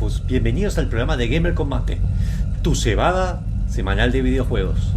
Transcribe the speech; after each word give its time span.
Bienvenidos 0.00 0.78
al 0.78 0.88
programa 0.88 1.18
de 1.18 1.28
Gamer 1.28 1.52
Combate, 1.52 1.98
tu 2.62 2.74
cebada 2.74 3.42
semanal 3.68 4.10
de 4.12 4.22
videojuegos. 4.22 4.94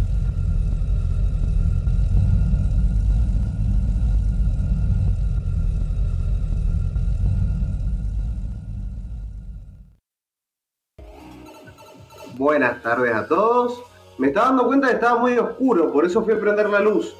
Buenas 12.38 12.82
tardes 12.82 13.14
a 13.14 13.28
todos. 13.28 13.82
Me 14.16 14.28
estaba 14.28 14.46
dando 14.46 14.66
cuenta 14.66 14.88
que 14.88 14.94
estaba 14.94 15.20
muy 15.20 15.36
oscuro, 15.36 15.92
por 15.92 16.06
eso 16.06 16.24
fui 16.24 16.32
a 16.32 16.40
prender 16.40 16.70
la 16.70 16.80
luz. 16.80 17.14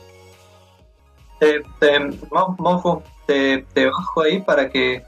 Te, 1.38 1.62
te, 1.78 2.00
Monfus, 2.30 3.02
te, 3.26 3.66
te 3.74 3.84
bajo 3.84 4.22
ahí 4.22 4.40
para 4.40 4.70
que 4.70 5.04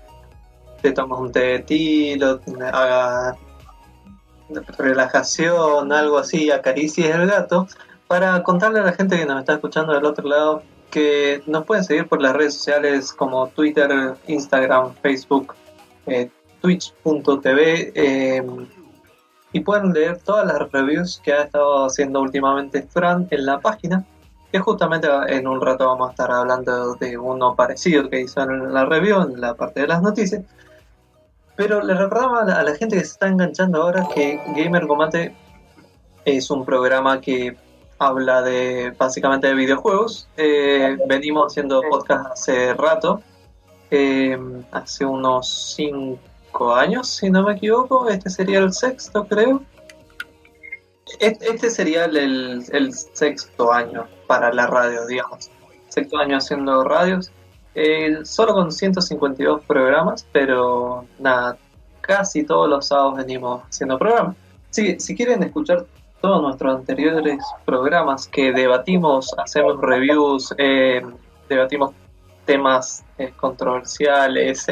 te 0.83 0.93
tomes 0.93 1.19
un 1.19 1.33
té 1.33 1.41
de 1.41 1.59
tiro, 1.61 2.41
haga 2.73 3.37
relajación, 4.79 5.93
algo 5.93 6.19
así, 6.19 6.51
acaricies 6.51 7.15
el 7.15 7.27
gato, 7.27 7.67
para 8.07 8.43
contarle 8.43 8.81
a 8.81 8.85
la 8.85 8.93
gente 8.93 9.19
que 9.19 9.27
nos 9.27 9.41
está 9.41 9.55
escuchando 9.55 9.93
del 9.93 10.05
otro 10.05 10.29
lado 10.29 10.63
que 10.91 11.43
nos 11.47 11.65
pueden 11.65 11.85
seguir 11.85 12.09
por 12.09 12.23
las 12.23 12.35
redes 12.35 12.55
sociales 12.55 13.13
como 13.13 13.49
Twitter, 13.49 14.15
Instagram, 14.29 14.95
Facebook, 15.03 15.55
eh, 16.07 16.31
twitch.tv 16.61 17.93
eh, 17.95 18.47
y 19.53 19.61
pueden 19.61 19.93
leer 19.93 20.19
todas 20.19 20.47
las 20.47 20.71
reviews 20.71 21.21
que 21.25 21.33
ha 21.33 21.43
estado 21.43 21.87
haciendo 21.87 22.21
últimamente 22.21 22.83
Fran 22.83 23.27
en 23.31 23.47
la 23.47 23.61
página 23.61 24.05
que 24.53 24.59
justamente 24.61 25.09
en 25.29 25.47
un 25.47 25.61
rato 25.61 25.87
vamos 25.87 26.09
a 26.09 26.11
estar 26.13 26.31
hablando 26.31 26.95
de 26.95 27.19
uno 27.19 27.55
parecido 27.57 28.09
que 28.09 28.21
hizo 28.21 28.43
en 28.43 28.73
la 28.73 28.85
review, 28.85 29.23
en 29.23 29.41
la 29.41 29.55
parte 29.55 29.81
de 29.81 29.89
las 29.89 30.03
noticias. 30.03 30.43
Pero 31.57 31.83
le 31.83 31.95
recordaba 31.95 32.43
a 32.43 32.63
la, 32.63 32.75
gente 32.77 32.97
que 32.97 33.05
se 33.05 33.13
está 33.13 33.29
enganchando 33.29 33.83
ahora 33.83 34.07
que 34.15 34.41
Gamer 34.55 34.87
Combate 34.87 35.35
es 36.25 36.51
un 36.51 36.65
programa 36.65 37.21
que 37.21 37.57
habla 37.99 38.43
de 38.43 38.93
básicamente 38.97 39.47
de 39.49 39.55
videojuegos. 39.55 40.29
Eh, 40.37 40.99
venimos 41.09 41.53
haciendo 41.53 41.81
podcast 41.89 42.27
hace 42.33 42.75
rato, 42.75 43.23
eh, 43.91 44.39
hace 44.71 45.07
unos 45.07 45.75
5 45.77 46.75
años, 46.75 47.09
si 47.09 47.31
no 47.31 47.45
me 47.45 47.55
equivoco. 47.55 48.09
Este 48.09 48.29
sería 48.29 48.59
el 48.59 48.75
sexto, 48.75 49.27
creo. 49.27 49.63
Este 51.21 51.71
sería 51.71 52.05
el, 52.05 52.65
el 52.71 52.93
sexto 52.93 53.73
año 53.73 54.07
para 54.27 54.53
la 54.53 54.67
radio, 54.67 55.07
digamos. 55.07 55.51
Sexto 55.89 56.19
año 56.19 56.37
haciendo 56.37 56.85
radios. 56.85 57.31
Eh, 57.79 58.25
solo 58.25 58.55
con 58.55 58.73
152 58.73 59.63
programas, 59.67 60.27
pero 60.33 61.05
nada, 61.19 61.59
casi 62.01 62.43
todos 62.43 62.71
los 62.71 62.87
sábados 62.87 63.19
venimos 63.19 63.65
haciendo 63.69 63.99
programas. 63.99 64.35
Si, 64.71 64.97
quieren 65.15 65.43
escuchar 65.43 65.85
todos 66.23 66.41
nuestros 66.41 66.75
anteriores 66.75 67.39
programas 67.67 68.29
que 68.29 68.51
debatimos, 68.51 69.31
hacemos 69.37 69.79
reviews, 69.79 70.55
eh, 70.57 71.03
debatimos 71.51 71.93
temas 72.47 73.05
eh, 73.19 73.35
controversiales, 73.37 74.65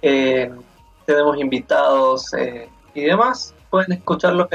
tenemos 0.00 1.38
invitados 1.38 2.32
y 2.92 3.02
demás, 3.02 3.54
pueden 3.70 3.92
escucharlo. 3.92 4.48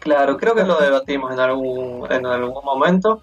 claro, 0.00 0.36
creo 0.36 0.56
que 0.56 0.64
lo 0.64 0.80
debatimos 0.80 1.32
en 1.32 1.38
algún, 1.38 2.10
en 2.10 2.26
algún 2.26 2.64
momento 2.64 3.22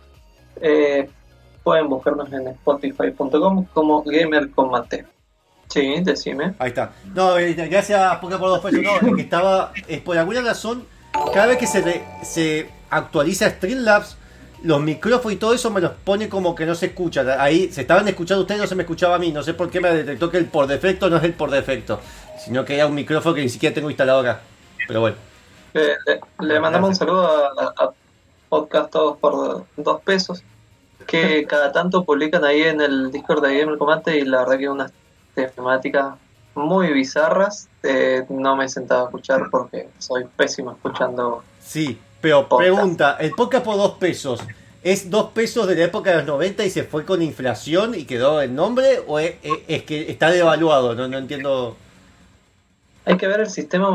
pueden 1.69 1.87
buscarnos 1.87 2.33
en 2.33 2.47
spotify.com 2.47 3.63
como 3.71 4.01
Gamer 4.01 4.49
Combate. 4.49 5.05
Sí, 5.67 5.97
decime. 6.01 6.55
Ahí 6.57 6.69
está. 6.69 6.93
No, 7.13 7.37
eh, 7.37 7.53
gracias 7.53 8.17
porque 8.19 8.37
por 8.37 8.49
dos 8.49 8.59
pesos. 8.59 8.81
No, 8.81 9.15
que 9.15 9.21
estaba, 9.21 9.71
es 9.87 10.01
por 10.01 10.17
alguna 10.17 10.41
razón, 10.41 10.87
cada 11.31 11.45
vez 11.45 11.59
que 11.59 11.67
se, 11.67 12.03
se 12.23 12.67
actualiza 12.89 13.51
Streamlabs, 13.51 14.17
los 14.63 14.81
micrófonos 14.81 15.33
y 15.33 15.35
todo 15.35 15.53
eso 15.53 15.69
me 15.69 15.79
los 15.79 15.91
pone 15.91 16.27
como 16.27 16.55
que 16.55 16.65
no 16.65 16.73
se 16.73 16.87
escucha. 16.87 17.39
Ahí 17.39 17.71
se 17.71 17.81
estaban 17.81 18.07
escuchando 18.07 18.41
ustedes, 18.41 18.61
no 18.61 18.65
se 18.65 18.73
me 18.73 18.81
escuchaba 18.81 19.17
a 19.17 19.19
mí. 19.19 19.31
No 19.31 19.43
sé 19.43 19.53
por 19.53 19.69
qué 19.69 19.79
me 19.79 19.93
detectó 19.93 20.31
que 20.31 20.37
el 20.37 20.45
por 20.45 20.65
defecto 20.65 21.07
no 21.07 21.17
es 21.17 21.23
el 21.23 21.33
por 21.33 21.51
defecto, 21.51 21.99
sino 22.43 22.65
que 22.65 22.73
era 22.73 22.87
un 22.87 22.95
micrófono 22.95 23.35
que 23.35 23.41
ni 23.41 23.49
siquiera 23.49 23.75
tengo 23.75 23.91
instalado 23.91 24.21
acá. 24.21 24.39
Pero 24.87 25.01
bueno. 25.01 25.17
le, 26.39 26.59
mandamos 26.59 26.89
un 26.89 26.95
saludo 26.95 27.27
a, 27.27 27.73
a 27.77 27.91
Podcast 28.49 28.89
Todos 28.89 29.19
por 29.19 29.67
dos 29.77 30.01
pesos 30.01 30.43
que 31.09 31.45
cada 31.47 31.71
tanto 31.71 32.03
publican 32.03 32.45
ahí 32.45 32.61
en 32.61 32.81
el 32.81 33.11
Discord 33.11 33.43
de 33.43 33.59
Gamer 33.59 33.79
Combate 33.79 34.19
y 34.19 34.25
la 34.25 34.39
verdad 34.39 34.59
que 34.59 34.69
unas 34.69 34.91
temáticas 35.55 36.13
muy 36.53 36.93
bizarras. 36.93 37.67
Eh, 37.81 38.25
no 38.29 38.55
me 38.55 38.65
he 38.65 38.69
sentado 38.69 39.01
a 39.01 39.05
escuchar 39.05 39.49
porque 39.49 39.89
soy 39.97 40.25
pésimo 40.35 40.71
escuchando. 40.71 41.43
Sí, 41.59 41.97
pero 42.21 42.47
pregunta: 42.47 43.17
¿el 43.19 43.31
podcast 43.31 43.65
por 43.65 43.77
dos 43.77 43.97
pesos 43.97 44.41
es 44.83 45.09
dos 45.09 45.31
pesos 45.31 45.67
de 45.67 45.75
la 45.75 45.85
época 45.85 46.11
de 46.11 46.17
los 46.17 46.25
90 46.27 46.65
y 46.65 46.69
se 46.69 46.83
fue 46.83 47.05
con 47.05 47.23
inflación 47.23 47.95
y 47.95 48.05
quedó 48.05 48.41
el 48.41 48.53
nombre? 48.53 49.01
¿O 49.07 49.17
es, 49.17 49.35
que 49.39 50.11
está 50.11 50.29
devaluado? 50.29 50.93
No, 50.93 51.07
no 51.07 51.17
entiendo. 51.17 51.75
Hay 53.05 53.17
que 53.17 53.27
ver 53.27 53.39
el 53.39 53.49
sistema 53.49 53.89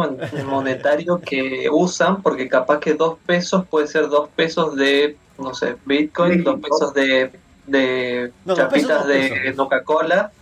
monetario 0.46 1.20
que 1.20 1.68
usan, 1.70 2.22
porque 2.22 2.48
capaz 2.48 2.80
que 2.80 2.94
dos 2.94 3.18
pesos 3.24 3.64
puede 3.68 3.86
ser 3.86 4.08
dos 4.08 4.28
pesos 4.34 4.74
de 4.74 5.16
no 5.38 5.54
sé, 5.54 5.76
Bitcoin, 5.84 6.44
dos 6.44 6.60
pesos 6.60 6.94
de, 6.94 7.32
de 7.66 8.32
chapitas 8.54 9.06
de 9.06 9.54
Coca-Cola. 9.56 10.32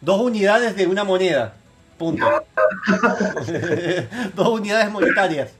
Dos 0.00 0.20
unidades 0.20 0.76
de 0.76 0.86
una 0.86 1.04
moneda. 1.04 1.54
Punto. 1.98 2.26
dos 4.34 4.48
unidades 4.48 4.90
monetarias. 4.90 5.52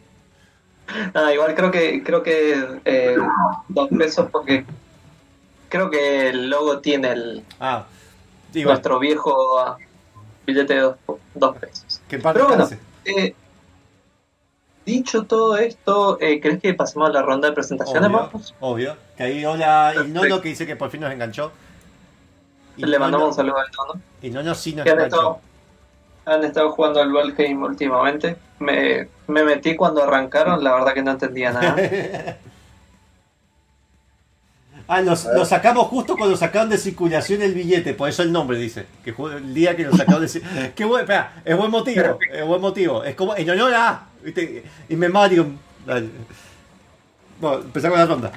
Ah, 1.14 1.32
igual 1.32 1.54
creo 1.54 1.70
que 1.70 2.02
creo 2.02 2.22
que 2.22 2.80
eh, 2.84 3.16
dos 3.68 3.88
pesos 3.88 4.28
porque 4.30 4.66
creo 5.69 5.90
que 5.90 6.28
el 6.28 6.50
logo 6.50 6.80
tiene 6.80 7.12
el 7.12 7.44
ah, 7.60 7.86
nuestro 8.52 8.98
viejo 8.98 9.78
billete 10.44 10.74
de 10.74 10.94
dos, 11.34 11.56
pesos. 11.56 12.00
Pero 12.08 12.48
bueno, 12.48 12.69
eh, 13.04 13.34
Dicho 14.84 15.25
todo 15.25 15.56
esto, 15.56 16.19
eh, 16.20 16.41
¿crees 16.41 16.60
que 16.60 16.75
pasemos 16.75 17.09
a 17.09 17.12
la 17.12 17.22
ronda 17.22 17.48
de 17.48 17.54
presentaciones, 17.54 18.10
Obvio, 18.10 18.31
obvio. 18.60 18.97
Que 19.16 19.22
ahí 19.22 19.44
hola 19.44 19.93
el 19.94 20.12
Nono 20.12 20.41
que 20.41 20.48
dice 20.48 20.66
que 20.66 20.75
por 20.75 20.91
fin 20.91 21.00
nos 21.00 21.12
enganchó. 21.12 21.53
Le 22.76 22.98
mandamos 22.98 23.28
un 23.28 23.34
saludo 23.34 23.59
al 23.59 23.70
Nono. 23.70 24.00
Y 24.22 24.31
Nono 24.31 24.54
sí 24.54 24.75
nos 24.75 24.84
enganchó. 24.87 25.38
han 26.25 26.44
estado 26.44 26.72
jugando 26.72 27.00
al 27.00 27.12
Valheim 27.12 27.62
últimamente. 27.62 28.37
Me, 28.59 29.09
me 29.28 29.44
metí 29.44 29.76
cuando 29.76 30.03
arrancaron, 30.03 30.62
la 30.65 30.75
verdad 30.75 30.94
que 30.94 31.03
no 31.03 31.12
entendía 31.12 31.53
nada. 31.53 31.76
Ah, 34.88 35.00
nos, 35.00 35.20
sacamos 35.49 35.87
justo 35.87 36.17
cuando 36.19 36.37
sacaron 36.37 36.69
de 36.69 36.76
circulación 36.76 37.40
el 37.40 37.55
billete, 37.55 37.94
por 37.94 38.11
eso 38.11 38.23
el 38.23 38.31
nombre 38.31 38.58
dice. 38.58 38.85
Que 39.02 39.14
el 39.37 39.55
día 39.55 39.75
que 39.75 39.85
nos 39.85 39.96
sacaron 39.96 40.20
de 40.20 40.28
circulación. 40.28 40.73
Qué 40.76 40.85
bueno, 40.85 41.00
espera, 41.00 41.40
es 41.46 41.56
buen 41.56 41.70
motivo, 41.70 42.19
es 42.31 42.44
buen 42.44 42.61
motivo. 42.61 43.02
Es 43.02 43.14
como 43.14 43.35
en 43.35 43.49
honor 43.49 43.73
a 43.75 44.06
¿viste? 44.22 44.64
y 44.88 44.96
me 44.96 45.08
Mario. 45.08 45.46
Bueno, 47.40 47.58
empezamos 47.58 47.98
la 47.98 48.06
ronda. 48.06 48.32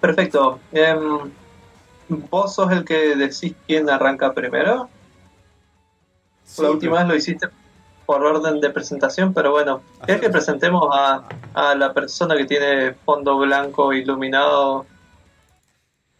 Perfecto. 0.00 0.60
Em, 0.72 1.30
¿Vos 2.08 2.54
sos 2.54 2.70
el 2.70 2.84
que 2.84 3.16
decís 3.16 3.54
quién 3.66 3.88
arranca 3.88 4.32
primero? 4.32 4.88
la 6.58 6.70
última 6.70 6.98
vez 6.98 7.08
lo 7.08 7.16
hiciste 7.16 7.48
por 8.04 8.22
orden 8.22 8.60
de 8.60 8.68
presentación, 8.70 9.32
pero 9.32 9.50
bueno, 9.52 9.80
es 10.06 10.20
que 10.20 10.28
presentemos 10.28 10.88
a, 10.92 11.24
a, 11.54 11.74
la 11.74 11.94
persona 11.94 12.36
que 12.36 12.44
tiene 12.44 12.92
fondo 12.92 13.38
blanco 13.38 13.94
iluminado? 13.94 14.86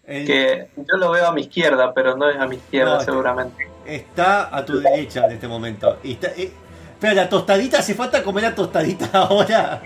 Que 0.07 0.69
yo 0.77 0.97
lo 0.97 1.11
veo 1.11 1.27
a 1.27 1.33
mi 1.33 1.43
izquierda, 1.43 1.93
pero 1.95 2.17
no 2.17 2.29
es 2.29 2.39
a 2.39 2.47
mi 2.47 2.57
izquierda 2.57 3.01
seguramente. 3.01 3.71
Está 3.87 4.55
a 4.55 4.65
tu 4.65 4.79
derecha 4.81 5.25
en 5.27 5.33
este 5.33 5.49
momento. 5.49 5.99
Y 6.03 6.13
está, 6.13 6.29
eh, 6.37 6.53
pero 7.05 7.17
la 7.17 7.29
tostadita, 7.29 7.81
hace 7.81 7.95
falta 7.95 8.23
comer 8.23 8.45
la 8.45 8.55
tostadita 8.55 9.07
ahora. 9.13 9.83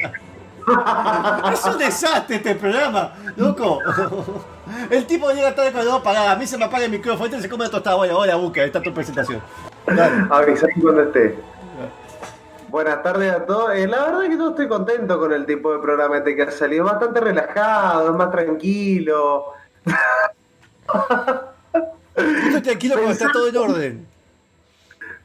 es 1.53 1.65
un 1.65 1.77
desastre 1.77 2.37
este 2.37 2.55
programa, 2.55 3.13
loco. 3.35 3.81
El 4.91 5.05
tipo 5.05 5.29
llega 5.33 5.53
tarde 5.53 5.73
con 5.73 5.85
dos 5.85 5.95
apagada. 5.95 6.31
A 6.31 6.37
mí 6.37 6.47
se 6.47 6.57
me 6.57 6.67
apaga 6.67 6.85
el 6.85 6.93
micrófono. 6.93 7.25
Este 7.25 7.43
se 7.43 7.49
come 7.49 7.65
la 7.65 7.71
tostada. 7.73 7.97
Hola, 7.97 8.17
hola, 8.17 8.37
busca. 8.37 8.63
Está 8.63 8.81
tu 8.81 8.95
presentación. 8.95 9.41
Avisar 10.31 10.69
cuando 10.81 11.03
esté. 11.03 11.37
Buenas 12.69 13.03
tardes 13.03 13.33
a 13.33 13.45
todos. 13.47 13.75
Eh, 13.75 13.89
la 13.89 14.05
verdad 14.05 14.25
es 14.25 14.31
que 14.31 14.37
yo 14.37 14.51
estoy 14.51 14.69
contento 14.69 15.19
con 15.19 15.33
el 15.33 15.45
tipo 15.45 15.73
de 15.73 15.81
programa 15.81 16.19
este 16.19 16.37
que 16.37 16.43
ha 16.43 16.51
salido. 16.53 16.85
Bastante 16.85 17.19
relajado, 17.19 18.13
más 18.13 18.31
tranquilo. 18.31 19.55
estoy 22.15 22.63
tranquilo 22.63 22.95
porque 22.95 23.11
está 23.11 23.33
todo 23.33 23.49
en 23.49 23.57
orden. 23.57 24.08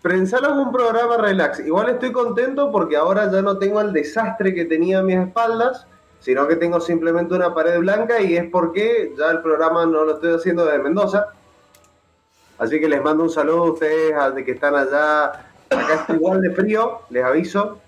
Pensalo 0.04 0.50
como 0.50 0.64
un 0.64 0.72
programa 0.74 1.16
relax. 1.16 1.62
Igual 1.62 1.90
estoy 1.90 2.12
contento 2.12 2.72
porque 2.72 2.98
ahora 2.98 3.32
ya 3.32 3.42
no 3.42 3.58
tengo 3.58 3.80
el 3.80 3.94
desastre 3.94 4.54
que 4.54 4.66
tenía 4.66 5.00
a 5.00 5.02
mis 5.02 5.16
espaldas, 5.16 5.88
sino 6.20 6.46
que 6.46 6.58
tengo 6.58 6.82
simplemente 6.82 7.34
una 7.34 7.56
pared 7.56 7.80
blanca 7.80 8.22
y 8.22 8.36
es 8.36 8.50
porque 8.52 9.14
ya 9.18 9.32
el 9.32 9.42
programa 9.42 9.86
no 9.86 10.04
lo 10.04 10.16
estoy 10.16 10.36
haciendo 10.36 10.66
desde 10.66 10.80
Mendoza. 10.80 11.28
Así 12.58 12.82
que 12.82 12.90
les 12.90 13.02
mando 13.02 13.24
un 13.24 13.30
saludo 13.30 13.64
a 13.64 13.72
ustedes, 13.72 14.14
a 14.14 14.28
los 14.28 14.44
que 14.44 14.52
están 14.52 14.76
allá 14.76 15.32
Acá 15.70 15.94
está 15.96 16.14
igual 16.14 16.42
de 16.42 16.52
frío, 16.52 17.02
les 17.10 17.24
aviso. 17.24 17.80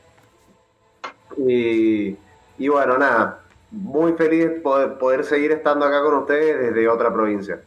Y, 1.38 2.16
y 2.58 2.68
bueno, 2.70 2.98
nada, 2.98 3.42
muy 3.72 4.14
feliz 4.14 4.62
poder, 4.64 4.98
poder 4.98 5.24
seguir 5.26 5.52
estando 5.52 5.86
acá 5.86 6.02
con 6.02 6.16
ustedes 6.16 6.60
desde 6.60 6.88
otra 6.88 7.14
provincia. 7.14 7.62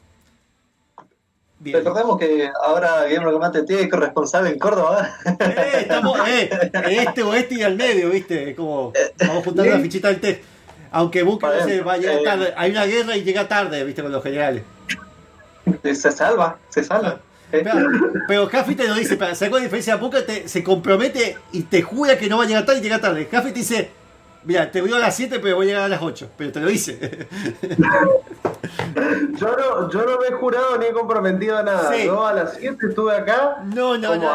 Bien. 1.60 1.76
Recordemos 1.76 2.18
que 2.18 2.50
ahora 2.64 3.04
Guillermo 3.04 3.32
Comate 3.32 3.64
tiene 3.64 3.88
corresponsal 3.88 4.46
en 4.46 4.58
Córdoba. 4.58 5.10
Eh, 5.40 5.70
estamos, 5.80 6.18
eh, 6.28 6.50
este 6.90 7.22
oeste 7.22 7.56
y 7.56 7.62
al 7.62 7.76
medio, 7.76 8.10
¿viste? 8.10 8.54
Como 8.54 8.92
vamos 9.18 9.44
juntando 9.44 9.72
la 9.72 9.80
fichita 9.80 10.08
del 10.08 10.20
test. 10.20 10.42
Aunque 10.90 11.22
Buque 11.22 11.46
no 11.46 11.64
se 11.64 11.80
va 11.80 11.94
a 11.94 11.98
llegar 11.98 12.22
tarde. 12.22 12.54
Hay 12.56 12.70
una 12.70 12.86
guerra 12.86 13.16
y 13.16 13.24
llega 13.24 13.48
tarde, 13.48 13.84
¿viste? 13.84 14.02
Con 14.02 14.12
los 14.12 14.22
generales. 14.22 14.62
Se 15.82 16.12
salva, 16.12 16.58
se 16.68 16.84
salva. 16.84 17.20
Pero, 17.50 17.72
pero 18.26 18.48
te 18.48 18.88
lo 18.88 18.94
dice, 18.94 19.16
¿sabes 19.16 19.38
cuál 19.38 19.44
es 19.44 19.52
la 19.52 19.60
diferencia? 19.60 19.96
Buque 19.96 20.20
te, 20.22 20.48
se 20.48 20.62
compromete 20.62 21.38
y 21.52 21.62
te 21.62 21.82
jura 21.82 22.18
que 22.18 22.28
no 22.28 22.38
va 22.38 22.44
a 22.44 22.46
llegar 22.46 22.66
tarde 22.66 22.80
y 22.80 22.82
llega 22.82 23.00
tarde. 23.00 23.26
Café 23.26 23.52
te 23.52 23.60
dice, 23.60 23.90
Mira, 24.44 24.70
te 24.70 24.80
voy 24.80 24.92
a 24.92 24.98
las 24.98 25.16
7, 25.16 25.40
pero 25.40 25.56
voy 25.56 25.66
a 25.66 25.68
llegar 25.68 25.82
a 25.84 25.88
las 25.88 26.00
8. 26.00 26.30
Pero 26.36 26.52
te 26.52 26.60
lo 26.60 26.70
hice. 26.70 26.98
yo, 29.38 29.56
no, 29.56 29.90
yo 29.90 30.04
no 30.04 30.18
me 30.18 30.28
he 30.28 30.32
jurado 30.32 30.78
ni 30.78 30.86
he 30.86 30.92
comprometido 30.92 31.58
a 31.58 31.62
nada. 31.62 31.96
Yo 31.96 32.26
a 32.26 32.32
las 32.32 32.54
7 32.54 32.76
estuve 32.88 33.14
acá. 33.14 33.62
No, 33.64 33.98
no, 33.98 34.16
no. 34.16 34.30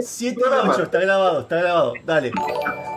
7 0.00 0.40
y 0.40 0.42
8, 0.42 0.82
está 0.82 1.00
grabado, 1.00 1.40
está 1.40 1.56
grabado. 1.56 1.94
Dale. 2.04 2.32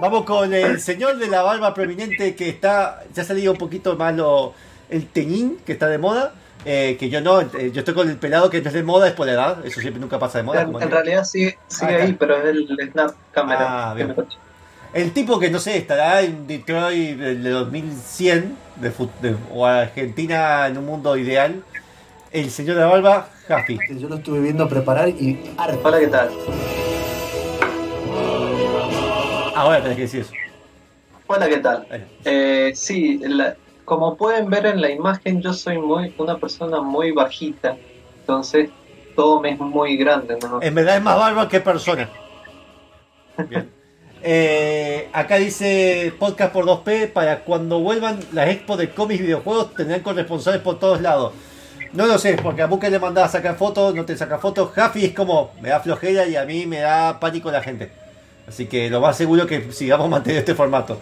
Vamos 0.02 0.26
con 0.26 0.54
el 0.54 0.80
señor 0.80 1.18
de 1.18 1.28
la 1.28 1.42
barba 1.42 1.74
prominente 1.74 2.36
que 2.36 2.50
está. 2.50 3.04
Ya 3.14 3.24
ha 3.24 3.26
salido 3.26 3.52
un 3.52 3.58
poquito 3.58 3.96
más 3.96 4.16
lo, 4.16 4.54
el 4.90 5.08
teñín, 5.08 5.58
que 5.66 5.74
está 5.74 5.88
de 5.88 5.98
moda. 5.98 6.34
Eh, 6.66 6.96
que 6.98 7.10
yo 7.10 7.20
no, 7.20 7.42
eh, 7.42 7.72
yo 7.74 7.80
estoy 7.80 7.94
con 7.94 8.10
el 8.10 8.16
pelado 8.16 8.50
que 8.50 8.62
no 8.62 8.70
es 8.70 8.74
de 8.74 8.84
moda, 8.84 9.08
es 9.10 9.14
por 9.14 9.28
la 9.28 9.34
edad, 9.34 9.66
eso 9.66 9.82
siempre 9.82 10.00
nunca 10.00 10.18
pasa 10.18 10.38
de 10.38 10.46
moda. 10.46 10.62
En, 10.62 10.92
realidad 10.92 11.26
sigue, 11.26 11.58
sigue 11.68 11.96
ahí, 11.96 12.14
pero 12.14 12.38
es 12.38 12.46
el 12.46 12.90
snap 12.90 13.12
cámara. 13.34 13.90
Ah, 13.90 13.94
bien. 13.94 14.16
El 14.94 15.12
tipo 15.12 15.40
que 15.40 15.50
no 15.50 15.58
sé, 15.58 15.78
estará 15.78 16.22
en 16.22 16.46
Detroit 16.46 17.18
de 17.18 17.50
2100 17.50 18.56
de, 18.76 19.36
o 19.52 19.66
Argentina 19.66 20.68
en 20.68 20.78
un 20.78 20.86
mundo 20.86 21.18
ideal. 21.18 21.64
El 22.32 22.52
señor 22.52 22.76
de 22.76 22.82
la 22.82 22.88
barba, 22.88 23.28
Jaffi. 23.48 23.80
Yo 23.98 24.08
lo 24.08 24.16
estuve 24.16 24.40
viendo 24.40 24.70
preparar 24.70 25.10
y 25.10 25.40
Hola, 25.84 26.00
¿qué 26.00 26.08
tal? 26.08 26.30
Ahora 29.56 29.82
tenés 29.82 29.96
que 29.96 30.02
decir 30.04 30.22
eso. 30.22 30.34
Hola, 31.26 31.50
¿qué 31.50 31.58
tal? 31.58 31.88
Eh, 32.24 32.72
sí, 32.76 33.20
como 33.86 34.16
pueden 34.16 34.48
ver 34.52 34.68
en 34.68 34.80
la 34.80 34.92
imagen, 34.92 35.42
yo 35.42 35.54
soy 35.54 35.80
muy 35.80 36.14
una 36.20 36.38
persona 36.38 36.82
muy 36.82 37.12
bajita. 37.12 37.78
Entonces, 38.20 38.70
todo 39.16 39.42
me 39.42 39.52
es 39.52 39.60
muy 39.60 39.98
grande. 39.98 40.38
¿no? 40.40 40.62
En 40.62 40.76
verdad 40.76 40.98
es 40.98 41.04
más 41.04 41.18
barba 41.18 41.50
que 41.50 41.60
persona. 41.62 42.10
Bien. 43.50 43.83
Eh, 44.26 45.10
acá 45.12 45.36
dice 45.36 46.14
podcast 46.18 46.54
por 46.54 46.66
2P, 46.66 47.12
para 47.12 47.42
cuando 47.42 47.80
vuelvan 47.80 48.20
las 48.32 48.48
expos 48.50 48.78
de 48.78 48.90
cómics 48.90 49.20
y 49.20 49.24
videojuegos 49.24 49.74
tendrán 49.76 50.00
corresponsales 50.00 50.62
por 50.62 50.80
todos 50.80 51.02
lados. 51.02 51.34
No 51.92 52.08
lo 52.08 52.18
sé, 52.18 52.40
porque 52.42 52.62
a 52.62 52.68
Buque 52.68 52.90
le 52.90 53.00
mandaba 53.00 53.28
a 53.28 53.30
sacar 53.30 53.58
fotos, 53.58 53.94
no 53.94 54.06
te 54.06 54.16
saca 54.16 54.40
fotos. 54.40 54.72
Jaffi 54.72 55.06
es 55.06 55.14
como, 55.14 55.52
me 55.62 55.70
da 55.70 55.82
flojera 55.82 56.26
y 56.26 56.38
a 56.38 56.46
mí 56.46 56.66
me 56.66 56.80
da 56.80 57.20
pánico 57.20 57.52
la 57.52 57.62
gente. 57.62 57.92
Así 58.48 58.66
que 58.66 58.90
lo 58.90 59.02
más 59.02 59.18
seguro 59.18 59.46
que 59.46 59.72
sigamos 59.74 60.10
manteniendo 60.10 60.40
este 60.40 60.56
formato. 60.56 60.98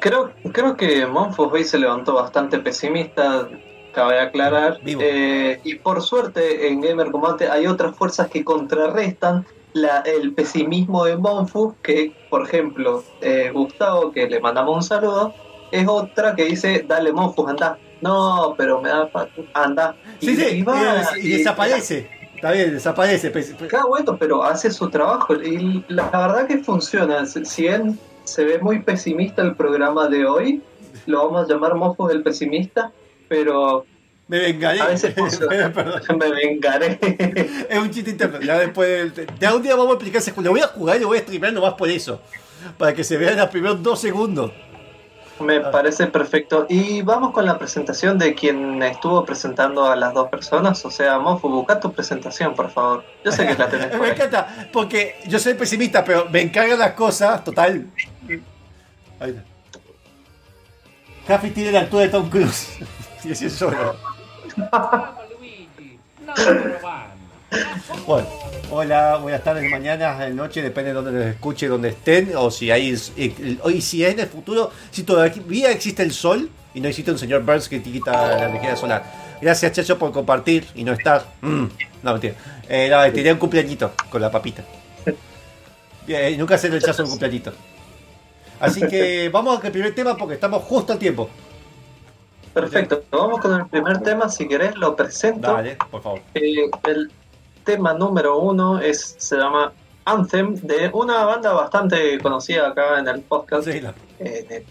Creo, 0.00 0.32
creo 0.52 0.76
que 0.76 1.06
Monfos 1.06 1.52
hoy 1.52 1.64
se 1.64 1.78
levantó 1.78 2.14
bastante 2.14 2.58
pesimista, 2.58 3.46
cabe 3.92 4.20
aclarar. 4.20 4.80
Eh, 4.84 5.60
y 5.64 5.74
por 5.74 6.02
suerte 6.02 6.68
en 6.68 6.80
Gamer 6.80 7.10
Combate 7.10 7.48
hay 7.48 7.66
otras 7.66 7.94
fuerzas 7.94 8.28
que 8.28 8.42
contrarrestan 8.42 9.44
el 9.74 10.34
pesimismo 10.34 11.04
de 11.04 11.16
Bonfu, 11.16 11.74
que 11.82 12.12
por 12.30 12.42
ejemplo 12.42 13.04
eh, 13.20 13.50
Gustavo, 13.52 14.12
que 14.12 14.28
le 14.28 14.40
mandamos 14.40 14.76
un 14.76 14.82
saludo, 14.82 15.34
es 15.70 15.86
otra 15.86 16.34
que 16.34 16.44
dice, 16.44 16.84
dale 16.86 17.12
Monfu, 17.12 17.46
anda. 17.46 17.78
No, 18.00 18.54
pero 18.56 18.80
me 18.80 18.88
da... 18.88 19.10
Anda. 19.54 19.96
y, 20.20 20.30
y, 20.30 21.28
desaparece. 21.36 22.08
Está 22.36 22.52
bien, 22.52 22.70
desaparece. 22.70 23.32
Cada 23.68 23.86
bueno, 23.86 24.16
pero 24.16 24.44
hace 24.44 24.70
su 24.70 24.88
trabajo. 24.88 25.34
Y 25.34 25.84
la, 25.88 26.04
verdad 26.04 26.46
que 26.46 26.58
funciona. 26.58 27.26
Si 27.26 27.62
bien 27.62 27.98
se 28.22 28.44
ve 28.44 28.60
muy 28.60 28.80
pesimista 28.80 29.42
el 29.42 29.56
programa 29.56 30.06
de 30.06 30.24
hoy, 30.24 30.62
lo 31.06 31.24
vamos 31.24 31.44
a 31.44 31.52
llamar 31.52 31.74
Monfu 31.74 32.08
el 32.10 32.22
pesimista, 32.22 32.92
pero 33.28 33.84
me 34.28 34.38
vengaré. 34.38 34.80
A 34.80 34.86
veces 34.88 35.14
me 36.18 36.30
vengaré. 36.30 36.98
es 37.68 37.78
un 37.78 37.90
chiste 37.90 38.10
interno. 38.10 38.40
Ya 38.40 38.58
después. 38.58 39.12
Ya 39.40 39.54
un 39.54 39.62
día 39.62 39.74
vamos 39.74 39.92
a 39.92 39.94
explicar 39.94 40.20
ese. 40.20 40.32
Lo 40.40 40.50
voy 40.50 40.60
a 40.60 40.68
jugar 40.68 40.98
y 40.98 41.00
lo 41.00 41.08
voy 41.08 41.18
a 41.18 41.22
streamear 41.22 41.52
nomás 41.52 41.74
por 41.74 41.88
eso. 41.88 42.20
Para 42.76 42.94
que 42.94 43.02
se 43.02 43.16
vean 43.16 43.36
los 43.36 43.48
primeros 43.48 43.82
dos 43.82 44.00
segundos. 44.00 44.52
Me 45.40 45.56
ah. 45.56 45.70
parece 45.70 46.06
perfecto. 46.08 46.66
Y 46.68 47.00
vamos 47.02 47.32
con 47.32 47.46
la 47.46 47.58
presentación 47.58 48.18
de 48.18 48.34
quien 48.34 48.82
estuvo 48.82 49.24
presentando 49.24 49.86
a 49.86 49.96
las 49.96 50.12
dos 50.12 50.28
personas. 50.28 50.84
O 50.84 50.90
sea, 50.90 51.18
Mofu, 51.18 51.48
busca 51.48 51.80
tu 51.80 51.92
presentación, 51.92 52.54
por 52.54 52.70
favor. 52.70 53.04
Yo 53.24 53.32
sé 53.32 53.46
que 53.46 53.54
la 53.54 53.68
tenés. 53.68 53.98
me 54.00 54.10
encanta, 54.10 54.68
porque 54.72 55.16
yo 55.26 55.38
soy 55.38 55.54
pesimista, 55.54 56.04
pero 56.04 56.28
me 56.28 56.42
encargan 56.42 56.78
las 56.78 56.92
cosas, 56.92 57.42
total. 57.44 57.86
Ahí 59.20 59.30
está. 59.30 59.42
Café 61.26 61.50
tiene 61.50 61.72
la 61.72 61.80
altura 61.80 62.04
de 62.04 62.08
Tom 62.08 62.28
Cruise. 62.28 62.78
y 63.24 63.32
así 63.32 63.46
es 63.46 63.52
solo. 63.52 64.07
Bueno, 68.06 68.28
hola, 68.70 69.16
buenas 69.16 69.42
tardes, 69.42 69.70
mañana, 69.70 70.18
de 70.18 70.30
noche, 70.34 70.62
depende 70.62 70.90
de 70.90 70.94
donde 70.94 71.12
nos 71.12 71.26
escuche, 71.26 71.68
donde 71.68 71.90
estén, 71.90 72.32
o 72.36 72.50
si 72.50 72.70
hay, 72.70 72.94
hoy 73.62 73.80
si 73.80 74.04
es 74.04 74.12
en 74.12 74.20
el 74.20 74.26
futuro, 74.26 74.70
si 74.90 75.02
todavía 75.04 75.70
existe 75.70 76.02
el 76.02 76.12
sol 76.12 76.50
y 76.74 76.80
no 76.80 76.88
existe 76.88 77.10
un 77.10 77.18
señor 77.18 77.44
Burns 77.44 77.68
que 77.68 77.80
te 77.80 77.90
quita 77.90 78.36
la 78.36 78.48
energía 78.48 78.76
solar. 78.76 79.02
Gracias, 79.40 79.72
Chacho, 79.72 79.98
por 79.98 80.12
compartir 80.12 80.66
y 80.74 80.84
no 80.84 80.92
estar. 80.92 81.24
Mm, 81.40 81.66
no, 82.02 82.12
mentira. 82.12 82.34
Eh, 82.68 82.88
no, 82.90 83.12
tenía 83.12 83.32
un 83.32 83.38
cumpleañito 83.38 83.92
con 84.10 84.20
la 84.20 84.30
papita. 84.30 84.64
Nunca 86.36 86.58
se 86.58 86.68
rechazo 86.68 87.04
un 87.04 87.10
cumpleañito. 87.10 87.52
Así 88.60 88.80
que 88.86 89.28
vamos 89.28 89.62
al 89.62 89.70
primer 89.70 89.94
tema 89.94 90.16
porque 90.16 90.34
estamos 90.34 90.62
justo 90.64 90.92
a 90.92 90.98
tiempo. 90.98 91.30
Perfecto, 92.60 93.04
vamos 93.10 93.40
con 93.40 93.54
el 93.54 93.66
primer 93.66 93.98
tema, 94.00 94.28
si 94.28 94.48
querés 94.48 94.76
lo 94.76 94.96
presento. 94.96 95.52
Dale, 95.52 95.76
por 95.90 96.02
favor. 96.02 96.20
Eh, 96.34 96.70
el 96.86 97.10
tema 97.64 97.92
número 97.92 98.38
uno 98.38 98.80
es, 98.80 99.14
se 99.18 99.36
llama 99.36 99.72
Anthem, 100.04 100.54
de 100.54 100.90
una 100.92 101.24
banda 101.24 101.52
bastante 101.52 102.18
conocida 102.18 102.68
acá 102.68 102.98
en 102.98 103.08
el 103.08 103.20
podcast, 103.20 103.68
en, 103.68 103.86
el 104.18 104.64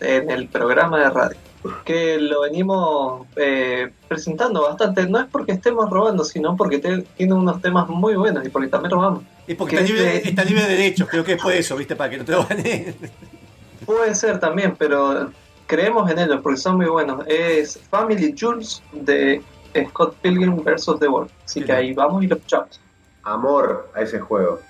en 0.00 0.30
el 0.30 0.48
programa 0.48 0.98
de 0.98 1.10
radio, 1.10 1.36
que 1.84 2.18
lo 2.18 2.40
venimos 2.42 3.26
eh, 3.36 3.90
presentando 4.08 4.62
bastante. 4.62 5.06
No 5.06 5.20
es 5.20 5.26
porque 5.30 5.52
estemos 5.52 5.88
robando, 5.90 6.24
sino 6.24 6.56
porque 6.56 6.78
tiene 6.78 7.34
unos 7.34 7.60
temas 7.60 7.88
muy 7.88 8.14
buenos 8.16 8.44
y 8.44 8.48
porque 8.48 8.68
también 8.68 8.90
robamos. 8.90 9.22
Y 9.46 9.54
porque 9.54 9.76
está 9.76 9.86
libre, 9.86 10.28
está 10.28 10.44
libre, 10.44 10.62
de 10.62 10.68
derechos, 10.70 11.08
creo 11.08 11.22
que 11.22 11.34
es 11.34 11.42
por 11.42 11.52
eso, 11.52 11.76
¿viste? 11.76 11.94
Para 11.94 12.10
que 12.10 12.18
no 12.18 12.24
te 12.24 12.32
lo 12.32 12.46
ganen. 12.46 12.96
Puede 13.84 14.14
ser 14.14 14.40
también, 14.40 14.74
pero 14.78 15.30
creemos 15.66 16.10
en 16.10 16.18
ellos 16.18 16.40
porque 16.42 16.58
son 16.58 16.76
muy 16.76 16.86
buenos. 16.86 17.24
Es 17.26 17.78
Family 17.90 18.34
Jules 18.38 18.82
de 18.92 19.42
Scott 19.88 20.16
Pilgrim 20.22 20.62
vs. 20.62 20.98
The 21.00 21.08
World. 21.08 21.30
Así 21.44 21.62
que 21.62 21.72
ahí 21.72 21.92
vamos 21.92 22.22
y 22.22 22.26
lo 22.26 22.36
escuchamos. 22.36 22.80
Amor 23.22 23.90
a 23.94 24.02
ese 24.02 24.20
juego. 24.20 24.60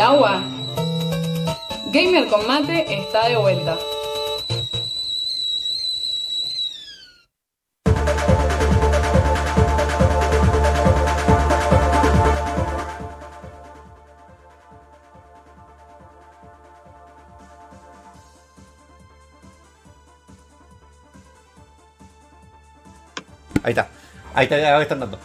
Agua? 0.00 0.42
Gamer 1.92 2.26
con 2.28 2.40
está 2.50 3.28
de 3.28 3.36
vuelta. 3.36 3.76
Ahí 23.62 23.72
está. 23.72 23.88
Ahí 24.34 24.44
está, 24.44 24.56
ahora 24.72 24.82
están 24.82 25.00
dando. 25.00 25.19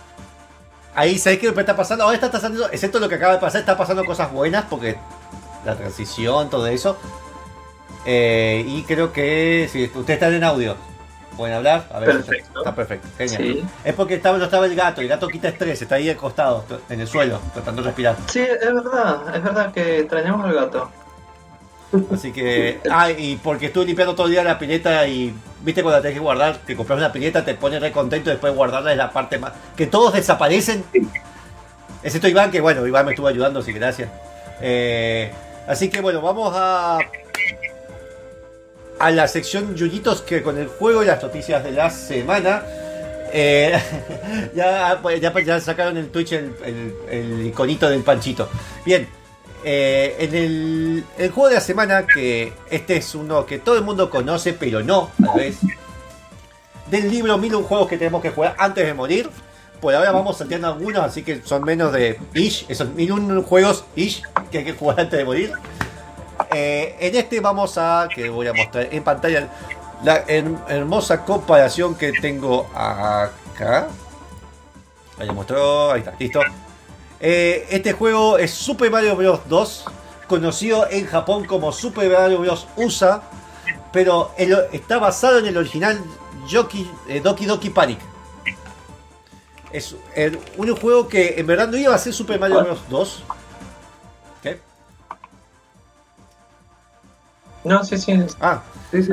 Ahí, 0.96 1.18
¿sabes 1.20 1.40
qué 1.40 1.52
me 1.52 1.60
está 1.62 1.76
pasando? 1.76 2.06
Ahora 2.06 2.16
está 2.16 2.32
pasando, 2.32 2.70
excepto 2.72 3.00
lo 3.00 3.10
que 3.10 3.16
acaba 3.16 3.34
de 3.34 3.40
pasar, 3.40 3.60
está 3.60 3.78
pasando 3.78 4.06
cosas 4.06 4.32
buenas 4.32 4.66
porque 4.70 4.98
la 5.66 5.76
transición, 5.76 6.50
todo 6.50 6.68
eso. 6.68 6.98
Eh, 8.06 8.64
y 8.68 8.84
creo 8.84 9.12
que 9.12 9.68
si 9.72 9.86
ustedes 9.86 10.12
están 10.12 10.34
en 10.34 10.44
audio, 10.44 10.78
pueden 11.36 11.56
hablar. 11.56 11.88
A 11.92 12.00
ver, 12.00 12.12
Perfecto. 12.12 12.60
está 12.60 12.76
perfecto, 12.76 13.08
genial. 13.18 13.42
Sí. 13.44 13.66
Es 13.84 13.94
porque 13.94 14.14
estaba, 14.16 14.38
no 14.38 14.46
estaba 14.46 14.66
el 14.68 14.76
gato, 14.76 15.02
el 15.02 15.08
gato 15.08 15.28
quita 15.28 15.50
estrés, 15.50 15.82
está 15.82 15.96
ahí 15.96 16.10
acostado, 16.10 16.64
en 16.90 17.02
el 17.02 17.08
suelo, 17.08 17.40
tratando 17.54 17.82
de 17.82 17.88
respirar. 17.88 18.16
Sí, 18.28 18.40
es 18.42 18.60
verdad, 18.74 19.36
es 19.36 19.44
verdad 19.44 19.74
que 19.74 20.00
extrañamos 20.00 20.46
al 20.46 20.54
gato. 20.54 20.90
Así 22.12 22.32
que. 22.32 22.80
Ah, 22.90 23.12
y 23.12 23.38
porque 23.38 23.68
estuve 23.68 23.86
limpiando 23.86 24.16
todo 24.16 24.28
el 24.28 24.34
día 24.34 24.44
la 24.44 24.60
pileta 24.60 25.08
y. 25.08 25.34
Viste 25.62 25.82
cuando 25.82 25.98
la 25.98 26.02
tenés 26.02 26.16
que 26.18 26.22
guardar, 26.22 26.60
que 26.60 26.76
compras 26.76 27.00
una 27.00 27.12
pileta, 27.12 27.44
te 27.46 27.56
pone 27.56 27.80
re 27.80 27.92
contento 27.92 28.30
y 28.30 28.34
después 28.34 28.54
guardarla 28.54 28.92
es 28.92 28.98
la 28.98 29.12
parte 29.12 29.38
más. 29.40 29.54
Que 29.76 29.88
todos 29.88 30.14
desaparecen. 30.14 30.84
Excepto 32.04 32.28
Iván, 32.28 32.52
que 32.52 32.62
bueno, 32.62 32.86
Iván 32.86 33.06
me 33.06 33.12
estuvo 33.14 33.28
ayudando, 33.28 33.60
así 33.62 33.74
que 33.74 33.80
gracias. 33.80 34.10
Eh, 34.62 35.32
así 35.68 35.90
que 35.90 36.02
bueno, 36.02 36.22
vamos 36.22 36.54
a. 36.56 37.00
A 38.98 39.12
la 39.12 39.28
sección 39.28 39.76
Yuyitos 39.76 40.22
que 40.22 40.42
con 40.42 40.58
el 40.58 40.68
juego 40.68 41.04
y 41.04 41.08
las 41.08 41.22
noticias 41.22 41.64
de 41.64 41.72
la 41.72 41.90
semana. 41.90 42.64
Eh, 43.34 43.78
ya, 44.56 45.02
ya, 45.20 45.34
ya 45.42 45.60
sacaron 45.60 45.98
en 45.98 46.10
Twitch 46.12 46.32
el, 46.34 46.54
el- 46.64 46.96
el 47.10 47.46
iconito 47.48 47.90
del 47.90 48.04
panchito. 48.04 48.48
Bien, 48.86 49.08
eh, 49.68 50.16
en 50.20 50.36
el, 50.36 51.32
juego 51.32 51.50
de 51.50 51.56
la 51.56 51.62
semana, 51.62 52.06
que 52.06 52.54
este 52.70 52.98
es 52.98 53.16
uno 53.16 53.46
que 53.48 53.58
todo 53.58 53.76
el 53.76 53.84
mundo 53.84 54.10
conoce, 54.12 54.54
pero 54.54 54.84
no 54.84 55.10
la 55.18 55.34
vez. 55.34 55.58
Del 56.90 57.10
libro 57.10 57.36
1001 57.40 57.68
juegos 57.68 57.88
que 57.88 57.98
tenemos 57.98 58.22
que 58.22 58.30
jugar 58.30 58.56
antes 58.60 58.86
de 58.86 58.94
morir. 58.94 59.30
Por 59.82 59.94
ahora 59.94 60.12
vamos 60.12 60.38
salteando 60.38 60.68
algunos, 60.68 61.04
así 61.04 61.24
que 61.24 61.42
son 61.44 61.64
menos 61.64 61.92
de 61.92 62.20
ish, 62.36 62.66
esos 62.70 62.90
1001 62.90 63.42
juegos 63.44 63.86
ish 63.96 64.22
que 64.52 64.60
hay 64.60 64.64
que 64.66 64.74
jugar 64.74 65.00
antes 65.02 65.18
de 65.18 65.26
morir. 65.26 65.52
Eh, 66.52 66.96
en 67.00 67.16
este 67.16 67.40
vamos 67.40 67.78
a, 67.78 68.08
que 68.14 68.30
voy 68.30 68.48
a 68.48 68.54
mostrar 68.54 68.88
en 68.92 69.04
pantalla, 69.04 69.50
la 70.04 70.26
her- 70.28 70.58
hermosa 70.70 71.26
comparación 71.26 71.96
que 71.96 72.12
tengo 72.14 72.70
acá. 72.76 73.88
Ahí 75.18 75.30
mostró, 75.32 75.92
ahí 75.94 76.00
está, 76.00 76.14
listo. 76.20 76.40
Eh, 77.20 77.66
este 77.70 77.94
juego 77.94 78.38
es 78.38 78.52
Super 78.52 78.92
Mario 78.92 79.16
Bros. 79.16 79.40
2, 79.48 79.86
conocido 80.28 80.88
en 80.90 81.06
Japón 81.06 81.46
como 81.46 81.72
Super 81.72 82.10
Mario 82.12 82.40
Bros. 82.40 82.68
USA, 82.76 83.22
pero 83.92 84.32
el- 84.38 84.58
está 84.74 84.98
basado 85.00 85.40
en 85.40 85.46
el 85.46 85.58
original 85.58 86.00
Yoki, 86.48 86.90
eh, 87.08 87.22
Doki 87.22 87.46
Doki 87.46 87.70
Panic. 87.70 88.00
Es 89.72 89.96
el- 90.16 90.40
un 90.58 90.76
juego 90.76 91.08
que 91.08 91.36
en 91.40 91.48
verdad 91.48 91.68
no 91.68 91.78
iba 91.78 91.94
a 91.96 91.98
ser 91.98 92.14
Super 92.14 92.40
Mario 92.40 92.64
Bros. 92.64 92.80
2. 92.90 93.24
¿Qué? 94.44 94.60
No, 97.64 97.84
sí, 97.84 97.98
sí. 97.98 98.14
Ah, 98.40 98.62
Sí, 98.92 99.02
sí. 99.04 99.12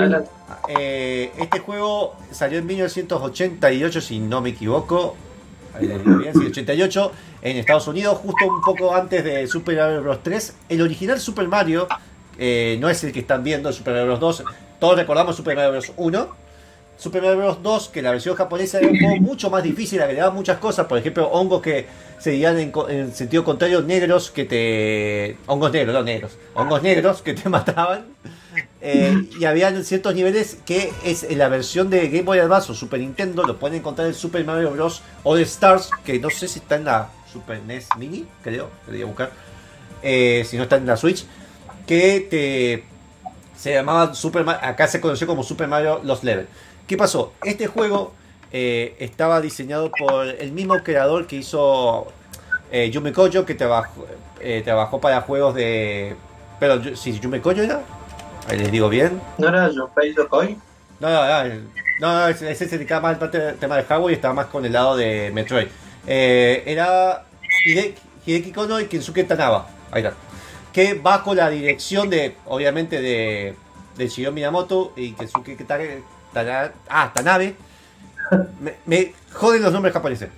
Eh, 0.69 1.33
este 1.39 1.59
juego 1.61 2.15
salió 2.31 2.59
en 2.59 2.67
1988, 2.67 4.01
si 4.01 4.21
no 4.21 4.41
me 4.41 4.51
equivoco. 4.51 5.17
Bien, 5.81 6.33
sí, 6.35 6.47
88 6.47 7.12
en 7.43 7.57
Estados 7.57 7.87
Unidos, 7.88 8.19
justo 8.19 8.47
un 8.47 8.61
poco 8.61 8.95
antes 8.95 9.25
de 9.25 9.47
Super 9.47 9.76
Mario 9.76 10.02
Bros. 10.02 10.23
3. 10.23 10.57
El 10.69 10.83
original 10.83 11.19
Super 11.19 11.49
Mario 11.49 11.88
eh, 12.38 12.76
no 12.81 12.88
es 12.88 13.02
el 13.05 13.12
que 13.12 13.21
están 13.21 13.43
viendo, 13.43 13.73
Super 13.73 13.95
Mario 13.95 14.19
Bros. 14.19 14.21
2. 14.21 14.45
Todos 14.79 14.97
recordamos 14.97 15.37
Super 15.37 15.57
Mario 15.57 15.73
Bros. 15.73 15.93
1. 15.97 16.29
Super 16.99 17.23
Mario 17.23 17.38
Bros. 17.38 17.62
2, 17.62 17.88
que 17.88 18.02
la 18.02 18.11
versión 18.11 18.37
japonesa 18.37 18.79
era 18.79 18.88
un 18.88 18.99
juego 18.99 19.17
mucho 19.17 19.50
más 19.50 19.62
difícil, 19.62 20.00
agregaba 20.02 20.33
muchas 20.33 20.59
cosas, 20.59 20.87
por 20.87 20.99
ejemplo, 20.99 21.29
hongos 21.29 21.62
que 21.62 21.87
se 22.23 22.31
veían 22.31 22.57
en, 22.61 22.73
en 22.88 23.12
sentido 23.12 23.43
contrario, 23.43 23.83
negros 23.83 24.31
que 24.31 24.45
te... 24.45 25.37
Hongos 25.47 25.73
negros, 25.73 25.93
no 25.93 26.05
negros. 26.05 26.38
Hongos 26.55 26.81
negros 26.81 27.21
que 27.21 27.35
te 27.35 27.49
mataban. 27.49 28.07
Eh, 28.81 29.29
y 29.41 29.45
había 29.45 29.83
ciertos 29.83 30.14
niveles 30.14 30.59
que 30.64 30.93
es 31.05 31.25
en 31.25 31.38
la 31.38 31.49
versión 31.49 31.91
de 31.91 32.07
Game 32.07 32.23
Boy 32.23 32.38
Advance 32.38 32.71
o 32.71 32.76
Super 32.76 33.00
Nintendo, 33.00 33.43
lo 33.43 33.59
pueden 33.59 33.79
encontrar 33.79 34.07
en 34.07 34.14
Super 34.14 34.45
Mario 34.45 34.71
Bros. 34.71 35.02
All 35.25 35.41
Stars, 35.41 35.91
que 36.05 36.21
no 36.21 36.31
sé 36.31 36.47
si 36.47 36.61
está 36.61 36.76
en 36.76 36.85
la 36.85 37.09
Super 37.33 37.61
NES 37.61 37.88
Mini, 37.99 38.25
creo, 38.45 38.71
debería 38.87 39.07
buscar, 39.07 39.33
eh, 40.05 40.47
si 40.49 40.57
no 40.57 40.62
está 40.62 40.76
en 40.76 40.87
la 40.87 40.97
Switch, 40.97 41.26
que 41.88 42.85
se 43.57 43.75
llamaba 43.75 44.14
Super 44.14 44.45
Mario, 44.45 44.61
acá 44.64 44.87
se 44.87 45.00
conoció 45.00 45.26
como 45.26 45.43
Super 45.43 45.67
Mario 45.67 46.00
Los 46.05 46.23
Level. 46.23 46.47
¿Qué 46.87 46.97
pasó? 46.97 47.33
Este 47.43 47.67
juego 47.67 48.12
eh, 48.53 48.95
estaba 48.99 49.41
diseñado 49.41 49.91
por 49.91 50.27
el 50.27 50.53
mismo 50.53 50.83
creador 50.83 51.27
que 51.27 51.37
hizo 51.37 52.07
eh, 52.71 52.91
Yume 52.91 53.13
Koyo, 53.13 53.45
que 53.47 53.55
trabajó, 53.55 54.07
eh, 54.41 54.63
trabajó 54.65 55.01
para 55.01 55.21
juegos 55.23 55.55
de... 55.55 56.15
Pero, 56.61 56.95
si 56.97 57.19
Yume 57.19 57.41
Koyo 57.41 57.63
era, 57.63 57.81
ahí 58.49 58.59
les 58.59 58.71
digo 58.71 58.89
bien. 58.89 59.21
¿No 59.39 59.49
era 59.49 59.71
Yopei 59.71 60.15
Yokoi? 60.15 60.57
No, 61.01 61.09
no, 61.11 61.45
no, 62.01 62.21
no, 62.21 62.29
ese 62.29 62.55
se 62.55 62.67
dedicaba 62.79 63.13
más 63.13 63.23
al 63.23 63.57
tema 63.59 63.77
de 63.77 63.83
hardware 63.85 64.13
y 64.13 64.15
estaba 64.15 64.35
más 64.35 64.47
con 64.47 64.65
el 64.65 64.73
lado 64.73 64.97
de 64.97 65.31
Metroid. 65.35 65.67
Eh, 66.07 66.63
era 66.67 67.25
Hide- 67.67 67.95
Hideki 68.25 68.53
Kono 68.53 68.79
y 68.81 68.87
Kensuke 68.87 69.25
Tanaba. 69.25 69.69
Ahí 69.91 70.03
está. 70.05 70.15
Que 70.73 70.95
bajo 70.95 71.35
la 71.35 71.51
dirección 71.51 72.09
de, 72.09 72.37
obviamente, 72.47 73.01
de, 73.03 73.55
de 73.97 74.09
Shigeru 74.09 74.33
Minamoto 74.33 74.93
y 74.97 75.13
Kensuke 75.13 75.57
Ta- 75.67 75.79
Tana- 76.33 76.73
ah, 76.89 77.11
Tanabe. 77.13 77.57
Me, 78.61 78.75
me 78.87 79.12
joden 79.33 79.62
los 79.62 79.73
nombres 79.73 79.93
japoneses. 79.93 80.29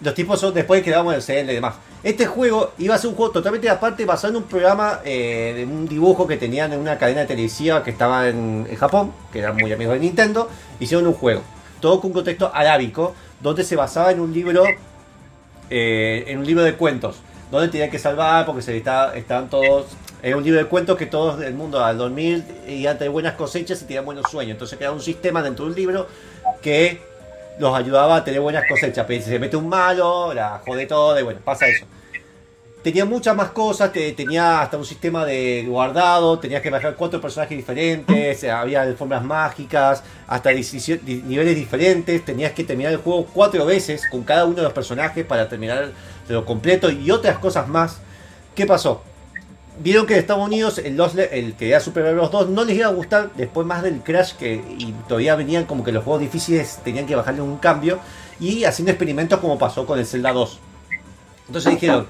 Los 0.00 0.12
tipos 0.14 0.38
son 0.38 0.52
después 0.52 0.82
que 0.82 0.90
damos 0.90 1.14
el 1.14 1.22
CL 1.22 1.50
y 1.50 1.54
demás. 1.54 1.74
Este 2.02 2.26
juego 2.26 2.72
iba 2.78 2.94
a 2.94 2.98
ser 2.98 3.08
un 3.10 3.16
juego 3.16 3.32
totalmente 3.32 3.68
aparte, 3.70 4.04
basado 4.04 4.32
en 4.32 4.36
un 4.42 4.48
programa 4.48 5.00
eh, 5.04 5.54
de 5.56 5.64
un 5.64 5.88
dibujo 5.88 6.26
que 6.26 6.36
tenían 6.36 6.72
en 6.72 6.80
una 6.80 6.98
cadena 6.98 7.26
televisiva 7.26 7.82
que 7.82 7.90
estaba 7.92 8.28
en, 8.28 8.66
en 8.68 8.76
Japón, 8.76 9.12
que 9.32 9.38
eran 9.38 9.56
muy 9.56 9.72
amigos 9.72 9.94
de 9.94 10.00
Nintendo. 10.00 10.48
Hicieron 10.80 11.06
un 11.06 11.14
juego, 11.14 11.42
todo 11.80 12.00
con 12.00 12.10
un 12.10 12.14
contexto 12.14 12.50
arábico, 12.54 13.14
donde 13.40 13.64
se 13.64 13.74
basaba 13.74 14.12
en 14.12 14.20
un 14.20 14.32
libro, 14.34 14.64
eh, 15.70 16.24
en 16.26 16.38
un 16.38 16.46
libro 16.46 16.62
de 16.62 16.74
cuentos, 16.74 17.16
donde 17.50 17.68
tenían 17.68 17.90
que 17.90 17.98
salvar 17.98 18.44
porque 18.46 18.62
se 18.62 18.76
estaba- 18.76 19.14
estaban 19.16 19.48
todos. 19.48 19.86
Era 20.22 20.36
un 20.36 20.44
libro 20.44 20.58
de 20.58 20.66
cuentos 20.66 20.96
que 20.96 21.06
todos 21.06 21.38
del 21.38 21.54
mundo 21.54 21.82
al 21.84 21.98
dormir 21.98 22.44
iban 22.68 22.96
a 22.96 22.98
tener 22.98 23.10
buenas 23.12 23.34
cosechas 23.34 23.80
y 23.82 23.84
tenían 23.84 24.04
buenos 24.04 24.30
sueños. 24.30 24.52
Entonces 24.52 24.76
creaba 24.76 24.94
un 24.94 25.02
sistema 25.02 25.42
dentro 25.42 25.64
de 25.66 25.70
un 25.72 25.76
libro 25.76 26.06
que 26.66 26.98
los 27.60 27.72
ayudaba 27.76 28.16
a 28.16 28.24
tener 28.24 28.40
buenas 28.40 28.64
cosechas. 28.68 29.04
Pero 29.06 29.22
se 29.24 29.38
mete 29.38 29.56
un 29.56 29.68
malo, 29.68 30.34
la 30.34 30.60
jode 30.66 30.86
todo 30.86 31.18
y 31.20 31.22
bueno, 31.22 31.38
pasa 31.44 31.68
eso. 31.68 31.86
Tenía 32.82 33.04
muchas 33.04 33.34
más 33.36 33.50
cosas, 33.50 33.92
te- 33.92 34.12
tenía 34.12 34.60
hasta 34.62 34.76
un 34.76 34.84
sistema 34.84 35.24
de 35.24 35.64
guardado, 35.68 36.38
tenías 36.40 36.60
que 36.62 36.70
bajar 36.70 36.94
cuatro 36.96 37.20
personajes 37.20 37.56
diferentes, 37.56 38.42
había 38.44 38.82
alfombras 38.82 39.22
mágicas, 39.24 40.02
hasta 40.26 40.50
17 40.50 41.04
di- 41.04 41.22
niveles 41.22 41.54
diferentes, 41.56 42.24
tenías 42.24 42.50
que 42.52 42.64
terminar 42.64 42.92
el 42.92 42.98
juego 42.98 43.26
cuatro 43.32 43.64
veces 43.64 44.02
con 44.10 44.22
cada 44.24 44.44
uno 44.44 44.56
de 44.56 44.62
los 44.62 44.72
personajes 44.72 45.24
para 45.24 45.48
terminar 45.48 45.90
lo 46.28 46.44
completo 46.44 46.90
y 46.90 47.10
otras 47.12 47.38
cosas 47.38 47.66
más. 47.68 47.98
¿Qué 48.56 48.66
pasó? 48.66 49.02
Vieron 49.78 50.06
que 50.06 50.14
en 50.14 50.20
Estados 50.20 50.44
Unidos 50.44 50.78
el, 50.78 50.96
Le- 50.96 51.38
el 51.38 51.54
que 51.54 51.68
era 51.68 51.80
Super 51.80 52.02
Mario 52.02 52.18
Bros. 52.18 52.30
2 52.30 52.48
no 52.48 52.64
les 52.64 52.76
iba 52.76 52.86
a 52.86 52.92
gustar 52.92 53.30
después 53.34 53.66
más 53.66 53.82
del 53.82 54.00
Crash 54.00 54.32
que 54.34 54.54
y 54.78 54.92
todavía 55.06 55.36
venían 55.36 55.64
como 55.66 55.84
que 55.84 55.92
los 55.92 56.02
juegos 56.02 56.22
difíciles 56.22 56.78
tenían 56.82 57.06
que 57.06 57.14
bajarle 57.14 57.42
un 57.42 57.58
cambio 57.58 57.98
y 58.40 58.64
haciendo 58.64 58.90
experimentos 58.92 59.38
como 59.38 59.58
pasó 59.58 59.84
con 59.84 59.98
el 59.98 60.06
Zelda 60.06 60.32
2. 60.32 60.58
Entonces 61.48 61.72
dijeron, 61.74 62.06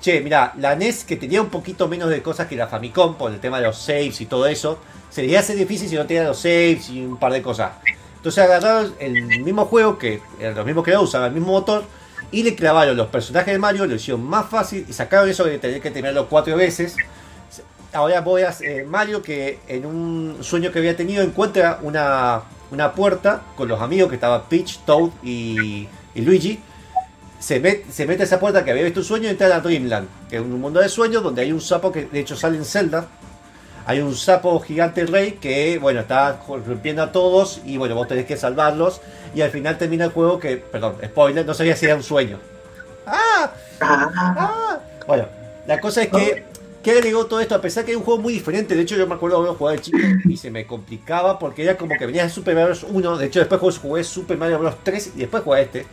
che, 0.00 0.20
mira, 0.20 0.52
la 0.56 0.76
NES 0.76 1.04
que 1.04 1.16
tenía 1.16 1.42
un 1.42 1.48
poquito 1.48 1.88
menos 1.88 2.10
de 2.10 2.22
cosas 2.22 2.46
que 2.46 2.54
la 2.56 2.68
Famicom 2.68 3.16
por 3.16 3.32
el 3.32 3.40
tema 3.40 3.58
de 3.60 3.66
los 3.66 3.76
saves 3.78 4.20
y 4.20 4.26
todo 4.26 4.46
eso, 4.46 4.78
se 5.10 5.22
le 5.22 5.28
iba 5.28 5.38
a 5.38 5.40
hacer 5.42 5.56
difícil 5.56 5.88
si 5.88 5.96
no 5.96 6.06
tenía 6.06 6.24
los 6.24 6.38
saves 6.38 6.88
y 6.90 7.04
un 7.04 7.16
par 7.16 7.32
de 7.32 7.42
cosas. 7.42 7.72
Entonces 8.16 8.42
agarraron 8.44 8.94
el 9.00 9.42
mismo 9.42 9.64
juego, 9.66 9.98
que 9.98 10.20
los 10.40 10.64
mismos 10.64 10.84
que 10.84 10.96
usaban 10.96 11.28
el 11.28 11.34
mismo 11.34 11.52
motor, 11.52 11.84
y 12.30 12.42
le 12.42 12.54
clavaron 12.54 12.96
los 12.96 13.08
personajes 13.08 13.52
de 13.52 13.58
Mario, 13.58 13.86
lo 13.86 13.94
hicieron 13.94 14.24
más 14.24 14.48
fácil 14.48 14.84
y 14.88 14.92
sacaron 14.92 15.28
eso 15.28 15.44
de 15.44 15.58
tener 15.58 15.80
que 15.80 15.90
terminarlo 15.90 16.28
cuatro 16.28 16.56
veces. 16.56 16.96
Ahora 17.92 18.20
voy 18.20 18.42
a 18.42 18.54
eh, 18.60 18.84
Mario 18.86 19.22
que 19.22 19.60
en 19.66 19.86
un 19.86 20.38
sueño 20.42 20.70
que 20.70 20.78
había 20.78 20.94
tenido 20.94 21.22
encuentra 21.22 21.78
una, 21.82 22.42
una 22.70 22.92
puerta 22.92 23.42
con 23.56 23.66
los 23.68 23.80
amigos 23.80 24.10
que 24.10 24.16
estaban 24.16 24.42
Peach, 24.48 24.80
Toad 24.84 25.10
y, 25.22 25.88
y 26.14 26.20
Luigi. 26.20 26.60
se, 27.38 27.62
met- 27.62 27.88
se 27.90 28.04
mete 28.06 28.22
a 28.22 28.26
esa 28.26 28.38
puerta 28.38 28.62
que 28.64 28.72
había 28.72 28.84
visto 28.84 29.00
un 29.00 29.06
sueño 29.06 29.28
y 29.28 29.30
entra 29.30 29.54
a 29.54 29.60
Dreamland, 29.60 30.06
que 30.28 30.36
es 30.36 30.42
un 30.42 30.60
mundo 30.60 30.80
de 30.80 30.88
sueños 30.90 31.22
donde 31.22 31.40
hay 31.42 31.52
un 31.52 31.60
sapo 31.62 31.90
que 31.90 32.04
de 32.06 32.20
hecho 32.20 32.36
sale 32.36 32.58
en 32.58 32.64
Zelda. 32.66 33.06
Hay 33.88 34.02
un 34.02 34.14
sapo 34.14 34.60
gigante 34.60 35.06
rey 35.06 35.38
que, 35.40 35.78
bueno, 35.78 36.00
está 36.00 36.38
rompiendo 36.46 37.02
a 37.02 37.10
todos 37.10 37.62
y, 37.64 37.78
bueno, 37.78 37.94
vos 37.94 38.06
tenés 38.06 38.26
que 38.26 38.36
salvarlos. 38.36 39.00
Y 39.34 39.40
al 39.40 39.50
final 39.50 39.78
termina 39.78 40.04
el 40.04 40.10
juego 40.10 40.38
que, 40.38 40.58
perdón, 40.58 40.96
spoiler, 41.02 41.46
no 41.46 41.54
sabía 41.54 41.74
si 41.74 41.86
era 41.86 41.94
un 41.94 42.02
sueño. 42.02 42.38
¡Ah! 43.06 43.50
Ah, 43.80 44.12
¡Ah! 44.14 44.78
Bueno, 45.06 45.24
la 45.66 45.80
cosa 45.80 46.02
es 46.02 46.10
que, 46.10 46.44
¿qué 46.82 46.90
agregó 46.90 47.24
todo 47.24 47.40
esto? 47.40 47.54
A 47.54 47.62
pesar 47.62 47.86
que 47.86 47.92
era 47.92 47.98
un 47.98 48.04
juego 48.04 48.20
muy 48.20 48.34
diferente, 48.34 48.74
de 48.74 48.82
hecho 48.82 48.94
yo 48.94 49.06
me 49.06 49.14
acuerdo 49.14 49.42
de 49.42 49.54
jugar 49.54 49.76
de 49.76 49.80
chico 49.80 49.96
y 50.26 50.36
se 50.36 50.50
me 50.50 50.66
complicaba 50.66 51.38
porque 51.38 51.62
era 51.62 51.78
como 51.78 51.96
que 51.98 52.04
venía 52.04 52.24
de 52.24 52.28
Super 52.28 52.54
Mario 52.54 52.68
Bros. 52.68 52.86
1, 52.90 53.16
de 53.16 53.24
hecho 53.24 53.38
después 53.38 53.78
jugué 53.78 54.04
Super 54.04 54.36
Mario 54.36 54.58
Bros. 54.58 54.74
3 54.82 55.12
y 55.16 55.20
después 55.20 55.42
jugué 55.42 55.62
este. 55.62 55.86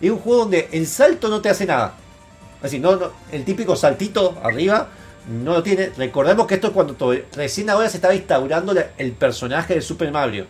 Y 0.00 0.08
un 0.08 0.20
juego 0.20 0.44
donde 0.44 0.70
el 0.72 0.86
salto 0.86 1.28
no 1.28 1.42
te 1.42 1.50
hace 1.50 1.66
nada. 1.66 1.96
Así, 2.62 2.78
no, 2.78 2.96
no, 2.96 3.10
el 3.30 3.44
típico 3.44 3.76
saltito 3.76 4.38
arriba 4.42 4.88
no 5.28 5.54
lo 5.54 5.62
tiene. 5.62 5.90
Recordemos 5.96 6.46
que 6.46 6.54
esto 6.54 6.68
es 6.68 6.72
cuando 6.72 6.94
to- 6.94 7.14
recién 7.34 7.68
ahora 7.70 7.88
se 7.88 7.96
estaba 7.98 8.14
instaurando 8.14 8.74
el 8.98 9.12
personaje 9.12 9.74
de 9.74 9.80
Super 9.82 10.10
Mario. 10.12 10.46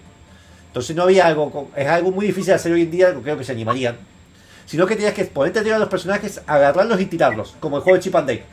Entonces 0.69 0.95
no 0.95 1.05
había 1.05 1.27
algo, 1.27 1.71
es 1.75 1.87
algo 1.89 2.11
muy 2.11 2.27
difícil 2.27 2.49
de 2.49 2.55
hacer 2.55 2.73
hoy 2.73 2.83
en 2.83 2.91
día, 2.91 3.15
creo 3.23 3.39
que 3.39 3.45
se 3.45 3.53
animarían. 3.53 3.97
Sino 4.67 4.85
que 4.87 4.97
tenías 4.97 5.15
que 5.15 5.25
ponerte 5.25 5.61
a 5.61 5.63
tirar 5.63 5.77
a 5.77 5.81
los 5.81 5.89
personajes, 5.89 6.43
agarrarlos 6.47 7.01
y 7.01 7.07
tirarlos, 7.07 7.55
como 7.61 7.77
el 7.77 7.83
juego 7.83 7.97
de 7.97 8.03
Chip 8.03 8.15
and 8.17 8.29
Dale. 8.29 8.45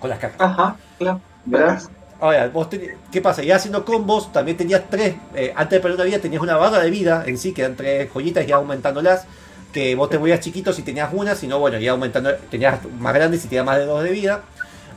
Con 0.00 0.10
las 0.10 0.18
cartas. 0.18 0.40
Ajá, 0.40 0.76
claro. 0.98 1.20
Verás, 1.44 1.90
Ahora, 2.20 2.48
vos 2.48 2.70
teni- 2.70 2.94
¿qué 3.12 3.20
pasa? 3.20 3.42
Ya 3.42 3.56
haciendo 3.56 3.84
combos, 3.84 4.32
también 4.32 4.56
tenías 4.56 4.82
tres, 4.88 5.16
eh, 5.34 5.52
antes 5.54 5.76
de 5.76 5.80
perder 5.80 5.96
una 5.96 6.04
vida 6.04 6.18
tenías 6.20 6.40
una 6.40 6.56
barra 6.56 6.78
de 6.80 6.88
vida 6.88 7.24
en 7.26 7.36
sí, 7.36 7.52
que 7.52 7.62
eran 7.62 7.76
tres 7.76 8.08
joyitas 8.10 8.44
y 8.44 8.48
iba 8.48 8.56
aumentándolas, 8.56 9.26
que 9.72 9.94
vos 9.96 10.08
te 10.08 10.18
movías 10.18 10.40
chiquito 10.40 10.72
si 10.72 10.82
tenías 10.82 11.10
una, 11.12 11.34
si 11.34 11.48
no, 11.48 11.58
bueno, 11.58 11.78
iba 11.78 11.92
aumentando, 11.92 12.32
tenías 12.50 12.78
más 12.98 13.12
grandes 13.12 13.42
si 13.42 13.48
tenías 13.48 13.66
más 13.66 13.76
de 13.78 13.84
dos 13.86 14.02
de 14.04 14.10
vida. 14.12 14.42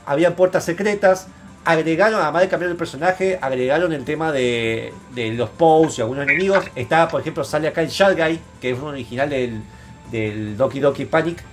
Había 0.08 0.34
puertas 0.36 0.64
secretas, 0.64 1.28
agregaron, 1.64 2.20
además 2.20 2.42
de 2.42 2.48
cambiar 2.48 2.70
el 2.70 2.76
personaje, 2.76 3.38
agregaron 3.42 3.92
el 3.92 4.04
tema 4.04 4.32
de, 4.32 4.92
de 5.14 5.32
los 5.32 5.50
poses 5.50 5.98
y 5.98 6.02
algunos 6.02 6.24
enemigos. 6.24 6.64
Estaba, 6.74 7.08
por 7.08 7.20
ejemplo, 7.20 7.44
sale 7.44 7.68
acá 7.68 7.82
el 7.82 7.88
Shy 7.88 8.14
Guy, 8.16 8.40
que 8.60 8.70
es 8.70 8.78
un 8.78 8.88
original 8.88 9.28
del, 9.30 9.62
del 10.10 10.56
Doki 10.56 10.80
Doki 10.80 11.04
Panic. 11.04 11.44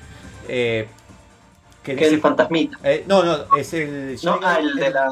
eh, 0.48 0.88
que 1.84 1.94
es 1.94 2.02
el 2.14 2.20
fantasmita. 2.20 2.80
eh, 2.84 3.04
no, 3.08 3.24
no, 3.24 3.56
es 3.58 3.74
el 3.74 4.18
No, 4.24 4.40
ah, 4.44 4.58
el 4.60 4.74
de 4.76 4.90
la. 4.90 5.08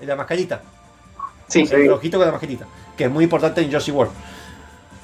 la 0.00 0.16
mascarita. 0.16 0.62
Sí, 1.48 1.68
El 1.70 1.90
ojito 1.90 2.16
con 2.18 2.26
la 2.26 2.32
mascarita, 2.32 2.66
que 2.96 3.04
es 3.04 3.10
muy 3.10 3.24
importante 3.24 3.60
en 3.60 3.70
Yoshi 3.70 3.90
World. 3.92 4.12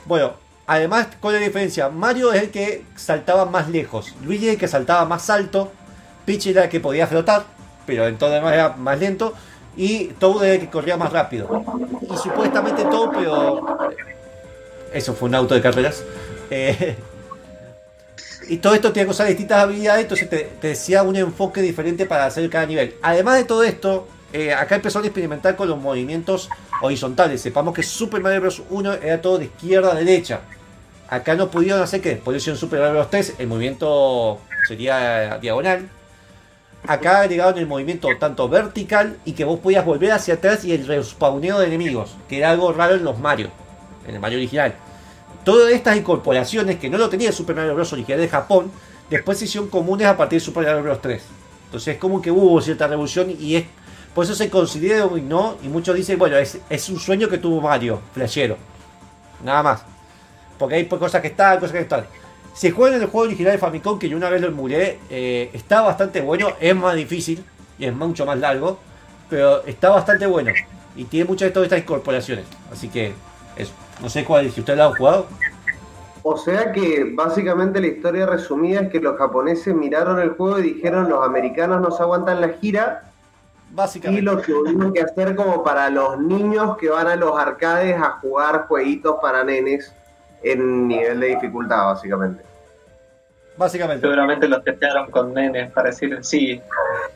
Bueno, 0.05 0.33
además, 0.67 1.09
¿cuál 1.21 1.35
es 1.37 1.41
la 1.43 1.47
diferencia? 1.49 1.89
Mario 1.91 2.33
es 2.33 2.43
el 2.45 2.51
que 2.51 2.87
saltaba 2.97 3.45
más 3.47 3.69
lejos, 3.69 4.15
Luigi 4.23 4.49
es 4.49 4.55
el 4.55 4.59
que 4.59 4.69
saltaba 4.69 5.05
más 5.05 5.29
alto, 5.31 5.77
Peach 6.25 6.47
era 6.47 6.65
el 6.65 6.71
que 6.71 6.81
podía 6.81 7.07
flotar, 7.07 7.45
pero 7.91 8.07
en 8.07 8.17
todo 8.17 8.31
demás 8.31 8.55
era 8.55 8.77
más 8.77 8.99
lento, 9.01 9.35
y 9.77 10.05
Toad 10.19 10.45
era 10.45 10.61
que 10.61 10.71
corría 10.71 10.97
más 10.97 11.13
rápido. 11.13 11.65
Y 12.03 12.17
supuestamente 12.17 12.85
Toad, 12.85 13.11
pero... 13.19 13.79
Eso 14.93 15.15
fue 15.15 15.29
un 15.29 15.35
auto 15.35 15.55
de 15.55 15.61
carreras. 15.61 16.05
Eh, 16.53 16.97
y 18.49 18.57
todo 18.57 18.75
esto 18.75 18.93
tiene 18.93 19.07
que 19.07 19.13
usar 19.13 19.29
distintas 19.29 19.63
habilidades, 19.63 20.03
entonces 20.03 20.29
te, 20.29 20.51
decía 20.61 21.05
un 21.05 21.15
enfoque 21.15 21.63
diferente 21.63 22.07
para 22.07 22.27
hacer 22.27 22.51
cada 22.51 22.67
nivel. 22.67 22.97
Además 23.03 23.37
de 23.37 23.45
todo 23.45 23.63
esto, 23.63 24.09
eh, 24.33 24.53
acá 24.53 24.75
empezaron 24.75 25.05
a 25.05 25.07
experimentar 25.07 25.55
con 25.55 25.69
los 25.69 25.79
movimientos 25.79 26.49
horizontales. 26.83 27.41
Sepamos 27.41 27.73
que 27.73 27.85
Super 27.85 28.21
Mario 28.21 28.41
Bros. 28.41 28.65
1 28.69 28.95
era 28.95 29.21
todo 29.21 29.39
de 29.39 29.45
izquierda 29.45 29.93
a 29.93 29.95
derecha. 29.95 30.41
Acá 31.09 31.37
no 31.37 31.49
pudieron 31.49 31.81
hacer 31.81 32.01
que, 32.01 32.21
eso 32.35 32.51
en 32.51 32.57
Super 32.57 32.81
Mario 32.81 32.95
Bros. 32.95 33.11
3 33.11 33.35
el 33.39 33.47
movimiento 33.47 34.41
sería 34.67 35.39
diagonal. 35.39 35.89
Acá 36.87 37.21
agregaron 37.21 37.59
el 37.59 37.67
movimiento 37.67 38.09
tanto 38.19 38.49
vertical 38.49 39.19
y 39.25 39.33
que 39.33 39.45
vos 39.45 39.61
podías 39.61 39.85
volver 39.85 40.13
hacia 40.13 40.35
atrás 40.35 40.65
y 40.65 40.73
el 40.73 40.87
respawneo 40.87 41.59
de 41.59 41.67
enemigos, 41.67 42.17
que 42.29 42.39
era 42.39 42.51
algo 42.51 42.73
raro 42.73 42.95
en 42.95 43.05
los 43.05 43.19
Mario, 43.19 43.51
en 44.07 44.15
el 44.15 44.21
Mario 44.21 44.39
original. 44.39 44.75
Todas 45.45 45.73
estas 45.73 45.97
incorporaciones 45.97 46.79
que 46.79 46.91
no 46.91 46.99
lo 46.99 47.09
tenía 47.09 47.29
el 47.29 47.35
Super 47.35 47.57
Mario 47.57 47.75
Bros. 47.75 47.93
original 47.93 48.21
de 48.21 48.29
Japón, 48.29 48.71
después 49.11 49.39
se 49.39 49.45
hicieron 49.45 49.69
comunes 49.69 50.07
a 50.07 50.17
partir 50.17 50.39
de 50.39 50.45
Super 50.45 50.65
Mario 50.65 50.83
Bros. 50.83 51.03
3. 51.03 51.23
Entonces 51.67 51.95
es 51.95 52.01
como 52.01 52.21
que 52.21 52.31
hubo 52.31 52.61
cierta 52.61 52.87
revolución 52.89 53.31
y 53.39 53.57
es 53.57 53.65
por 54.15 54.25
eso 54.25 54.35
se 54.35 54.51
considera 54.51 55.07
y 55.17 55.21
no, 55.21 55.57
y 55.63 55.69
muchos 55.69 55.95
dicen, 55.95 56.19
bueno, 56.19 56.37
es, 56.37 56.59
es 56.69 56.89
un 56.89 56.99
sueño 56.99 57.29
que 57.29 57.39
tuvo 57.39 57.61
Mario, 57.61 58.01
flashero. 58.13 58.57
Nada 59.45 59.63
más. 59.63 59.83
Porque 60.59 60.75
hay 60.75 60.87
cosas 60.87 61.23
que 61.23 61.29
están, 61.29 61.59
cosas 61.61 61.73
que 61.73 61.81
están. 61.81 62.07
Si 62.55 62.71
juegan 62.71 62.97
en 62.97 63.03
el 63.03 63.09
juego 63.09 63.27
original 63.27 63.53
de 63.53 63.59
Famicom, 63.59 63.99
que 63.99 64.09
yo 64.09 64.17
una 64.17 64.29
vez 64.29 64.41
lo 64.41 64.49
emulé, 64.49 64.99
eh, 65.09 65.51
está 65.53 65.83
bastante 65.83 66.21
bueno, 66.21 66.49
es 66.61 66.77
más 66.77 66.95
difícil 66.95 67.45
y 67.79 67.87
es 67.87 67.95
mucho 67.95 68.27
más 68.27 68.39
largo, 68.39 68.79
pero 69.29 69.65
está 69.65 69.91
bastante 69.91 70.27
bueno. 70.27 70.53
Y 70.97 71.05
tiene 71.05 71.27
muchas 71.27 71.49
de 71.49 71.53
todas 71.53 71.67
estas 71.67 71.81
incorporaciones. 71.81 72.45
Así 72.71 72.89
que, 72.89 73.15
eso. 73.57 73.73
No 74.03 74.09
sé 74.09 74.25
cuál, 74.25 74.51
si 74.51 74.61
usted 74.61 74.77
lo 74.77 74.85
ha 74.85 74.97
jugado. 74.97 75.27
O 76.23 76.37
sea 76.37 76.73
que 76.73 77.13
básicamente 77.15 77.81
la 77.81 77.87
historia 77.87 78.27
resumida 78.27 78.81
es 78.81 78.91
que 78.91 79.01
los 79.01 79.17
japoneses 79.17 79.75
miraron 79.75 80.21
el 80.21 80.31
juego 80.31 80.59
y 80.59 80.75
dijeron 80.75 81.09
los 81.09 81.25
americanos 81.25 81.81
nos 81.81 82.01
aguantan 82.01 82.41
la 82.41 82.51
gira 82.51 83.05
y 83.71 83.75
Básicamente. 83.75 84.23
lo 84.23 84.39
tuvimos 84.39 84.93
que 84.93 85.01
hacer 85.01 85.35
como 85.35 85.63
para 85.63 85.89
los 85.89 86.19
niños 86.19 86.77
que 86.77 86.91
van 86.91 87.07
a 87.07 87.17
los 87.17 87.39
arcades 87.39 87.97
a 87.97 88.19
jugar 88.21 88.67
jueguitos 88.69 89.17
para 89.23 89.45
nenes 89.45 89.95
en 90.43 90.89
nivel 90.89 91.21
de 91.21 91.27
dificultad 91.29 91.85
básicamente. 91.87 92.43
Básicamente. 93.57 94.01
seguramente 94.07 94.49
los 94.49 94.65
testearon 94.65 95.11
con 95.11 95.35
nenes 95.35 95.71
para 95.73 95.91
decir, 95.91 96.19
sí, 96.23 96.61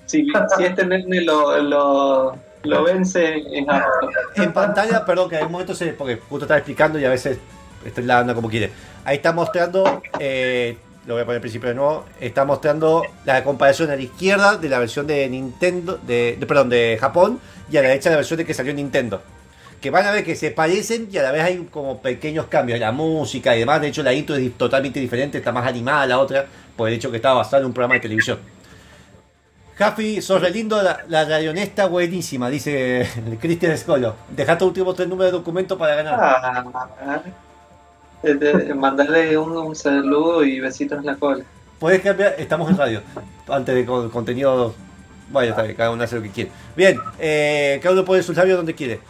sí 0.04 0.26
si 0.58 0.64
este 0.64 0.84
nene 0.84 1.22
lo, 1.22 1.56
lo, 1.62 2.36
lo 2.64 2.84
vence, 2.84 3.36
es 3.38 3.66
apto. 3.68 4.10
En 4.36 4.52
pantalla, 4.52 5.06
perdón, 5.06 5.30
que 5.30 5.36
hay 5.36 5.44
un 5.44 5.52
momento 5.52 5.74
se, 5.74 5.92
porque 5.94 6.16
justo 6.16 6.44
estaba 6.44 6.58
explicando 6.58 6.98
y 6.98 7.04
a 7.06 7.08
veces 7.10 7.38
estoy 7.84 8.04
la 8.04 8.18
anda 8.18 8.34
como 8.34 8.50
quiere. 8.50 8.70
Ahí 9.06 9.16
está 9.16 9.32
mostrando, 9.32 10.02
eh, 10.18 10.76
lo 11.06 11.14
voy 11.14 11.22
a 11.22 11.24
poner 11.24 11.36
al 11.36 11.40
principio 11.40 11.70
de 11.70 11.76
nuevo, 11.76 12.04
está 12.20 12.44
mostrando 12.44 13.04
la 13.24 13.42
comparación 13.42 13.90
a 13.90 13.96
la 13.96 14.02
izquierda 14.02 14.56
de 14.58 14.68
la 14.68 14.78
versión 14.78 15.06
de 15.06 15.26
Nintendo, 15.30 15.98
de, 16.02 16.36
de- 16.38 16.46
perdón, 16.46 16.68
de 16.68 16.98
Japón 17.00 17.40
y 17.70 17.78
a 17.78 17.82
la 17.82 17.88
derecha 17.88 18.10
la 18.10 18.16
versión 18.16 18.36
de 18.36 18.44
que 18.44 18.52
salió 18.52 18.70
en 18.70 18.76
Nintendo. 18.76 19.22
Que 19.84 19.90
van 19.90 20.06
a 20.06 20.12
ver 20.12 20.24
que 20.24 20.34
se 20.34 20.50
parecen 20.50 21.10
y 21.12 21.18
a 21.18 21.22
la 21.22 21.30
vez 21.30 21.42
hay 21.42 21.58
como 21.70 22.00
pequeños 22.00 22.46
cambios, 22.46 22.80
la 22.80 22.90
música 22.90 23.54
y 23.54 23.58
demás. 23.58 23.82
De 23.82 23.88
hecho, 23.88 24.02
la 24.02 24.14
intro 24.14 24.34
es 24.34 24.50
totalmente 24.56 24.98
diferente, 24.98 25.36
está 25.36 25.52
más 25.52 25.66
animada 25.66 26.06
la 26.06 26.18
otra, 26.20 26.46
por 26.74 26.88
el 26.88 26.94
hecho 26.94 27.10
que 27.10 27.16
estaba 27.18 27.34
basada 27.34 27.58
en 27.60 27.66
un 27.66 27.74
programa 27.74 27.92
de 27.96 28.00
televisión. 28.00 28.38
Jafi, 29.76 30.22
sos 30.22 30.40
re 30.40 30.50
lindo, 30.50 30.80
la, 30.82 31.00
la 31.06 31.26
radionesta 31.26 31.84
buenísima, 31.84 32.48
dice 32.48 33.06
Cristian 33.42 33.72
Escolo. 33.72 34.16
Deja 34.30 34.56
tu 34.56 34.68
último 34.68 34.94
tres 34.94 35.06
números 35.06 35.32
de 35.32 35.36
documento 35.38 35.76
para 35.76 35.96
ganar. 35.96 36.14
Ah, 36.18 37.20
eh, 38.22 38.32
de- 38.32 38.72
mandarle 38.72 39.36
un, 39.36 39.54
un 39.54 39.76
saludo 39.76 40.42
y 40.46 40.60
besitos 40.60 40.98
en 40.98 41.04
la 41.04 41.16
cola. 41.16 41.44
Puedes 41.78 42.00
cambiar, 42.00 42.36
estamos 42.38 42.70
en 42.70 42.78
radio. 42.78 43.02
Antes 43.48 43.74
de 43.74 43.84
con, 43.84 44.08
contenido. 44.08 44.74
Bueno, 45.30 45.50
está 45.50 45.62
bien, 45.64 45.76
cada 45.76 45.90
uno 45.90 46.02
hace 46.04 46.16
lo 46.16 46.22
que 46.22 46.30
quiere. 46.30 46.50
Bien, 46.74 46.98
eh, 47.18 47.78
cada 47.82 47.92
uno 47.92 48.02
pone 48.06 48.22
sus 48.22 48.34
labios 48.34 48.56
donde 48.56 48.74
quiere. 48.74 49.00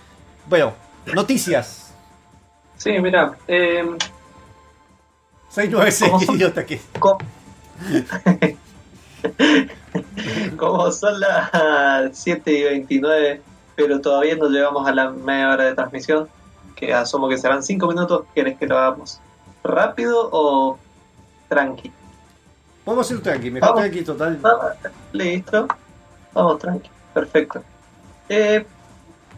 Bueno, 0.46 0.72
noticias. 1.14 1.92
Sí, 2.76 2.92
mira, 3.00 3.36
eh, 3.48 3.84
696, 5.50 6.10
¿Cómo 6.10 6.18
qué 6.26 6.32
idiota 6.32 6.66
que. 6.66 6.80
co- 6.98 7.18
como 10.56 10.90
son 10.92 11.20
las 11.20 11.50
7 12.12 12.52
y 12.52 12.62
29, 12.64 13.42
pero 13.76 14.00
todavía 14.00 14.36
no 14.36 14.48
llegamos 14.48 14.86
a 14.86 14.92
la 14.94 15.10
media 15.10 15.50
hora 15.50 15.64
de 15.64 15.74
transmisión, 15.74 16.28
que 16.76 16.92
asumo 16.92 17.28
que 17.28 17.38
serán 17.38 17.62
5 17.62 17.86
minutos, 17.86 18.24
¿quieres 18.34 18.58
que 18.58 18.66
lo 18.66 18.76
hagamos 18.78 19.20
rápido 19.62 20.28
o 20.32 20.78
tranqui? 21.48 21.92
Vamos 22.84 23.10
a 23.10 23.14
ir 23.14 23.22
tranqui, 23.22 23.50
mejor 23.50 23.68
Vamos. 23.70 23.82
tranqui 23.82 24.04
total. 24.04 24.40
Listo. 25.12 25.68
Vamos, 26.34 26.58
tranqui. 26.58 26.90
Perfecto. 27.14 27.62
Eh, 28.28 28.66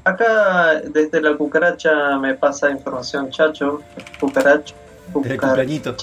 acá 0.07 0.81
desde 0.81 1.21
la 1.21 1.37
cucaracha 1.37 2.19
me 2.19 2.35
pasa 2.35 2.71
información 2.71 3.31
chacho. 3.31 3.83
Cucaracho. 4.21 4.75
El 5.25 5.39
cumpleañito. 5.39 5.97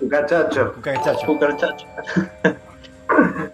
Cucarachacho. 0.00 0.72
Cucarachacho. 0.74 1.26
Cucarachacho. 1.26 1.86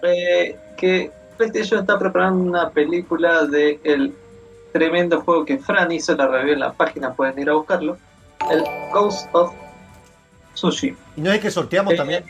Eh, 0.03 0.55
que 0.77 1.11
PlayStation 1.35 1.79
está 1.79 1.97
preparando 1.97 2.43
una 2.43 2.69
película 2.69 3.45
de 3.45 3.79
el 3.83 4.13
tremendo 4.71 5.19
juego 5.21 5.43
que 5.45 5.57
Fran 5.57 5.91
hizo 5.91 6.15
la 6.15 6.27
review 6.27 6.53
en 6.53 6.59
la 6.59 6.73
página, 6.73 7.11
pueden 7.13 7.39
ir 7.39 7.49
a 7.49 7.53
buscarlo. 7.53 7.97
El 8.51 8.63
Ghost 8.93 9.27
of 9.31 9.51
Sushi. 10.53 10.95
Y 11.15 11.21
no 11.21 11.31
es 11.31 11.41
que 11.41 11.49
sorteamos 11.49 11.93
Eh, 11.93 11.97
también. 11.97 12.23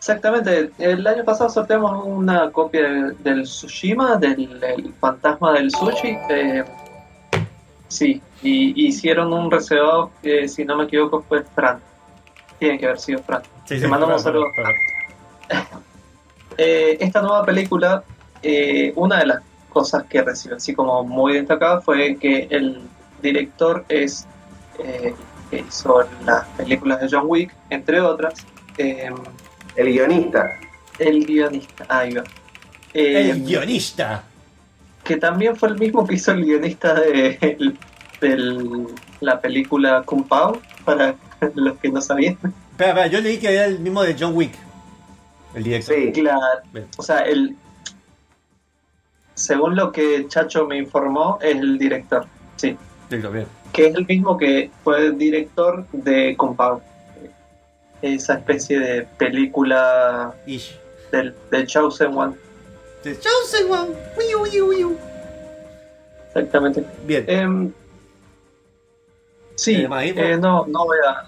Exactamente, 0.00 0.70
el 0.78 1.06
año 1.06 1.24
pasado 1.26 1.50
sorteamos 1.50 2.06
una 2.06 2.50
copia 2.50 2.80
del, 2.88 3.22
del 3.22 3.42
Tsushima, 3.42 4.16
del 4.16 4.58
el 4.62 4.94
fantasma 4.94 5.52
del 5.52 5.70
sushi. 5.70 6.16
eh, 6.30 6.64
sí, 7.86 8.22
y 8.42 8.86
hicieron 8.86 9.30
un 9.30 9.50
reservado 9.50 10.10
que, 10.22 10.48
si 10.48 10.64
no 10.64 10.74
me 10.76 10.84
equivoco, 10.84 11.22
fue 11.28 11.42
Fran. 11.42 11.80
Tiene 12.58 12.78
que 12.78 12.86
haber 12.86 12.98
sido 12.98 13.22
Fran. 13.22 13.42
Sí, 13.66 13.78
Te 13.78 13.86
mandamos 13.86 14.22
perdón, 14.24 14.50
saludos. 14.54 14.76
perdón. 15.48 15.82
Eh, 16.56 16.96
esta 16.98 17.20
nueva 17.20 17.44
película, 17.44 18.02
eh, 18.42 18.94
una 18.96 19.18
de 19.18 19.26
las 19.26 19.42
cosas 19.68 20.04
que 20.04 20.22
recibió 20.22 20.56
así 20.56 20.74
como 20.74 21.04
muy 21.04 21.34
destacada 21.34 21.82
fue 21.82 22.16
que 22.16 22.48
el 22.50 22.80
director 23.20 23.84
es 23.90 24.26
eh, 24.78 25.14
que 25.50 25.58
hizo 25.58 26.02
las 26.24 26.46
películas 26.56 27.02
de 27.02 27.08
John 27.10 27.24
Wick, 27.26 27.54
entre 27.68 28.00
otras. 28.00 28.46
El 29.76 29.92
guionista. 29.92 30.58
el 30.98 31.24
guionista, 31.24 31.86
ahí 31.88 32.14
va. 32.14 32.24
Eh, 32.92 33.30
El 33.30 33.44
guionista. 33.44 34.24
que 35.04 35.16
también 35.16 35.56
fue 35.56 35.70
el 35.70 35.78
mismo 35.78 36.06
que 36.06 36.14
hizo 36.16 36.32
el 36.32 36.44
guionista 36.44 36.94
de, 36.94 37.74
la 39.20 39.40
película 39.40 40.02
Kung 40.04 40.26
Pao, 40.26 40.60
para 40.84 41.14
los 41.54 41.78
que 41.78 41.88
no 41.90 42.00
sabían. 42.00 42.34
Espera, 42.34 42.90
espera, 42.90 43.06
yo 43.06 43.20
leí 43.20 43.38
que 43.38 43.52
era 43.52 43.66
el 43.66 43.78
mismo 43.78 44.02
de 44.02 44.16
John 44.18 44.34
Wick. 44.36 44.52
El 45.54 45.64
director. 45.64 45.94
Sí. 45.94 46.12
Claro, 46.12 46.40
o 46.96 47.02
sea, 47.02 47.20
el, 47.20 47.56
según 49.34 49.74
lo 49.74 49.90
que 49.90 50.26
Chacho 50.28 50.66
me 50.66 50.76
informó, 50.76 51.38
es 51.40 51.56
el 51.56 51.78
director, 51.78 52.26
sí, 52.56 52.76
Director, 53.08 53.32
bien. 53.32 53.46
que 53.72 53.86
es 53.86 53.94
el 53.94 54.06
mismo 54.06 54.36
que 54.36 54.70
fue 54.84 55.06
el 55.06 55.18
director 55.18 55.86
de 55.92 56.36
Kung 56.36 56.54
Pao. 56.54 56.82
Esa 58.02 58.34
especie 58.34 58.78
de 58.78 59.02
película 59.18 60.34
Ish. 60.46 60.78
del, 61.12 61.34
del 61.50 61.66
Chosen 61.66 62.16
One, 62.16 62.34
The 63.02 63.18
Chosen 63.18 63.70
One. 63.70 63.90
Wiu, 64.16 64.42
wiu, 64.42 64.68
wiu. 64.68 64.98
exactamente. 66.28 66.84
Bien. 67.04 67.24
Em, 67.28 67.72
sí, 69.54 69.86
eh, 69.86 70.38
no, 70.40 70.66
no 70.66 70.84
voy 70.86 70.98
a 71.06 71.26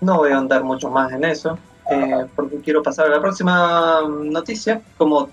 no 0.00 0.18
voy 0.18 0.32
a 0.32 0.38
andar 0.38 0.62
mucho 0.62 0.90
más 0.90 1.12
en 1.12 1.24
eso, 1.24 1.58
eh, 1.90 2.26
porque 2.36 2.58
quiero 2.60 2.82
pasar 2.82 3.06
a 3.06 3.10
la 3.10 3.20
próxima 3.20 4.02
noticia, 4.06 4.82
como 4.98 5.30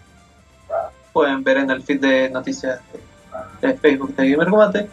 pueden 1.12 1.44
ver 1.44 1.58
en 1.58 1.72
el 1.72 1.84
feed 1.84 2.00
de 2.00 2.30
noticias 2.30 2.80
de, 3.62 3.68
de 3.68 3.78
Facebook 3.78 4.16
de 4.16 4.30
Gamer. 4.32 4.88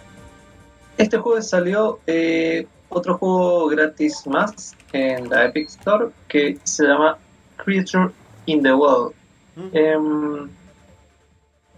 Este 0.97 1.17
jueves 1.19 1.49
salió 1.49 2.01
eh, 2.09 2.67
otro 2.91 3.19
juego 3.19 3.69
gratis 3.69 4.27
más 4.27 4.75
en 4.93 5.29
la 5.29 5.47
Epic 5.47 5.69
Store 5.69 6.07
que 6.29 6.59
se 6.65 6.85
llama 6.87 7.19
Creature 7.57 8.11
in 8.47 8.63
the 8.63 8.73
World. 8.73 9.15
¿Mm? 9.57 9.69
Em, 9.73 10.49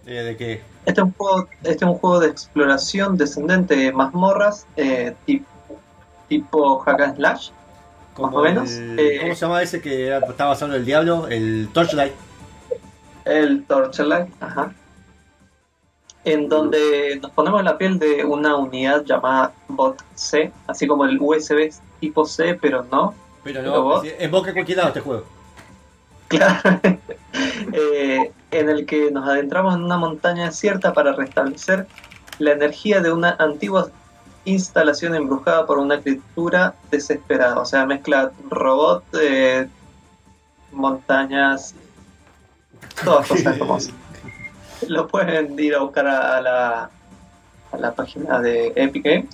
Eh, 0.05 0.23
¿De 0.23 0.35
qué? 0.37 0.61
este 0.85 0.99
es 1.01 1.05
un 1.05 1.13
juego, 1.13 1.47
este 1.63 1.71
es 1.85 1.89
un 1.91 1.93
juego 1.95 2.19
de 2.19 2.27
exploración 2.29 3.17
descendente 3.17 3.75
de 3.75 3.91
mazmorras, 3.91 4.65
eh, 4.75 5.13
tip- 5.27 5.45
tipo 6.27 6.79
hack 6.79 7.01
and 7.01 7.15
slash. 7.17 7.49
Como 8.15 8.37
o 8.39 8.43
menos, 8.43 8.71
el- 8.71 8.99
eh, 8.99 9.17
¿Cómo 9.21 9.35
se 9.35 9.41
llama 9.41 9.61
ese 9.61 9.79
que 9.81 10.15
estaba 10.15 10.49
basado 10.51 10.73
en 10.73 10.79
el 10.79 10.85
diablo? 10.85 11.27
El 11.27 11.69
Torchlight. 11.73 12.13
El 13.25 13.63
Torchlight, 13.65 14.27
ajá. 14.41 14.73
En 16.23 16.49
donde 16.49 17.19
nos 17.21 17.31
ponemos 17.31 17.59
en 17.59 17.65
la 17.65 17.77
piel 17.77 17.97
de 17.97 18.23
una 18.23 18.55
unidad 18.55 19.03
llamada 19.05 19.53
Bot 19.67 20.03
C, 20.13 20.51
así 20.67 20.85
como 20.85 21.05
el 21.05 21.17
USB 21.19 21.71
tipo 21.99 22.25
C, 22.25 22.57
pero 22.61 22.85
no. 22.91 23.13
Pero 23.43 23.63
no, 23.63 24.01
boca 24.29 24.53
cualquier 24.53 24.77
lado 24.77 24.89
este 24.89 25.01
juego. 25.01 25.23
Claro. 26.27 26.79
Eh, 27.73 28.29
en 28.51 28.69
el 28.69 28.85
que 28.85 29.09
nos 29.09 29.25
adentramos 29.25 29.73
en 29.75 29.83
una 29.83 29.97
montaña 29.97 30.47
desierta 30.47 30.93
para 30.93 31.13
restablecer 31.13 31.87
la 32.39 32.51
energía 32.51 32.99
de 32.99 33.13
una 33.13 33.37
antigua 33.39 33.89
instalación 34.45 35.15
embrujada 35.15 35.65
por 35.65 35.77
una 35.77 36.01
criatura 36.01 36.75
desesperada. 36.89 37.59
O 37.59 37.65
sea, 37.65 37.85
mezcla 37.85 38.31
robot, 38.49 39.03
eh, 39.19 39.67
montañas, 40.71 41.75
todas 43.03 43.27
cosas 43.27 43.57
hermosas. 43.57 43.93
Lo 44.87 45.07
pueden 45.07 45.57
ir 45.59 45.75
a 45.75 45.79
buscar 45.79 46.07
a, 46.07 46.41
la, 46.41 46.89
a 47.71 47.77
la 47.77 47.93
página 47.93 48.39
de 48.39 48.71
Epic 48.75 49.03
Games 49.05 49.27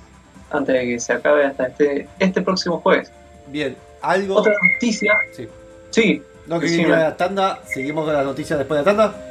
antes 0.52 0.74
de 0.76 0.82
que 0.86 1.00
se 1.00 1.14
acabe 1.14 1.46
hasta 1.46 1.68
este, 1.68 2.08
este 2.20 2.42
próximo 2.42 2.80
jueves. 2.80 3.12
Bien, 3.48 3.76
algo. 4.02 4.36
Otra 4.36 4.54
noticia. 4.74 5.14
Sí. 5.36 5.48
Sí, 5.90 6.22
No 6.48 6.60
que 6.60 6.68
me- 6.68 6.88
la 6.90 7.16
tanda. 7.18 7.60
Seguimos 7.66 8.06
con 8.06 8.14
las 8.14 8.26
noticias 8.26 8.58
después 8.60 8.78
de 8.84 8.86
la 8.86 8.98
tanda. 8.98 9.24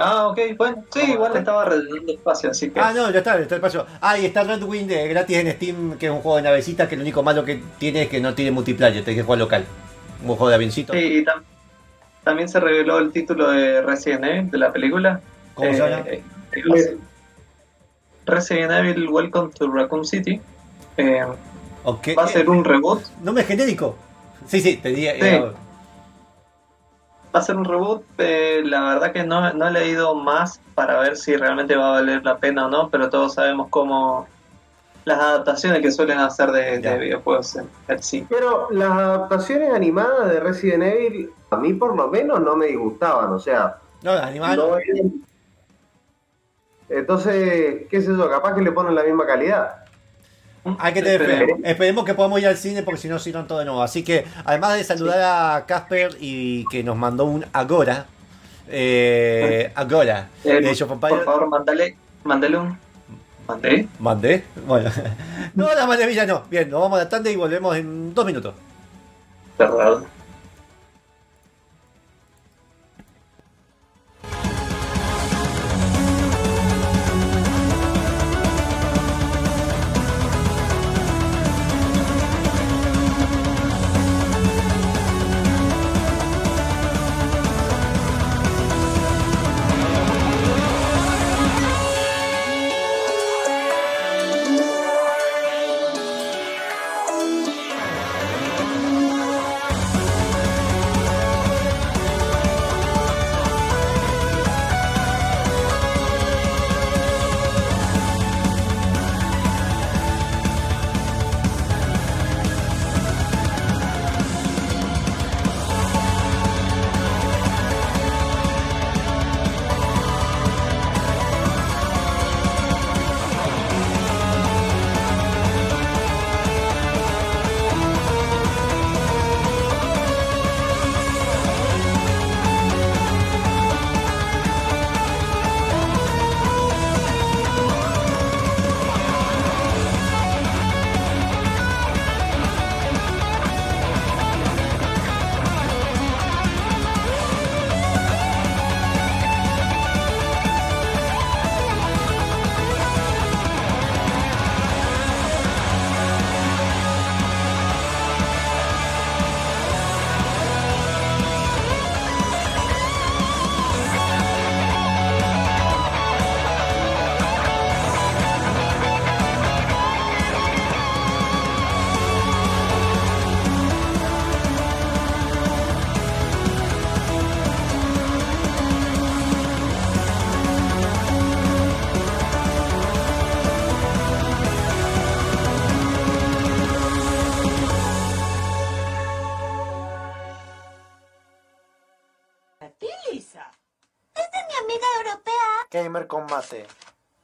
Ah, 0.00 0.28
ok, 0.28 0.38
bueno, 0.56 0.82
sí, 0.94 1.12
igual 1.12 1.36
estaba 1.36 1.66
rellenando 1.66 2.10
espacio, 2.12 2.50
así 2.50 2.70
que. 2.70 2.80
Ah, 2.80 2.92
no, 2.94 3.10
ya 3.10 3.18
está, 3.18 3.38
está 3.38 3.56
el 3.56 3.60
paso. 3.60 3.84
Ah, 4.00 4.18
y 4.18 4.24
está 4.24 4.42
Red 4.42 4.62
Wind 4.62 4.90
eh, 4.90 5.06
gratis 5.08 5.36
en 5.36 5.52
Steam, 5.52 5.98
que 5.98 6.06
es 6.06 6.12
un 6.12 6.20
juego 6.22 6.36
de 6.38 6.42
navecita, 6.42 6.88
que 6.88 6.96
lo 6.96 7.02
único 7.02 7.22
malo 7.22 7.44
que 7.44 7.62
tiene 7.78 8.02
es 8.04 8.08
que 8.08 8.18
no 8.18 8.34
tiene 8.34 8.50
multiplayer, 8.50 9.04
tenés 9.04 9.18
que 9.18 9.22
jugar 9.24 9.40
local. 9.40 9.66
Un 10.22 10.28
juego 10.28 10.48
de 10.48 10.54
avioncito. 10.54 10.94
Sí, 10.94 10.98
y 10.98 11.24
tam- 11.24 11.42
también 12.24 12.48
se 12.48 12.58
reveló 12.60 12.98
el 12.98 13.12
título 13.12 13.50
de 13.50 13.82
Resident 13.82 14.24
Evil 14.24 14.50
de 14.50 14.58
la 14.58 14.72
película. 14.72 15.20
¿Cómo 15.54 15.72
se 15.72 15.76
Eh, 15.76 15.90
llama? 15.90 16.08
eh, 16.08 16.22
a 16.72 16.76
ser 16.76 16.96
Resident 18.26 18.72
Evil 18.72 19.08
Welcome 19.08 19.50
to 19.58 19.70
Raccoon 19.70 20.04
City. 20.04 20.40
Eh, 20.96 21.20
va 21.86 22.24
a 22.24 22.28
ser 22.28 22.48
un 22.48 22.64
reboot. 22.64 23.02
¿Nombre 23.22 23.44
genérico? 23.44 23.96
Sí, 24.46 24.60
sí, 24.60 24.76
te 24.78 24.88
diría. 24.90 25.12
Sí. 25.14 25.18
eh, 25.22 25.52
Va 27.34 27.40
a 27.40 27.42
ser 27.42 27.56
un 27.56 27.64
reboot. 27.64 28.02
eh, 28.18 28.62
la 28.64 28.80
verdad 28.94 29.12
que 29.12 29.24
no, 29.24 29.52
no 29.52 29.68
he 29.68 29.70
leído 29.72 30.14
más 30.14 30.60
para 30.74 31.00
ver 31.00 31.16
si 31.16 31.36
realmente 31.36 31.76
va 31.76 31.88
a 31.88 31.92
valer 32.00 32.24
la 32.24 32.38
pena 32.38 32.66
o 32.66 32.70
no, 32.70 32.88
pero 32.90 33.10
todos 33.10 33.34
sabemos 33.34 33.66
cómo 33.70 34.26
las 35.04 35.18
adaptaciones 35.18 35.82
que 35.82 35.90
suelen 35.90 36.18
hacer 36.18 36.50
de, 36.52 36.78
de 36.78 36.98
videojuegos 36.98 37.56
en 37.56 37.68
el 37.88 38.02
cine. 38.02 38.26
Pero 38.30 38.68
las 38.70 38.90
adaptaciones 38.92 39.70
animadas 39.74 40.30
de 40.30 40.40
Resident 40.40 40.82
Evil, 40.84 41.30
a 41.54 41.56
mí 41.58 41.72
por 41.74 41.96
lo 41.96 42.08
menos 42.08 42.40
no 42.40 42.56
me 42.56 42.66
disgustaban, 42.66 43.32
o 43.32 43.38
sea, 43.38 43.78
no, 44.02 44.12
animal. 44.12 44.56
no 44.56 44.78
eran- 44.78 45.12
Entonces, 46.88 47.86
qué 47.90 48.00
sé 48.02 48.08
yo, 48.08 48.30
capaz 48.30 48.54
que 48.54 48.60
le 48.62 48.72
ponen 48.72 48.94
la 48.94 49.02
misma 49.02 49.26
calidad. 49.26 49.84
Hay 50.78 50.94
que 50.94 51.02
tener 51.02 51.24
fe. 51.24 51.32
Esperemos. 51.32 51.60
Esperemos 51.64 52.04
que 52.04 52.14
podamos 52.14 52.40
ir 52.40 52.46
al 52.46 52.56
cine 52.56 52.82
porque 52.82 53.00
si 53.00 53.08
no, 53.08 53.18
sirven 53.18 53.46
todo 53.46 53.58
de 53.58 53.64
nuevo. 53.66 53.82
Así 53.82 54.02
que, 54.02 54.24
además 54.44 54.74
de 54.76 54.84
saludar 54.84 55.20
a 55.56 55.66
Casper 55.66 56.16
y 56.20 56.64
que 56.68 56.82
nos 56.82 56.96
mandó 56.96 57.24
un 57.24 57.44
Agora, 57.52 58.06
eh, 58.68 59.72
Agora, 59.74 60.28
Eh, 60.42 60.60
de 60.60 60.70
of 60.84 60.98
por 60.98 61.24
favor, 61.24 61.48
mándale, 61.48 61.96
mándale 62.24 62.56
un. 62.58 62.78
¿Mandé? 63.46 63.88
mandé. 63.98 64.44
Bueno, 64.66 64.90
no, 65.54 65.74
la 65.74 65.86
maravilla 65.86 66.24
no. 66.24 66.44
Bien, 66.48 66.70
nos 66.70 66.80
vamos 66.80 66.98
a 66.98 67.04
la 67.04 67.08
tanda 67.10 67.30
y 67.30 67.36
volvemos 67.36 67.76
en 67.76 68.14
dos 68.14 68.24
minutos. 68.24 68.54
Perdón. 69.58 70.06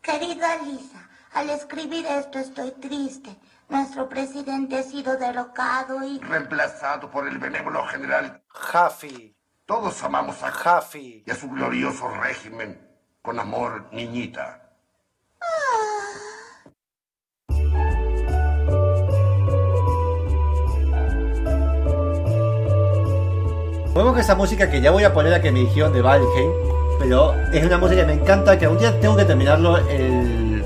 Querida 0.00 0.56
Lisa, 0.62 1.08
al 1.34 1.50
escribir 1.50 2.06
esto 2.06 2.38
estoy 2.38 2.70
triste. 2.72 3.36
Nuestro 3.68 4.08
presidente 4.08 4.78
ha 4.78 4.82
sido 4.82 5.16
derrocado 5.16 6.02
y... 6.02 6.18
reemplazado 6.18 7.10
por 7.10 7.28
el 7.28 7.38
benévolo 7.38 7.86
general. 7.86 8.42
Jafi. 8.48 9.36
Todos 9.66 10.02
amamos 10.02 10.42
a 10.42 10.50
Jafi. 10.50 11.22
y 11.26 11.30
a 11.30 11.34
su 11.36 11.48
glorioso 11.48 12.08
régimen. 12.08 12.88
Con 13.22 13.38
amor, 13.38 13.88
niñita. 13.92 14.70
Vemos 23.94 24.14
que 24.14 24.20
esa 24.20 24.34
música 24.34 24.70
que 24.70 24.80
ya 24.80 24.90
voy 24.90 25.04
a 25.04 25.12
poner 25.12 25.34
a 25.34 25.42
que 25.42 25.52
me 25.52 25.60
dijeron 25.60 25.92
de 25.92 26.00
Valheim, 26.00 26.52
pero 27.00 27.34
es 27.50 27.64
una 27.64 27.78
música 27.78 28.02
que 28.02 28.06
me 28.06 28.20
encanta, 28.20 28.58
que 28.58 28.68
un 28.68 28.78
día 28.78 29.00
tengo 29.00 29.16
que 29.16 29.24
terminarlo 29.24 29.78
el... 29.88 30.62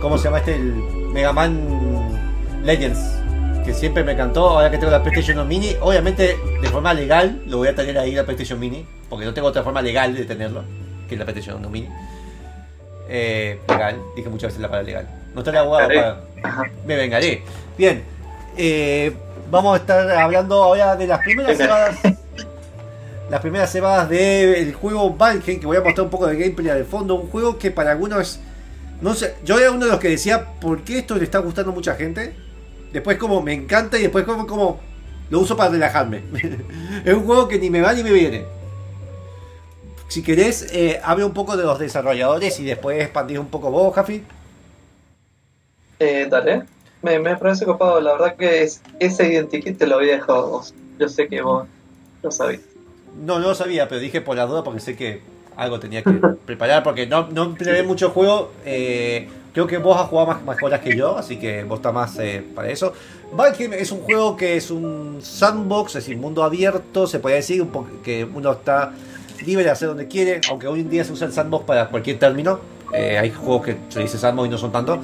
¿Cómo 0.00 0.16
se 0.16 0.24
llama 0.24 0.38
este? 0.38 0.54
El 0.54 0.72
Mega 1.12 1.30
Man 1.32 1.60
Legends, 2.64 2.98
que 3.66 3.74
siempre 3.74 4.02
me 4.02 4.12
encantó, 4.12 4.48
ahora 4.48 4.70
que 4.70 4.78
tengo 4.78 4.90
la 4.90 5.02
PlayStation 5.02 5.46
Mini, 5.46 5.76
obviamente 5.82 6.38
de 6.62 6.68
forma 6.68 6.94
legal 6.94 7.42
lo 7.46 7.58
voy 7.58 7.68
a 7.68 7.74
tener 7.74 7.98
ahí 7.98 8.12
la 8.12 8.24
PlayStation 8.24 8.58
Mini, 8.58 8.86
porque 9.10 9.26
no 9.26 9.34
tengo 9.34 9.48
otra 9.48 9.62
forma 9.62 9.82
legal 9.82 10.14
de 10.14 10.24
tenerlo, 10.24 10.64
que 11.06 11.16
la 11.18 11.26
PlayStation 11.26 11.70
Mini. 11.70 11.88
Eh, 13.10 13.60
legal, 13.68 14.00
dije 14.16 14.30
muchas 14.30 14.48
veces 14.48 14.62
la 14.62 14.68
palabra 14.68 14.86
legal. 14.86 15.08
No 15.34 15.40
estaría 15.40 15.60
abogado 15.60 15.88
para... 15.88 16.20
Me 16.86 16.96
vengaré. 16.96 17.42
Bien, 17.76 18.02
eh, 18.56 19.12
vamos 19.50 19.74
a 19.74 19.76
estar 19.80 20.10
hablando 20.12 20.62
ahora 20.62 20.96
de 20.96 21.06
las 21.06 21.20
primeras 21.20 21.58
cebadas. 21.58 21.98
Las 23.30 23.40
primeras 23.40 23.70
cebadas 23.70 24.08
del 24.08 24.72
juego 24.74 25.10
Valheim, 25.10 25.60
que 25.60 25.66
voy 25.66 25.76
a 25.76 25.82
mostrar 25.82 26.04
un 26.04 26.10
poco 26.10 26.26
de 26.26 26.36
gameplay 26.36 26.78
de 26.78 26.84
fondo. 26.84 27.14
Un 27.14 27.28
juego 27.28 27.58
que 27.58 27.70
para 27.70 27.90
algunos. 27.92 28.40
No 29.02 29.14
sé, 29.14 29.34
yo 29.44 29.58
era 29.58 29.70
uno 29.70 29.84
de 29.84 29.92
los 29.92 30.00
que 30.00 30.08
decía, 30.08 30.46
¿por 30.60 30.82
qué 30.82 30.98
esto 30.98 31.14
le 31.14 31.24
está 31.24 31.38
gustando 31.38 31.70
a 31.70 31.74
mucha 31.74 31.94
gente? 31.94 32.34
Después 32.92 33.18
como 33.18 33.42
me 33.42 33.52
encanta 33.52 33.98
y 33.98 34.02
después 34.02 34.24
como, 34.24 34.46
como 34.46 34.80
lo 35.30 35.40
uso 35.40 35.56
para 35.56 35.70
relajarme. 35.70 36.22
es 37.04 37.14
un 37.14 37.24
juego 37.24 37.48
que 37.48 37.58
ni 37.58 37.68
me 37.70 37.82
va 37.82 37.92
ni 37.92 38.02
me 38.02 38.12
viene. 38.12 38.44
Si 40.08 40.22
querés, 40.22 40.72
eh, 40.72 40.98
hable 41.04 41.24
un 41.24 41.34
poco 41.34 41.56
de 41.56 41.64
los 41.64 41.78
desarrolladores 41.78 42.58
y 42.60 42.64
después 42.64 43.00
expandir 43.00 43.38
un 43.38 43.48
poco 43.48 43.70
vos, 43.70 43.94
Jafi. 43.94 44.24
Eh, 45.98 46.26
dale. 46.30 46.64
Me, 47.02 47.18
me 47.18 47.36
parece 47.36 47.66
copado. 47.66 48.00
La 48.00 48.12
verdad 48.12 48.36
que 48.36 48.62
es, 48.62 48.80
ese 48.98 49.30
identikit 49.30 49.76
te 49.76 49.86
lo 49.86 49.96
había 49.96 50.14
dejado 50.14 50.50
vos. 50.50 50.74
Yo 50.98 51.08
sé 51.08 51.28
que 51.28 51.42
vos 51.42 51.68
lo 52.22 52.30
sabías. 52.30 52.67
No, 53.24 53.38
no 53.38 53.48
lo 53.48 53.54
sabía, 53.54 53.88
pero 53.88 54.00
dije 54.00 54.20
por 54.20 54.36
la 54.36 54.46
duda 54.46 54.64
porque 54.64 54.80
sé 54.80 54.96
que 54.96 55.22
algo 55.56 55.80
tenía 55.80 56.02
que 56.02 56.12
preparar 56.46 56.82
porque 56.82 57.06
no, 57.06 57.28
no 57.28 57.54
mucho 57.84 58.10
juego. 58.10 58.52
eh, 58.64 59.28
creo 59.52 59.66
que 59.66 59.78
vos 59.78 60.00
has 60.00 60.08
jugado 60.08 60.28
más, 60.28 60.44
más 60.44 60.62
horas 60.62 60.80
que 60.80 60.96
yo, 60.96 61.18
así 61.18 61.36
que 61.36 61.64
vos 61.64 61.78
estás 61.78 61.92
más 61.92 62.16
eh, 62.20 62.44
para 62.54 62.70
eso. 62.70 62.92
Valheim 63.32 63.72
es 63.72 63.90
un 63.90 64.00
juego 64.00 64.36
que 64.36 64.56
es 64.56 64.70
un 64.70 65.18
sandbox, 65.20 65.96
es 65.96 66.04
decir, 66.04 66.16
mundo 66.16 66.44
abierto, 66.44 67.06
se 67.06 67.18
puede 67.18 67.36
decir, 67.36 67.60
un 67.62 68.00
que 68.02 68.24
uno 68.24 68.52
está 68.52 68.92
libre 69.44 69.64
de 69.64 69.70
hacer 69.70 69.88
donde 69.88 70.06
quiere, 70.06 70.40
aunque 70.48 70.66
hoy 70.66 70.80
en 70.80 70.90
día 70.90 71.04
se 71.04 71.12
usa 71.12 71.26
el 71.26 71.32
sandbox 71.32 71.64
para 71.64 71.88
cualquier 71.88 72.18
término. 72.18 72.60
Eh, 72.94 73.18
hay 73.18 73.30
juegos 73.30 73.66
que 73.66 73.76
se 73.88 74.00
dice 74.00 74.16
sandbox 74.16 74.46
y 74.46 74.50
no 74.50 74.58
son 74.58 74.72
tanto. 74.72 75.00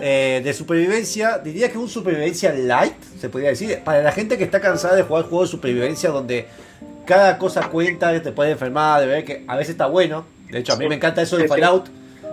Eh, 0.00 0.42
de 0.44 0.52
supervivencia, 0.52 1.38
diría 1.38 1.72
que 1.72 1.78
un 1.78 1.88
supervivencia 1.88 2.52
light, 2.52 3.02
se 3.18 3.30
podría 3.30 3.48
decir, 3.48 3.80
para 3.82 4.02
la 4.02 4.12
gente 4.12 4.36
que 4.36 4.44
está 4.44 4.60
cansada 4.60 4.94
de 4.94 5.04
jugar 5.04 5.24
juegos 5.24 5.48
de 5.48 5.52
supervivencia 5.52 6.10
donde 6.10 6.46
cada 7.06 7.38
cosa 7.38 7.68
cuenta, 7.68 8.20
te 8.20 8.32
puede 8.32 8.50
enfermar, 8.52 9.00
de 9.00 9.06
ver 9.06 9.24
que 9.24 9.44
a 9.46 9.56
veces 9.56 9.70
está 9.70 9.86
bueno. 9.86 10.24
De 10.50 10.58
hecho, 10.58 10.74
a 10.74 10.76
mí 10.76 10.88
me 10.88 10.96
encanta 10.96 11.22
eso 11.22 11.36
de 11.36 11.44
Sí, 11.44 11.48
sí. 11.48 11.54
Fallout, 11.54 11.86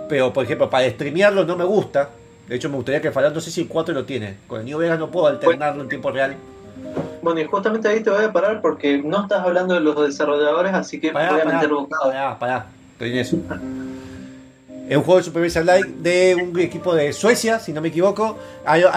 pero 0.08 0.32
por 0.32 0.44
ejemplo, 0.44 0.68
para 0.68 0.88
streamearlo 0.90 1.44
no 1.44 1.56
me 1.56 1.64
gusta. 1.64 2.10
De 2.48 2.56
hecho, 2.56 2.68
me 2.68 2.76
gustaría 2.76 3.00
que 3.00 3.10
Fallout, 3.10 3.34
no 3.34 3.40
sé 3.40 3.50
si 3.50 3.62
el 3.62 3.68
4 3.68 3.94
lo 3.94 4.04
tiene. 4.04 4.36
Con 4.46 4.60
el 4.60 4.66
New 4.66 4.78
Vegas 4.78 4.98
no 4.98 5.10
puedo 5.10 5.26
alternarlo 5.28 5.82
en 5.82 5.88
tiempo 5.88 6.10
real. 6.10 6.36
Bueno, 7.22 7.40
y 7.40 7.44
justamente 7.44 7.88
ahí 7.88 8.02
te 8.02 8.10
voy 8.10 8.22
a 8.24 8.32
parar 8.32 8.60
porque 8.60 8.98
no 8.98 9.22
estás 9.22 9.40
hablando 9.40 9.74
de 9.74 9.80
los 9.80 9.98
desarrolladores, 10.06 10.74
así 10.74 11.00
que 11.00 11.10
Pará, 11.10 11.30
voy 11.32 11.40
a 11.40 11.44
pará, 11.44 11.56
meter 11.56 11.70
bocado. 11.70 12.04
pará, 12.10 12.38
pará, 12.38 12.66
estoy 12.92 13.10
en 13.12 13.18
eso. 13.18 13.38
Es 14.88 14.96
un 14.98 15.02
juego 15.02 15.18
de 15.18 15.24
supervivencia 15.24 15.64
light 15.64 15.86
de 15.86 16.34
un 16.34 16.60
equipo 16.60 16.94
de 16.94 17.14
Suecia, 17.14 17.58
si 17.58 17.72
no 17.72 17.80
me 17.80 17.88
equivoco. 17.88 18.36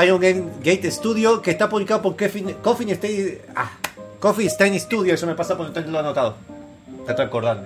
Iron 0.04 0.20
Gate 0.20 0.92
Studio, 0.92 1.42
que 1.42 1.52
está 1.52 1.70
publicado 1.70 2.02
por 2.02 2.18
Coffin, 2.18 2.94
Stein, 2.96 3.38
ah, 3.56 3.72
Coffee 4.20 4.50
Stein 4.50 4.80
Studio. 4.80 5.14
Eso 5.14 5.28
me 5.28 5.36
pasa 5.36 5.56
por 5.58 5.68
no 5.68 5.72
tenerlo 5.74 6.00
anotado. 6.00 6.36
Trato 7.06 7.22
de 7.22 7.28
acordarme. 7.28 7.64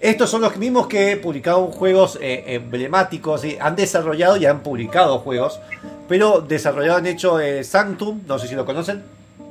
Estos 0.00 0.28
son 0.30 0.40
los 0.40 0.56
mismos 0.56 0.88
que 0.88 1.16
publicaron 1.16 1.68
juegos 1.68 2.18
eh, 2.20 2.42
emblemáticos, 2.48 3.44
y 3.44 3.56
han 3.60 3.76
desarrollado 3.76 4.36
y 4.36 4.46
han 4.46 4.60
publicado 4.60 5.18
juegos, 5.20 5.60
pero 6.08 6.40
desarrollado 6.40 6.98
han 6.98 7.06
hecho 7.06 7.38
eh, 7.38 7.62
Sanctum, 7.62 8.20
no 8.26 8.36
sé 8.38 8.48
si 8.48 8.56
lo 8.56 8.64
conocen. 8.66 8.96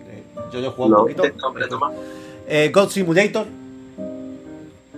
Eh, 0.10 0.23
yo 0.51 0.60
lo 0.60 0.67
he 0.67 0.71
jugado 0.71 1.03
un 1.05 1.12
No, 1.12 1.15
poquito. 1.15 1.38
nombre 1.38 1.67
nomás. 1.69 1.93
Eh, 2.47 2.69
God 2.73 2.89
Simulator. 2.89 3.45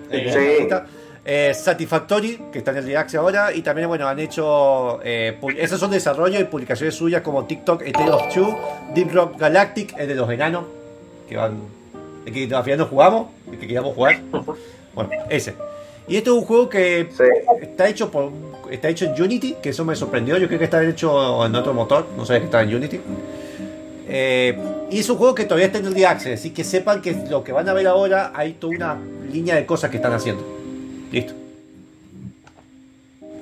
Eh, 0.10 0.32
Sí. 0.34 0.64
está. 0.64 0.86
Eh, 1.26 1.54
Satisfactory, 1.54 2.40
que 2.52 2.58
está 2.58 2.72
en 2.72 2.78
el 2.78 2.86
Deluxe 2.88 3.16
ahora. 3.16 3.54
Y 3.54 3.62
también, 3.62 3.88
bueno, 3.88 4.08
han 4.08 4.20
hecho. 4.20 5.00
Eh, 5.04 5.38
esos 5.58 5.80
son 5.80 5.92
desarrollos 5.92 6.42
y 6.42 6.46
publicaciones 6.46 6.96
suyas 6.96 7.22
como 7.22 7.46
TikTok, 7.46 7.82
A 7.88 7.92
Tale 7.92 8.12
of 8.12 8.34
Two, 8.34 8.58
Deep 8.94 9.14
Rock 9.14 9.38
Galactic, 9.40 9.96
el 9.98 10.08
de 10.08 10.16
los 10.16 10.30
enanos. 10.32 10.66
Que 11.34 11.38
van. 11.38 11.58
El 12.28 12.32
que 12.32 12.56
al 12.56 12.64
final 12.64 12.78
no 12.78 12.86
jugamos, 12.86 13.28
el 13.48 13.54
que 13.54 13.66
queríamos 13.66 13.96
jugar. 13.96 14.20
Bueno, 14.94 15.10
ese. 15.32 15.56
Y 16.08 16.18
este 16.18 16.30
es 16.30 16.36
un 16.36 16.44
juego 16.46 16.70
que 16.70 17.08
Sí. 17.10 17.24
está 17.64 17.90
hecho 17.90 18.12
por 18.12 18.30
está 18.70 18.90
hecho 18.90 19.06
en 19.06 19.20
Unity, 19.20 19.56
que 19.64 19.70
eso 19.70 19.84
me 19.84 19.96
sorprendió. 19.96 20.38
Yo 20.38 20.46
creo 20.46 20.60
que 20.60 20.66
está 20.66 20.84
hecho 20.84 21.44
en 21.44 21.56
otro 21.56 21.74
motor, 21.74 22.06
no 22.16 22.24
sabía 22.24 22.42
que 22.42 22.46
estaba 22.46 22.62
en 22.64 22.76
Unity. 22.76 23.00
Eh, 24.08 24.56
y 24.92 25.00
es 25.00 25.10
un 25.10 25.18
juego 25.18 25.34
que 25.34 25.46
todavía 25.46 25.66
está 25.66 25.80
en 25.80 25.86
el 25.86 25.94
Early 25.94 26.04
Access, 26.04 26.40
así 26.40 26.52
que 26.52 26.64
sepan 26.64 27.02
que 27.02 27.14
lo 27.28 27.44
que 27.44 27.52
van 27.52 27.68
a 27.68 27.74
ver 27.74 27.88
ahora 27.88 28.32
hay 28.36 28.54
toda 28.54 28.76
una 28.76 28.98
línea 29.32 29.56
de 29.56 29.66
cosas 29.66 29.90
que 29.90 29.98
están 29.98 30.14
haciendo. 30.14 30.44
Listo. 31.12 31.34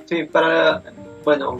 Sí, 0.05 0.23
para, 0.23 0.83
bueno, 1.25 1.59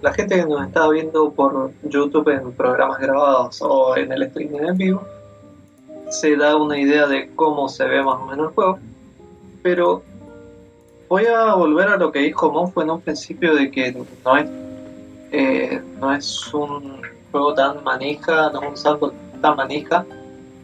la 0.00 0.12
gente 0.12 0.34
que 0.34 0.44
nos 0.44 0.66
está 0.66 0.88
viendo 0.88 1.30
por 1.30 1.70
YouTube 1.84 2.28
en 2.30 2.50
programas 2.50 2.98
grabados 2.98 3.62
o 3.62 3.96
en 3.96 4.10
el 4.10 4.24
streaming 4.24 4.58
en 4.66 4.76
vivo, 4.76 5.06
se 6.12 6.36
da 6.36 6.56
una 6.56 6.78
idea 6.78 7.06
de 7.06 7.30
cómo 7.34 7.68
se 7.68 7.84
ve 7.84 8.02
más 8.02 8.20
o 8.20 8.26
menos 8.26 8.48
el 8.48 8.54
juego. 8.54 8.78
Pero 9.62 10.02
voy 11.08 11.24
a 11.26 11.54
volver 11.54 11.88
a 11.88 11.96
lo 11.96 12.12
que 12.12 12.20
dijo 12.20 12.50
Monfo 12.50 12.82
en 12.82 12.90
un 12.90 13.00
principio 13.00 13.54
de 13.54 13.70
que 13.70 13.92
no 14.24 14.36
es, 14.36 14.48
eh, 15.32 15.80
no 16.00 16.14
es 16.14 16.52
un 16.54 17.00
juego 17.30 17.54
tan 17.54 17.82
manija, 17.82 18.50
no 18.50 18.62
es 18.62 18.68
un 18.70 18.76
salto 18.76 19.12
tan 19.40 19.56
manija 19.56 20.04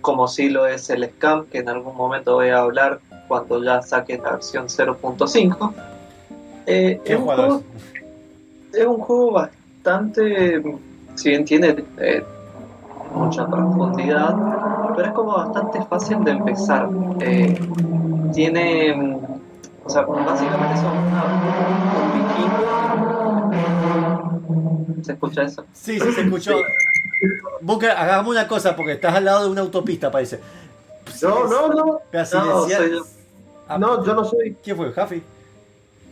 como 0.01 0.29
si 0.29 0.49
lo 0.49 0.67
es 0.67 0.89
el 0.91 1.05
Scam, 1.05 1.47
que 1.47 1.59
en 1.59 1.69
algún 1.69 1.97
momento 1.97 2.35
voy 2.35 2.49
a 2.49 2.61
hablar 2.61 3.01
cuando 3.27 3.63
ya 3.63 3.83
saque 3.83 4.17
la 4.19 4.33
versión 4.33 4.67
0.5. 4.67 5.73
Eh, 6.67 7.01
¿Qué 7.05 7.13
es, 7.13 7.19
un 7.19 7.25
jugador 7.25 7.47
juego, 7.47 7.63
es 8.73 8.87
un 8.87 8.99
juego 8.99 9.33
bastante, 9.33 10.63
si 11.15 11.29
bien 11.31 11.45
tiene 11.45 11.85
eh, 11.99 12.23
mucha 13.15 13.47
profundidad, 13.47 14.35
pero 14.97 15.09
es 15.09 15.15
como 15.15 15.37
bastante 15.37 15.83
fácil 15.87 16.23
de 16.25 16.31
empezar. 16.33 16.89
Eh, 17.21 17.59
tiene, 18.33 19.19
o 19.85 19.89
sea, 19.91 20.03
básicamente 20.03 20.77
son 20.77 20.97
una- 20.99 21.25
un 22.03 22.13
vikingo. 22.15 22.59
¿Se 25.03 25.13
escucha 25.13 25.43
eso? 25.43 25.65
Sí, 25.73 25.99
sí, 26.01 26.13
se 26.13 26.21
escuchó. 26.23 26.53
Busca, 27.61 27.93
hagamos 28.01 28.31
una 28.33 28.47
cosa 28.47 28.77
porque 28.77 28.93
estás 28.93 29.15
al 29.15 29.25
lado 29.25 29.45
de 29.45 29.51
una 29.51 29.61
autopista, 29.63 30.11
parece. 30.11 30.41
No, 31.23 31.47
no, 31.49 31.69
no. 31.69 32.01
No, 32.45 32.69
soy 32.69 32.91
yo. 32.93 33.03
Ah, 33.69 33.79
No, 33.79 34.05
yo 34.05 34.15
no 34.15 34.25
soy. 34.25 34.57
¿Quién 34.63 34.77
fue? 34.77 34.93
¿Jafi? 34.93 35.23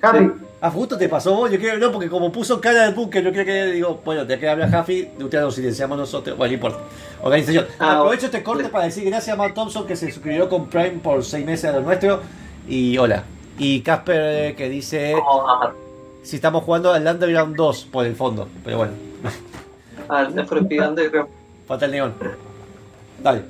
Javi. 0.00 0.30
Ah, 0.60 0.70
justo 0.70 0.96
te 0.96 1.08
pasó 1.08 1.34
vos, 1.34 1.50
yo 1.50 1.58
creo, 1.58 1.78
no, 1.78 1.92
porque 1.92 2.08
como 2.08 2.32
puso 2.32 2.60
cara 2.60 2.86
del 2.86 2.94
búnker, 2.94 3.22
yo 3.22 3.30
creo 3.30 3.44
que 3.44 3.66
digo, 3.66 4.00
bueno, 4.04 4.24
de 4.24 4.38
que 4.38 4.48
habla 4.48 4.68
Jafi, 4.68 5.10
de 5.16 5.24
ustedes 5.24 5.44
lo 5.44 5.50
silenciamos 5.50 5.98
nosotros, 5.98 6.36
bueno, 6.36 6.50
no 6.50 6.54
importa. 6.54 6.78
Organización. 7.22 7.66
Ah, 7.78 7.98
Aprovecho 7.98 8.26
este 8.26 8.42
corte 8.42 8.68
para 8.68 8.84
decir 8.84 9.04
gracias 9.04 9.34
a 9.34 9.36
Matt 9.36 9.54
Thompson 9.54 9.86
que 9.86 9.96
se 9.96 10.10
suscribió 10.10 10.48
con 10.48 10.66
Prime 10.68 10.98
por 11.02 11.22
seis 11.24 11.44
meses 11.44 11.66
a 11.66 11.72
lo 11.76 11.82
nuestro. 11.82 12.20
Y 12.66 12.96
hola. 12.98 13.24
Y 13.58 13.80
Casper 13.80 14.50
eh, 14.50 14.54
que 14.54 14.68
dice 14.68 15.14
si 16.22 16.36
estamos 16.36 16.64
jugando 16.64 16.92
al 16.92 17.06
Underground 17.06 17.54
2 17.54 17.88
por 17.92 18.04
el 18.04 18.16
fondo. 18.16 18.48
Pero 18.64 18.78
bueno, 18.78 18.92
al 20.08 20.38
Speed 20.38 20.88
Underground. 20.88 21.30
falta 21.66 21.84
el 21.86 21.92
neón. 21.92 22.14
Dale. 23.22 23.42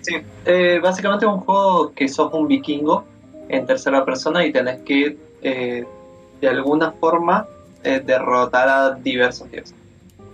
Sí, 0.00 0.16
eh, 0.44 0.80
básicamente 0.82 1.26
es 1.26 1.32
un 1.32 1.40
juego 1.40 1.92
que 1.92 2.08
sos 2.08 2.32
un 2.32 2.48
vikingo 2.48 3.04
en 3.48 3.66
tercera 3.66 4.04
persona 4.04 4.44
y 4.44 4.52
tenés 4.52 4.80
que 4.82 5.16
eh, 5.44 5.84
de 6.40 6.48
alguna 6.48 6.90
forma 6.92 7.46
eh, 7.84 8.02
derrotar 8.04 8.68
a 8.68 8.90
diversos 8.94 9.48
dioses. 9.50 9.74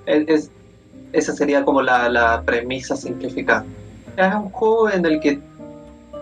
Es, 0.06 0.28
es- 0.28 0.50
esa 1.12 1.32
sería 1.32 1.64
como 1.64 1.82
la, 1.82 2.08
la 2.08 2.40
premisa 2.42 2.94
simplificada. 2.94 3.64
Es 4.16 4.32
un 4.32 4.48
juego 4.50 4.88
en 4.90 5.04
el 5.04 5.18
que 5.20 5.40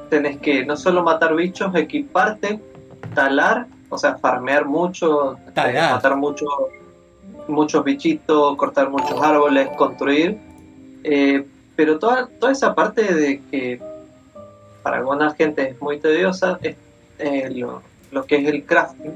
tenés 0.08 0.38
que 0.38 0.64
no 0.64 0.76
solo 0.78 1.02
matar 1.02 1.34
bichos, 1.36 1.74
equiparte, 1.74 2.58
talar, 3.14 3.66
o 3.90 3.98
sea, 3.98 4.16
farmear 4.16 4.64
mucho, 4.64 5.34
eh, 5.34 5.50
Talar. 5.52 5.92
matar 5.96 6.16
mucho, 6.16 6.46
muchos 7.48 7.84
bichitos, 7.84 8.56
cortar 8.56 8.88
muchos 8.88 9.20
árboles, 9.22 9.68
construir. 9.76 10.38
Eh, 11.04 11.44
pero 11.76 11.98
toda, 11.98 12.26
toda 12.40 12.52
esa 12.52 12.74
parte 12.74 13.02
de 13.14 13.42
que 13.50 13.80
para 14.82 14.96
alguna 14.98 15.34
gente 15.34 15.68
es 15.70 15.80
muy 15.82 15.98
tediosa, 16.00 16.58
es, 16.62 16.76
eh, 17.18 17.50
lo, 17.54 17.82
lo 18.10 18.24
que 18.24 18.36
es 18.36 18.48
el 18.48 18.64
crafting, 18.64 19.14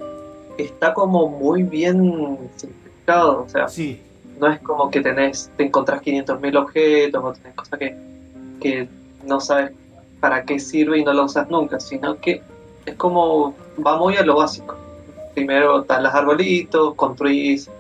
está 0.59 0.95
como 0.95 1.29
muy 1.29 1.63
bien 1.63 2.39
simplificado. 2.57 3.45
O 3.45 3.49
sea, 3.49 3.69
Sí, 3.69 4.01
no 4.39 4.49
es 4.49 4.61
como 4.61 4.91
que 4.91 5.01
tenés, 5.01 5.51
te 5.57 5.65
encontrás 5.65 6.03
500.000 6.03 6.59
objetos 6.59 7.25
o 7.25 7.33
tenés 7.33 7.55
cosas 7.55 7.79
que, 7.79 7.97
que 8.61 8.89
no 9.25 9.41
sabes 9.41 9.73
para 10.21 10.45
qué 10.45 10.59
sirve 10.59 10.99
y 10.99 11.05
no 11.05 11.13
lo 11.13 11.25
usas 11.25 11.49
nunca, 11.49 11.81
sino 11.81 12.19
que 12.21 12.43
es 12.87 12.95
como, 12.97 13.55
va 13.85 13.97
muy 13.97 14.17
a 14.17 14.23
lo 14.23 14.37
básico. 14.37 14.77
Primero 15.35 15.85
talas 15.85 16.15
arbolitos, 16.15 16.95
construís 16.95 17.71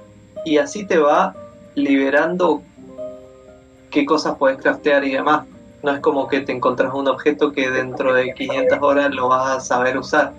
y 0.44 0.58
así 0.58 0.84
te 0.84 0.98
va 0.98 1.34
liberando 1.74 2.62
qué 3.90 4.04
cosas 4.04 4.36
puedes 4.38 4.58
craftear 4.58 5.04
y 5.04 5.12
demás. 5.12 5.46
No 5.82 5.92
es 5.92 6.00
como 6.00 6.28
que 6.28 6.40
te 6.40 6.52
encontrás 6.52 6.94
un 6.94 7.08
objeto 7.08 7.52
que 7.52 7.70
dentro 7.70 8.14
de 8.14 8.32
500 8.34 8.78
horas 8.80 9.12
lo 9.12 9.28
vas 9.28 9.56
a 9.56 9.60
saber 9.60 9.98
usar. 9.98 10.32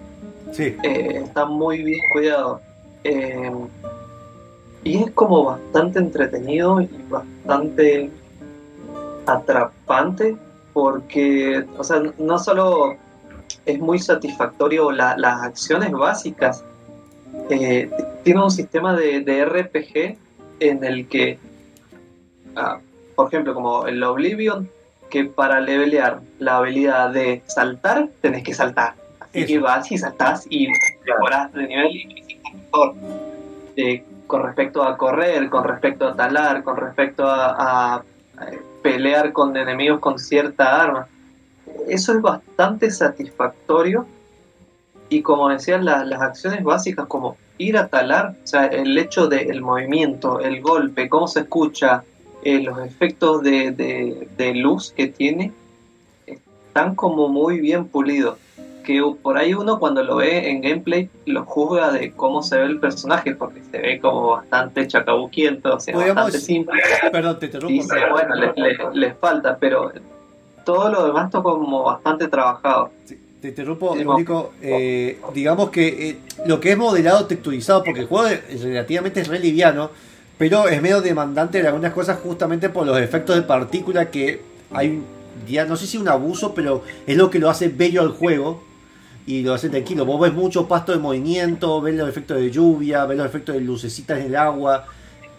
Eh, 0.84 1.22
está 1.26 1.46
muy 1.46 1.84
bien 1.84 2.00
cuidado. 2.12 2.62
Eh, 3.04 3.52
y 4.84 5.04
es 5.04 5.12
como 5.12 5.44
bastante 5.46 6.00
entretenido 6.00 6.82
y 6.82 6.90
bastante 7.10 8.10
atrapante 9.26 10.36
porque, 10.74 11.66
o 11.78 11.84
sea, 11.84 12.02
no 12.18 12.38
solo 12.40 12.96
es 13.66 13.80
muy 13.80 14.00
satisfactorio 14.00 14.92
la- 14.92 15.16
las 15.18 15.42
acciones 15.42 15.92
básicas, 15.92 16.64
eh, 17.50 17.90
tiene 18.24 18.44
un 18.44 18.52
sistema 18.52 18.96
de, 18.96 19.22
de 19.22 19.46
RPG 19.46 20.18
en 20.60 20.84
el 20.84 21.08
que, 21.08 21.38
ah, 22.56 22.80
por 23.16 23.28
ejemplo, 23.28 23.54
como 23.54 23.86
el 23.88 24.04
Oblivion, 24.04 24.70
que 25.10 25.26
para 25.26 25.60
levelear 25.62 26.20
la 26.40 26.58
habilidad 26.58 27.12
de 27.12 27.42
saltar, 27.46 28.10
tenés 28.22 28.44
que 28.44 28.54
saltar. 28.54 28.96
Así 29.34 29.46
que 29.46 29.60
vas 29.60 29.92
y 29.92 29.98
saltás 29.98 30.46
y 30.50 30.68
mejoras 31.06 31.52
de 31.54 31.68
nivel 31.68 31.96
y 31.96 32.40
mejor. 32.54 32.96
Eh, 33.76 34.04
con 34.28 34.44
respecto 34.44 34.84
a 34.84 34.98
correr, 34.98 35.50
con 35.50 35.64
respecto 35.64 36.08
a 36.08 36.16
talar, 36.16 36.64
con 36.64 36.78
respecto 36.78 37.26
a, 37.28 37.48
a- 37.52 37.96
a 37.96 38.04
pelear 38.82 39.32
con 39.34 39.56
enemigos 39.58 40.00
con 40.00 40.20
cierta 40.20 40.82
arma. 40.84 41.08
Eso 41.88 42.14
es 42.14 42.22
bastante 42.22 42.92
satisfactorio 42.92 44.06
y 45.10 45.22
como 45.22 45.50
decían 45.50 45.86
la- 45.86 46.04
las 46.06 46.22
acciones 46.22 46.64
básicas 46.64 47.08
como 47.08 47.38
ir 47.58 47.78
a 47.78 47.88
talar, 47.88 48.36
o 48.44 48.48
sea, 48.48 48.66
el 48.66 48.98
hecho 48.98 49.28
del 49.28 49.62
movimiento, 49.62 50.40
el 50.40 50.62
golpe, 50.62 51.10
cómo 51.10 51.28
se 51.28 51.42
escucha, 51.42 52.04
eh, 52.44 52.60
los 52.62 52.80
efectos 52.86 53.42
de, 53.44 53.72
de- 53.72 54.28
de 54.38 54.56
luz 54.56 54.92
que 54.96 55.08
tiene, 55.08 55.52
están 56.26 56.96
como 56.96 57.28
muy 57.30 57.60
bien 57.60 57.88
pulidos. 57.88 58.38
Que 58.84 59.02
por 59.22 59.38
ahí 59.38 59.54
uno 59.54 59.80
cuando 59.80 60.04
lo 60.04 60.18
ve 60.18 60.50
en 60.50 60.62
gameplay 60.62 61.10
lo 61.26 61.46
juzga 61.46 61.92
de 61.92 62.12
cómo 62.12 62.44
se 62.44 62.58
ve 62.58 62.66
el 62.66 62.80
personaje, 62.80 63.34
porque 63.36 63.62
se 63.72 63.78
ve 63.78 64.00
como 64.00 64.32
bastante 64.32 64.86
chacabuquiento, 64.88 65.76
o 65.76 65.80
sea, 65.80 65.94
Podríamos- 65.94 66.24
bastante 66.26 66.46
simple. 66.46 66.82
Perdón, 67.12 67.40
te 67.40 67.46
interrumpo. 67.48 67.74
Dice, 67.74 67.96
bueno, 68.12 68.36
les 68.36 68.78
le, 68.94 69.14
falta, 69.14 69.58
pero 69.58 69.92
todo 70.66 70.90
lo 70.90 71.06
demás 71.06 71.26
está 71.26 71.42
como 71.42 71.84
bastante 71.84 72.28
trabajado. 72.28 72.92
Sí, 73.06 73.18
Te 73.42 73.50
interrumpo, 73.50 73.94
Sí, 73.96 74.06
Nico. 74.18 74.54
Eh, 74.62 75.20
digamos 75.34 75.70
que 75.70 76.10
eh, 76.10 76.18
lo 76.46 76.60
que 76.62 76.72
es 76.72 76.78
modelado 76.78 77.26
texturizado, 77.26 77.84
porque 77.84 78.02
el 78.02 78.08
juego 78.08 78.28
es- 78.28 78.64
relativamente 78.64 79.20
es 79.22 79.28
re 79.28 79.40
liviano, 79.40 79.90
pero 80.38 80.68
es 80.68 80.82
medio 80.82 81.02
demandante 81.02 81.62
de 81.62 81.68
algunas 81.68 81.94
cosas 81.94 82.20
justamente 82.20 82.70
por 82.70 82.86
los 82.88 82.98
efectos 83.00 83.36
de 83.36 83.42
partícula 83.44 84.10
que 84.10 84.42
hay, 84.72 85.02
ya 85.48 85.66
no 85.66 85.76
sé 85.76 85.88
si 85.88 85.98
un 85.98 86.08
abuso, 86.08 86.54
pero 86.54 86.84
es 87.06 87.16
lo 87.18 87.30
que 87.30 87.40
lo 87.40 87.50
hace 87.50 87.68
bello 87.68 88.02
al 88.02 88.10
juego 88.12 88.64
y 89.26 89.42
lo 89.42 89.54
hace 89.54 89.70
tranquilo. 89.70 90.06
Vos 90.06 90.20
ves 90.22 90.34
mucho 90.34 90.68
pasto 90.68 90.92
de 90.92 90.98
movimiento, 91.00 91.82
ves 91.82 91.96
los 91.96 92.10
efectos 92.10 92.38
de 92.38 92.52
lluvia, 92.52 93.06
ves 93.06 93.18
los 93.18 93.28
efectos 93.28 93.56
de 93.56 93.62
lucecitas 93.62 94.20
en 94.20 94.26
el 94.28 94.36
agua 94.36 94.86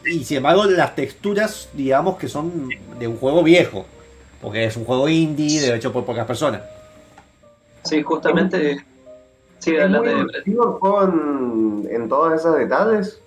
y 0.04 0.24
sin 0.24 0.38
embargo 0.38 0.64
las 0.66 0.94
texturas, 0.94 1.68
digamos 1.72 2.16
que 2.16 2.28
son 2.28 2.68
de 2.98 3.08
un 3.08 3.16
juego 3.16 3.42
viejo, 3.42 3.86
porque 4.40 4.64
es 4.64 4.76
un 4.76 4.84
juego 4.84 5.08
indie, 5.08 5.60
de 5.60 5.76
hecho 5.76 5.92
por 5.92 6.04
pocas 6.04 6.26
personas. 6.26 6.62
Sí, 7.84 8.02
justamente. 8.02 8.84
Sí, 9.58 9.74
¿Es 9.74 9.88
muy 9.88 9.98
adelante. 9.98 10.42
el 10.44 10.54
juego 10.56 11.04
en, 11.04 11.88
en 11.90 12.08
todos 12.08 12.34
esos 12.34 12.56
detalles? 12.58 13.18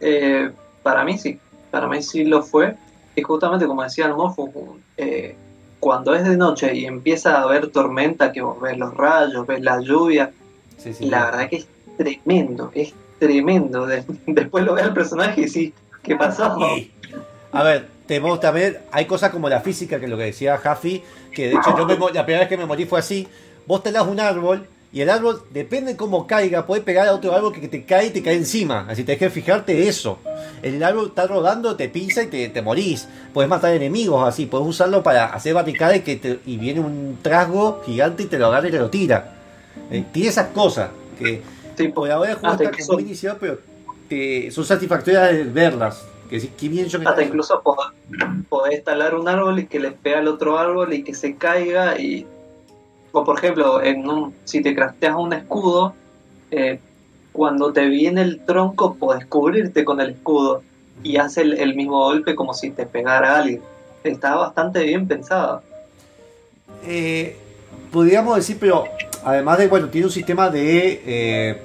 Eh, 0.00 0.50
para 0.82 1.04
mí 1.04 1.16
sí, 1.18 1.38
para 1.70 1.86
mí 1.86 2.02
sí 2.02 2.24
lo 2.24 2.42
fue. 2.42 2.74
Y 3.14 3.22
justamente 3.22 3.66
como 3.66 3.82
decía 3.82 4.06
el 4.06 4.14
Mofu, 4.14 4.78
eh, 4.96 5.36
cuando 5.80 6.14
es 6.14 6.24
de 6.24 6.36
noche 6.36 6.74
y 6.74 6.84
empieza 6.84 7.38
a 7.38 7.42
haber 7.42 7.68
tormenta, 7.68 8.32
que 8.32 8.42
vos 8.42 8.60
ves 8.60 8.76
los 8.78 8.94
rayos, 8.94 9.46
ves 9.46 9.60
la 9.62 9.80
lluvia, 9.80 10.30
Sí, 10.78 10.94
sí, 10.94 11.06
la 11.06 11.26
verdad 11.26 11.48
que 11.48 11.56
es 11.56 11.66
tremendo, 11.98 12.70
es 12.74 12.94
tremendo. 13.18 13.86
De- 13.86 14.04
después 14.26 14.64
lo 14.64 14.74
ve 14.74 14.82
al 14.82 14.94
personaje 14.94 15.42
y 15.42 15.48
sí, 15.48 15.74
¿qué 16.02 16.16
pasó? 16.16 16.56
A 17.52 17.62
ver, 17.64 17.88
tenemos 18.06 18.38
también, 18.40 18.78
hay 18.92 19.06
cosas 19.06 19.30
como 19.30 19.48
la 19.48 19.60
física, 19.60 19.98
que 19.98 20.04
es 20.04 20.10
lo 20.10 20.16
que 20.16 20.24
decía 20.24 20.56
Jaffi, 20.56 21.02
que 21.34 21.48
de 21.48 21.54
hecho 21.56 21.76
yo 21.76 21.84
me 21.84 21.94
la 22.12 22.24
primera 22.24 22.40
vez 22.40 22.48
que 22.48 22.56
me 22.56 22.64
morí 22.64 22.84
fue 22.86 23.00
así, 23.00 23.26
vos 23.66 23.82
tenés 23.82 24.02
un 24.02 24.20
árbol 24.20 24.66
y 24.92 25.00
el 25.02 25.10
árbol, 25.10 25.42
depende 25.50 25.92
de 25.92 25.96
cómo 25.96 26.26
caiga, 26.26 26.66
puede 26.66 26.82
pegar 26.82 27.06
a 27.08 27.14
otro 27.14 27.32
árbol 27.34 27.52
que 27.52 27.68
te 27.68 27.84
cae 27.84 28.06
y 28.06 28.10
te 28.10 28.22
cae 28.22 28.34
encima, 28.34 28.86
así 28.88 29.04
tenés 29.04 29.18
que 29.20 29.30
fijarte 29.30 29.86
eso. 29.88 30.18
El 30.62 30.82
árbol 30.82 31.06
está 31.08 31.26
rodando, 31.26 31.76
te 31.76 31.88
pisa 31.88 32.22
y 32.24 32.26
te, 32.26 32.48
te 32.48 32.60
morís. 32.62 33.06
Puedes 33.32 33.48
matar 33.48 33.72
enemigos 33.74 34.26
así, 34.26 34.46
puedes 34.46 34.66
usarlo 34.66 35.02
para 35.02 35.26
hacer 35.26 35.54
barricadas 35.54 35.96
y, 35.96 36.00
que 36.00 36.16
te- 36.16 36.40
y 36.44 36.56
viene 36.56 36.80
un 36.80 37.18
trasgo 37.22 37.82
gigante 37.86 38.24
y 38.24 38.26
te 38.26 38.38
lo 38.38 38.46
agarra 38.46 38.68
y 38.68 38.70
te 38.72 38.78
lo 38.78 38.90
tira. 38.90 39.34
Eh, 39.90 40.04
tiene 40.12 40.28
esas 40.28 40.48
cosas 40.48 40.90
que 41.18 41.40
Sí, 41.76 41.88
por 41.88 42.10
ahora 42.10 42.30
el 42.32 42.36
juego 42.36 42.52
está 42.54 42.64
incluso- 42.64 42.86
como 42.88 42.98
muy 42.98 43.04
iniciado, 43.08 43.38
pero 43.40 43.58
te- 44.08 44.50
son 44.50 44.64
satisfactorias 44.66 45.32
de 45.32 45.44
verlas. 45.44 46.04
Que 46.28 46.38
qué 46.48 46.68
bien 46.68 46.86
yo 46.88 47.00
que 47.00 47.06
Hasta 47.08 47.22
incluso 47.22 47.60
pod- 47.62 47.92
podés 48.48 48.84
talar 48.84 49.14
un 49.14 49.26
árbol 49.28 49.58
y 49.60 49.66
que 49.66 49.80
le 49.80 49.92
pega 49.92 50.18
al 50.18 50.28
otro 50.28 50.58
árbol 50.58 50.92
y 50.92 51.02
que 51.02 51.14
se 51.14 51.36
caiga 51.36 51.98
y 51.98 52.26
o 53.12 53.24
por 53.24 53.38
ejemplo 53.38 53.82
en 53.82 54.08
un, 54.08 54.34
si 54.44 54.62
te 54.62 54.74
crafteas 54.74 55.16
un 55.16 55.32
escudo 55.32 55.94
eh, 56.50 56.78
cuando 57.32 57.72
te 57.72 57.86
viene 57.86 58.22
el 58.22 58.40
tronco 58.44 58.94
podés 58.94 59.26
cubrirte 59.26 59.84
con 59.84 60.00
el 60.00 60.10
escudo 60.10 60.62
y 61.02 61.16
hace 61.16 61.42
el, 61.42 61.74
mismo 61.74 62.04
golpe 62.04 62.34
como 62.34 62.54
si 62.54 62.70
te 62.70 62.86
pegara 62.86 63.38
alguien. 63.38 63.62
Está 64.04 64.34
bastante 64.34 64.82
bien 64.82 65.06
pensado. 65.06 65.62
Eh, 66.86 67.36
podríamos 67.90 68.36
decir, 68.36 68.56
pero 68.60 68.84
además 69.24 69.58
de, 69.58 69.68
bueno, 69.68 69.88
tiene 69.88 70.06
un 70.06 70.12
sistema 70.12 70.50
de, 70.50 71.02
eh, 71.06 71.62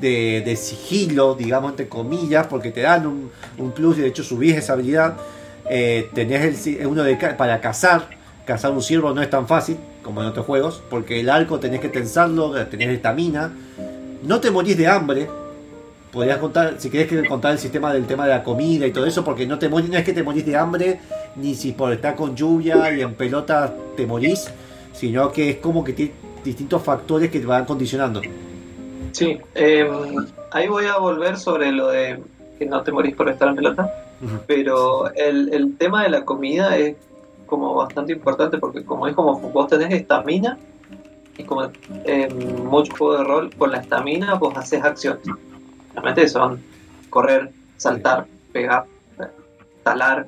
de, 0.00 0.42
de 0.44 0.56
sigilo, 0.56 1.34
digamos, 1.34 1.70
entre 1.70 1.88
comillas, 1.88 2.46
porque 2.46 2.70
te 2.70 2.82
dan 2.82 3.06
un, 3.06 3.72
plus 3.72 3.98
y 3.98 4.02
de 4.02 4.08
hecho 4.08 4.22
subís 4.22 4.56
esa 4.56 4.74
habilidad. 4.74 5.16
Eh, 5.68 6.10
tenés 6.14 6.66
el, 6.66 6.86
uno 6.86 7.02
de, 7.02 7.16
para 7.16 7.60
cazar, 7.60 8.08
cazar 8.50 8.72
un 8.72 8.82
ciervo 8.82 9.14
no 9.14 9.22
es 9.22 9.30
tan 9.30 9.46
fácil 9.46 9.76
como 10.02 10.22
en 10.22 10.26
otros 10.26 10.44
juegos, 10.44 10.82
porque 10.90 11.20
el 11.20 11.30
arco 11.30 11.60
tenés 11.60 11.78
que 11.78 11.88
tensarlo, 11.88 12.50
tenés 12.66 12.88
estamina, 12.88 13.52
no 14.24 14.40
te 14.40 14.50
morís 14.50 14.76
de 14.76 14.88
hambre. 14.88 15.28
Podrías 16.10 16.38
contar, 16.38 16.74
si 16.78 16.90
querés 16.90 17.06
que 17.06 17.28
contar 17.28 17.52
el 17.52 17.60
sistema 17.60 17.92
del 17.92 18.06
tema 18.06 18.24
de 18.26 18.30
la 18.30 18.42
comida 18.42 18.88
y 18.88 18.90
todo 18.90 19.06
eso, 19.06 19.24
porque 19.24 19.46
no 19.46 19.56
te 19.60 19.68
morís, 19.68 19.88
no 19.88 19.96
es 19.96 20.04
que 20.04 20.12
te 20.12 20.24
morís 20.24 20.44
de 20.44 20.56
hambre, 20.56 20.98
ni 21.36 21.54
si 21.54 21.70
por 21.70 21.92
estar 21.92 22.16
con 22.16 22.34
lluvia 22.34 22.92
y 22.92 23.02
en 23.02 23.14
pelota 23.14 23.72
te 23.96 24.04
morís, 24.04 24.50
sino 24.92 25.30
que 25.30 25.50
es 25.50 25.56
como 25.58 25.84
que 25.84 25.92
tiene 25.92 26.12
distintos 26.42 26.82
factores 26.82 27.30
que 27.30 27.38
te 27.38 27.46
van 27.46 27.64
condicionando. 27.64 28.20
sí 29.12 29.38
eh, 29.54 29.88
ahí 30.50 30.66
voy 30.66 30.86
a 30.86 30.96
volver 30.96 31.36
sobre 31.36 31.70
lo 31.70 31.86
de 31.86 32.18
que 32.58 32.66
no 32.66 32.82
te 32.82 32.90
morís 32.90 33.14
por 33.14 33.28
estar 33.28 33.46
en 33.46 33.54
pelota 33.54 33.94
pero 34.46 35.12
el, 35.14 35.52
el 35.54 35.76
tema 35.76 36.02
de 36.02 36.10
la 36.10 36.24
comida 36.24 36.76
es 36.76 36.96
como 37.50 37.74
bastante 37.74 38.12
importante 38.14 38.56
porque 38.56 38.84
como 38.84 39.06
es 39.06 39.14
como 39.14 39.38
vos 39.38 39.68
tenés 39.68 39.92
estamina 39.92 40.58
y 41.36 41.44
como 41.44 41.70
en 42.04 42.64
muchos 42.66 42.96
juegos 42.96 43.18
de 43.18 43.24
rol 43.24 43.50
con 43.58 43.72
la 43.72 43.78
estamina 43.78 44.34
vos 44.34 44.56
haces 44.56 44.82
acciones. 44.82 45.22
Realmente 45.92 46.26
son 46.28 46.62
correr 47.10 47.50
saltar 47.76 48.26
pegar 48.52 48.84
talar. 49.82 50.26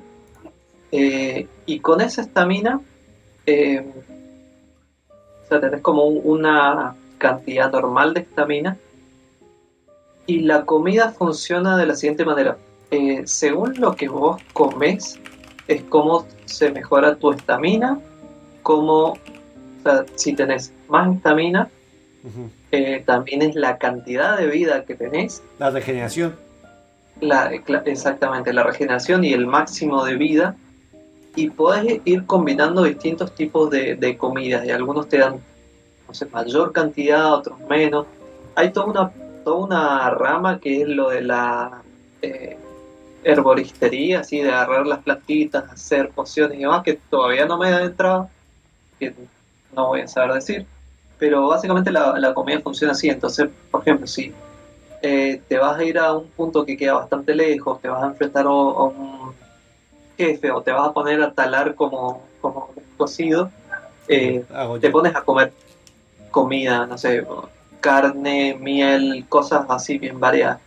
Eh, 0.91 1.47
y 1.65 1.79
con 1.79 2.01
esa 2.01 2.21
estamina 2.21 2.79
eh, 3.47 3.83
o 5.09 5.47
sea 5.47 5.59
tenés 5.59 5.81
como 5.81 6.03
un- 6.05 6.21
una 6.23 6.95
cantidad 7.17 7.71
normal 7.71 8.13
de 8.13 8.19
estamina 8.21 8.77
y 10.25 10.39
la 10.41 10.65
comida 10.65 11.11
funciona 11.11 11.77
de 11.77 11.85
la 11.87 11.95
siguiente 11.95 12.25
manera. 12.25 12.57
Eh, 12.91 13.23
según 13.25 13.73
lo 13.79 13.95
que 13.95 14.07
vos 14.07 14.39
comes, 14.53 15.19
es 15.67 15.81
cómo 15.83 16.25
se 16.45 16.71
mejora 16.71 17.15
tu 17.15 17.31
estamina, 17.31 17.99
cómo 18.61 19.13
O 19.13 19.17
sea, 19.83 20.05
si 20.15 20.33
tenés 20.33 20.71
más 20.87 21.15
estamina, 21.15 21.69
eh, 22.71 23.03
también 23.05 23.41
es 23.41 23.55
la 23.55 23.77
cantidad 23.77 24.37
de 24.37 24.47
vida 24.47 24.85
que 24.85 24.95
tenés, 24.95 25.41
La 25.59 25.69
regeneración. 25.69 26.35
la, 27.21 27.51
exactamente 27.85 28.53
la 28.53 28.63
regeneración 28.63 29.23
y 29.23 29.33
el 29.33 29.45
máximo 29.45 30.03
de 30.05 30.15
vida. 30.15 30.55
Y 31.35 31.49
podés 31.49 31.99
ir 32.05 32.25
combinando 32.25 32.83
distintos 32.83 33.33
tipos 33.35 33.69
de, 33.71 33.95
de 33.95 34.17
comidas. 34.17 34.65
Y 34.65 34.71
algunos 34.71 35.09
te 35.09 35.17
dan, 35.17 35.35
no 36.07 36.13
sé, 36.13 36.27
mayor 36.27 36.71
cantidad, 36.71 37.33
otros 37.33 37.59
menos. 37.67 38.05
Hay 38.55 38.71
toda 38.71 38.85
una, 38.85 39.11
toda 39.43 39.65
una 39.65 40.09
rama 40.11 40.59
que 40.59 40.83
es 40.83 40.87
lo 40.87 41.09
de 41.09 41.21
la 41.23 41.81
eh, 42.21 42.57
herboristería, 43.23 44.21
así 44.21 44.39
de 44.39 44.51
agarrar 44.51 44.85
las 44.85 44.99
plantitas, 44.99 45.63
hacer 45.71 46.09
pociones 46.09 46.57
y 46.57 46.61
demás, 46.61 46.83
que 46.83 46.99
todavía 47.09 47.45
no 47.45 47.57
me 47.57 47.69
he 47.69 47.83
entrado, 47.83 48.29
que 48.99 49.13
no 49.75 49.87
voy 49.87 50.01
a 50.01 50.07
saber 50.07 50.33
decir. 50.33 50.65
Pero 51.19 51.47
básicamente 51.47 51.91
la, 51.91 52.19
la 52.19 52.33
comida 52.33 52.59
funciona 52.59 52.93
así. 52.93 53.09
Entonces, 53.09 53.49
por 53.71 53.81
ejemplo, 53.81 54.07
si 54.07 54.33
eh, 55.01 55.41
te 55.47 55.57
vas 55.57 55.77
a 55.77 55.83
ir 55.83 55.97
a 55.99 56.13
un 56.13 56.27
punto 56.29 56.65
que 56.65 56.77
queda 56.77 56.93
bastante 56.93 57.35
lejos, 57.35 57.81
te 57.81 57.87
vas 57.87 58.03
a 58.03 58.07
enfrentar 58.07 58.45
a, 58.45 58.49
a 58.49 58.83
un 58.83 59.33
jefe 60.17 60.51
o 60.51 60.61
te 60.61 60.71
vas 60.71 60.87
a 60.87 60.93
poner 60.93 61.21
a 61.21 61.31
talar 61.31 61.75
como, 61.75 62.21
como 62.41 62.71
cocido, 62.97 63.49
eh, 64.07 64.43
te 64.79 64.89
pones 64.89 65.15
a 65.15 65.21
comer 65.21 65.53
comida, 66.31 66.85
no 66.85 66.97
sé, 66.97 67.25
carne, 67.79 68.57
miel, 68.59 69.25
cosas 69.29 69.65
así 69.69 69.97
bien 69.97 70.19
variadas. 70.19 70.59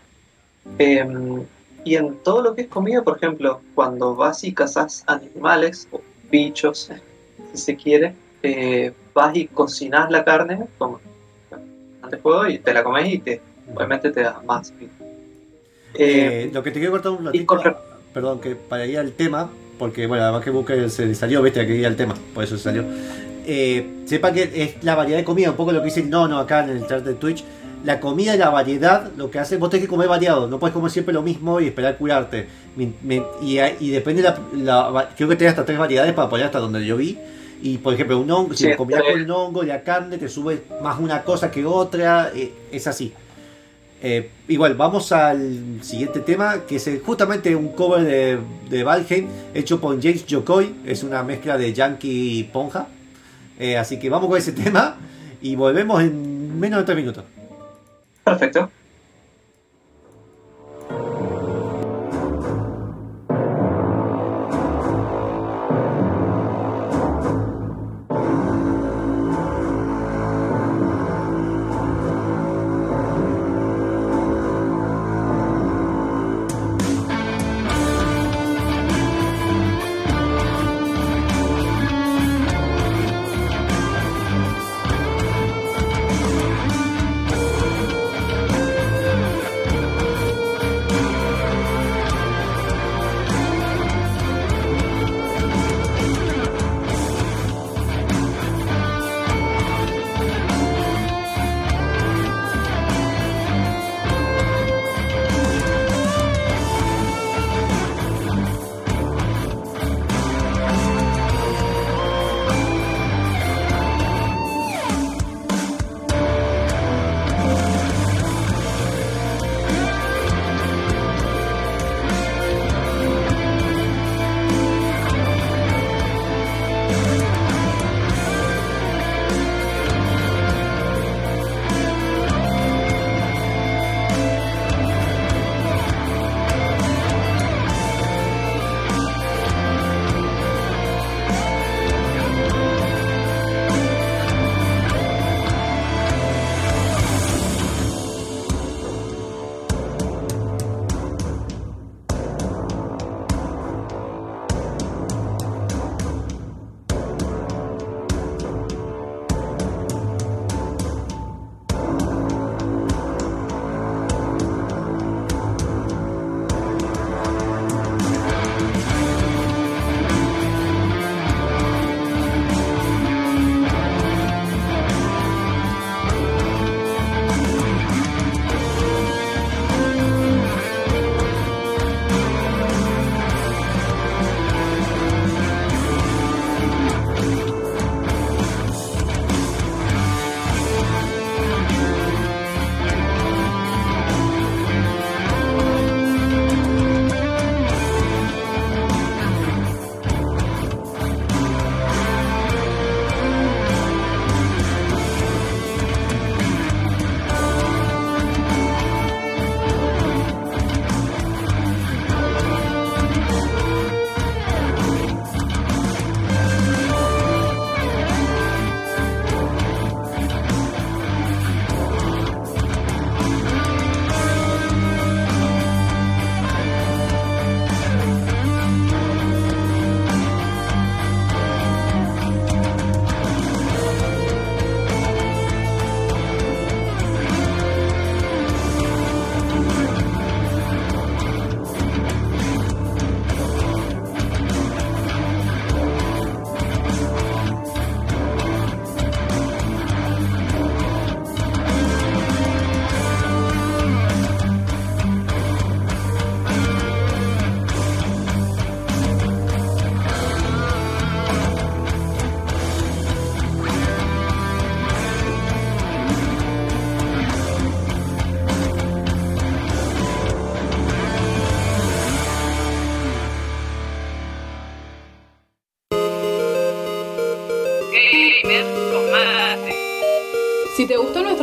Em, 0.79 1.45
y 1.87 1.95
en 1.95 2.17
todo 2.25 2.43
lo 2.43 2.57
que 2.57 2.63
es 2.63 2.67
comida, 2.67 3.03
por 3.03 3.17
ejemplo, 3.17 3.61
cuando 3.77 4.17
vas 4.17 4.43
y 4.43 4.53
cazas 4.53 5.05
animales 5.07 5.87
o 5.93 6.01
bichos, 6.33 6.91
si 7.53 7.59
se 7.59 7.77
quiere, 7.77 8.13
eh, 8.43 8.93
vas 9.15 9.37
y 9.37 9.47
cocinas 9.47 10.11
la 10.11 10.25
carne, 10.25 10.67
como 10.79 10.99
antes 12.03 12.21
juego, 12.21 12.49
y 12.49 12.59
te 12.59 12.75
la 12.75 12.83
comes 12.83 13.15
y 13.15 13.19
te, 13.19 13.41
obviamente 13.73 14.11
te 14.11 14.23
da 14.23 14.43
más. 14.45 14.73
Eh, 14.81 14.89
Eh, 15.95 16.51
lo 16.53 16.61
que 16.65 16.73
te 16.73 16.81
quiero 16.81 16.91
cortar 16.91 17.13
un 17.13 17.27
ratito, 17.27 17.77
perdón, 18.13 18.41
que 18.41 18.57
para 18.57 18.85
ir 18.85 18.99
al 18.99 19.13
tema, 19.13 19.49
porque 19.79 20.09
bueno, 20.09 20.25
además 20.25 20.43
que 20.43 20.51
Booker 20.51 20.91
se 20.91 21.15
salió, 21.15 21.41
viste, 21.41 21.65
que 21.69 21.77
ir 21.77 21.87
al 21.87 21.95
tema, 21.95 22.17
por 22.35 22.43
eso 22.43 22.57
se 22.57 22.65
salió. 22.65 22.85
Eh, 23.47 24.03
sepa 24.07 24.33
que 24.33 24.51
es 24.55 24.83
la 24.83 24.97
variedad 24.97 25.19
de 25.19 25.25
comida, 25.25 25.51
un 25.51 25.57
poco 25.57 25.71
lo 25.71 25.79
que 25.79 25.85
dice 25.85 26.01
el 26.01 26.11
nono 26.11 26.41
acá 26.41 26.65
en 26.65 26.71
el 26.71 26.87
chat 26.89 27.05
de 27.05 27.15
Twitch. 27.15 27.45
La 27.85 28.01
comida 28.01 28.35
y 28.35 28.39
la 28.39 28.51
variedad, 28.51 29.13
lo 29.17 29.31
que 29.31 29.39
hace, 29.39 29.57
vos 29.59 29.71
tenés 29.71 29.85
que 29.85 29.89
comer 29.89 30.09
variado, 30.09 30.49
no 30.49 30.59
puedes 30.59 30.75
comer 30.75 30.91
siempre 30.91 31.15
lo 31.15 31.23
mismo 31.23 31.61
y 31.61 31.67
esperar 31.69 31.97
curarte. 31.99 32.49
Y, 32.79 33.59
y 33.81 33.91
depende 33.91 34.23
la, 34.23 34.39
la- 34.55 35.11
creo 35.17 35.29
que 35.29 35.37
tenés 35.37 35.53
hasta 35.53 35.65
tres 35.65 35.79
variedades 35.79 36.13
para 36.15 36.29
poner 36.29 36.47
hasta 36.47 36.59
donde 36.59 36.85
yo 36.85 36.97
vi. 36.97 37.17
Y 37.63 37.79
por 37.79 37.95
ejemplo, 37.95 38.19
un 38.19 38.31
hongo, 38.31 38.55
si 38.55 38.65
Sí, 38.65 38.71
lo 38.71 38.77
combinás 38.77 39.03
tres. 39.03 39.15
con 39.15 39.23
el 39.23 39.31
hongo 39.31 39.63
y 39.65 39.67
la 39.67 39.83
carne, 39.83 40.19
te 40.19 40.29
sube 40.29 40.65
más 40.83 40.99
una 40.99 41.23
cosa 41.23 41.51
que 41.51 41.65
otra, 41.65 42.31
eh, 42.35 42.53
es 42.73 42.87
así. 42.87 43.13
Eh, 44.03 44.31
igual, 44.49 44.75
vamos 44.75 45.11
al 45.13 45.79
siguiente 45.83 46.21
tema, 46.21 46.67
que 46.69 46.77
es 46.77 46.91
justamente 47.05 47.57
un 47.57 47.69
cover 47.69 48.05
de, 48.05 48.39
de 48.69 48.85
Valheim, 48.85 49.27
hecho 49.55 49.81
por 49.81 50.01
James 50.03 50.25
Jocoy, 50.29 50.75
es 50.85 51.03
una 51.03 51.23
mezcla 51.23 51.57
de 51.57 51.73
Yankee 51.73 52.41
y 52.41 52.45
Ponja. 52.45 52.89
Eh, 53.59 53.79
así 53.79 53.99
que 53.99 54.11
vamos 54.11 54.29
con 54.29 54.37
ese 54.39 54.53
tema 54.65 54.97
y 55.41 55.57
volvemos 55.57 56.03
en 56.03 56.59
menos 56.61 56.81
de 56.81 56.85
3 56.85 56.97
minutos. 56.97 57.25
Perfecto. 58.27 58.76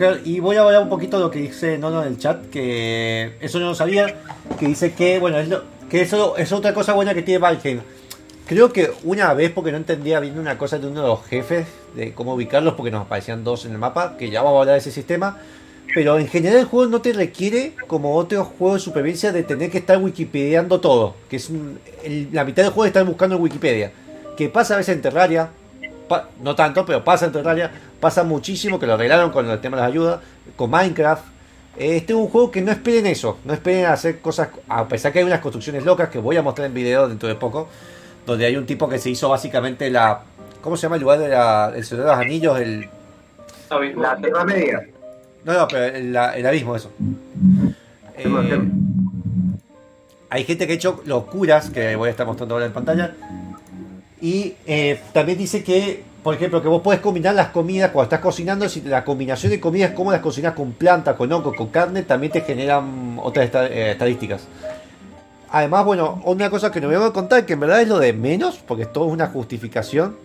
Booker. 0.00 0.20
Y 0.24 0.40
voy 0.40 0.56
a 0.56 0.62
hablar 0.62 0.82
un 0.82 0.88
poquito 0.88 1.18
de 1.18 1.24
lo 1.24 1.30
que 1.30 1.40
dice 1.40 1.78
Nono 1.78 2.02
en 2.02 2.08
el 2.08 2.18
chat, 2.18 2.46
que 2.50 3.34
eso 3.40 3.58
yo 3.58 3.66
no 3.66 3.74
sabía, 3.74 4.16
que 4.58 4.66
dice 4.66 4.92
que, 4.92 5.18
bueno, 5.18 5.38
es 5.38 5.48
lo- 5.48 5.62
que 5.90 6.00
eso 6.02 6.36
es 6.36 6.52
otra 6.52 6.72
cosa 6.74 6.92
buena 6.94 7.14
que 7.14 7.22
tiene 7.22 7.38
Valheim. 7.38 7.80
Creo 8.46 8.72
que 8.72 8.90
una 9.04 9.32
vez, 9.34 9.52
porque 9.52 9.70
no 9.70 9.76
entendía 9.76 10.18
bien 10.20 10.38
una 10.38 10.58
cosa 10.58 10.78
de 10.78 10.88
uno 10.88 11.02
de 11.02 11.08
los 11.08 11.24
jefes, 11.26 11.66
de 11.94 12.12
cómo 12.14 12.34
ubicarlos, 12.34 12.74
porque 12.74 12.90
nos 12.90 13.02
aparecían 13.02 13.44
dos 13.44 13.64
en 13.64 13.72
el 13.72 13.78
mapa, 13.78 14.16
que 14.16 14.30
ya 14.30 14.42
vamos 14.42 14.58
a 14.58 14.60
hablar 14.62 14.74
de 14.74 14.80
ese 14.80 14.90
sistema. 14.90 15.38
Pero 15.92 16.18
en 16.18 16.28
general 16.28 16.58
el 16.58 16.64
juego 16.66 16.88
no 16.88 17.00
te 17.00 17.12
requiere, 17.12 17.74
como 17.88 18.14
otros 18.16 18.46
juegos 18.58 18.80
de 18.80 18.84
supervivencia, 18.84 19.32
de 19.32 19.42
tener 19.42 19.70
que 19.70 19.78
estar 19.78 19.98
wikipediando 20.00 20.80
todo. 20.80 21.14
Que 21.28 21.36
es 21.36 21.50
un- 21.50 21.78
el- 22.04 22.28
la 22.32 22.44
mitad 22.44 22.62
del 22.62 22.70
juego 22.72 22.84
es 22.84 22.90
estar 22.90 23.04
buscando 23.04 23.36
en 23.36 23.42
Wikipedia. 23.42 23.92
Que 24.36 24.48
pasa 24.48 24.74
a 24.74 24.76
veces 24.76 24.94
en 24.94 25.02
Terraria, 25.02 25.50
pa- 26.08 26.28
no 26.42 26.54
tanto, 26.54 26.84
pero 26.86 27.02
pasa 27.02 27.26
en 27.26 27.32
Terraria, 27.32 27.72
pasa 28.00 28.24
muchísimo, 28.24 28.78
que 28.78 28.86
lo 28.86 28.94
arreglaron 28.94 29.30
con 29.30 29.48
el 29.48 29.60
tema 29.60 29.76
de 29.76 29.82
las 29.82 29.90
ayudas, 29.90 30.20
con 30.56 30.70
Minecraft. 30.70 31.24
Este 31.76 32.12
es 32.12 32.18
un 32.18 32.28
juego 32.28 32.50
que 32.50 32.60
no 32.60 32.72
esperen 32.72 33.06
eso, 33.06 33.38
no 33.44 33.54
esperen 33.54 33.86
hacer 33.86 34.20
cosas, 34.20 34.48
a 34.68 34.88
pesar 34.88 35.12
que 35.12 35.20
hay 35.20 35.24
unas 35.24 35.40
construcciones 35.40 35.84
locas 35.84 36.08
que 36.08 36.18
voy 36.18 36.36
a 36.36 36.42
mostrar 36.42 36.66
en 36.66 36.74
video 36.74 37.08
dentro 37.08 37.28
de 37.28 37.36
poco, 37.36 37.68
donde 38.26 38.46
hay 38.46 38.56
un 38.56 38.66
tipo 38.66 38.88
que 38.88 38.98
se 38.98 39.10
hizo 39.10 39.28
básicamente 39.28 39.90
la... 39.90 40.22
¿Cómo 40.60 40.76
se 40.76 40.82
llama 40.82 40.96
el 40.96 41.02
lugar 41.02 41.18
de 41.20 41.28
la, 41.28 41.72
el 41.74 41.84
Señor 41.84 42.04
de 42.04 42.10
los 42.10 42.18
Anillos? 42.18 42.60
El, 42.60 42.88
Abismo. 43.70 44.02
La 44.02 44.16
Tierra 44.16 44.44
Media. 44.44 44.86
no, 45.44 45.52
no, 45.54 45.68
pero 45.68 45.84
el, 45.96 46.08
el 46.08 46.46
abismo, 46.46 46.76
eso. 46.76 46.90
Eh, 48.16 48.60
hay 50.28 50.44
gente 50.44 50.66
que 50.66 50.74
ha 50.74 50.76
hecho 50.76 51.02
locuras, 51.06 51.70
que 51.70 51.96
voy 51.96 52.08
a 52.08 52.10
estar 52.10 52.26
mostrando 52.26 52.54
ahora 52.54 52.66
en 52.66 52.72
pantalla. 52.72 53.14
Y 54.20 54.54
eh, 54.66 55.00
también 55.12 55.38
dice 55.38 55.64
que, 55.64 56.04
por 56.22 56.34
ejemplo, 56.34 56.60
que 56.60 56.68
vos 56.68 56.82
podés 56.82 57.00
combinar 57.00 57.34
las 57.34 57.48
comidas 57.48 57.90
cuando 57.90 58.04
estás 58.04 58.20
cocinando. 58.20 58.68
Si 58.68 58.82
la 58.82 59.04
combinación 59.04 59.50
de 59.50 59.60
comidas, 59.60 59.92
como 59.92 60.12
las 60.12 60.20
cocinas 60.20 60.54
con 60.54 60.72
planta, 60.72 61.16
con 61.16 61.32
hongo, 61.32 61.54
con 61.54 61.68
carne, 61.68 62.02
también 62.02 62.32
te 62.32 62.42
generan 62.42 63.18
otras 63.22 63.50
eh, 63.54 63.92
estadísticas. 63.92 64.42
Además, 65.50 65.84
bueno, 65.84 66.20
una 66.24 66.50
cosa 66.50 66.70
que 66.70 66.80
no 66.80 66.88
me 66.88 66.96
voy 66.96 67.08
a 67.08 67.12
contar, 67.12 67.46
que 67.46 67.54
en 67.54 67.60
verdad 67.60 67.80
es 67.80 67.88
lo 67.88 67.98
de 67.98 68.12
menos, 68.12 68.60
porque 68.66 68.84
es 68.84 68.92
todo 68.92 69.06
una 69.06 69.28
justificación, 69.28 70.16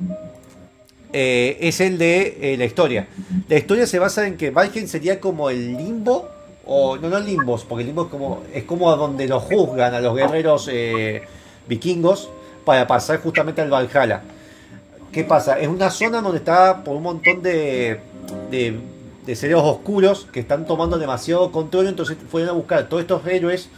eh, 1.14 1.58
es 1.62 1.80
el 1.80 1.98
de 1.98 2.38
eh, 2.42 2.58
la 2.58 2.66
historia. 2.66 3.08
La 3.48 3.56
historia 3.56 3.88
se 3.88 3.98
basa 3.98 4.28
en 4.28 4.36
que 4.36 4.52
Valheim 4.52 4.88
sería 4.88 5.20
como 5.20 5.50
el 5.50 5.78
limbo, 5.78 6.28
o 6.66 6.98
no, 6.98 7.10
no 7.10 7.20
limbos, 7.20 7.64
porque 7.64 7.84
el 7.84 7.88
limbo 7.88 8.04
es 8.04 8.10
como, 8.10 8.44
es 8.54 8.64
como 8.66 8.96
donde 8.96 9.28
los 9.28 9.44
juzgan 9.44 9.94
a 9.94 10.02
los 10.02 10.16
guerreros 10.16 10.70
vikingos 11.68 12.30
para 12.66 12.86
pasar 12.86 13.22
justamente 13.22 13.62
al 13.62 13.70
Valhalla. 13.70 14.22
¿Qué 15.16 15.24
pasa? 15.24 15.58
Es 15.58 15.70
una 15.70 15.90
zona 15.92 16.22
donde 16.22 16.40
está 16.40 16.84
por 16.84 16.98
un 16.98 17.04
montón 17.04 17.42
de, 17.42 18.02
de, 18.52 18.78
de 19.26 19.36
seres 19.38 19.56
oscuros 19.56 20.28
que 20.30 20.42
están 20.42 20.66
tomando 20.66 20.98
demasiado 20.98 21.54
control, 21.54 21.88
entonces 21.88 22.18
fueron 22.30 22.50
a 22.50 22.52
buscar 22.52 22.90
todos 22.90 23.04
estos 23.04 23.26
héroes 23.26 23.70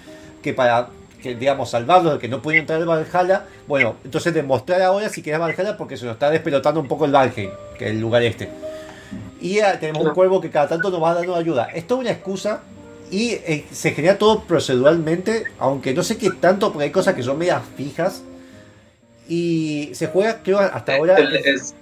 que 0.42 0.56
para 0.56 0.88
que 1.22 1.36
digamos 1.36 1.70
salvarlos 1.70 2.14
de 2.14 2.20
que 2.20 2.28
no 2.28 2.42
pueden 2.42 2.62
entrar 2.62 2.82
al 2.82 2.88
Valhalla, 2.88 3.46
bueno, 3.68 3.98
entonces 4.04 4.34
demostrar 4.34 4.82
ahora 4.82 5.10
si 5.10 5.22
quieres 5.22 5.40
Valhalla 5.40 5.78
porque 5.78 5.96
se 5.96 6.06
nos 6.06 6.16
está 6.16 6.32
despelotando 6.32 6.80
un 6.80 6.88
poco 6.88 7.06
el 7.06 7.12
Valheim, 7.12 7.52
que 7.78 7.86
es 7.86 7.92
el 7.92 8.02
lugar 8.02 8.24
este. 8.24 8.50
Y 9.40 9.60
eh, 9.60 9.78
tenemos 9.80 10.04
un 10.04 10.16
cuervo 10.16 10.42
que 10.42 10.50
cada 10.50 10.68
tanto 10.68 10.90
nos 10.90 11.04
va 11.04 11.14
dando 11.14 11.36
ayuda. 11.36 11.66
Esto 11.66 11.98
es 11.98 12.02
una 12.02 12.12
excusa 12.14 12.62
y 13.12 13.34
eh, 13.34 13.68
se 13.72 13.92
genera 13.92 14.18
todo 14.18 14.42
proceduralmente, 14.42 15.44
aunque 15.60 15.94
no 15.94 16.02
sé 16.02 16.18
qué 16.18 16.32
tanto, 16.32 16.72
porque 16.72 16.86
hay 16.86 16.92
cosas 16.92 17.14
que 17.14 17.22
son 17.22 17.38
medias 17.38 17.62
fijas. 17.76 18.24
Y 19.28 19.90
se 19.94 20.08
juega, 20.08 20.40
creo, 20.44 20.60
hasta 20.60 20.96
ahora. 20.96 21.16
El- 21.16 21.36
es- 21.36 21.74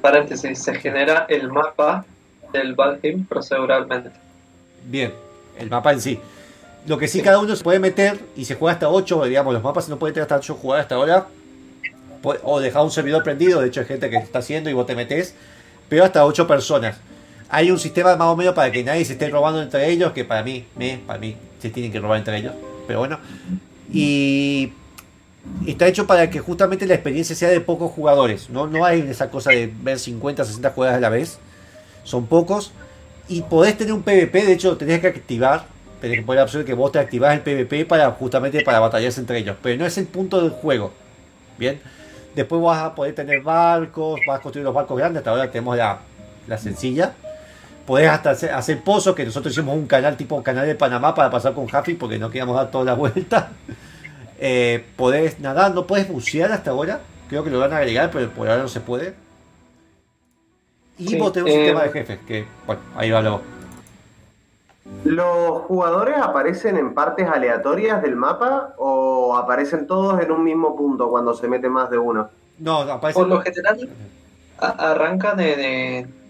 paréntesis, 0.00 0.58
se 0.62 0.74
genera 0.74 1.26
el 1.28 1.48
mapa 1.48 2.04
del 2.52 2.74
Valheim 2.74 3.24
proceduralmente. 3.24 4.10
Bien, 4.84 5.12
el 5.58 5.70
mapa 5.70 5.92
en 5.92 6.00
sí. 6.00 6.18
Lo 6.86 6.98
que 6.98 7.06
sí, 7.06 7.20
cada 7.22 7.38
uno 7.38 7.54
se 7.54 7.62
puede 7.62 7.78
meter 7.78 8.18
y 8.36 8.44
se 8.44 8.56
juega 8.56 8.72
hasta 8.74 8.88
8, 8.88 9.24
digamos, 9.24 9.54
los 9.54 9.62
mapas 9.62 9.88
no 9.88 9.98
puede 9.98 10.12
tener 10.12 10.22
hasta 10.24 10.36
8 10.36 10.54
jugadores 10.54 10.84
hasta 10.86 10.96
ahora. 10.96 11.26
Pu- 12.22 12.38
O 12.42 12.58
dejar 12.60 12.82
un 12.82 12.90
servidor 12.90 13.22
prendido, 13.22 13.60
de 13.60 13.68
hecho 13.68 13.80
hay 13.80 13.86
gente 13.86 14.10
que 14.10 14.16
está 14.16 14.40
haciendo 14.40 14.68
y 14.68 14.72
vos 14.72 14.86
te 14.86 14.96
metes, 14.96 15.34
pero 15.88 16.04
hasta 16.04 16.24
8 16.26 16.46
personas. 16.48 16.96
Hay 17.48 17.70
un 17.70 17.78
sistema 17.78 18.16
más 18.16 18.26
o 18.28 18.36
menos 18.36 18.54
para 18.54 18.72
que 18.72 18.82
nadie 18.82 19.04
se 19.04 19.12
esté 19.12 19.28
robando 19.30 19.62
entre 19.62 19.88
ellos, 19.90 20.12
que 20.12 20.24
para 20.24 20.42
mí, 20.42 20.64
me, 20.74 20.98
para 21.06 21.18
mí, 21.20 21.36
se 21.60 21.70
tienen 21.70 21.92
que 21.92 22.00
robar 22.00 22.18
entre 22.18 22.38
ellos, 22.38 22.54
pero 22.88 22.98
bueno. 22.98 23.18
Y 23.92 24.72
está 25.66 25.86
hecho 25.86 26.06
para 26.06 26.30
que 26.30 26.40
justamente 26.40 26.86
la 26.86 26.94
experiencia 26.94 27.34
sea 27.34 27.48
de 27.48 27.60
pocos 27.60 27.90
jugadores, 27.92 28.50
no, 28.50 28.66
no 28.66 28.84
hay 28.84 29.00
esa 29.00 29.30
cosa 29.30 29.50
de 29.50 29.72
ver 29.82 29.98
50, 29.98 30.44
60 30.44 30.70
jugadas 30.70 30.96
a 30.96 31.00
la 31.00 31.08
vez, 31.08 31.38
son 32.04 32.26
pocos. 32.26 32.72
Y 33.28 33.42
podés 33.42 33.76
tener 33.76 33.92
un 33.92 34.02
PvP, 34.02 34.44
de 34.44 34.52
hecho 34.52 34.76
tenés 34.76 35.00
que 35.00 35.08
activar. 35.08 35.64
Tenés 36.00 36.18
que 36.18 36.24
poner 36.24 36.38
la 36.38 36.44
opción 36.44 36.62
de 36.62 36.66
que 36.66 36.74
vos 36.74 36.90
te 36.90 36.98
activás 36.98 37.34
el 37.34 37.42
PvP 37.42 37.84
para 37.84 38.10
justamente 38.10 38.62
para 38.62 38.80
batallarse 38.80 39.20
entre 39.20 39.38
ellos. 39.38 39.56
Pero 39.62 39.78
no 39.78 39.86
es 39.86 39.96
el 39.98 40.06
punto 40.06 40.40
del 40.40 40.50
juego. 40.50 40.92
Bien. 41.56 41.80
Después 42.34 42.60
vas 42.60 42.82
a 42.82 42.94
poder 42.94 43.14
tener 43.14 43.40
barcos, 43.42 44.20
vas 44.26 44.40
a 44.40 44.42
construir 44.42 44.64
los 44.64 44.74
barcos 44.74 44.98
grandes. 44.98 45.20
Hasta 45.20 45.30
ahora 45.30 45.50
tenemos 45.50 45.76
la, 45.76 46.00
la 46.48 46.58
sencilla. 46.58 47.12
Podés 47.86 48.08
hasta 48.08 48.30
hacer, 48.30 48.50
hacer 48.50 48.82
pozos, 48.82 49.14
que 49.14 49.24
nosotros 49.24 49.52
hicimos 49.52 49.76
un 49.76 49.86
canal 49.86 50.16
tipo 50.16 50.42
canal 50.42 50.66
de 50.66 50.74
Panamá 50.74 51.14
para 51.14 51.30
pasar 51.30 51.52
con 51.54 51.66
Happy 51.72 51.94
porque 51.94 52.18
no 52.18 52.30
queríamos 52.30 52.56
dar 52.56 52.70
toda 52.70 52.84
la 52.84 52.94
vuelta. 52.94 53.50
Eh, 54.44 54.84
podés 54.96 55.38
nadar, 55.38 55.72
no 55.72 55.86
puedes 55.86 56.08
bucear 56.08 56.50
hasta 56.50 56.72
ahora. 56.72 56.98
Creo 57.28 57.44
que 57.44 57.50
lo 57.50 57.60
van 57.60 57.72
a 57.72 57.76
agregar, 57.76 58.10
pero 58.10 58.28
por 58.30 58.48
ahora 58.48 58.62
no 58.62 58.68
se 58.68 58.80
puede. 58.80 59.14
Y 60.98 61.06
Sí, 61.06 61.16
vos 61.16 61.32
tenés 61.32 61.54
un 61.54 61.60
eh, 61.60 61.62
sistema 61.62 61.84
de 61.84 61.90
jefes, 61.90 62.18
que 62.26 62.44
bueno, 62.66 62.82
ahí 62.96 63.12
va 63.12 63.22
luego. 63.22 63.40
¿Los 65.04 65.62
jugadores 65.62 66.16
aparecen 66.18 66.76
en 66.76 66.92
partes 66.92 67.28
aleatorias 67.28 68.02
del 68.02 68.16
mapa 68.16 68.74
o 68.78 69.36
aparecen 69.36 69.86
todos 69.86 70.20
en 70.20 70.32
un 70.32 70.42
mismo 70.42 70.76
punto 70.76 71.08
cuando 71.08 71.34
se 71.34 71.46
mete 71.46 71.68
más 71.68 71.88
de 71.88 71.98
uno? 71.98 72.28
No, 72.58 72.80
aparece. 72.80 73.20
Por 73.20 73.28
lo 73.28 73.40
general, 73.42 73.88
arrancan 74.58 75.38
en. 75.38 76.21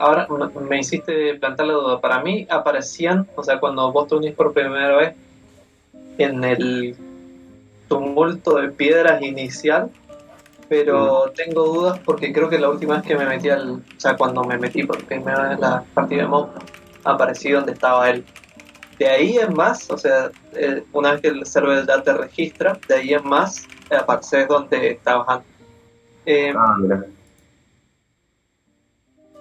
Ahora 0.00 0.26
me- 0.68 0.78
hiciste 0.78 1.34
plantear 1.34 1.68
la 1.68 1.74
duda. 1.74 2.00
Para 2.00 2.22
mí 2.22 2.46
aparecían, 2.50 3.28
o 3.36 3.44
sea, 3.44 3.60
cuando 3.60 3.92
vos 3.92 4.08
te 4.08 4.14
unís 4.16 4.34
por 4.34 4.52
primera 4.54 4.96
vez 4.96 5.14
en 6.16 6.42
el 6.42 6.96
tumulto 7.86 8.54
de 8.56 8.70
piedras 8.70 9.20
inicial, 9.20 9.90
pero 10.70 11.30
tengo 11.36 11.64
dudas 11.64 12.00
porque 12.04 12.32
creo 12.32 12.48
que 12.48 12.58
la 12.58 12.70
última 12.70 12.94
vez 12.96 13.04
que 13.04 13.14
me 13.14 13.26
metí 13.26 13.50
al. 13.50 13.72
O 13.72 14.00
sea, 14.00 14.16
cuando 14.16 14.42
me 14.44 14.56
metí 14.56 14.84
por 14.84 15.04
primera 15.04 15.42
vez 15.42 15.52
en 15.56 15.60
la 15.60 15.84
partida 15.94 16.22
de 16.22 16.28
Mob, 16.28 16.48
aparecí 17.04 17.50
donde 17.50 17.72
estaba 17.72 18.08
él. 18.08 18.24
De 18.98 19.06
ahí 19.08 19.36
en 19.36 19.54
más, 19.54 19.90
o 19.90 19.98
sea, 19.98 20.30
eh, 20.54 20.82
una 20.92 21.12
vez 21.12 21.20
que 21.22 21.28
el 21.28 21.44
server 21.44 21.86
ya 21.86 22.02
te 22.02 22.12
registra, 22.14 22.78
de 22.88 22.94
ahí 22.94 23.12
en 23.14 23.26
más, 23.28 23.66
eh, 23.90 23.96
apareces 23.96 24.48
donde 24.48 24.92
estabas 24.92 25.28
antes. 25.28 25.52
Eh, 26.24 26.54
Ah, 26.56 26.76
mira. 26.78 27.04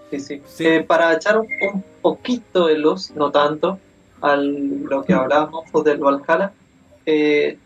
Sí, 0.10 0.20
sí. 0.20 0.41
Sí. 0.47 0.66
Eh, 0.66 0.84
para 0.84 1.14
echar 1.14 1.38
un, 1.38 1.47
un 1.74 1.84
poquito 2.01 2.68
de 2.68 2.78
luz, 2.78 3.12
no 3.12 3.32
tanto, 3.32 3.80
a 4.22 4.36
lo 4.36 5.03
que 5.03 5.14
hablábamos 5.14 5.66
pues, 5.72 5.86
del 5.86 5.99
Valhalla, 5.99 6.51
eh, 7.05 7.57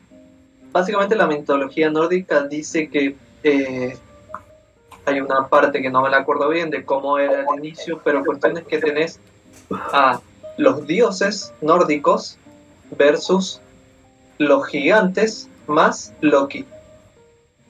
básicamente 0.71 1.15
la 1.15 1.27
mitología 1.27 1.89
nórdica 1.89 2.43
dice 2.43 2.89
que 2.89 3.15
eh, 3.43 3.97
hay 5.05 5.19
una 5.19 5.47
parte 5.47 5.81
que 5.81 5.89
no 5.89 6.01
me 6.01 6.09
la 6.09 6.17
acuerdo 6.17 6.49
bien 6.49 6.69
de 6.69 6.85
cómo 6.85 7.17
era 7.17 7.41
el 7.41 7.59
inicio, 7.59 8.01
pero 8.03 8.23
cuestión 8.23 8.57
es 8.57 8.63
que 8.65 8.79
tenés 8.79 9.19
a 9.71 10.19
los 10.57 10.85
dioses 10.87 11.53
nórdicos 11.61 12.37
versus 12.97 13.59
los 14.37 14.65
gigantes 14.67 15.49
más 15.67 16.13
Loki. 16.21 16.65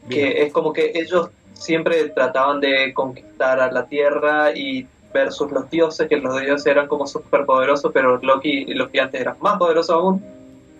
que 0.09 0.43
es 0.43 0.51
como 0.51 0.73
que 0.73 0.91
ellos 0.95 1.29
siempre 1.63 2.09
trataban 2.09 2.59
de 2.59 2.93
conquistar 2.93 3.59
a 3.59 3.71
la 3.71 3.85
Tierra 3.85 4.51
y 4.55 4.85
versus 5.13 5.51
los 5.51 5.69
dioses, 5.69 6.07
que 6.09 6.17
los 6.17 6.39
dioses 6.41 6.65
eran 6.65 6.87
como 6.87 7.05
súper 7.07 7.45
poderosos, 7.45 7.91
pero 7.93 8.17
Loki 8.17 8.65
y 8.67 8.73
los 8.73 8.89
gigantes 8.89 9.21
eran 9.21 9.35
más 9.41 9.57
poderosos 9.57 9.95
aún, 9.95 10.23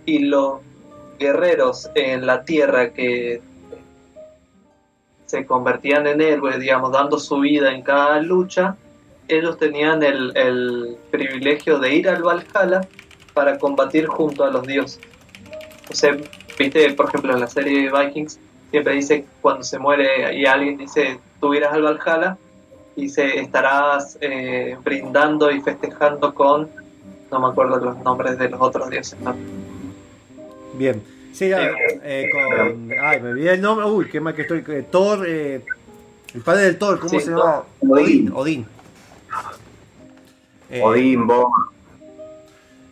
y 0.06 0.20
los 0.20 0.60
guerreros 1.20 1.90
en 1.96 2.26
la 2.26 2.44
Tierra 2.44 2.90
que 2.90 3.42
se 5.26 5.46
convertían 5.46 6.08
en 6.08 6.22
héroes, 6.22 6.60
digamos, 6.60 6.92
dando 6.92 7.18
su 7.20 7.40
vida 7.40 7.72
en 7.74 7.82
cada 7.82 8.20
lucha, 8.20 8.76
ellos 9.28 9.58
tenían 9.58 10.04
el, 10.04 10.36
el 10.36 10.98
privilegio 11.12 11.80
de 11.80 11.96
ir 11.96 12.10
al 12.10 12.24
Valhalla 12.24 12.82
para 13.34 13.58
combatir 13.58 14.08
junto 14.08 14.44
a 14.44 14.52
los 14.52 14.68
dioses. 14.68 15.00
O 15.90 15.96
sea, 15.96 16.16
viste, 16.58 16.92
por 16.94 17.08
ejemplo, 17.08 17.34
en 17.34 17.40
la 17.40 17.48
serie 17.48 17.92
Vikings, 17.92 18.40
siempre 18.74 18.96
dice 18.96 19.24
cuando 19.40 19.62
se 19.64 19.78
muere 19.78 20.34
y 20.36 20.48
alguien 20.48 20.80
dice, 20.80 21.20
tú 21.40 21.54
irás 21.54 21.72
al 21.74 21.84
Valhalla, 21.84 22.38
dice, 22.96 23.40
estarás 23.40 24.18
eh, 24.20 24.76
brindando 24.84 25.52
y 25.52 25.62
festejando 25.62 26.34
con, 26.34 26.68
no 27.32 27.40
me 27.40 27.48
acuerdo 27.50 27.78
los 27.78 28.00
nombres 28.00 28.40
de 28.40 28.50
los 28.50 28.60
otros 28.60 28.90
dioses, 28.90 29.20
¿no? 29.20 29.36
Bien. 30.74 31.04
Sí, 31.34 31.52
eh, 31.54 32.30
con. 32.32 32.90
Ay, 33.00 33.20
me 33.22 33.30
olvidé 33.30 33.54
el 33.54 33.62
nombre. 33.62 33.86
Uy, 33.86 34.10
qué 34.10 34.20
mal 34.20 34.34
que 34.34 34.42
estoy. 34.42 34.64
eh, 34.68 34.86
Thor. 34.90 35.24
eh, 35.28 35.62
el 36.34 36.42
padre 36.42 36.64
del 36.64 36.78
Thor, 36.80 36.98
¿cómo 36.98 37.10
Sí, 37.12 37.20
se 37.20 37.30
llama? 37.30 37.62
Odín. 37.80 38.32
Odín. 38.34 38.66
Eh, 40.72 40.82
Odín, 40.84 41.28
vos. 41.28 41.46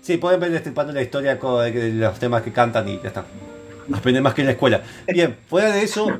Sí, 0.03 0.17
pueden 0.17 0.39
ver 0.39 0.51
destripando 0.51 0.93
la 0.93 1.01
historia 1.01 1.39
con 1.39 1.63
de 1.63 1.91
los 1.93 2.19
temas 2.19 2.43
que 2.43 2.51
cantan 2.51 2.88
y 2.88 2.99
ya 3.01 3.07
está. 3.07 3.25
Aprende 3.97 4.21
más 4.21 4.33
que 4.33 4.41
en 4.41 4.47
la 4.47 4.53
escuela. 4.53 4.81
Bien, 5.07 5.35
fuera 5.47 5.71
de 5.71 5.83
eso, 5.83 6.19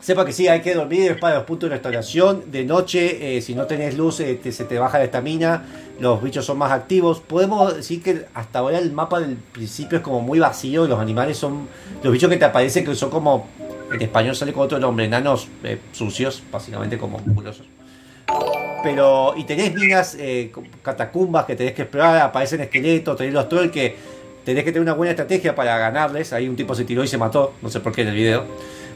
sepa 0.00 0.24
que 0.24 0.32
sí, 0.32 0.48
hay 0.48 0.60
que 0.60 0.74
dormir, 0.74 1.12
es 1.12 1.18
para 1.18 1.36
los 1.36 1.44
puntos 1.44 1.68
de 1.68 1.76
restauración. 1.76 2.50
De 2.50 2.64
noche, 2.64 3.36
eh, 3.36 3.42
si 3.42 3.54
no 3.54 3.66
tenés 3.66 3.96
luz, 3.96 4.20
eh, 4.20 4.40
se 4.50 4.64
te 4.64 4.78
baja 4.78 4.98
la 4.98 5.04
estamina, 5.04 5.64
los 6.00 6.22
bichos 6.22 6.44
son 6.44 6.58
más 6.58 6.72
activos. 6.72 7.20
Podemos 7.20 7.76
decir 7.76 8.02
que 8.02 8.26
hasta 8.34 8.60
ahora 8.60 8.78
el 8.78 8.92
mapa 8.92 9.20
del 9.20 9.36
principio 9.36 9.98
es 9.98 10.04
como 10.04 10.20
muy 10.20 10.38
vacío, 10.38 10.86
los 10.86 10.98
animales 10.98 11.36
son. 11.36 11.68
Los 12.02 12.12
bichos 12.12 12.30
que 12.30 12.36
te 12.36 12.44
aparecen 12.44 12.84
que 12.84 12.94
son 12.94 13.10
como. 13.10 13.48
En 13.92 14.02
español 14.02 14.36
sale 14.36 14.52
con 14.52 14.64
otro 14.64 14.78
nombre, 14.78 15.06
enanos 15.06 15.48
eh, 15.64 15.78
sucios, 15.92 16.42
básicamente 16.52 16.98
como 16.98 17.18
musculosos. 17.18 17.66
Pero, 18.82 19.32
y 19.34 19.44
tenés 19.44 19.74
minas, 19.74 20.16
catacumbas 20.82 21.46
que 21.46 21.56
tenés 21.56 21.72
que 21.72 21.82
explorar, 21.82 22.20
aparecen 22.20 22.60
esqueletos, 22.60 23.16
tenés 23.16 23.32
los 23.32 23.48
trolls 23.48 23.72
que 23.72 23.96
tenés 24.48 24.64
que 24.64 24.72
tener 24.72 24.80
una 24.80 24.94
buena 24.94 25.10
estrategia 25.10 25.54
para 25.54 25.76
ganarles. 25.76 26.32
Ahí 26.32 26.48
un 26.48 26.56
tipo 26.56 26.74
se 26.74 26.84
tiró 26.84 27.04
y 27.04 27.06
se 27.08 27.18
mató, 27.18 27.52
no 27.60 27.68
sé 27.68 27.80
por 27.80 27.92
qué 27.92 28.00
en 28.00 28.08
el 28.08 28.14
video. 28.14 28.44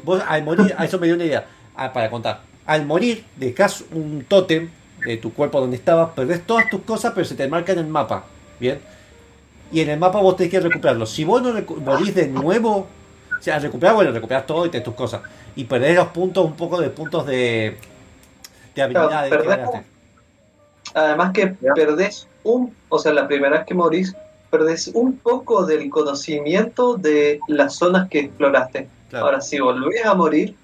Vos 0.02 0.22
al 0.26 0.42
morir, 0.44 0.74
a 0.78 0.86
eso 0.86 0.98
me 0.98 1.06
dio 1.06 1.14
una 1.14 1.26
idea, 1.26 1.46
ah, 1.76 1.92
para 1.92 2.08
contar. 2.08 2.40
Al 2.64 2.86
morir, 2.86 3.22
dejás 3.36 3.84
un 3.92 4.24
tótem 4.26 4.70
de 5.04 5.18
tu 5.18 5.34
cuerpo 5.34 5.60
donde 5.60 5.76
estabas, 5.76 6.10
perdés 6.16 6.46
todas 6.46 6.70
tus 6.70 6.80
cosas, 6.82 7.12
pero 7.14 7.26
se 7.26 7.34
te 7.34 7.46
marca 7.48 7.72
en 7.72 7.80
el 7.80 7.86
mapa. 7.86 8.24
Bien. 8.58 8.80
Y 9.70 9.80
en 9.80 9.90
el 9.90 9.98
mapa 9.98 10.20
vos 10.20 10.36
tenés 10.36 10.50
que 10.52 10.60
recuperarlo. 10.60 11.04
Si 11.04 11.22
vos 11.24 11.42
no 11.42 11.52
morís 11.84 12.14
de 12.14 12.28
nuevo, 12.28 12.86
o 13.38 13.42
sea, 13.42 13.58
recuperar, 13.58 13.94
bueno, 13.94 14.10
recuperás 14.10 14.46
todo 14.46 14.64
y 14.64 14.70
tenés 14.70 14.84
tus 14.84 14.94
cosas. 14.94 15.20
Y 15.54 15.64
perdés 15.64 15.96
los 15.96 16.08
puntos, 16.08 16.46
un 16.46 16.56
poco 16.56 16.80
de 16.80 16.88
puntos 16.88 17.26
de, 17.26 17.76
de 18.74 18.82
habilidades 18.82 19.30
perdés- 19.30 19.48
ganaste. 19.48 19.82
Además 20.94 21.32
que 21.32 21.46
perdés 21.74 22.26
un, 22.42 22.74
o 22.88 22.98
sea, 22.98 23.12
la 23.12 23.28
primera 23.28 23.58
vez 23.58 23.66
que 23.66 23.74
morís, 23.74 24.14
perdés 24.52 24.88
un 24.92 25.16
poco 25.16 25.64
del 25.64 25.88
conocimiento 25.88 26.96
de 26.96 27.40
las 27.48 27.76
zonas 27.76 28.10
que 28.10 28.18
exploraste. 28.20 28.86
Claro. 29.08 29.24
Ahora, 29.24 29.40
si 29.40 29.58
volvés 29.58 30.04
a 30.04 30.14
morir 30.14 30.54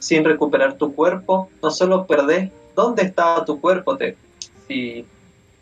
sin 0.00 0.24
recuperar 0.24 0.74
tu 0.74 0.92
cuerpo, 0.92 1.48
no 1.62 1.70
solo 1.70 2.04
perdés 2.04 2.50
dónde 2.74 3.04
estaba 3.04 3.44
tu 3.44 3.60
cuerpo, 3.60 3.96
te, 3.96 4.16
si 4.66 5.06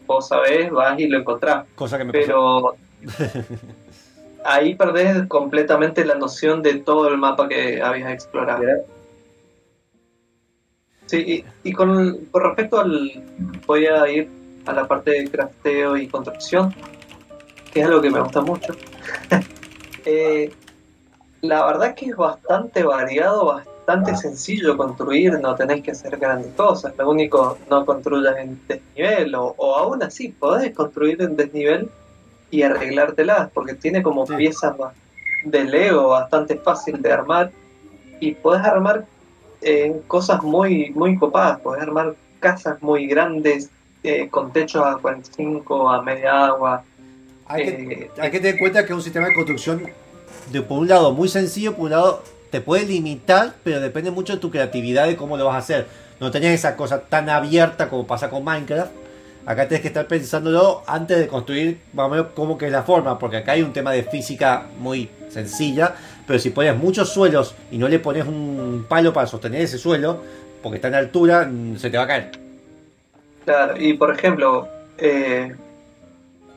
vos 0.07 0.27
sabés, 0.27 0.71
vas 0.71 0.99
y 0.99 1.07
lo 1.07 1.19
encontrás, 1.19 1.67
Cosa 1.75 1.99
que 1.99 2.05
me 2.05 2.13
pasó. 2.13 2.25
pero 2.27 2.75
ahí 4.47 4.75
perdés 4.75 5.27
completamente 5.29 6.03
la 6.07 6.15
noción 6.15 6.63
de 6.63 6.77
todo 6.77 7.09
el 7.09 7.19
mapa 7.19 7.47
que 7.47 7.83
habías 7.83 8.11
explorado. 8.11 8.63
Sí, 11.07 11.45
y, 11.63 11.69
y 11.69 11.73
con, 11.75 12.25
con 12.31 12.43
respecto 12.43 12.81
al. 12.81 13.23
Voy 13.67 13.85
a 13.85 14.09
ir 14.09 14.31
a 14.65 14.73
la 14.73 14.89
parte 14.89 15.11
de 15.11 15.31
crafteo 15.31 15.99
y 15.99 16.09
construcción, 16.09 16.75
que 17.75 17.81
es 17.81 17.87
algo 17.87 18.01
que 18.01 18.11
me 18.11 18.21
gusta 18.21 18.41
mucho. 18.41 18.75
Eh, 20.07 20.53
la 21.41 21.65
verdad 21.65 21.95
que 21.95 22.11
es 22.11 22.15
bastante 22.15 22.83
variado, 22.83 23.47
bastante 23.47 24.15
sencillo 24.15 24.77
construir, 24.77 25.41
no 25.41 25.55
tenés 25.55 25.83
que 25.83 25.93
hacer 25.93 26.19
grandes 26.19 26.53
cosas, 26.53 26.93
lo 26.99 27.09
único 27.09 27.57
no 27.71 27.87
construyas 27.87 28.37
en 28.37 28.61
desnivel, 28.69 29.35
o, 29.35 29.55
o 29.57 29.77
aún 29.77 30.03
así 30.03 30.29
podés 30.29 30.75
construir 30.75 31.23
en 31.23 31.37
desnivel 31.37 31.89
y 32.51 32.61
arreglártelas, 32.61 33.51
porque 33.55 33.73
tiene 33.73 34.03
como 34.03 34.27
piezas 34.27 34.77
de 35.45 35.65
Lego 35.65 36.09
bastante 36.09 36.57
fácil 36.57 37.01
de 37.01 37.11
armar 37.11 37.51
y 38.21 38.33
podés 38.33 38.65
armar 38.65 39.07
eh, 39.63 40.03
cosas 40.07 40.43
muy, 40.43 40.91
muy 40.91 41.17
copadas, 41.17 41.61
podés 41.61 41.83
armar 41.83 42.15
casas 42.41 42.83
muy 42.83 43.07
grandes 43.07 43.71
eh, 44.03 44.29
con 44.29 44.53
techos 44.53 44.85
a 44.87 44.97
45, 44.99 45.91
a 45.91 46.03
media 46.03 46.47
agua. 46.47 46.85
Hay 47.47 47.65
que, 47.65 47.71
Eh, 47.71 48.11
hay 48.19 48.31
que 48.31 48.39
tener 48.39 48.55
en 48.55 48.59
cuenta 48.59 48.85
que 48.85 48.93
es 48.93 48.97
un 48.97 49.03
sistema 49.03 49.29
de 49.29 49.35
construcción, 49.35 49.83
de 50.51 50.63
por 50.63 50.79
un 50.79 50.89
lado, 50.89 51.13
muy 51.13 51.29
sencillo, 51.29 51.75
por 51.75 51.87
un 51.87 51.91
lado, 51.91 52.23
te 52.51 52.61
puede 52.61 52.87
limitar, 52.87 53.55
pero 53.65 53.81
depende 53.81 54.11
mucho 54.11 54.35
de 54.35 54.39
tu 54.39 54.51
creatividad 54.51 55.07
de 55.07 55.17
cómo 55.17 55.37
lo 55.37 55.47
vas 55.47 55.57
a 55.57 55.59
hacer. 55.59 55.87
No 56.21 56.31
tenés 56.31 56.55
esa 56.55 56.77
cosa 56.77 57.01
tan 57.01 57.29
abierta 57.29 57.89
como 57.89 58.07
pasa 58.07 58.31
con 58.31 58.45
Minecraft. 58.45 58.93
Acá 59.47 59.69
tenés 59.69 59.83
que 59.83 59.89
estar 59.89 60.07
pensándolo 60.07 60.83
antes 60.87 61.19
de 61.19 61.27
construir 61.27 61.79
más 61.93 62.07
o 62.07 62.09
menos 62.09 62.27
cómo 62.35 62.57
que 62.57 62.67
es 62.67 62.73
la 62.73 62.83
forma, 62.83 63.19
porque 63.19 63.39
acá 63.39 63.53
hay 63.53 63.63
un 63.63 63.73
tema 63.73 63.93
de 63.93 64.05
física 64.05 64.67
muy 64.79 65.11
sencilla, 65.29 65.95
pero 66.27 66.39
si 66.39 66.51
pones 66.51 66.77
muchos 66.77 67.11
suelos 67.11 67.55
y 67.71 67.77
no 67.77 67.89
le 67.89 67.99
pones 67.99 68.25
un 68.27 68.87
palo 68.89 69.13
para 69.13 69.27
sostener 69.27 69.61
ese 69.61 69.77
suelo, 69.77 70.23
porque 70.63 70.77
está 70.77 70.89
en 70.89 70.95
altura, 70.95 71.47
mm, 71.51 71.77
se 71.77 71.91
te 71.91 71.99
va 71.99 72.05
a 72.05 72.07
caer. 72.07 72.31
Claro, 73.45 73.77
y 73.77 73.93
por 73.95 74.15
ejemplo, 74.15 74.67
eh, 74.97 75.55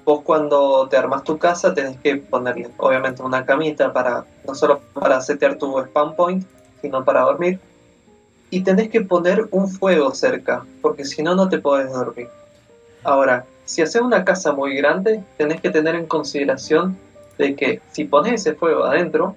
vos 0.08 0.22
cuando 0.24 0.88
te 0.88 0.96
armas 0.96 1.26
tu 1.26 1.38
casa 1.38 1.74
tenés 1.74 1.98
que 1.98 2.16
ponerle 2.16 2.70
obviamente 2.78 3.22
una 3.22 3.46
camita 3.46 3.92
para 3.92 4.24
no 4.48 4.56
solo 4.56 4.80
para 4.94 5.20
setear 5.20 5.58
tu 5.58 5.84
spawn 5.84 6.16
point, 6.16 6.46
sino 6.82 7.04
para 7.04 7.24
dormir. 7.24 7.60
Y 8.50 8.62
tenés 8.62 8.90
que 8.90 9.02
poner 9.02 9.50
un 9.52 9.68
fuego 9.68 10.16
cerca, 10.16 10.66
porque 10.82 11.04
si 11.04 11.22
no, 11.22 11.36
no 11.36 11.50
te 11.50 11.60
podés 11.60 11.92
dormir. 11.92 12.30
Ahora, 13.04 13.46
si 13.66 13.82
haces 13.82 14.02
una 14.02 14.24
casa 14.24 14.54
muy 14.54 14.78
grande, 14.78 15.22
tenés 15.36 15.60
que 15.60 15.72
tener 15.72 15.94
en 15.96 16.06
consideración 16.06 16.98
de 17.38 17.58
que 17.58 17.82
si 17.92 18.06
pones 18.06 18.36
ese 18.36 18.54
fuego 18.56 18.86
adentro, 18.86 19.36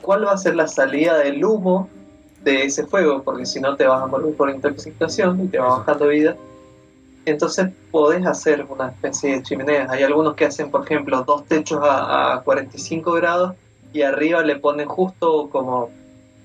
¿cuál 0.00 0.24
va 0.24 0.30
a 0.34 0.38
ser 0.38 0.54
la 0.54 0.68
salida 0.68 1.18
del 1.18 1.44
humo 1.44 1.88
de 2.44 2.66
ese 2.66 2.86
fuego? 2.86 3.24
Porque 3.24 3.44
si 3.44 3.58
no 3.58 3.74
te 3.74 3.88
vas 3.88 4.00
a 4.00 4.06
morir 4.06 4.36
por 4.36 4.50
intoxicación 4.50 5.40
y 5.42 5.48
te 5.48 5.58
va 5.58 5.78
bajando 5.78 6.06
vida. 6.06 6.36
Entonces 7.26 7.68
podés 7.90 8.26
hacer 8.26 8.66
una 8.68 8.88
especie 8.88 9.36
de 9.36 9.42
chimeneas. 9.42 9.90
Hay 9.90 10.02
algunos 10.02 10.34
que 10.34 10.44
hacen, 10.44 10.70
por 10.70 10.84
ejemplo, 10.84 11.22
dos 11.24 11.46
techos 11.46 11.80
a, 11.82 12.34
a 12.34 12.40
45 12.42 13.12
grados 13.12 13.54
y 13.92 14.02
arriba 14.02 14.42
le 14.42 14.56
ponen 14.56 14.86
justo 14.86 15.48
como 15.50 15.90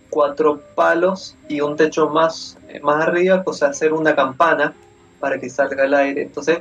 cuatro 0.09 0.61
palos 0.75 1.35
y 1.47 1.61
un 1.61 1.75
techo 1.75 2.09
más, 2.09 2.57
más 2.81 3.07
arriba, 3.07 3.43
cosa 3.43 3.65
de 3.65 3.71
hacer 3.71 3.93
una 3.93 4.15
campana 4.15 4.73
para 5.19 5.39
que 5.39 5.49
salga 5.49 5.85
el 5.85 5.93
aire. 5.93 6.23
Entonces 6.23 6.59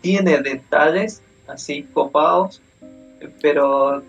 tiene 0.00 0.38
detalles 0.38 1.22
así 1.46 1.82
copados, 1.94 2.60
pero 3.40 4.02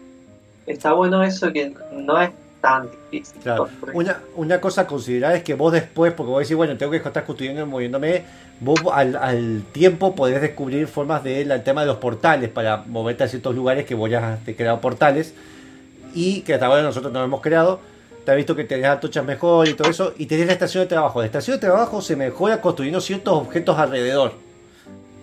está 0.65 0.93
bueno 0.93 1.23
eso 1.23 1.51
que 1.51 1.73
no 1.91 2.21
es 2.21 2.31
tan 2.65 2.89
difícil. 3.11 3.41
Claro. 3.41 3.63
construir. 3.63 3.95
Una, 3.95 4.19
una 4.35 4.61
cosa 4.61 4.81
a 4.81 4.87
considerar 4.87 5.35
es 5.35 5.43
que 5.43 5.53
vos 5.53 5.71
después, 5.71 6.13
porque 6.13 6.31
vos 6.31 6.41
decís, 6.41 6.55
bueno, 6.55 6.75
tengo 6.77 6.91
que 6.91 6.97
estar 6.97 7.23
construyendo 7.23 7.61
y 7.61 7.65
moviéndome, 7.65 8.23
vos 8.59 8.79
al, 8.91 9.15
al 9.15 9.63
tiempo 9.71 10.15
podés 10.15 10.41
descubrir 10.41 10.87
formas 10.87 11.23
del 11.23 11.51
el 11.51 11.63
tema 11.63 11.81
de 11.81 11.87
los 11.87 11.97
portales 11.97 12.49
para 12.49 12.77
moverte 12.77 13.23
a 13.23 13.27
ciertos 13.27 13.53
lugares 13.53 13.85
que 13.85 13.93
vos 13.93 14.09
ya 14.09 14.33
has 14.33 14.55
creado 14.55 14.81
portales 14.81 15.33
y 16.13 16.41
que 16.41 16.55
hasta 16.55 16.65
ahora 16.65 16.81
nosotros 16.81 17.13
no 17.13 17.23
hemos 17.23 17.41
creado. 17.41 17.79
Te 18.23 18.31
has 18.31 18.37
visto 18.37 18.55
que 18.55 18.63
tenés 18.63 18.87
antorchas 18.87 19.23
mejor 19.23 19.67
y 19.67 19.75
todo 19.75 19.87
eso, 19.87 20.13
y 20.17 20.25
tenés 20.25 20.47
la 20.47 20.53
estación 20.53 20.83
de 20.83 20.87
trabajo. 20.87 21.19
La 21.19 21.27
estación 21.27 21.57
de 21.57 21.61
trabajo 21.61 22.01
se 22.01 22.15
mejora 22.15 22.59
construyendo 22.59 22.99
ciertos 22.99 23.35
objetos 23.35 23.77
alrededor, 23.77 24.33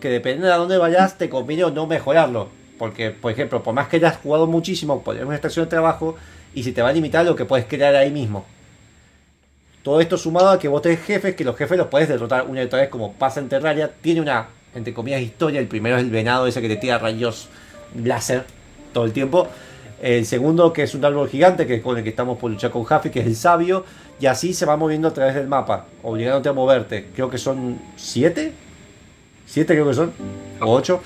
que 0.01 0.09
depende 0.09 0.47
de 0.47 0.53
a 0.53 0.57
dónde 0.57 0.78
vayas, 0.78 1.18
te 1.18 1.28
conviene 1.28 1.64
o 1.64 1.70
no 1.70 1.88
mejorarlo. 1.88 2.49
Porque, 2.78 3.11
por 3.11 3.32
ejemplo, 3.32 3.61
por 3.62 3.74
más 3.74 3.88
que 3.88 3.97
hayas 3.97 4.18
jugado 4.18 4.47
muchísimo, 4.47 5.03
poner 5.03 5.24
una 5.24 5.34
estación 5.34 5.66
de 5.66 5.70
trabajo 5.70 6.16
y 6.55 6.63
si 6.63 6.73
te 6.73 6.83
va 6.83 6.91
a 6.91 6.93
limitar 6.93 7.25
lo 7.25 7.37
que 7.37 7.45
puedes 7.45 7.67
crear 7.67 7.95
ahí 7.95 8.11
mismo. 8.11 8.45
Todo 9.83 10.01
esto 10.01 10.17
sumado 10.17 10.51
a 10.51 10.59
que 10.59 10.69
vos 10.69 10.81
tenés 10.81 11.01
jefes, 11.01 11.35
que 11.35 11.45
los 11.45 11.57
jefes 11.57 11.77
los 11.77 11.89
puedes 11.89 12.09
derrotar 12.09 12.47
una 12.47 12.63
y 12.63 12.67
otra 12.67 12.81
vez 12.81 12.89
como 12.89 13.13
pasa 13.15 13.41
en 13.41 13.49
Terraria. 13.49 13.91
Tiene 14.01 14.21
una, 14.21 14.47
entre 14.75 14.95
comillas, 14.95 15.21
historia. 15.21 15.59
El 15.59 15.67
primero 15.67 15.97
es 15.97 16.05
el 16.05 16.11
venado 16.11 16.47
ese 16.47 16.61
que 16.61 16.69
te 16.69 16.77
tira 16.77 16.99
rayos 16.99 17.49
láser 18.01 18.45
todo 18.93 19.05
el 19.05 19.13
tiempo. 19.13 19.49
El 20.01 20.27
segundo, 20.27 20.73
que 20.73 20.83
es 20.83 20.95
un 20.95 21.05
árbol 21.05 21.29
gigante, 21.29 21.67
que 21.67 21.77
es 21.77 21.83
con 21.83 21.97
el 21.97 22.05
que 22.05 22.11
estamos 22.11 22.39
por 22.39 22.51
luchar 22.51 22.71
con 22.71 22.85
Jaffi, 22.85 23.11
que 23.11 23.21
es 23.21 23.27
el 23.27 23.37
sabio. 23.37 23.85
Y 24.21 24.27
así 24.27 24.55
se 24.55 24.67
va 24.67 24.77
moviendo 24.77 25.09
a 25.09 25.15
través 25.15 25.35
del 25.35 25.49
mapa, 25.49 25.87
obligándote 26.03 26.49
a 26.49 26.53
moverte. 26.53 27.09
Creo 27.15 27.29
que 27.29 27.39
son 27.39 27.81
siete. 27.97 28.53
Siete 29.47 29.75
creo 29.75 29.89
que 29.89 29.95
son. 29.95 30.13
O 30.61 30.73
ocho. 30.73 31.03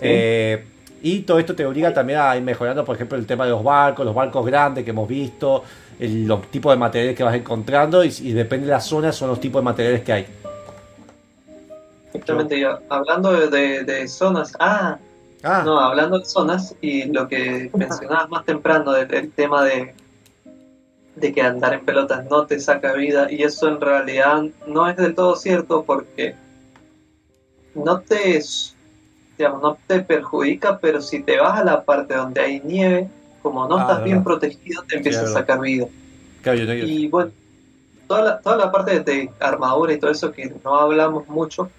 Eh, 0.00 0.64
y 1.02 1.20
todo 1.20 1.38
esto 1.38 1.54
te 1.54 1.64
obliga 1.66 1.92
también 1.94 2.18
a 2.20 2.36
ir 2.36 2.42
mejorando, 2.42 2.84
por 2.84 2.96
ejemplo, 2.96 3.16
el 3.18 3.26
tema 3.26 3.44
de 3.44 3.50
los 3.50 3.62
barcos, 3.62 4.04
los 4.04 4.14
barcos 4.14 4.44
grandes 4.46 4.84
que 4.84 4.90
hemos 4.90 5.08
visto, 5.08 5.62
el- 5.98 6.26
los 6.26 6.50
tipos 6.50 6.72
de 6.72 6.78
materiales 6.78 7.16
que 7.16 7.22
vas 7.22 7.34
encontrando 7.34 8.04
y, 8.04 8.12
y 8.22 8.32
depende 8.32 8.66
de 8.66 8.72
la 8.72 8.80
zona 8.80 9.12
son 9.12 9.28
los 9.28 9.40
tipos 9.40 9.60
de 9.60 9.64
materiales 9.64 10.02
que 10.02 10.12
hay. 10.12 10.26
Justamente 12.12 12.58
yo, 12.58 12.78
hablando 12.88 13.32
de, 13.32 13.48
de- 13.48 13.84
de 13.84 14.08
zonas, 14.08 14.52
ah, 14.58 14.98
Ah, 15.44 15.62
no, 15.64 15.78
hablando 15.78 16.18
de 16.18 16.24
zonas 16.24 16.74
y 16.80 17.04
lo 17.04 17.28
que 17.28 17.70
mencionabas 17.72 18.28
más 18.28 18.44
temprano 18.44 18.90
del, 18.90 19.06
del 19.06 19.30
tema 19.30 19.62
de, 19.62 19.94
de 21.14 21.32
que 21.32 21.40
andar 21.42 21.74
en 21.74 21.84
pelotas 21.84 22.24
no 22.28 22.44
te 22.44 22.58
saca 22.58 22.92
vida 22.94 23.30
y 23.30 23.44
eso 23.44 23.68
en 23.68 23.80
realidad 23.80 24.42
no 24.66 24.88
es 24.90 24.96
del 24.96 25.14
todo 25.14 25.36
cierto 25.36 25.84
porque 25.84 26.34
no 27.76 28.00
te, 28.00 28.42
digamos, 29.38 29.62
no 29.62 29.78
te 29.86 30.02
perjudica, 30.02 30.78
pero 30.80 31.00
si 31.00 31.22
te 31.24 31.38
vas 31.40 31.60
a 31.60 31.64
la 31.64 31.84
parte 31.84 32.14
donde 32.14 32.40
hay 32.42 32.60
nieve, 32.60 33.10
como 33.42 33.66
no 33.68 33.78
Ah, 33.78 33.82
estás 33.82 34.04
bien 34.04 34.24
protegido, 34.24 34.84
te 34.88 34.96
empieza 34.96 35.24
es 35.24 35.30
a 35.30 35.40
sacar 35.40 35.60
vida. 35.60 35.86
claro, 36.42 36.58
yo- 36.58 36.84
Y 36.86 37.08
bueno, 37.08 37.32
toda 38.06 38.22
la, 38.22 38.40
toda 38.42 38.56
la 38.56 38.72
parte 38.72 39.00
de 39.02 39.34
armadura 39.40 39.92
y 39.94 39.98
todo 40.00 40.10
eso 40.10 40.32
que 40.32 40.46
no 40.64 40.76
hablamos 40.76 41.26
mucho, 41.28 41.70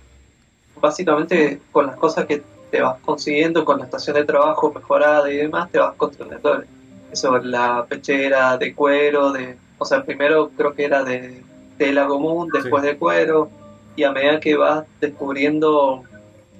básicamente 0.75 1.61
con 1.71 1.87
las 1.87 1.97
cosas 1.97 2.25
que 2.25 2.45
te 2.69 2.81
vas 2.81 2.99
consiguiendo, 3.01 3.65
con 3.65 3.79
la 3.79 3.85
estación 3.85 4.15
de 4.15 4.25
trabajo 4.25 4.73
mejorada 4.73 5.31
y 5.31 5.37
demás, 5.37 5.71
te 5.71 5.79
vas 5.79 5.95
construyendo 5.97 6.63
eso, 7.09 7.37
la 7.39 7.87
pechera 7.87 8.57
de 8.57 8.75
cuero, 8.75 9.31
de, 9.31 9.61
o 9.77 9.85
sea, 9.85 10.03
primero 10.05 10.53
creo 10.55 10.73
que 10.75 10.85
era 10.85 11.03
de 11.03 11.47
tela 11.77 12.07
común, 12.07 12.51
después 12.51 12.83
de 12.83 12.97
cuero, 12.97 13.55
y 13.95 14.03
a 14.03 14.11
medida 14.11 14.39
que 14.39 14.55
vas 14.55 14.85
descubriendo 14.99 16.08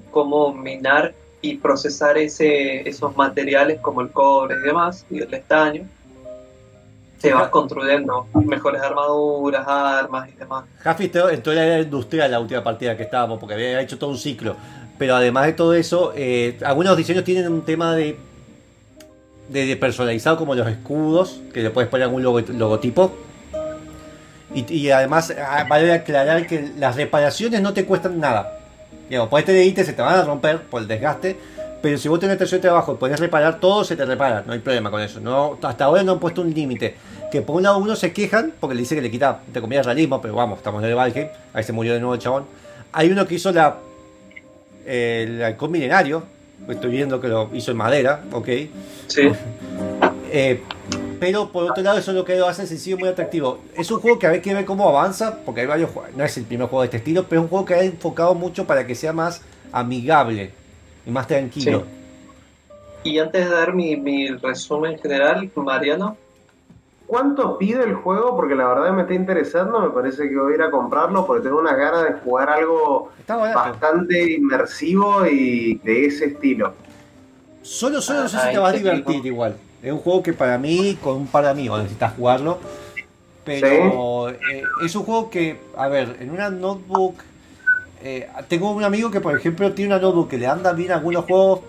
cómo 0.10 0.54
minar 0.54 1.14
y 1.42 1.56
procesar 1.56 2.18
ese, 2.18 2.88
esos 2.88 3.16
materiales 3.16 3.80
como 3.80 4.02
el 4.02 4.10
cobre 4.12 4.56
y 4.62 4.68
demás, 4.68 5.06
y 5.10 5.22
el 5.22 5.34
estaño, 5.34 5.84
te 7.22 7.34
vas 7.34 7.50
construyendo 7.50 8.28
mejores 8.34 8.82
armaduras, 8.82 9.66
armas 9.68 10.30
y 10.30 10.34
demás. 10.34 10.66
Jaffi 10.80 11.12
la 11.14 11.66
era 11.66 11.80
industrial 11.80 12.32
la 12.32 12.40
última 12.40 12.64
partida 12.64 12.96
que 12.96 13.04
estábamos, 13.04 13.40
porque 13.40 13.56
había 13.56 13.82
hecho 13.82 13.98
todo 13.98 14.10
un 14.10 14.18
ciclo. 14.18 14.56
Pero 14.98 15.16
además 15.16 15.46
de 15.46 15.54
todo 15.54 15.74
eso, 15.74 16.14
eh, 16.16 16.58
algunos 16.66 16.96
diseños 16.98 17.24
tienen 17.24 17.52
un 17.52 17.64
tema 17.64 17.96
de, 17.96 18.18
de, 19.48 19.66
de 19.66 19.76
personalizado, 19.78 20.38
como 20.38 20.56
los 20.56 20.68
escudos, 20.68 21.42
que 21.54 21.62
le 21.62 21.70
puedes 21.70 21.90
poner 21.90 22.06
algún 22.06 22.22
logo- 22.24 22.42
logotipo. 22.42 23.14
Y, 24.54 24.74
y 24.74 24.92
además, 24.92 25.34
ah, 25.40 25.66
vale 25.70 25.92
aclarar 25.94 26.48
que 26.48 26.72
las 26.78 26.96
reparaciones 26.96 27.62
no 27.62 27.74
te 27.74 27.86
cuestan 27.86 28.20
nada. 28.20 28.59
Digamos, 29.10 29.30
podés 29.30 29.46
tener 29.46 29.66
ítems, 29.66 29.88
se 29.88 29.94
te 29.94 30.02
van 30.02 30.16
a 30.20 30.24
romper 30.24 30.62
por 30.62 30.82
el 30.82 30.88
desgaste. 30.88 31.38
Pero 31.82 31.98
si 31.98 32.08
vos 32.10 32.20
tenés 32.20 32.34
estación 32.34 32.60
de 32.60 32.68
trabajo 32.68 32.94
y 32.94 32.98
podés 32.98 33.20
reparar 33.20 33.60
todo, 33.60 33.84
se 33.84 33.96
te 33.96 34.06
repara. 34.06 34.44
No 34.46 34.54
hay 34.54 34.60
problema 34.60 34.92
con 34.92 35.02
eso. 35.02 35.20
No, 35.22 35.58
hasta 35.62 35.86
ahora 35.86 36.04
no 36.04 36.14
han 36.14 36.20
puesto 36.20 36.42
un 36.42 36.54
límite. 36.54 36.96
Que 37.32 37.42
por 37.42 37.56
un 37.56 37.64
lado 37.64 37.78
uno 37.78 37.96
se 37.96 38.12
quejan 38.12 38.54
porque 38.60 38.76
le 38.76 38.82
dice 38.82 38.96
que 38.96 39.02
le 39.02 39.10
quita, 39.10 39.40
entre 39.48 39.62
comillas, 39.62 39.86
realismo. 39.86 40.22
Pero 40.22 40.36
vamos, 40.36 40.58
estamos 40.58 40.84
en 40.84 40.90
el 40.90 40.96
Valheim. 40.96 41.28
Ahí 41.54 41.64
se 41.64 41.72
murió 41.72 41.94
de 41.94 42.00
nuevo 42.00 42.14
el 42.16 42.20
chabón. 42.20 42.46
Hay 42.92 43.10
uno 43.12 43.26
que 43.26 43.36
hizo 43.36 43.52
la 43.52 43.78
el 44.86 45.42
halcón 45.44 45.72
milenario. 45.72 46.24
Estoy 46.68 46.92
viendo 46.92 47.22
que 47.22 47.28
lo 47.30 47.50
hizo 47.54 47.72
en 47.72 47.78
madera, 47.78 48.24
ok. 48.32 48.48
Sí, 49.08 49.30
Eh, 50.32 50.62
pero 51.20 51.50
por 51.50 51.70
otro 51.70 51.84
lado, 51.84 51.98
eso 51.98 52.12
es 52.12 52.18
lo 52.18 52.26
que 52.26 52.36
lo 52.38 52.48
hace 52.48 52.66
sencillo 52.66 52.98
y 52.98 53.00
muy 53.00 53.10
atractivo. 53.10 53.60
Es 53.76 53.92
un 53.92 54.00
juego 54.00 54.20
que 54.20 54.28
hay 54.28 54.42
que 54.42 54.54
ver 54.54 54.66
cómo 54.66 54.88
avanza, 54.88 55.40
porque 55.46 55.62
hay 55.62 55.68
varios 55.68 55.92
jue- 55.92 56.12
No 56.16 56.24
es 56.24 56.38
el 56.38 56.46
primer 56.46 56.68
juego 56.68 56.82
de 56.82 56.86
este 56.86 56.98
estilo, 56.98 57.26
pero 57.28 57.42
es 57.42 57.46
un 57.46 57.50
juego 57.50 57.66
que 57.66 57.74
ha 57.76 57.84
enfocado 57.84 58.34
mucho 58.36 58.66
para 58.66 58.86
que 58.88 58.96
sea 58.96 59.14
más 59.14 59.42
amigable 59.72 60.52
y 61.06 61.12
más 61.12 61.28
tranquilo. 61.28 61.84
y 63.04 63.18
antes 63.18 63.50
de 63.50 63.56
dar 63.56 63.74
mi, 63.74 63.96
mi 63.96 64.30
resumen 64.30 64.98
general, 65.00 65.50
Mariano, 65.56 66.18
¿Cuánto 67.10 67.58
pide 67.58 67.84
el 67.84 67.96
juego? 67.96 68.36
Porque 68.36 68.54
la 68.54 68.68
verdad 68.68 68.92
me 68.94 69.02
está 69.02 69.16
interesando, 69.16 69.80
me 69.80 69.90
parece 69.90 70.30
que 70.30 70.38
voy 70.38 70.52
a 70.54 70.56
ir 70.58 70.62
a 70.62 70.70
comprarlo 70.70 71.26
porque 71.26 71.42
tengo 71.42 71.58
unas 71.58 71.76
ganas 71.76 72.04
de 72.04 72.14
jugar 72.20 72.52
algo 72.52 73.10
bastante 73.28 74.34
inmersivo 74.34 75.26
y 75.26 75.80
de 75.84 76.06
ese 76.06 76.26
estilo. 76.26 76.72
Solo, 77.64 78.00
solo 78.00 78.22
no 78.22 78.30
sé 78.30 78.38
si 78.38 78.46
Ay, 78.46 78.54
te 78.54 78.60
vas 78.60 78.74
a 78.76 78.78
divertir 78.78 79.26
igual. 79.26 79.56
Es 79.82 79.92
un 79.92 80.00
juego 80.00 80.22
que 80.24 80.34
para 80.34 80.58
mí, 80.58 80.98
con 81.02 81.16
un 81.16 81.28
par 81.28 81.44
de 81.46 81.50
amigos, 81.52 81.80
necesitas 81.80 82.14
jugarlo. 82.16 82.60
Pero 83.46 84.30
eh, 84.30 84.64
es 84.84 84.96
un 84.96 85.04
juego 85.04 85.30
que, 85.30 85.60
a 85.78 85.88
ver, 85.88 86.18
en 86.20 86.30
una 86.32 86.50
notebook. 86.50 87.16
eh, 88.04 88.28
tengo 88.48 88.72
un 88.72 88.84
amigo 88.84 89.10
que, 89.12 89.22
por 89.22 89.36
ejemplo, 89.36 89.72
tiene 89.74 89.94
una 89.94 90.02
notebook 90.02 90.30
que 90.30 90.38
le 90.38 90.48
anda 90.48 90.74
bien 90.74 90.92
algunos 90.92 91.26
juegos 91.26 91.62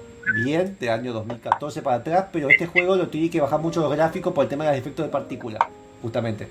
bien 0.45 0.77
de 0.79 0.91
año 0.91 1.13
2014 1.13 1.83
para 1.83 1.97
atrás, 1.97 2.27
pero 2.33 2.49
este 2.51 2.67
juego 2.67 2.97
lo 2.97 3.09
tiene 3.09 3.31
que 3.31 3.41
bajar 3.41 3.61
mucho 3.61 3.81
los 3.81 3.91
gráficos 3.93 4.33
por 4.33 4.45
el 4.45 4.51
tema 4.51 4.65
de 4.65 4.71
los 4.73 4.79
efectos 4.81 5.07
de 5.07 5.11
partícula, 5.11 5.59
justamente. 6.03 6.49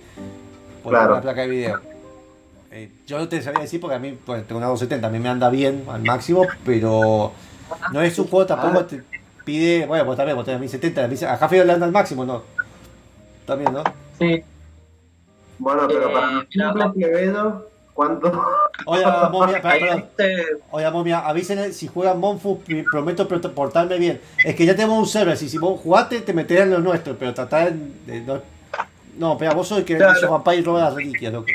Por 0.84 0.92
Claro. 0.94 1.16
la 1.16 1.22
placa 1.22 1.42
de 1.42 1.48
video. 1.48 1.80
Eh, 2.72 2.90
yo 3.08 3.18
no 3.20 3.28
te 3.28 3.42
sabía 3.42 3.62
decir 3.62 3.80
porque 3.80 3.96
a 3.96 4.00
mí, 4.00 4.18
pues, 4.26 4.46
tengo 4.48 4.58
una 4.58 4.68
270, 4.68 5.08
a 5.08 5.10
mí 5.12 5.20
me 5.20 5.30
anda 5.30 5.50
bien 5.50 5.84
al 5.90 6.02
máximo, 6.04 6.46
pero 6.66 7.32
no 7.94 8.02
es 8.02 8.18
un 8.20 8.28
juego 8.28 8.46
tampoco 8.46 8.86
te 8.86 9.02
pide, 9.50 9.88
bueno, 9.88 10.06
pues 10.06 10.16
también, 10.16 10.36
vos 10.36 10.46
tenés 10.46 10.60
1070, 10.62 11.08
1070, 11.08 11.34
a 11.34 11.38
Jaffe 11.38 11.66
le 11.66 11.74
anda 11.74 11.88
al 11.88 11.92
máximo, 11.92 12.24
¿no? 12.24 12.44
También, 13.48 13.74
¿no? 13.74 13.84
sí, 14.20 14.44
Bueno, 15.58 15.88
pero 15.88 16.08
Eh, 16.10 16.14
para 16.14 16.46
simples 16.52 16.86
plebeyos, 16.94 17.54
¿cuánto? 17.96 18.46
Hola, 18.86 19.30
momia, 19.32 19.60
perdón. 19.60 20.06
Hola, 20.70 20.92
momia, 20.92 21.20
avísenle 21.28 21.74
si 21.74 21.88
juegan 21.88 22.20
Monfu, 22.20 22.62
pr- 22.64 22.86
prometo 22.92 23.28
port- 23.28 23.52
portarme 23.56 23.98
bien. 23.98 24.22
Es 24.46 24.54
que 24.56 24.68
ya 24.68 24.76
tenemos 24.76 25.00
un 25.00 25.08
server, 25.08 25.36
si, 25.36 25.50
si 25.50 25.58
vos 25.58 25.80
jugaste 25.82 26.22
te 26.22 26.32
meterás 26.32 26.66
en 26.66 26.72
lo 26.74 26.80
nuestro, 26.80 27.16
pero 27.18 27.34
tratar 27.34 27.74
de... 27.74 28.22
No, 28.22 28.40
no 29.18 29.32
espera, 29.34 29.54
vos 29.56 29.68
sos 29.68 29.80
el 29.80 29.86
que 29.86 29.98
Claro. 29.98 30.16
hizo 30.16 30.30
vampire 30.30 30.58
y 30.58 30.64
roba 30.64 30.82
las 30.82 30.94
reliquias, 30.94 31.34
loco. 31.34 31.48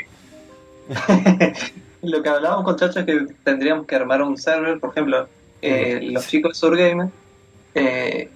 lo 2.01 2.21
que 2.21 2.29
hablábamos 2.29 2.65
con 2.65 2.75
Chacho 2.75 2.99
es 2.99 3.05
que 3.05 3.25
tendríamos 3.45 3.87
que 3.87 3.95
armar 3.95 4.21
un 4.21 4.37
server, 4.37 4.79
por 4.81 4.89
ejemplo, 4.91 5.27
eh, 5.61 6.09
los 6.11 6.27
chicos 6.27 6.51
de 6.51 6.55
Surgamer, 6.59 7.07
eh, 7.75 8.29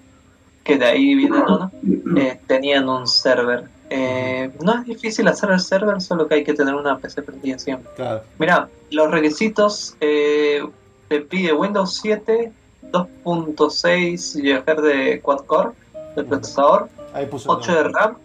que 0.64 0.78
de 0.78 0.86
ahí 0.86 1.16
viene 1.16 1.40
Nono, 1.40 1.72
eh, 2.18 2.40
tenían 2.46 2.88
un 2.88 3.08
server. 3.08 3.64
Eh, 3.90 4.52
no 4.62 4.74
es 4.76 4.86
difícil 4.86 5.28
hacer 5.28 5.50
el 5.50 5.60
server, 5.60 6.00
solo 6.00 6.28
que 6.28 6.36
hay 6.36 6.44
que 6.44 6.54
tener 6.54 6.76
una 6.76 6.98
PC 7.00 7.24
prendida 7.24 7.58
siempre. 7.58 7.90
Claro. 7.96 8.22
Mira, 8.38 8.70
los 8.92 9.10
requisitos 9.10 9.96
eh, 10.00 10.64
te 11.08 11.22
pide 11.22 11.54
Windows 11.54 12.00
7, 12.02 12.52
2.6 12.92 14.42
GHz 14.44 14.82
de 14.84 15.22
quad 15.22 15.40
core 15.46 15.72
del 16.16 16.26
procesador, 16.26 16.90
Ahí 17.14 17.26
puso 17.26 17.52
el 17.52 17.60
8 17.60 17.76
de. 17.76 17.84
RAM 17.90 18.18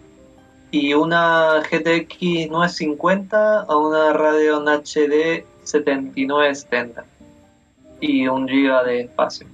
y 0.71 0.93
una 0.93 1.63
GTX 1.63 2.51
950 2.51 3.61
a 3.61 3.77
una 3.77 4.13
Radeon 4.13 4.67
HD 4.67 5.45
7970 5.63 7.05
y 8.01 8.27
un 8.27 8.47
GB 8.47 8.85
de 8.85 9.01
espacio. 9.03 9.47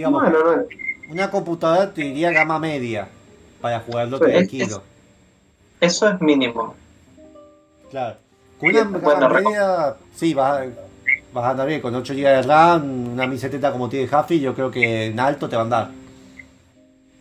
Digamos, 0.00 0.22
Bueno, 0.22 0.38
no 0.42 0.52
es- 0.62 0.66
una 1.10 1.30
computadora 1.30 1.92
te 1.92 2.00
diría 2.00 2.30
gama 2.30 2.58
media 2.58 3.06
para 3.60 3.80
jugarlo 3.80 4.16
Sí. 4.16 4.24
tranquilo. 4.24 4.82
Eso 5.78 6.08
es 6.08 6.18
mínimo. 6.22 6.74
Claro. 7.90 8.16
Con 8.58 8.70
una 8.70 8.84
Bueno, 8.84 9.20
gama 9.28 9.40
media, 9.40 9.94
sí, 10.14 10.32
vas, 10.32 10.64
vas 11.34 11.44
a 11.44 11.50
andar 11.50 11.66
bien. 11.68 11.82
Con 11.82 11.94
8 11.94 12.14
GB 12.14 12.28
de 12.36 12.42
RAM, 12.42 13.12
una 13.12 13.26
1070 13.26 13.72
como 13.72 13.90
tiene 13.90 14.08
Huffy, 14.10 14.40
yo 14.40 14.54
creo 14.54 14.70
que 14.70 15.06
en 15.08 15.20
alto 15.20 15.50
te 15.50 15.56
va 15.56 15.62
a 15.62 15.64
andar. 15.66 15.90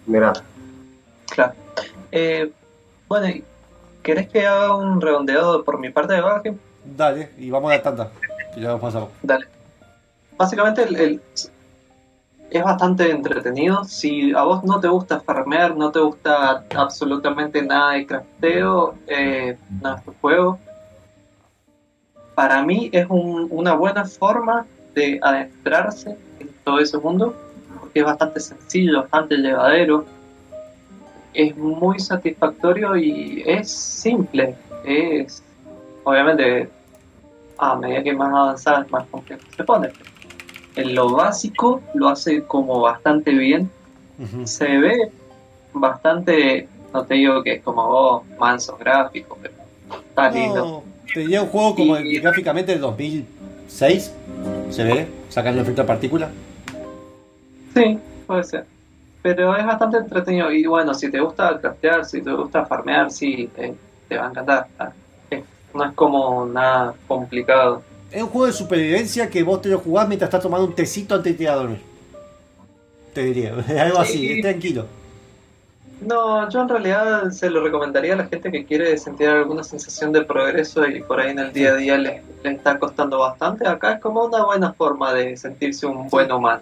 Mirá. 0.05 0.31
Claro. 1.35 1.51
Eh, 2.13 2.49
bueno, 3.09 3.27
¿querés 4.01 4.29
que 4.29 4.47
haga 4.47 4.73
un 4.73 5.01
redondeado 5.01 5.65
por 5.65 5.77
mi 5.79 5.89
parte 5.89 6.13
de 6.13 6.21
Valheim? 6.21 6.57
Dale, 6.95 7.31
y 7.37 7.49
vamos 7.49 7.73
a 7.73 7.75
la 7.75 7.83
tanda. 7.83 8.11
Que 8.55 8.61
ya 8.61 8.69
nos 8.69 8.79
pasamos. 8.79 9.09
Dale. 9.21 9.45
Básicamente 10.37 10.83
el, 10.83 10.95
el- 10.95 11.21
es 12.51 12.63
bastante 12.63 13.09
entretenido. 13.11 13.83
Si 13.83 14.33
a 14.33 14.43
vos 14.43 14.63
no 14.63 14.79
te 14.79 14.87
gusta 14.87 15.19
farmear, 15.19 15.75
no 15.75 15.91
te 15.91 15.99
gusta 15.99 16.63
absolutamente 16.75 17.61
nada 17.61 17.93
de 17.93 18.05
crafteo, 18.05 18.95
eh, 19.07 19.57
no 19.81 20.01
tu 20.03 20.13
juego. 20.21 20.59
Para 22.35 22.63
mí 22.63 22.89
es 22.91 23.05
un- 23.09 23.47
una 23.51 23.73
buena 23.73 24.05
forma 24.05 24.65
de 24.95 25.19
adentrarse 25.21 26.17
en 26.39 26.49
todo 26.63 26.79
ese 26.79 26.97
mundo, 26.97 27.33
porque 27.79 27.99
es 27.99 28.05
bastante 28.05 28.39
sencillo, 28.39 29.01
bastante 29.01 29.35
llevadero, 29.35 30.05
es 31.33 31.55
muy 31.55 31.99
satisfactorio 31.99 32.95
y 32.95 33.43
es 33.45 33.69
simple. 33.69 34.55
Es, 34.85 35.43
obviamente, 36.03 36.69
a 37.57 37.75
medida 37.75 38.03
que 38.03 38.13
más 38.13 38.33
avanzada, 38.33 38.87
más 38.89 39.07
complejo 39.09 39.43
se 39.55 39.63
pone. 39.63 39.91
En 40.75 40.95
lo 40.95 41.09
básico 41.09 41.81
lo 41.93 42.09
hace 42.09 42.43
como 42.43 42.81
bastante 42.81 43.31
bien. 43.31 43.69
Se 44.43 44.65
ve 44.77 45.11
bastante, 45.73 46.67
no 46.93 47.03
te 47.05 47.13
digo 47.15 47.41
que 47.43 47.53
es 47.53 47.63
como 47.63 47.87
vos, 47.87 48.23
manso 48.37 48.75
gráfico, 48.77 49.37
pero 49.41 49.53
está 50.09 50.29
lindo. 50.29 50.65
No, 50.65 50.83
te 51.13 51.21
diría 51.21 51.41
un 51.41 51.49
juego 51.49 51.75
como 51.75 51.97
Y- 51.99 52.19
gráficamente 52.19 52.73
del 52.73 52.81
2006. 52.81 54.13
Se 54.69 54.83
ve, 54.83 55.07
sacando 55.29 55.59
el 55.59 55.63
efecto 55.63 55.81
de 55.83 55.87
partícula. 55.87 56.29
Sí, 57.73 57.97
puede 58.27 58.43
ser. 58.43 58.65
Pero 59.21 59.55
es 59.55 59.65
bastante 59.65 59.97
entretenido. 59.97 60.51
Y 60.51 60.65
bueno, 60.65 60.93
si 60.93 61.09
te 61.09 61.19
gusta 61.19 61.59
craftear, 61.59 62.05
si 62.05 62.21
te 62.21 62.31
gusta 62.31 62.65
farmear, 62.65 63.11
sí, 63.11 63.49
te, 63.55 63.73
te 64.07 64.17
va 64.17 64.27
a 64.27 64.29
encantar. 64.29 64.67
Ah, 64.77 64.91
no 65.73 65.83
es 65.85 65.93
como 65.93 66.45
nada 66.45 66.93
complicado. 67.07 67.83
Es 68.11 68.23
un 68.23 68.29
juego 68.29 68.47
de 68.47 68.53
supervivencia 68.53 69.29
que 69.29 69.43
vos 69.43 69.61
te 69.61 69.69
lo 69.69 69.79
jugás 69.79 70.07
mientras 70.07 70.27
estás 70.29 70.41
tomando 70.41 70.65
un 70.65 70.73
tecito 70.75 71.15
antes 71.15 71.37
de 71.37 71.43
ir 71.43 71.49
a 71.49 71.55
dormir. 71.55 71.81
Te 73.13 73.23
diría, 73.23 73.53
algo 73.81 73.99
así, 73.99 74.17
Sí. 74.17 74.31
es 74.33 74.41
tranquilo. 74.41 74.85
No, 76.01 76.49
yo 76.49 76.61
en 76.61 76.69
realidad 76.69 77.29
se 77.31 77.49
lo 77.49 77.61
recomendaría 77.61 78.13
a 78.13 78.17
la 78.17 78.25
gente 78.27 78.49
que 78.51 78.63
quiere 78.65 78.97
sentir 78.97 79.27
alguna 79.27 79.63
sensación 79.63 80.13
de 80.13 80.21
progreso 80.21 80.87
y 80.87 81.01
por 81.03 81.19
ahí 81.19 81.31
en 81.31 81.39
el 81.39 81.51
día 81.51 81.71
a 81.71 81.75
día 81.75 81.97
le, 81.97 82.21
le 82.41 82.51
está 82.51 82.79
costando 82.79 83.19
bastante. 83.19 83.67
Acá 83.67 83.93
es 83.95 83.99
como 84.01 84.23
una 84.23 84.45
buena 84.45 84.71
forma 84.73 85.13
de 85.13 85.35
sentirse 85.35 85.85
un 85.85 86.07
buen 86.07 86.31
humano. 86.31 86.61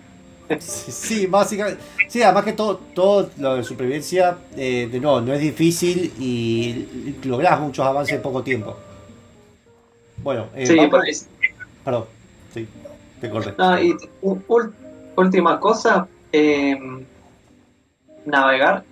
Sí, 0.60 0.92
sí, 0.92 1.26
básicamente. 1.28 1.80
Sí, 2.08 2.24
además 2.24 2.46
que 2.46 2.54
todo, 2.54 2.78
todo 2.96 3.30
lo 3.38 3.58
de 3.58 3.64
supervivencia, 3.64 4.38
eh, 4.56 4.90
de 4.92 5.00
nuevo, 5.00 5.22
no 5.22 5.34
es 5.34 5.40
difícil 5.42 6.14
y 6.20 7.16
lográs 7.24 7.60
muchos 7.60 7.86
avances 7.86 8.16
en 8.16 8.22
poco 8.24 8.42
tiempo. 8.42 8.76
Bueno, 10.24 10.48
eh, 10.56 10.66
Sí, 10.66 10.76
vamos- 10.78 10.90
por 10.90 11.02
ahí. 11.06 11.12
Perdón, 11.88 12.04
sí, 12.54 12.68
te 13.22 13.30
corté. 13.30 13.54
No, 13.58 13.82
y 13.82 13.96
u- 14.22 14.36
ul- 14.50 14.74
última 15.16 15.58
cosa, 15.58 16.06
eh, 16.34 16.78
navegar 18.26 18.84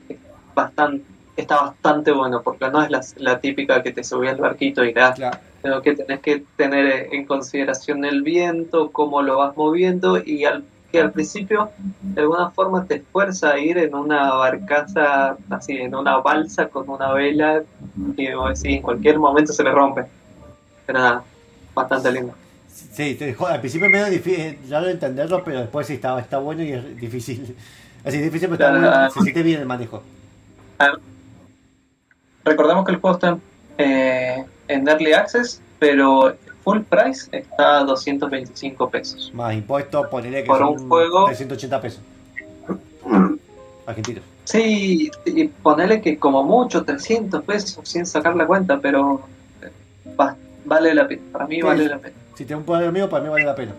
bastante, 0.56 1.04
está 1.36 1.62
bastante 1.62 2.14
bueno, 2.14 2.42
porque 2.42 2.70
no 2.70 2.82
es 2.82 2.90
la, 2.90 3.02
la 3.18 3.42
típica 3.42 3.84
que 3.84 3.92
te 3.92 4.02
subí 4.02 4.30
al 4.30 4.38
barquito 4.38 4.86
y 4.86 4.92
irás, 4.92 5.18
Claro. 5.18 5.38
sino 5.62 5.82
que 5.82 5.94
tenés 5.94 6.22
que 6.22 6.44
tener 6.56 7.10
en 7.14 7.26
consideración 7.26 8.06
el 8.06 8.22
viento, 8.24 8.90
cómo 8.94 9.22
lo 9.22 9.40
vas 9.40 9.58
moviendo 9.58 10.18
y 10.24 10.46
al, 10.46 10.64
que 10.90 11.02
al 11.02 11.12
principio 11.12 11.72
de 12.02 12.22
alguna 12.22 12.52
forma 12.52 12.86
te 12.86 12.96
esfuerza 12.96 13.52
a 13.52 13.60
ir 13.60 13.78
en 13.78 13.94
una 13.94 14.36
barcaza, 14.36 15.36
así, 15.50 15.74
en 15.76 15.94
una 15.96 16.20
balsa 16.20 16.70
con 16.70 16.90
una 16.90 17.12
vela 17.12 17.62
y 18.16 18.28
decís, 18.28 18.64
en 18.64 18.82
cualquier 18.82 19.20
momento 19.20 19.52
se 19.52 19.66
le 19.66 19.72
rompe. 19.74 20.06
Pero 20.86 21.00
nada, 21.00 21.24
bastante 21.74 22.10
lindo. 22.14 22.34
Sí, 22.76 23.16
te 23.16 23.26
dejó, 23.28 23.48
al 23.48 23.60
principio 23.62 23.86
es 23.88 23.92
medio 23.92 24.06
difícil 24.08 24.58
raro 24.70 24.90
entenderlo, 24.90 25.44
pero 25.46 25.62
después 25.62 25.88
sí 25.88 25.94
está, 25.94 26.20
está 26.20 26.40
bueno 26.40 26.62
y 26.62 26.74
es 26.74 26.98
difícil. 26.98 27.56
Así 28.06 28.18
difícil, 28.18 28.50
pero 28.50 28.54
está 28.56 28.72
bueno, 28.72 29.12
se 29.12 29.22
siente 29.22 29.44
bien 29.44 29.62
el 29.62 29.66
manejo. 29.66 30.04
Recordemos 32.44 32.86
que 32.86 32.92
el 32.92 32.98
juego 33.00 33.16
está 33.16 33.30
en, 33.30 33.42
eh, 33.78 34.46
en 34.68 34.88
Early 34.88 35.14
Access, 35.14 35.62
pero 35.80 36.36
full 36.64 36.82
price 36.82 37.28
está 37.32 37.80
a 37.80 37.84
225 37.86 38.90
pesos. 38.90 39.32
Más 39.34 39.54
impuestos, 39.56 40.08
ponerle 40.08 40.42
que 40.44 40.48
Por 40.48 40.60
son 40.60 40.68
un 40.82 40.88
juego- 40.90 41.26
380 41.26 41.82
pesos. 41.82 42.02
Argentinos. 43.88 44.24
Sí, 44.44 45.10
y 45.26 45.48
ponele 45.48 46.02
que 46.02 46.18
como 46.20 46.44
mucho 46.44 46.84
300 46.84 47.44
pesos 47.44 47.80
sin 47.88 48.06
sacar 48.06 48.36
la 48.36 48.46
cuenta, 48.46 48.80
pero 48.80 49.22
eh, 49.62 49.72
va- 50.20 50.36
vale 50.66 50.94
la 50.94 51.08
pena. 51.08 51.22
Para 51.32 51.48
mí 51.48 51.62
vale 51.62 51.88
la 51.88 51.98
pena. 51.98 52.16
Si 52.36 52.46
tengo 52.46 52.60
un 52.60 52.66
poder 52.66 52.88
amigo, 52.90 53.10
para 53.10 53.24
mí 53.24 53.30
vale 53.30 53.46
la 53.46 53.56
pena. 53.56 53.74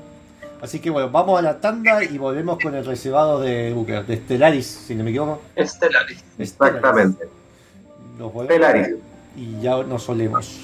Así 0.60 0.80
que 0.80 0.88
bueno, 0.90 1.10
vamos 1.10 1.38
a 1.38 1.42
la 1.42 1.60
tanda 1.60 2.02
y 2.02 2.16
volvemos 2.16 2.58
con 2.58 2.74
el 2.74 2.84
reservado 2.84 3.40
de 3.40 3.72
Booker, 3.74 4.06
de 4.06 4.16
Stellaris, 4.16 4.66
si 4.66 4.94
no 4.94 5.04
me 5.04 5.10
equivoco. 5.10 5.42
Stellaris. 5.52 5.70
Stellaris. 5.72 6.24
Exactamente. 6.38 7.28
Nos 8.18 8.32
volvemos 8.32 8.66
Stellaris. 8.68 8.96
y 9.36 9.60
ya 9.60 9.82
nos 9.82 10.02
solemos. 10.02 10.58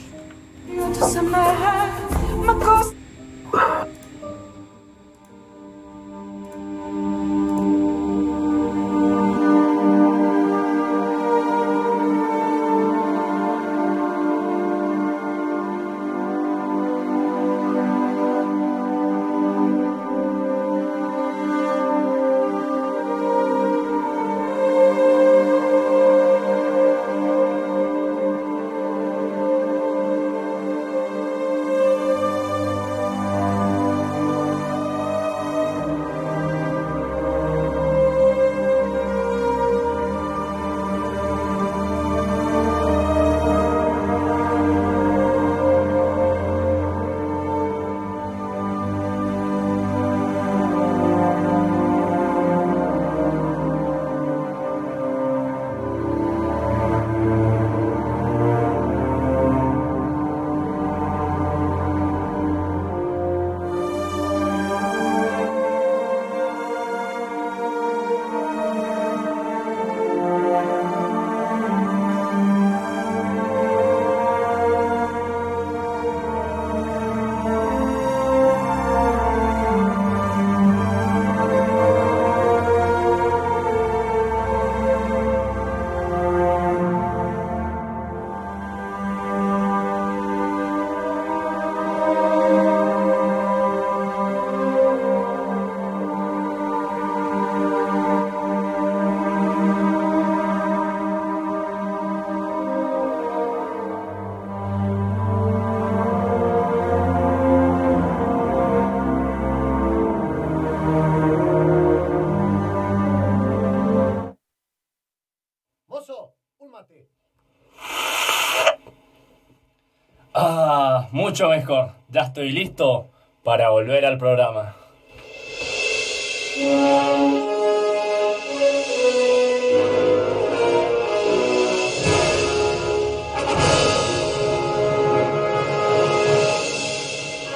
Mucho 121.32 121.48
mejor. 121.48 121.92
Ya 122.10 122.24
estoy 122.24 122.52
listo 122.52 123.08
para 123.42 123.70
volver 123.70 124.04
al 124.04 124.18
programa. 124.18 124.74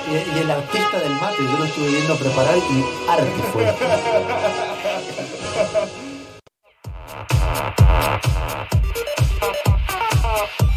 Y, 0.09 0.15
y 0.15 0.39
el 0.41 0.51
artista 0.51 0.99
del 0.99 1.13
mate, 1.13 1.43
yo 1.43 1.59
lo 1.59 1.65
estuve 1.65 1.91
viendo 1.91 2.17
preparar 2.17 2.57
y 2.57 2.83
arte 3.11 3.43
fue. 3.53 3.75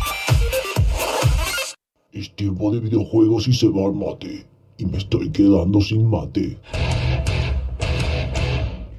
Es 2.19 2.35
tiempo 2.35 2.69
de 2.69 2.81
videojuegos 2.81 3.47
y 3.47 3.53
se 3.53 3.67
va 3.69 3.85
el 3.85 3.93
mate. 3.93 4.45
Y 4.77 4.85
me 4.85 4.97
estoy 4.97 5.29
quedando 5.31 5.79
sin 5.79 6.09
mate. 6.09 6.57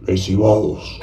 Recibados. 0.07 0.99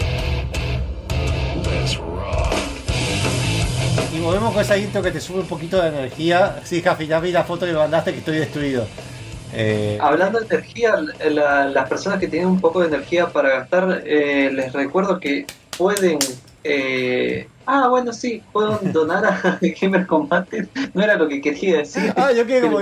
Y 4.16 4.20
volvemos 4.20 4.52
con 4.52 4.64
esa 4.64 4.76
intro 4.80 5.04
que 5.04 5.12
te 5.12 5.22
sube 5.22 5.42
un 5.42 5.46
poquito 5.46 5.80
de 5.80 5.90
energía. 5.90 6.60
Sí, 6.64 6.82
Jafi, 6.82 7.06
ya 7.06 7.20
vi 7.20 7.32
la 7.32 7.44
foto 7.44 7.68
que 7.68 7.72
me 7.74 7.78
mandaste 7.78 8.14
que 8.14 8.18
estoy 8.18 8.38
destruido. 8.40 8.88
Eh, 9.54 10.00
Hablando 10.02 10.40
de 10.40 10.48
energía, 10.48 10.96
la- 11.30 11.66
las 11.68 11.88
personas 11.88 12.20
que 12.20 12.28
tienen 12.28 12.48
un 12.50 12.60
poco 12.60 12.80
de 12.82 12.88
energía 12.88 13.28
para 13.28 13.50
gastar, 13.50 14.02
eh, 14.08 14.50
les 14.52 14.74
recuerdo 14.74 15.20
que 15.20 15.46
pueden 15.78 16.18
Eh, 16.70 17.48
ah, 17.68 17.88
bueno, 17.90 18.12
sí, 18.14 18.42
pueden 18.52 18.92
donar 18.92 19.26
a 19.26 19.60
Gamer 19.82 20.08
Combate. 20.08 20.68
No 20.94 21.04
era 21.04 21.16
lo 21.16 21.28
que 21.28 21.42
quería 21.42 21.78
decir. 21.78 22.14
Ah, 22.16 22.32
yo 22.32 22.46
quiero 22.46 22.72
como. 22.72 22.80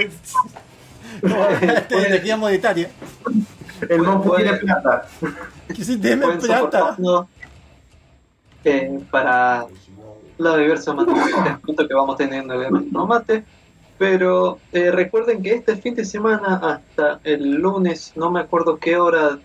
como 1.22 1.46
este, 1.62 2.08
energía 2.08 2.38
monetaria. 2.38 2.90
El 3.90 4.02
monstruo 4.02 4.36
quiere 4.36 4.58
plata. 4.58 5.08
Que 5.68 5.84
si 5.84 5.98
pueden 5.98 6.40
plata. 6.40 6.96
eh, 8.64 9.00
para 9.12 9.66
los 10.38 10.58
diversos 10.58 10.96
materiales 10.96 11.58
que 11.66 11.94
vamos 11.94 12.18
teniendo 12.18 12.62
en 12.62 12.76
el 12.76 12.92
mate. 12.92 13.44
Pero 13.98 14.60
eh, 14.74 14.92
recuerden 14.92 15.42
que 15.42 15.54
este 15.54 15.78
fin 15.78 15.96
de 15.96 16.04
semana 16.04 16.56
hasta 16.56 17.20
el 17.24 17.56
lunes, 17.56 18.12
no 18.16 18.30
me 18.30 18.42
acuerdo 18.42 18.78
qué 18.78 18.98
hora 18.98 19.40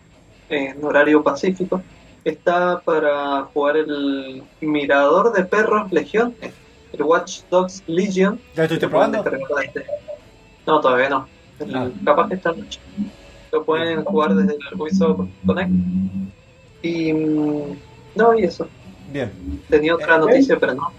en 0.49 0.84
horario 0.84 1.22
pacífico, 1.22 1.80
está 2.25 2.81
para 2.81 3.43
jugar 3.53 3.77
el 3.77 4.43
Mirador 4.61 5.33
de 5.33 5.45
Perros 5.45 5.91
Legión, 5.93 6.35
el 6.93 7.03
Watch 7.03 7.41
Dogs 7.51 7.83
Legion. 7.87 8.41
¿Ya 8.55 8.64
estuviste 8.64 8.89
probando? 8.89 9.23
desde- 9.23 9.87
No, 10.66 10.81
todavía 10.81 11.09
no. 11.09 11.29
El- 11.59 11.75
Ah. 11.77 11.89
Capaz 12.05 12.29
que 12.29 12.35
esta 12.35 12.53
noche. 12.53 12.81
Lo 13.53 13.64
pueden 13.64 14.05
jugar 14.05 14.35
desde 14.35 14.55
el 14.55 14.81
Ubisoft 14.81 15.29
Connect. 15.47 15.71
Y. 16.83 17.12
mm, 17.12 17.77
No, 18.14 18.35
y 18.39 18.45
eso. 18.45 18.66
Bien. 19.12 19.31
Tenía 19.68 19.95
otra 19.95 20.18
noticia, 20.18 20.57
pero 20.59 20.75
no. 20.75 20.91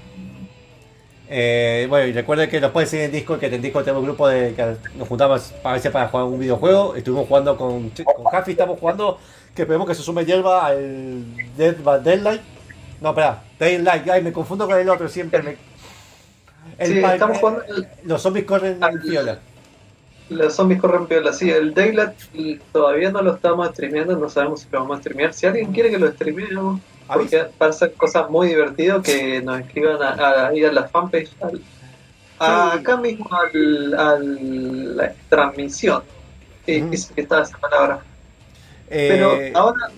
Eh, 1.33 1.85
bueno, 1.89 2.07
y 2.07 2.11
recuerden 2.13 2.49
que 2.49 2.59
nos 2.59 2.71
pueden 2.71 2.89
seguir 2.89 3.05
en 3.05 3.11
Discord, 3.13 3.39
que 3.39 3.45
en 3.47 3.61
Discord 3.61 3.85
tenemos 3.85 4.01
un 4.01 4.07
grupo 4.07 4.27
de 4.27 4.53
que 4.53 4.75
nos 4.97 5.07
juntamos 5.07 5.53
a 5.63 5.73
veces 5.73 5.89
para 5.91 6.09
jugar 6.09 6.25
un 6.25 6.39
videojuego. 6.39 6.95
Estuvimos 6.95 7.27
jugando 7.27 7.55
con, 7.55 7.89
con 7.89 8.25
Jaffi, 8.25 8.51
estamos 8.51 8.77
jugando, 8.79 9.17
que 9.55 9.63
esperemos 9.63 9.87
que 9.87 9.95
se 9.95 10.01
sume 10.03 10.25
hierba 10.25 10.65
al 10.67 11.23
Dead 11.57 11.75
by 11.83 12.01
Deadlight. 12.03 12.41
No, 13.01 13.09
espera, 13.09 13.41
Daylight, 13.59 14.07
ay, 14.09 14.21
me 14.23 14.31
confundo 14.31 14.67
con 14.67 14.77
el 14.79 14.87
otro 14.89 15.07
siempre. 15.09 15.41
me- 15.41 15.57
El 16.77 16.93
Sí, 16.93 16.99
pa- 17.01 17.13
estamos 17.13 17.37
jugando. 17.39 17.63
el- 17.63 17.87
Los 18.05 18.21
zombies 18.21 18.45
corren 18.45 18.79
en 18.83 19.01
piola. 19.01 19.39
Los 20.29 20.53
zombies 20.55 20.79
corren 20.79 21.07
piola. 21.07 21.33
Sí, 21.33 21.49
el 21.49 21.73
Daylight 21.73 22.13
todavía 22.71 23.11
no 23.11 23.21
lo 23.21 23.33
estamos 23.35 23.67
streameando. 23.69 24.15
No 24.15 24.29
sabemos 24.29 24.61
si 24.61 24.67
lo 24.71 24.79
vamos 24.81 24.97
a 24.97 25.01
streamear. 25.01 25.33
Si 25.33 25.45
alguien 25.47 25.71
quiere 25.73 25.89
que 25.89 25.97
lo 25.99 26.09
streameemos, 26.11 26.79
porque 27.07 27.45
pasan 27.57 27.89
cosas 27.97 28.29
muy 28.29 28.47
divertidas, 28.49 29.01
que 29.03 29.41
nos 29.41 29.59
escriban 29.59 30.01
a, 30.01 30.09
a, 30.11 30.47
ahí 30.47 30.63
a 30.63 30.71
la 30.71 30.87
fanpage. 30.87 31.31
al- 31.41 31.61
a- 32.39 32.73
acá 32.73 32.97
mismo 32.97 33.27
al, 33.33 33.93
al- 33.99 34.97
la 34.97 35.13
transmisión. 35.29 36.03
Eh, 36.67 36.87
es- 36.91 37.07
que 37.07 37.21
está 37.21 37.41
esa 37.41 37.57
palabra. 37.57 37.99
Pero 38.91 39.33
Eh, 39.39 39.51
ahora. 39.55 39.89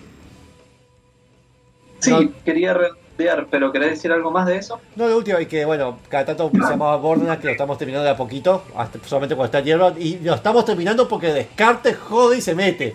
Sí, 1.98 2.10
no- 2.10 2.32
quería 2.44 2.74
redondear, 2.74 3.46
pero 3.50 3.72
¿querés 3.72 3.90
decir 3.90 4.12
algo 4.12 4.30
más 4.30 4.46
de 4.46 4.56
eso? 4.58 4.80
No, 4.94 5.08
lo 5.08 5.16
último 5.16 5.38
es 5.38 5.48
que, 5.48 5.64
bueno, 5.64 5.98
cada 6.08 6.26
tanto 6.26 6.50
se 6.52 6.58
llamaba 6.58 6.96
Borderlands, 6.96 7.40
que 7.40 7.46
lo 7.46 7.52
estamos 7.52 7.78
terminando 7.78 8.04
de 8.04 8.10
a 8.10 8.16
poquito, 8.16 8.64
hasta 8.76 8.98
solamente 9.06 9.34
cuando 9.34 9.46
está 9.56 9.60
hierba, 9.60 9.94
y 9.98 10.18
lo 10.20 10.34
estamos 10.34 10.64
terminando 10.64 11.08
porque 11.08 11.32
Descartes 11.32 11.96
jode 11.96 12.38
y 12.38 12.40
se 12.40 12.54
mete. 12.54 12.94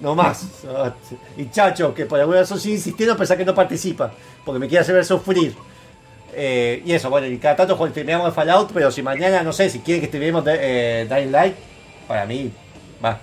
No 0.00 0.14
más. 0.14 0.48
Y 1.36 1.50
Chacho, 1.50 1.94
que 1.94 2.06
por 2.06 2.18
alguna 2.18 2.40
razón 2.40 2.58
sigue 2.58 2.74
insistiendo, 2.76 3.16
pensar 3.16 3.36
que 3.36 3.44
no 3.44 3.54
participa, 3.54 4.10
porque 4.44 4.58
me 4.58 4.66
quiere 4.68 4.82
hacer 4.82 4.94
ver 4.94 5.04
sufrir. 5.04 5.54
Eh, 6.34 6.82
y 6.86 6.92
eso, 6.92 7.10
bueno, 7.10 7.26
y 7.26 7.36
cada 7.36 7.54
tanto 7.56 7.76
terminamos 7.90 8.26
de 8.28 8.32
Fallout, 8.32 8.70
pero 8.72 8.90
si 8.90 9.02
mañana, 9.02 9.42
no 9.42 9.52
sé, 9.52 9.68
si 9.68 9.80
quieren 9.80 10.00
que 10.00 10.08
terminemos 10.08 10.42
de, 10.44 10.56
eh, 11.02 11.04
Dying 11.08 11.30
Light, 11.30 11.54
para 12.08 12.24
mí, 12.24 12.50
va. 13.04 13.20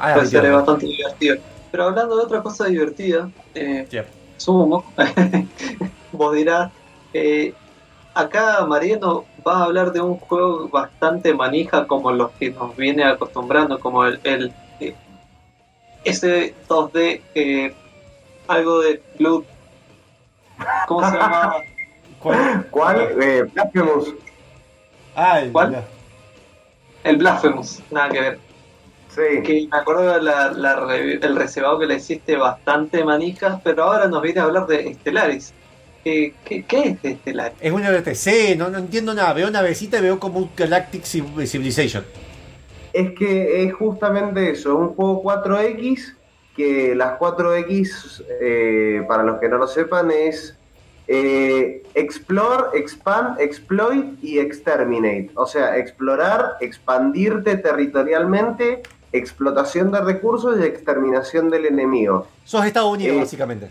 Ah, 0.00 0.14
Pues 0.14 0.32
bastante 0.32 0.86
divertido. 0.86 1.36
Pero 1.70 1.84
hablando 1.84 2.16
de 2.16 2.24
otra 2.24 2.42
cosa 2.42 2.66
divertida, 2.66 3.30
eh, 3.54 3.86
Yeah. 3.90 4.06
sumo, 4.38 4.84
vos 6.12 6.34
dirás, 6.34 6.70
eh, 7.12 7.54
acá 8.14 8.64
Mariano 8.66 9.26
va 9.46 9.58
a 9.58 9.64
hablar 9.64 9.92
de 9.92 10.00
un 10.00 10.16
juego 10.16 10.68
bastante 10.68 11.34
manija 11.34 11.86
como 11.86 12.10
los 12.12 12.30
que 12.32 12.50
nos 12.50 12.74
viene 12.76 13.04
acostumbrando, 13.04 13.78
como 13.78 14.06
el, 14.06 14.18
el 14.24 14.52
eh, 14.80 14.94
ese 16.04 16.54
2D, 16.66 17.20
eh, 17.34 17.74
algo 18.48 18.80
de 18.80 19.02
Blood, 19.18 19.44
¿cómo 20.88 21.10
se 21.10 21.16
llama? 21.18 21.56
¿Cuál? 22.20 22.66
¿Cuál? 22.70 23.22
Eh, 23.22 23.42
Blasphemous. 23.52 24.14
Ah, 25.14 25.40
el, 25.40 25.52
¿Cuál? 25.52 25.84
El 27.04 27.16
Blasphemous, 27.16 27.82
nada 27.90 28.08
que 28.08 28.20
ver. 28.20 28.49
Sí. 29.14 29.42
Que 29.42 29.68
me 29.70 29.78
acuerdo 29.78 30.20
la, 30.20 30.52
el 30.96 31.36
reservado 31.36 31.78
que 31.80 31.86
le 31.86 31.96
hiciste 31.96 32.36
bastante 32.36 33.04
manijas, 33.04 33.60
pero 33.64 33.84
ahora 33.84 34.06
nos 34.06 34.22
viene 34.22 34.40
a 34.40 34.44
hablar 34.44 34.66
de 34.66 34.94
Stellaris. 34.94 35.52
¿Qué, 36.04 36.32
qué, 36.44 36.64
qué 36.64 36.80
es 36.90 37.02
de 37.02 37.16
Stellaris? 37.16 37.58
Es 37.60 37.72
un 37.72 37.82
RTC, 37.82 38.56
no, 38.56 38.70
no 38.70 38.78
entiendo 38.78 39.12
nada. 39.12 39.32
Veo 39.34 39.48
una 39.48 39.62
besita 39.62 39.98
y 39.98 40.02
veo 40.02 40.18
como 40.20 40.38
un 40.38 40.50
Galactic 40.56 41.02
Civ- 41.02 41.46
Civilization. 41.46 42.04
Es 42.92 43.10
que 43.18 43.64
es 43.64 43.72
justamente 43.74 44.50
eso, 44.50 44.70
es 44.70 44.74
un 44.76 44.94
juego 44.94 45.22
4X, 45.22 46.14
que 46.56 46.94
las 46.94 47.18
4X, 47.18 48.24
eh, 48.40 49.02
para 49.08 49.22
los 49.22 49.38
que 49.40 49.48
no 49.48 49.58
lo 49.58 49.66
sepan, 49.68 50.10
es 50.10 50.56
eh, 51.06 51.82
Explore, 51.94 52.78
Expand, 52.78 53.40
Exploit 53.40 54.04
y 54.22 54.38
Exterminate. 54.38 55.30
O 55.34 55.46
sea, 55.46 55.76
explorar, 55.76 56.54
expandirte 56.60 57.56
territorialmente, 57.56 58.82
explotación 59.12 59.90
de 59.92 60.00
recursos 60.00 60.58
y 60.60 60.62
exterminación 60.64 61.50
del 61.50 61.66
enemigo. 61.66 62.26
Sos 62.44 62.64
Estados 62.64 62.92
Unidos, 62.92 63.16
Eh, 63.16 63.20
básicamente. 63.20 63.70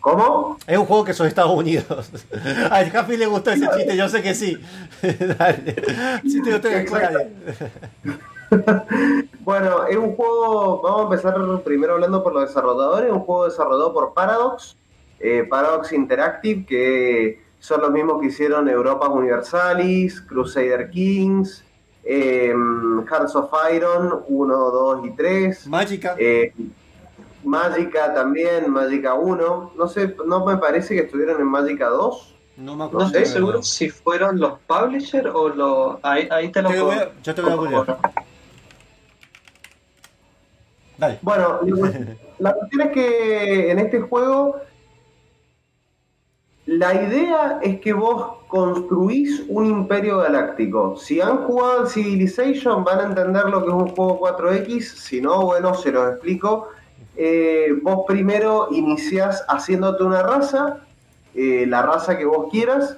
¿Cómo? 0.00 0.56
Es 0.66 0.78
un 0.78 0.86
juego 0.86 1.04
que 1.04 1.12
sos 1.12 1.26
Estados 1.26 1.52
Unidos. 1.52 2.10
Al 2.70 2.96
Happy 2.96 3.16
le 3.16 3.26
gustó 3.26 3.50
ese 3.50 3.68
chiste, 3.76 3.96
yo 3.96 4.08
sé 4.08 4.22
que 4.22 4.34
sí. 4.34 4.58
Dale. 5.38 5.76
Sí, 6.22 6.40
te. 6.42 6.86
Bueno, 9.40 9.86
es 9.86 9.96
un 9.96 10.16
juego, 10.16 10.80
vamos 10.82 11.00
a 11.00 11.04
empezar 11.04 11.62
primero 11.62 11.94
hablando 11.94 12.22
por 12.22 12.32
los 12.32 12.48
desarrolladores, 12.48 13.08
es 13.08 13.14
un 13.14 13.20
juego 13.20 13.44
desarrollado 13.44 13.92
por 13.92 14.12
Paradox, 14.12 14.76
eh, 15.20 15.46
Paradox 15.48 15.92
Interactive, 15.92 16.66
que 16.66 17.40
son 17.60 17.80
los 17.80 17.92
mismos 17.92 18.20
que 18.20 18.26
hicieron 18.26 18.68
Europa 18.68 19.08
Universalis, 19.08 20.20
Crusader 20.22 20.90
Kings, 20.90 21.62
eh, 22.04 22.52
Hearts 23.08 23.34
of 23.36 23.50
Iron 23.74 24.22
1, 24.28 24.56
2 24.56 25.06
y 25.06 25.10
3. 25.12 25.66
Magica. 25.66 26.14
Eh, 26.18 26.52
Magica 27.44 28.12
también, 28.14 28.70
Magica 28.70 29.14
1. 29.14 29.72
No 29.76 29.88
sé, 29.88 30.14
no 30.26 30.44
me 30.44 30.56
parece 30.58 30.94
que 30.94 31.02
estuvieron 31.02 31.40
en 31.40 31.46
Magica 31.46 31.88
2. 31.88 32.34
No 32.58 32.76
me 32.76 32.90
No 32.90 33.06
estoy 33.06 33.24
seguro 33.24 33.62
si 33.62 33.88
fueron 33.88 34.38
los 34.38 34.58
publishers 34.66 35.30
o 35.32 35.48
los... 35.48 35.96
Ahí, 36.02 36.28
ahí 36.30 36.50
te 36.50 36.60
lo 36.60 36.68
a- 36.68 37.10
yo 37.22 37.34
te 37.34 37.40
voy 37.40 37.52
a 37.52 37.54
googlear. 37.54 37.98
Dale. 40.98 41.18
Bueno, 41.22 41.60
la 42.38 42.52
cuestión 42.52 42.82
es 42.82 42.92
que 42.92 43.70
en 43.70 43.78
este 43.78 44.00
juego 44.02 44.56
la 46.70 46.94
idea 46.94 47.58
es 47.62 47.80
que 47.80 47.92
vos 47.92 48.44
construís 48.46 49.42
un 49.48 49.66
imperio 49.66 50.18
galáctico. 50.18 50.96
Si 50.96 51.20
han 51.20 51.38
jugado 51.38 51.80
al 51.80 51.88
Civilization 51.88 52.84
van 52.84 53.00
a 53.00 53.02
entender 53.06 53.46
lo 53.46 53.62
que 53.64 53.70
es 53.70 53.74
un 53.74 53.88
juego 53.88 54.20
4X, 54.20 54.80
si 54.80 55.20
no, 55.20 55.46
bueno, 55.46 55.74
se 55.74 55.90
los 55.90 56.12
explico. 56.12 56.68
Eh, 57.16 57.72
vos 57.82 58.04
primero 58.06 58.68
iniciás 58.70 59.44
haciéndote 59.48 60.04
una 60.04 60.22
raza, 60.22 60.78
eh, 61.34 61.64
la 61.66 61.82
raza 61.82 62.16
que 62.16 62.24
vos 62.24 62.46
quieras, 62.52 62.96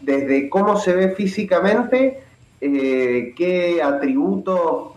desde 0.00 0.48
cómo 0.48 0.78
se 0.78 0.94
ve 0.94 1.10
físicamente, 1.10 2.22
eh, 2.62 3.34
qué 3.36 3.82
atributos, 3.82 4.92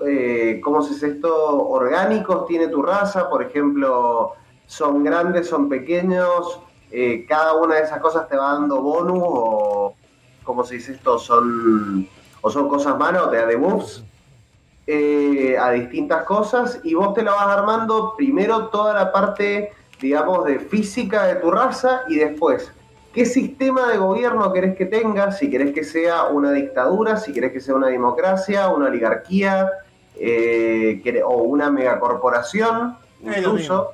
cómo 0.64 0.82
se 0.82 0.94
dice 0.94 1.08
esto, 1.08 1.68
orgánicos 1.68 2.48
tiene 2.48 2.70
tu 2.70 2.82
raza, 2.84 3.30
por 3.30 3.44
ejemplo, 3.44 4.32
son 4.66 5.04
grandes, 5.04 5.50
son 5.50 5.68
pequeños, 5.68 6.62
eh, 6.96 7.26
cada 7.28 7.56
una 7.56 7.76
de 7.76 7.82
esas 7.82 8.00
cosas 8.00 8.30
te 8.30 8.38
va 8.38 8.54
dando 8.54 8.80
bonus 8.80 9.20
o, 9.20 9.96
¿cómo 10.44 10.64
se 10.64 10.76
dice 10.76 10.92
esto? 10.92 11.18
Son, 11.18 12.08
o 12.40 12.52
son 12.52 12.70
cosas 12.70 12.96
malas 13.00 13.24
o 13.24 13.30
te 13.32 13.38
da 13.38 13.48
debuffs 13.48 14.04
eh, 14.86 15.58
a 15.60 15.72
distintas 15.72 16.24
cosas 16.24 16.82
y 16.84 16.94
vos 16.94 17.16
te 17.16 17.24
la 17.24 17.32
vas 17.32 17.48
armando 17.48 18.14
primero 18.16 18.68
toda 18.68 18.94
la 18.94 19.12
parte, 19.12 19.72
digamos, 20.00 20.46
de 20.46 20.60
física 20.60 21.24
de 21.24 21.38
tu 21.38 21.50
raza 21.50 22.04
y 22.08 22.18
después 22.18 22.72
qué 23.12 23.26
sistema 23.26 23.88
de 23.90 23.98
gobierno 23.98 24.54
querés 24.54 24.76
que 24.76 24.86
tenga, 24.86 25.32
si 25.32 25.50
querés 25.50 25.74
que 25.74 25.84
sea 25.84 26.26
una 26.26 26.52
dictadura, 26.52 27.18
si 27.18 27.34
querés 27.34 27.54
que 27.54 27.60
sea 27.60 27.74
una 27.74 27.88
democracia, 27.88 28.68
una 28.70 28.86
oligarquía 28.86 29.68
eh, 30.16 31.24
o 31.26 31.38
una 31.38 31.72
megacorporación, 31.72 32.98
incluso. 33.20 33.94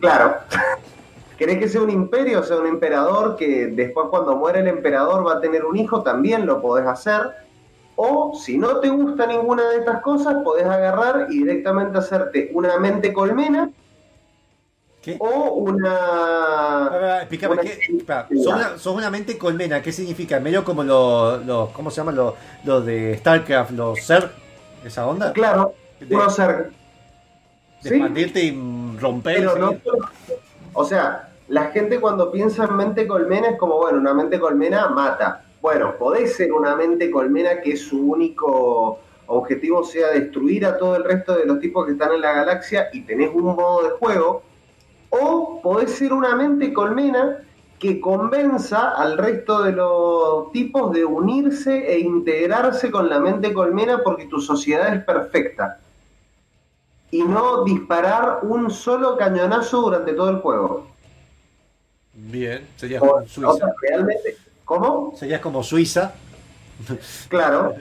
Claro. 0.00 0.36
¿Querés 1.38 1.58
que 1.58 1.68
sea 1.68 1.82
un 1.82 1.90
imperio, 1.90 2.40
o 2.40 2.42
sea, 2.42 2.56
un 2.56 2.66
emperador 2.66 3.36
que 3.36 3.68
después 3.68 4.08
cuando 4.10 4.34
muere 4.34 4.58
el 4.60 4.66
emperador 4.66 5.24
va 5.24 5.34
a 5.34 5.40
tener 5.40 5.64
un 5.64 5.76
hijo? 5.76 6.02
También 6.02 6.44
lo 6.46 6.60
podés 6.60 6.86
hacer. 6.86 7.22
O 7.94 8.32
si 8.34 8.58
no 8.58 8.80
te 8.80 8.88
gusta 8.88 9.26
ninguna 9.26 9.70
de 9.70 9.78
estas 9.78 10.02
cosas, 10.02 10.36
podés 10.42 10.66
agarrar 10.66 11.28
y 11.30 11.38
directamente 11.38 11.98
hacerte 11.98 12.50
una 12.52 12.76
mente 12.78 13.12
colmena 13.12 13.70
o 15.18 15.54
una... 15.54 17.18
Explícame, 17.20 17.54
una- 17.54 17.62
¿qué? 17.62 17.78
Sos, 18.42 18.46
una, 18.54 18.78
sos 18.78 18.96
una 18.96 19.10
mente 19.10 19.38
colmena, 19.38 19.80
¿qué 19.80 19.92
significa? 19.92 20.38
Medio 20.40 20.64
como 20.64 20.82
los, 20.84 21.44
los 21.46 21.70
¿cómo 21.70 21.90
se 21.90 21.98
llaman? 21.98 22.16
Los, 22.16 22.34
los 22.64 22.84
de 22.84 23.16
StarCraft, 23.16 23.70
los 23.70 24.00
ser, 24.02 24.30
esa 24.84 25.06
onda. 25.06 25.32
Claro, 25.32 25.72
de, 26.00 26.14
uno 26.14 26.28
ser. 26.30 26.70
de 27.82 27.88
¿sí? 27.88 27.94
expandirte 27.94 28.42
y 28.42 28.98
romper. 29.00 29.36
Pero 29.36 29.56
no 29.56 29.76
o 30.74 30.84
sea, 30.84 31.27
la 31.48 31.66
gente 31.66 32.00
cuando 32.00 32.30
piensa 32.30 32.64
en 32.64 32.76
mente 32.76 33.06
colmena 33.06 33.50
es 33.50 33.58
como, 33.58 33.78
bueno, 33.78 33.98
una 33.98 34.14
mente 34.14 34.38
colmena 34.38 34.88
mata. 34.88 35.44
Bueno, 35.60 35.94
podés 35.98 36.36
ser 36.36 36.52
una 36.52 36.76
mente 36.76 37.10
colmena 37.10 37.60
que 37.62 37.76
su 37.76 38.10
único 38.10 38.98
objetivo 39.26 39.82
sea 39.82 40.08
destruir 40.08 40.66
a 40.66 40.76
todo 40.76 40.96
el 40.96 41.04
resto 41.04 41.36
de 41.36 41.46
los 41.46 41.58
tipos 41.58 41.86
que 41.86 41.92
están 41.92 42.12
en 42.12 42.20
la 42.20 42.32
galaxia 42.32 42.88
y 42.92 43.02
tenés 43.02 43.30
un 43.32 43.56
modo 43.56 43.82
de 43.82 43.90
juego. 43.90 44.42
O 45.10 45.60
podés 45.62 45.92
ser 45.92 46.12
una 46.12 46.36
mente 46.36 46.72
colmena 46.72 47.38
que 47.78 48.00
convenza 48.00 48.90
al 48.90 49.16
resto 49.16 49.62
de 49.62 49.72
los 49.72 50.52
tipos 50.52 50.92
de 50.92 51.04
unirse 51.04 51.92
e 51.92 52.00
integrarse 52.00 52.90
con 52.90 53.08
la 53.08 53.20
mente 53.20 53.54
colmena 53.54 54.02
porque 54.04 54.26
tu 54.26 54.40
sociedad 54.40 54.94
es 54.94 55.04
perfecta 55.04 55.78
y 57.10 57.22
no 57.22 57.64
disparar 57.64 58.40
un 58.42 58.70
solo 58.70 59.16
cañonazo 59.16 59.80
durante 59.80 60.12
todo 60.12 60.28
el 60.28 60.40
juego. 60.40 60.97
Bien, 62.30 62.66
serías 62.76 63.02
O, 63.02 63.06
como 63.06 63.18
o 63.22 63.26
Suiza. 63.26 63.56
sea, 63.56 63.74
realmente, 63.80 64.36
¿cómo? 64.64 65.14
Serías 65.16 65.40
como 65.40 65.62
Suiza. 65.62 66.12
Claro. 67.28 67.74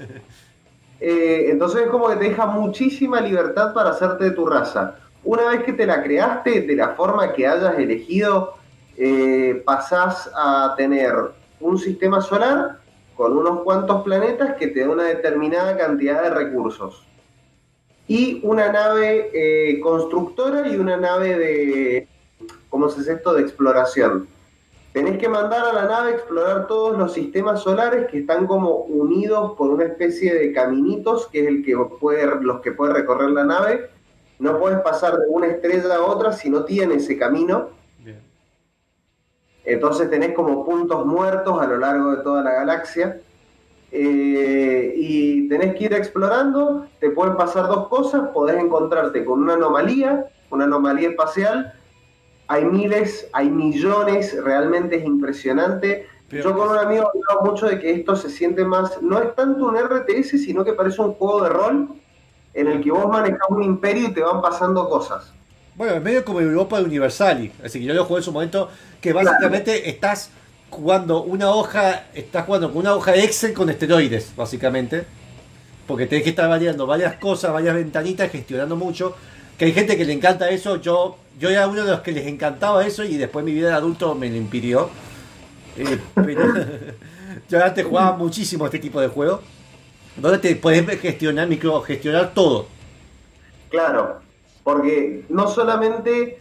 Eh, 0.99 1.49
entonces 1.51 1.81
es 1.83 1.87
como 1.89 2.07
que 2.09 2.15
te 2.15 2.29
deja 2.29 2.47
muchísima 2.47 3.21
libertad 3.21 3.73
para 3.73 3.91
hacerte 3.91 4.23
de 4.23 4.31
tu 4.31 4.45
raza. 4.47 4.95
Una 5.23 5.49
vez 5.49 5.63
que 5.63 5.73
te 5.73 5.85
la 5.85 6.01
creaste, 6.01 6.61
de 6.61 6.75
la 6.75 6.89
forma 6.95 7.33
que 7.33 7.45
hayas 7.45 7.77
elegido, 7.77 8.55
eh, 8.95 9.61
pasás 9.65 10.31
a 10.33 10.73
tener 10.77 11.13
un 11.59 11.77
sistema 11.77 12.21
solar 12.21 12.79
con 13.15 13.37
unos 13.37 13.61
cuantos 13.63 14.03
planetas 14.03 14.55
que 14.55 14.67
te 14.67 14.79
da 14.81 14.89
una 14.89 15.03
determinada 15.03 15.77
cantidad 15.77 16.23
de 16.23 16.29
recursos. 16.29 17.03
Y 18.07 18.39
una 18.43 18.71
nave 18.71 19.29
eh, 19.33 19.79
constructora 19.81 20.67
y 20.67 20.77
una 20.77 20.95
nave 20.97 21.37
de, 21.37 22.07
¿cómo 22.69 22.89
se 22.89 22.99
dice 22.99 23.13
esto?, 23.13 23.33
de 23.33 23.41
exploración. 23.41 24.27
Tenés 24.93 25.17
que 25.17 25.29
mandar 25.29 25.65
a 25.65 25.73
la 25.73 25.85
nave 25.85 26.11
a 26.11 26.15
explorar 26.15 26.67
todos 26.67 26.97
los 26.97 27.13
sistemas 27.13 27.61
solares 27.61 28.07
que 28.07 28.19
están 28.19 28.47
como 28.47 28.77
unidos 28.77 29.53
por 29.57 29.69
una 29.69 29.85
especie 29.85 30.33
de 30.33 30.51
caminitos, 30.53 31.27
que 31.27 31.41
es 31.41 31.47
el 31.47 31.63
que 31.63 31.77
puede, 31.99 32.25
los 32.41 32.61
que 32.61 32.71
puede 32.71 32.93
recorrer 32.93 33.29
la 33.29 33.43
nave. 33.43 33.89
No 34.39 34.59
puedes 34.59 34.79
pasar 34.79 35.17
de 35.17 35.27
una 35.29 35.47
estrella 35.47 35.95
a 35.95 36.05
otra 36.05 36.31
si 36.31 36.49
no 36.49 36.63
tiene 36.65 36.95
ese 36.95 37.17
camino. 37.17 37.69
Bien. 37.99 38.21
Entonces 39.65 40.09
tenés 40.09 40.33
como 40.33 40.65
puntos 40.65 41.05
muertos 41.05 41.61
a 41.61 41.67
lo 41.67 41.77
largo 41.77 42.15
de 42.15 42.23
toda 42.23 42.43
la 42.43 42.53
galaxia. 42.53 43.21
Eh, 43.91 44.93
y 44.97 45.47
tenés 45.47 45.75
que 45.75 45.85
ir 45.85 45.93
explorando, 45.93 46.87
te 46.99 47.09
pueden 47.11 47.37
pasar 47.37 47.67
dos 47.67 47.87
cosas, 47.87 48.29
podés 48.33 48.57
encontrarte 48.57 49.23
con 49.23 49.41
una 49.41 49.53
anomalía, 49.53 50.25
una 50.49 50.65
anomalía 50.65 51.09
espacial, 51.09 51.73
hay 52.47 52.65
miles, 52.65 53.27
hay 53.33 53.49
millones, 53.49 54.35
realmente 54.43 54.97
es 54.97 55.05
impresionante. 55.05 56.07
Pero- 56.29 56.49
Yo 56.51 56.57
con 56.57 56.69
un 56.69 56.77
amigo 56.77 57.03
he 57.13 57.33
hablado 57.33 57.51
mucho 57.51 57.67
de 57.67 57.79
que 57.79 57.91
esto 57.91 58.15
se 58.15 58.29
siente 58.29 58.65
más, 58.65 59.01
no 59.01 59.19
es 59.21 59.33
tanto 59.35 59.65
un 59.65 59.77
RTS, 59.77 60.37
sino 60.37 60.63
que 60.65 60.73
parece 60.73 61.01
un 61.01 61.13
juego 61.13 61.43
de 61.43 61.49
rol 61.49 61.87
en 62.53 62.67
el 62.67 62.83
que 62.83 62.91
vos 62.91 63.07
manejas 63.07 63.39
un 63.49 63.63
imperio 63.63 64.07
y 64.09 64.13
te 64.13 64.21
van 64.21 64.41
pasando 64.41 64.89
cosas. 64.89 65.31
Bueno, 65.75 65.93
es 65.93 66.01
medio 66.01 66.25
como 66.25 66.41
Europa 66.41 66.79
de 66.79 66.85
Universali. 66.85 67.51
Así 67.63 67.79
que 67.79 67.85
yo 67.85 67.93
lo 67.93 68.03
jugué 68.05 68.19
en 68.19 68.23
su 68.23 68.31
momento 68.31 68.69
que 68.99 69.13
básicamente 69.13 69.89
estás 69.89 70.31
jugando 70.69 71.21
una 71.23 71.51
hoja, 71.51 72.05
estás 72.15 72.45
jugando 72.45 72.69
con 72.69 72.77
una 72.79 72.95
hoja 72.95 73.15
Excel 73.15 73.53
con 73.53 73.69
esteroides, 73.69 74.33
básicamente. 74.35 75.05
Porque 75.85 76.07
tenés 76.07 76.23
que 76.23 76.31
estar 76.31 76.49
variando 76.49 76.85
varias 76.87 77.15
cosas, 77.17 77.53
varias 77.53 77.75
ventanitas, 77.75 78.29
gestionando 78.31 78.75
mucho. 78.75 79.15
Que 79.57 79.65
hay 79.65 79.73
gente 79.73 79.97
que 79.97 80.05
le 80.05 80.13
encanta 80.13 80.49
eso. 80.49 80.77
Yo, 80.77 81.17
yo 81.39 81.49
era 81.49 81.67
uno 81.67 81.83
de 81.83 81.91
los 81.91 82.01
que 82.01 82.11
les 82.11 82.27
encantaba 82.27 82.85
eso 82.85 83.03
y 83.03 83.17
después 83.17 83.43
mi 83.43 83.53
vida 83.53 83.69
de 83.69 83.75
adulto 83.75 84.13
me 84.15 84.29
lo 84.29 84.35
impidió. 84.35 84.89
Eh, 85.77 85.99
pero 86.15 86.53
yo 87.49 87.63
antes 87.63 87.85
jugaba 87.85 88.17
muchísimo 88.17 88.65
este 88.65 88.79
tipo 88.79 89.01
de 89.01 89.07
juego. 89.07 89.41
Donde 90.15 90.39
te 90.39 90.55
puedes 90.55 90.99
gestionar, 90.99 91.47
micro, 91.47 91.81
gestionar 91.81 92.33
todo. 92.33 92.67
Claro, 93.69 94.19
porque 94.63 95.25
no 95.29 95.47
solamente, 95.47 96.39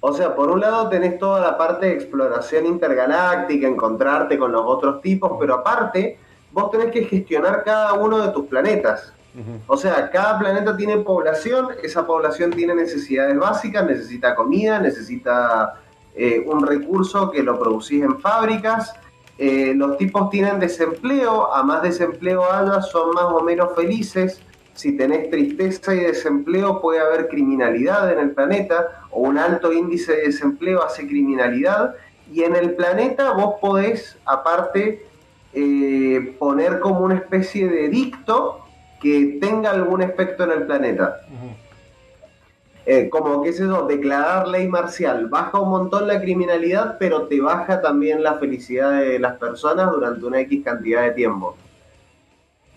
o 0.00 0.12
sea, 0.12 0.34
por 0.34 0.50
un 0.50 0.60
lado 0.60 0.88
tenés 0.88 1.18
toda 1.18 1.40
la 1.40 1.56
parte 1.56 1.86
de 1.86 1.94
exploración 1.94 2.66
intergaláctica, 2.66 3.66
encontrarte 3.66 4.38
con 4.38 4.52
los 4.52 4.62
otros 4.64 5.00
tipos, 5.00 5.32
pero 5.40 5.54
aparte 5.54 6.18
vos 6.52 6.70
tenés 6.70 6.90
que 6.90 7.04
gestionar 7.04 7.62
cada 7.64 7.94
uno 7.94 8.18
de 8.18 8.32
tus 8.32 8.46
planetas. 8.46 9.12
O 9.66 9.76
sea, 9.76 10.10
cada 10.10 10.38
planeta 10.38 10.76
tiene 10.76 10.98
población, 10.98 11.68
esa 11.82 12.06
población 12.06 12.50
tiene 12.50 12.74
necesidades 12.74 13.38
básicas, 13.38 13.86
necesita 13.86 14.34
comida, 14.34 14.80
necesita 14.80 15.80
eh, 16.14 16.42
un 16.46 16.66
recurso 16.66 17.30
que 17.30 17.42
lo 17.42 17.58
producís 17.58 18.02
en 18.02 18.18
fábricas. 18.20 18.94
Eh, 19.38 19.72
los 19.76 19.96
tipos 19.98 20.30
tienen 20.30 20.58
desempleo, 20.58 21.54
a 21.54 21.62
más 21.62 21.82
desempleo 21.82 22.50
haya, 22.50 22.82
son 22.82 23.12
más 23.12 23.26
o 23.26 23.40
menos 23.42 23.74
felices. 23.76 24.40
Si 24.74 24.96
tenés 24.96 25.30
tristeza 25.30 25.94
y 25.94 26.00
desempleo, 26.00 26.80
puede 26.80 27.00
haber 27.00 27.28
criminalidad 27.28 28.12
en 28.12 28.18
el 28.18 28.30
planeta, 28.32 29.04
o 29.10 29.20
un 29.20 29.38
alto 29.38 29.72
índice 29.72 30.16
de 30.16 30.22
desempleo 30.22 30.82
hace 30.82 31.06
criminalidad. 31.06 31.94
Y 32.32 32.42
en 32.42 32.56
el 32.56 32.74
planeta 32.74 33.32
vos 33.32 33.54
podés, 33.60 34.18
aparte, 34.24 35.06
eh, 35.52 36.34
poner 36.38 36.80
como 36.80 37.00
una 37.00 37.14
especie 37.14 37.68
de 37.68 37.88
dicto 37.88 38.67
que 39.00 39.38
tenga 39.40 39.70
algún 39.70 40.02
efecto 40.02 40.44
en 40.44 40.50
el 40.50 40.66
planeta. 40.66 41.20
Eh, 42.90 43.10
como, 43.10 43.42
qué 43.42 43.52
sé 43.52 43.64
yo, 43.64 43.86
declarar 43.86 44.48
ley 44.48 44.66
marcial. 44.66 45.26
Baja 45.28 45.60
un 45.60 45.68
montón 45.68 46.08
la 46.08 46.20
criminalidad, 46.20 46.96
pero 46.98 47.26
te 47.26 47.38
baja 47.38 47.82
también 47.82 48.22
la 48.22 48.36
felicidad 48.36 49.00
de 49.00 49.18
las 49.18 49.36
personas 49.36 49.90
durante 49.90 50.24
una 50.24 50.40
X 50.40 50.64
cantidad 50.64 51.02
de 51.02 51.10
tiempo. 51.10 51.54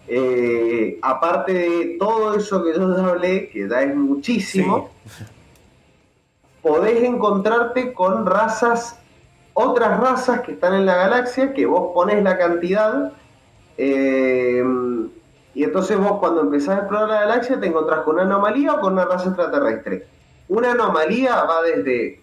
Eh, 0.07 0.99
aparte 1.01 1.53
de 1.53 1.95
todo 1.97 2.35
eso 2.35 2.61
que 2.61 2.73
yo 2.73 2.93
ya 2.97 3.05
hablé, 3.05 3.49
que 3.49 3.69
ya 3.69 3.83
es 3.83 3.95
muchísimo, 3.95 4.89
podés 6.61 7.03
encontrarte 7.03 7.93
con 7.93 8.25
razas, 8.25 8.99
otras 9.53 9.97
razas 9.97 10.41
que 10.41 10.51
están 10.51 10.73
en 10.73 10.85
la 10.85 10.95
galaxia, 10.95 11.53
que 11.53 11.65
vos 11.65 11.91
pones 11.93 12.21
la 12.21 12.37
cantidad, 12.37 13.13
eh, 13.77 14.61
y 15.53 15.63
entonces 15.63 15.97
vos 15.97 16.19
cuando 16.19 16.41
empezás 16.41 16.69
a 16.69 16.79
explorar 16.79 17.09
la 17.09 17.21
galaxia 17.21 17.59
te 17.59 17.67
encontrás 17.67 18.01
con 18.01 18.15
una 18.15 18.23
anomalía 18.23 18.73
o 18.73 18.79
con 18.79 18.93
una 18.93 19.05
raza 19.05 19.27
extraterrestre. 19.29 20.07
Una 20.47 20.71
anomalía 20.71 21.43
va 21.43 21.61
desde 21.61 22.21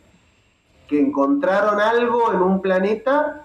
que 0.87 0.99
encontraron 0.99 1.81
algo 1.81 2.33
en 2.33 2.41
un 2.41 2.63
planeta, 2.63 3.45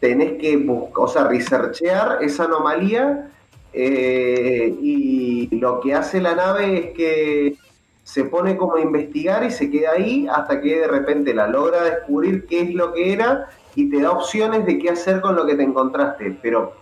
tenés 0.00 0.40
que 0.40 0.56
buscar, 0.56 1.04
o 1.04 1.08
sea, 1.08 1.24
researchear 1.24 2.22
esa 2.22 2.44
anomalía 2.44 3.30
eh, 3.72 4.74
y 4.80 5.54
lo 5.56 5.80
que 5.80 5.94
hace 5.94 6.20
la 6.20 6.34
nave 6.34 6.78
es 6.78 6.96
que 6.96 7.56
se 8.04 8.24
pone 8.24 8.56
como 8.56 8.76
a 8.76 8.80
investigar 8.80 9.44
y 9.44 9.50
se 9.50 9.70
queda 9.70 9.92
ahí 9.92 10.26
hasta 10.30 10.60
que 10.60 10.80
de 10.80 10.88
repente 10.88 11.34
la 11.34 11.46
logra 11.46 11.82
descubrir 11.84 12.46
qué 12.46 12.62
es 12.62 12.74
lo 12.74 12.92
que 12.92 13.12
era 13.12 13.48
y 13.74 13.88
te 13.90 14.00
da 14.00 14.10
opciones 14.10 14.66
de 14.66 14.78
qué 14.78 14.90
hacer 14.90 15.20
con 15.20 15.36
lo 15.36 15.46
que 15.46 15.54
te 15.54 15.62
encontraste. 15.62 16.36
Pero 16.42 16.74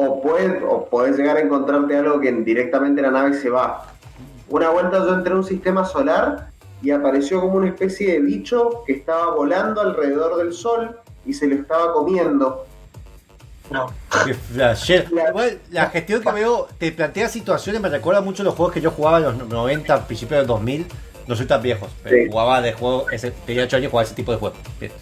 o 0.00 0.22
puedes, 0.22 0.62
o 0.62 0.86
puedes 0.88 1.16
llegar 1.16 1.36
a 1.38 1.40
encontrarte 1.40 1.96
algo 1.96 2.20
que 2.20 2.30
directamente 2.30 3.02
la 3.02 3.10
nave 3.10 3.34
se 3.34 3.50
va. 3.50 3.84
Una 4.48 4.70
vuelta 4.70 4.98
yo 4.98 5.12
entré 5.12 5.32
a 5.32 5.36
un 5.36 5.44
sistema 5.44 5.84
solar 5.84 6.50
y 6.80 6.92
apareció 6.92 7.40
como 7.40 7.54
una 7.54 7.66
especie 7.68 8.12
de 8.12 8.20
bicho 8.20 8.84
que 8.86 8.92
estaba 8.92 9.34
volando 9.34 9.80
alrededor 9.80 10.36
del 10.36 10.52
sol 10.52 10.96
y 11.26 11.32
se 11.32 11.48
lo 11.48 11.56
estaba 11.56 11.92
comiendo. 11.92 12.64
No. 13.72 13.92
Qué 14.24 14.34
flashero. 14.34 15.08
Igual, 15.30 15.58
la 15.72 15.86
gestión 15.90 16.22
que 16.22 16.30
veo 16.30 16.68
te 16.78 16.92
plantea 16.92 17.28
situaciones, 17.28 17.82
me 17.82 17.88
recuerda 17.88 18.20
mucho 18.20 18.44
los 18.44 18.54
juegos 18.54 18.72
que 18.72 18.80
yo 18.80 18.92
jugaba 18.92 19.18
en 19.18 19.24
los 19.24 19.48
90, 19.48 20.06
principios 20.06 20.38
del 20.38 20.46
2000. 20.46 20.86
No 21.26 21.34
soy 21.34 21.46
tan 21.46 21.60
viejos, 21.60 21.90
pero 22.04 22.16
Sí. 22.16 22.30
jugaba 22.30 22.62
de 22.62 22.72
juego, 22.72 23.10
ese, 23.10 23.32
tenía 23.32 23.64
8 23.64 23.76
años 23.78 23.90
jugaba 23.90 24.04
ese 24.06 24.14
tipo 24.14 24.30
de 24.30 24.38
juegos. 24.38 24.58
Bien. 24.78 24.92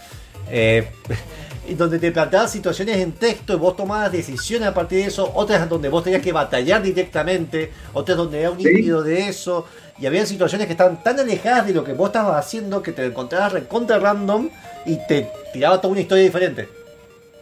Eh, 0.51 0.89
donde 1.77 1.99
te 1.99 2.13
planteaban 2.13 2.49
situaciones 2.49 2.99
en 2.99 3.13
texto 3.13 3.55
y 3.55 3.57
vos 3.57 3.75
tomabas 3.75 4.13
decisiones 4.13 4.69
a 4.69 4.75
partir 4.75 4.99
de 4.99 5.07
eso, 5.07 5.33
otras 5.35 5.69
donde 5.69 5.89
vos 5.89 6.05
tenías 6.05 6.23
que 6.23 6.33
batallar 6.33 6.81
directamente, 6.81 7.73
otras 7.93 8.17
donde 8.17 8.41
era 8.41 8.53
un 8.53 8.61
Sí. 8.61 8.69
híbrido 8.69 9.03
de 9.03 9.29
eso, 9.29 9.67
y 9.99 10.07
había 10.07 10.25
situaciones 10.27 10.69
que 10.69 10.75
estaban 10.75 11.03
tan 11.03 11.19
alejadas 11.19 11.67
de 11.67 11.75
lo 11.75 11.83
que 11.83 11.93
vos 11.93 12.11
estabas 12.11 12.37
haciendo 12.37 12.83
que 12.83 12.93
te 12.93 13.05
encontrabas 13.05 13.53
recontra 13.53 13.99
random 13.99 14.49
y 14.85 14.99
te 15.09 15.29
tiraba 15.53 15.81
toda 15.81 15.93
una 15.93 16.03
historia 16.03 16.23
diferente. 16.23 16.69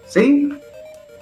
¿Sí? 0.07 0.49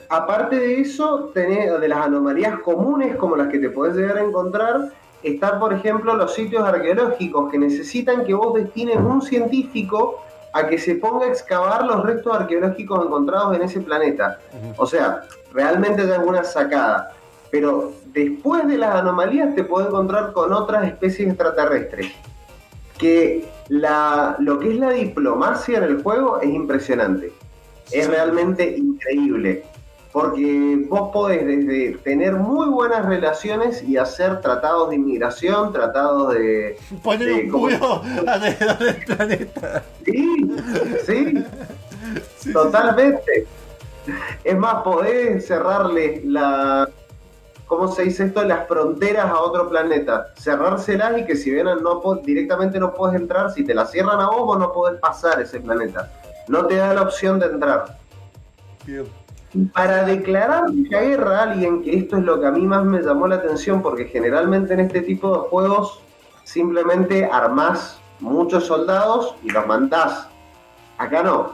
Aparte 0.09 0.57
de 0.57 0.81
eso, 0.81 1.31
tenés 1.35 1.81
de 1.81 1.89
las 1.89 2.07
anomalías 2.07 2.59
comunes 2.61 3.17
como 3.17 3.35
las 3.35 3.49
que 3.49 3.59
te 3.59 3.71
podés 3.71 3.97
llegar 3.97 4.19
a 4.19 4.23
encontrar, 4.23 4.93
están, 5.23 5.59
por 5.59 5.73
ejemplo, 5.73 6.15
los 6.15 6.35
sitios 6.35 6.63
arqueológicos 6.63 7.51
que 7.51 7.59
necesitan 7.59 8.25
que 8.25 8.35
vos 8.35 8.55
destines 8.55 8.97
un 8.99 9.23
científico 9.23 10.23
a 10.53 10.67
que 10.67 10.79
se 10.79 10.97
ponga 10.97 11.27
a 11.27 11.29
excavar 11.29 11.85
los 11.85 12.05
restos 12.05 12.35
arqueológicos 12.35 13.05
encontrados 13.05 13.57
en 13.57 13.63
ese 13.63 13.81
planeta. 13.81 14.39
O 14.77 14.87
sea, 14.87 15.23
realmente 15.53 16.03
hay 16.03 16.11
alguna 16.11 16.45
sacada. 16.45 17.13
Pero 17.51 17.93
después 18.07 18.67
de 18.67 18.79
las 18.79 18.97
anomalías 18.97 19.55
te 19.55 19.65
puedes 19.65 19.89
encontrar 19.89 20.33
con 20.33 20.53
otras 20.53 20.87
especies 20.87 21.29
extraterrestres. 21.29 22.13
Que 22.99 23.49
la, 23.69 24.37
lo 24.39 24.59
que 24.59 24.73
es 24.73 24.79
la 24.79 24.91
diplomacia 24.91 25.79
en 25.79 25.85
el 25.85 26.03
juego 26.03 26.41
es 26.41 26.51
impresionante. 26.51 27.33
Es 27.91 28.09
realmente 28.09 28.77
increíble. 28.77 29.65
Porque 30.13 30.85
vos 30.91 31.11
podés 31.11 31.47
desde 31.47 31.97
tener 31.99 32.35
muy 32.35 32.69
buenas 32.69 33.07
relaciones 33.07 33.83
y 33.83 33.97
hacer 33.97 34.43
tratados 34.43 34.91
de 34.91 34.97
inmigración, 34.97 35.73
tratados 35.73 36.35
de... 36.35 36.79
Poner 37.03 37.29
de 37.29 37.35
un 37.45 37.51
muro 37.51 38.03
alrededor 38.27 38.79
del 38.79 38.97
planeta. 39.05 39.83
Sí, 41.07 41.45
sí, 42.37 42.53
totalmente. 42.53 43.47
Es 44.45 44.57
más, 44.57 44.83
podés 44.83 45.47
cerrarle 45.47 46.23
la. 46.25 46.89
¿Cómo 47.67 47.89
se 47.89 48.03
dice 48.03 48.25
esto? 48.25 48.43
Las 48.45 48.67
fronteras 48.67 49.27
a 49.27 49.41
otro 49.41 49.69
planeta. 49.69 50.35
Cerrárselas 50.37 51.19
y 51.19 51.25
que 51.25 51.37
si 51.37 51.51
bien 51.51 51.67
no 51.67 52.03
directamente 52.25 52.79
no 52.79 52.93
puedes 52.93 53.19
entrar, 53.19 53.53
si 53.53 53.65
te 53.65 53.75
la 53.75 53.87
cierran 53.87 54.21
a 54.21 54.27
vos, 54.27 54.45
vos 54.45 54.59
no 54.59 54.73
podés 54.73 55.01
pasar 55.01 55.41
ese 55.41 55.61
planeta. 55.61 56.11
No 56.49 56.67
te 56.67 56.77
da 56.77 56.93
la 56.93 57.03
opción 57.03 57.39
de 57.39 57.47
entrar. 57.47 57.97
Para 59.75 60.05
declarar 60.05 60.65
la 60.71 61.01
guerra 61.03 61.39
a 61.39 61.43
alguien, 61.43 61.83
que 61.83 61.97
esto 61.97 62.17
es 62.17 62.25
lo 62.25 62.41
que 62.41 62.47
a 62.47 62.51
mí 62.51 62.67
más 62.67 62.85
me 62.85 63.03
llamó 63.03 63.29
la 63.29 63.37
atención, 63.37 63.83
porque 63.83 64.07
generalmente 64.07 64.73
en 64.73 64.81
este 64.81 65.03
tipo 65.03 65.31
de 65.33 65.49
juegos 65.51 66.01
simplemente 66.45 67.29
armás 67.31 68.01
muchos 68.21 68.65
soldados 68.65 69.35
y 69.43 69.51
los 69.51 69.67
mandás. 69.67 70.29
Acá 70.97 71.23
no. 71.23 71.53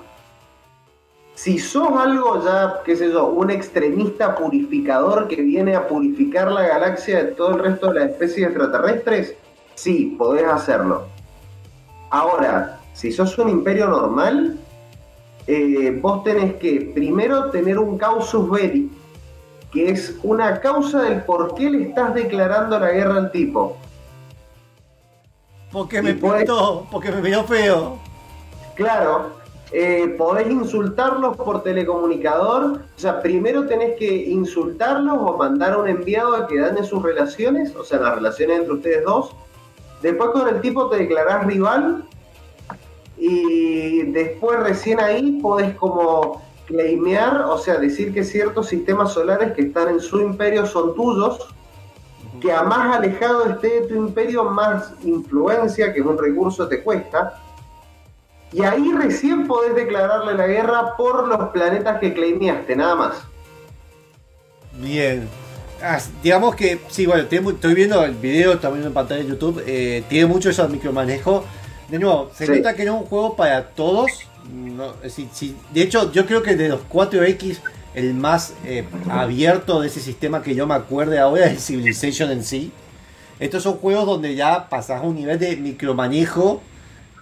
Si 1.35 1.59
sos 1.59 1.89
algo 1.99 2.45
ya, 2.45 2.83
qué 2.85 2.97
sé 2.97 3.11
yo, 3.11 3.27
un 3.27 3.51
extremista 3.51 4.35
purificador 4.35 5.29
que 5.29 5.43
viene 5.43 5.75
a 5.75 5.87
purificar 5.87 6.51
la 6.51 6.67
galaxia 6.67 7.25
de 7.25 7.33
todo 7.33 7.51
el 7.55 7.61
resto 7.61 7.93
de 7.93 8.01
las 8.01 8.11
especies 8.11 8.49
extraterrestres, 8.49 9.35
sí, 9.75 10.17
podés 10.19 10.47
hacerlo. 10.47 11.07
Ahora, 12.11 12.81
si 12.93 13.13
sos 13.13 13.39
un 13.39 13.49
imperio 13.51 13.87
normal, 13.87 14.59
eh, 15.51 15.99
vos 16.03 16.23
tenés 16.25 16.57
que 16.57 16.93
primero 16.95 17.51
tener 17.51 17.79
un 17.79 17.97
causus 17.97 18.51
belli, 18.51 18.91
que 19.73 19.89
es 19.89 20.15
una 20.23 20.61
causa 20.61 21.01
del 21.01 21.23
por 21.23 21.55
qué 21.55 21.71
le 21.71 21.85
estás 21.85 22.15
declarando 22.15 22.79
la 22.79 22.91
guerra 22.91 23.17
al 23.17 23.33
tipo. 23.33 23.79
Porque 25.73 26.03
me 26.03 26.13
pintó, 26.13 26.87
porque 26.91 27.11
me 27.11 27.23
miró 27.23 27.45
feo. 27.45 27.99
Claro, 28.75 29.39
eh, 29.73 30.15
podés 30.19 30.51
insultarlos 30.51 31.35
por 31.39 31.63
telecomunicador. 31.63 32.83
O 32.97 32.99
sea, 33.01 33.23
primero 33.23 33.67
tenés 33.67 33.99
que 33.99 34.29
insultarlos 34.29 35.17
o 35.19 35.39
mandar 35.39 35.73
a 35.73 35.79
un 35.79 35.89
enviado 35.89 36.37
a 36.37 36.47
que 36.47 36.61
dañe 36.61 36.85
sus 36.85 37.03
relaciones, 37.03 37.75
o 37.75 37.85
sea, 37.85 38.01
las 38.01 38.17
relaciones 38.17 38.59
entre 38.59 38.75
ustedes 38.75 39.05
dos. 39.05 39.35
Después 40.03 40.29
con 40.31 40.47
el 40.47 40.61
tipo 40.61 40.91
te 40.91 40.99
declarás 40.99 41.47
rival 41.47 42.05
y 43.19 44.03
después 44.13 44.61
recién 44.61 45.01
ahí 45.01 45.41
podés 45.43 45.75
como 45.75 46.43
claimear, 46.67 47.43
o 47.43 47.59
sea, 47.59 47.79
decir 47.79 48.13
que 48.13 48.23
ciertos 48.23 48.69
sistemas 48.69 49.13
solares 49.13 49.53
que 49.53 49.63
están 49.63 49.89
en 49.89 50.01
su 50.01 50.21
imperio 50.21 50.67
son 50.67 50.95
tuyos, 50.95 51.49
que 52.41 52.53
a 52.53 52.63
más 52.63 52.97
alejado 52.97 53.47
esté 53.47 53.81
de 53.81 53.87
tu 53.89 53.95
imperio, 53.95 54.45
más 54.45 54.93
influencia, 55.03 55.93
que 55.93 56.01
es 56.01 56.07
un 56.07 56.19
recurso, 56.19 56.69
te 56.69 56.83
cuesta. 56.83 57.41
Y 58.53 58.63
ahí 58.63 58.93
recién 58.93 59.47
podés 59.47 59.75
declararle 59.75 60.35
la 60.35 60.47
guerra 60.47 60.97
por 60.97 61.27
los 61.27 61.49
planetas 61.51 61.99
que 61.99 62.15
claimeaste, 62.15 62.77
nada 62.77 62.95
más. 62.95 63.17
Bien. 64.75 65.29
Ah, 65.83 65.99
digamos 66.23 66.55
que, 66.55 66.81
sí, 66.89 67.07
bueno, 67.07 67.23
estoy 67.23 67.75
viendo 67.75 68.05
el 68.05 68.15
video 68.15 68.59
también 68.59 68.87
en 68.87 68.93
pantalla 68.93 69.23
de 69.23 69.29
YouTube. 69.29 69.63
eh, 69.67 70.03
tiene 70.09 70.27
mucho 70.27 70.51
eso 70.51 70.67
de 70.67 70.73
micromanejo. 70.73 71.45
De 71.89 71.99
nuevo, 71.99 72.31
se 72.35 72.47
Sí. 72.47 72.53
nota 72.53 72.75
que 72.75 72.85
no 72.85 72.97
es 72.97 73.01
un 73.03 73.07
juego 73.07 73.37
para 73.37 73.69
todos. 73.71 74.11
no, 74.51 74.95
de 75.73 75.83
hecho, 75.83 76.11
yo 76.13 76.25
creo 76.27 76.43
que 76.43 76.57
de 76.57 76.69
los 76.71 76.81
4X, 76.89 77.59
el 77.95 78.15
más 78.15 78.55
eh, 78.65 78.85
abierto 79.11 79.81
de 79.81 79.89
ese 79.89 80.01
sistema 80.01 80.43
que 80.43 80.55
yo 80.55 80.67
me 80.67 80.75
acuerde 80.75 81.19
ahora 81.19 81.47
es 81.47 81.53
el 81.53 81.59
Civilization 81.61 82.31
en 82.31 82.43
sí. 82.45 82.73
Estos 83.41 83.63
son 83.63 83.75
juegos 83.75 84.07
donde 84.07 84.35
ya 84.35 84.69
pasas 84.69 85.01
a 85.03 85.05
un 85.05 85.17
nivel 85.17 85.39
de 85.39 85.57
micromanejo 85.57 86.61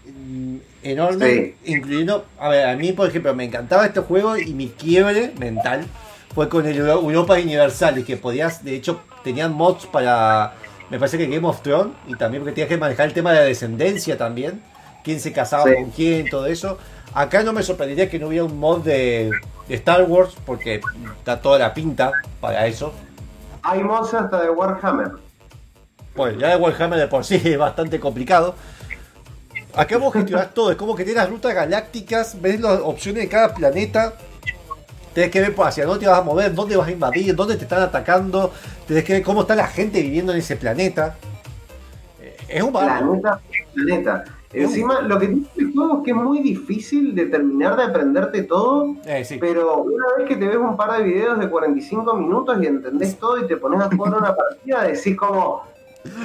mm, 0.07 0.57
enorme, 0.83 1.55
incluyendo, 1.65 2.27
a 2.39 2.49
ver, 2.49 2.67
a 2.69 2.77
mí 2.77 2.93
por 2.93 3.09
ejemplo 3.09 3.35
me 3.35 3.45
encantaba 3.45 3.87
este 3.87 4.01
juego 4.01 4.37
y 4.37 4.53
mi 4.55 4.69
quiebre 4.69 5.33
mental 5.39 5.85
fue 6.35 6.49
con 6.49 6.67
el 6.67 6.77
Euro- 6.77 7.01
Europa 7.01 7.35
Universal 7.35 7.99
y 7.99 8.05
que 8.05 8.17
podías, 8.17 8.65
de 8.65 8.77
hecho, 8.77 9.01
tenían 9.25 9.53
mods 9.53 9.87
para, 9.87 10.55
me 10.91 10.99
parece 10.99 11.19
que 11.19 11.27
Game 11.27 11.47
of 11.47 11.61
Thrones 11.63 11.95
y 12.07 12.15
también 12.17 12.43
porque 12.43 12.55
tenías 12.55 12.69
que 12.69 12.77
manejar 12.79 13.07
el 13.07 13.13
tema 13.15 13.33
de 13.33 13.41
la 13.41 13.45
descendencia 13.45 14.17
también, 14.17 14.63
quién 15.03 15.21
se 15.21 15.33
casaba 15.33 15.65
Sí. 15.65 15.75
con 15.75 15.91
quién, 15.91 16.29
todo 16.29 16.47
eso. 16.47 16.79
Acá 17.15 17.43
no 17.43 17.53
me 17.53 17.63
sorprendería 17.63 18.11
que 18.11 18.19
no 18.19 18.29
hubiera 18.29 18.45
un 18.45 18.59
mod 18.59 18.83
de, 18.85 19.31
de 19.69 19.75
Star 19.75 20.05
Wars 20.05 20.35
porque 20.45 20.81
está 21.19 21.41
toda 21.41 21.59
la 21.59 21.73
pinta 21.75 22.13
para 22.41 22.67
eso. 22.67 22.93
Hay 23.63 23.83
mods 23.83 24.15
hasta 24.15 24.43
de 24.43 24.51
Warhammer. 24.51 25.13
Pues 26.15 26.39
ya 26.39 26.51
de 26.51 26.57
Warhammer 26.57 26.99
de 26.99 27.09
por 27.09 27.25
sí 27.25 27.41
es 27.45 27.59
bastante 27.59 27.99
complicado. 28.01 28.55
Acá 29.75 29.99
vos 29.99 30.13
gestionás 30.13 30.55
todo, 30.55 30.71
es 30.71 30.77
como 30.77 30.95
que 30.97 31.05
tienes 31.05 31.23
las 31.23 31.31
rutas 31.31 31.55
galácticas, 31.55 32.41
ves 32.41 32.61
las 32.61 32.81
opciones 32.81 33.23
de 33.25 33.29
cada 33.29 33.53
planeta. 33.55 34.15
Tienes 35.17 35.33
que 35.33 35.41
ver 35.41 35.55
por 35.55 35.67
hacia 35.67 35.87
dónde 35.87 36.05
te 36.05 36.11
vas 36.11 36.19
a 36.19 36.23
mover, 36.23 36.53
dónde 36.55 36.77
vas 36.77 36.89
a 36.89 36.91
invadir, 36.91 37.35
dónde 37.35 37.57
te 37.57 37.63
están 37.63 37.81
atacando. 37.81 38.53
Tienes 38.87 39.03
que 39.03 39.15
ver 39.15 39.23
cómo 39.23 39.41
está 39.41 39.55
la 39.55 39.67
gente 39.67 40.03
viviendo 40.03 40.31
en 40.31 40.37
ese 40.41 40.57
planeta. 40.57 41.17
Eh, 42.21 42.37
Es 42.47 42.63
un. 42.63 42.71
Planeta, 42.71 43.41
planeta. 43.73 44.25
Encima, 44.53 45.01
lo 45.01 45.19
que 45.19 45.29
tiene 45.29 45.47
este 45.49 45.73
juego 45.73 45.97
es 45.97 46.05
que 46.05 46.11
es 46.11 46.17
muy 46.19 46.41
difícil 46.41 47.15
de 47.15 47.25
terminar 47.27 47.79
de 47.79 47.85
aprenderte 47.85 48.43
todo, 48.43 48.95
Eh, 49.07 49.27
pero 49.41 49.85
una 49.85 50.05
vez 50.19 50.29
que 50.29 50.37
te 50.37 50.49
ves 50.49 50.59
un 50.59 50.77
par 50.77 50.99
de 50.99 51.05
videos 51.05 51.39
de 51.39 51.49
45 51.49 52.13
minutos 52.13 52.59
y 52.63 52.67
entendés 52.67 53.19
todo 53.19 53.39
y 53.39 53.47
te 53.47 53.57
pones 53.57 53.81
a 53.81 53.89
jugar 53.89 54.19
una 54.19 54.37
partida, 54.37 54.83
decís 54.83 55.17
como, 55.17 55.63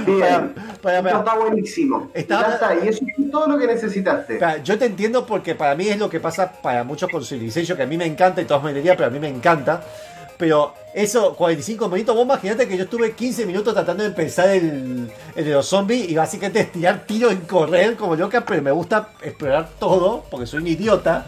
bien, 0.06 0.54
esto 0.56 1.20
está 1.20 1.36
buenísimo. 1.36 2.12
Y 2.16 2.26
ya 2.26 2.42
está, 2.42 2.76
y 2.76 2.88
eso 2.88 3.06
es 3.06 3.32
todo 3.32 3.48
lo 3.48 3.58
que 3.58 3.68
necesitaste. 3.68 4.40
Yo 4.64 4.78
te 4.78 4.86
entiendo 4.86 5.26
porque 5.26 5.56
para 5.56 5.76
mí 5.76 5.88
es 5.88 5.98
lo 5.98 6.10
que 6.10 6.20
pasa 6.20 6.52
para 6.52 6.84
muchos 6.84 7.10
con 7.10 7.24
Civilization, 7.24 7.78
que 7.78 7.84
a 7.84 7.88
mí 7.88 7.98
me 7.98 8.06
encanta 8.06 8.42
y 8.42 8.46
todos 8.46 8.64
me 8.64 8.74
dirían, 8.74 8.96
pero 8.98 9.08
a 9.08 9.12
mí 9.12 9.20
me 9.20 9.30
encanta. 9.30 9.82
Pero 10.38 10.74
eso, 10.96 11.36
45 11.36 11.88
minutos, 11.88 12.16
vos 12.16 12.26
imaginate 12.26 12.68
que 12.68 12.76
yo 12.76 12.86
estuve 12.86 13.12
15 13.12 13.46
minutos 13.46 13.76
tratando 13.76 14.02
de 14.02 14.10
empezar 14.10 14.50
el, 14.50 15.12
el 15.36 15.46
de 15.46 15.52
los 15.52 15.68
zombies 15.68 16.10
y 16.10 16.16
básicamente 16.16 16.62
es 16.62 16.72
tirar 16.72 17.06
tiro 17.06 17.32
y 17.32 17.36
correr 17.38 17.96
como 17.96 18.16
loca, 18.16 18.44
pero 18.44 18.62
me 18.62 18.72
gusta 18.72 19.10
explorar 19.22 19.70
todo 19.80 20.26
porque 20.32 20.48
soy 20.48 20.62
un 20.62 20.68
idiota. 20.68 21.26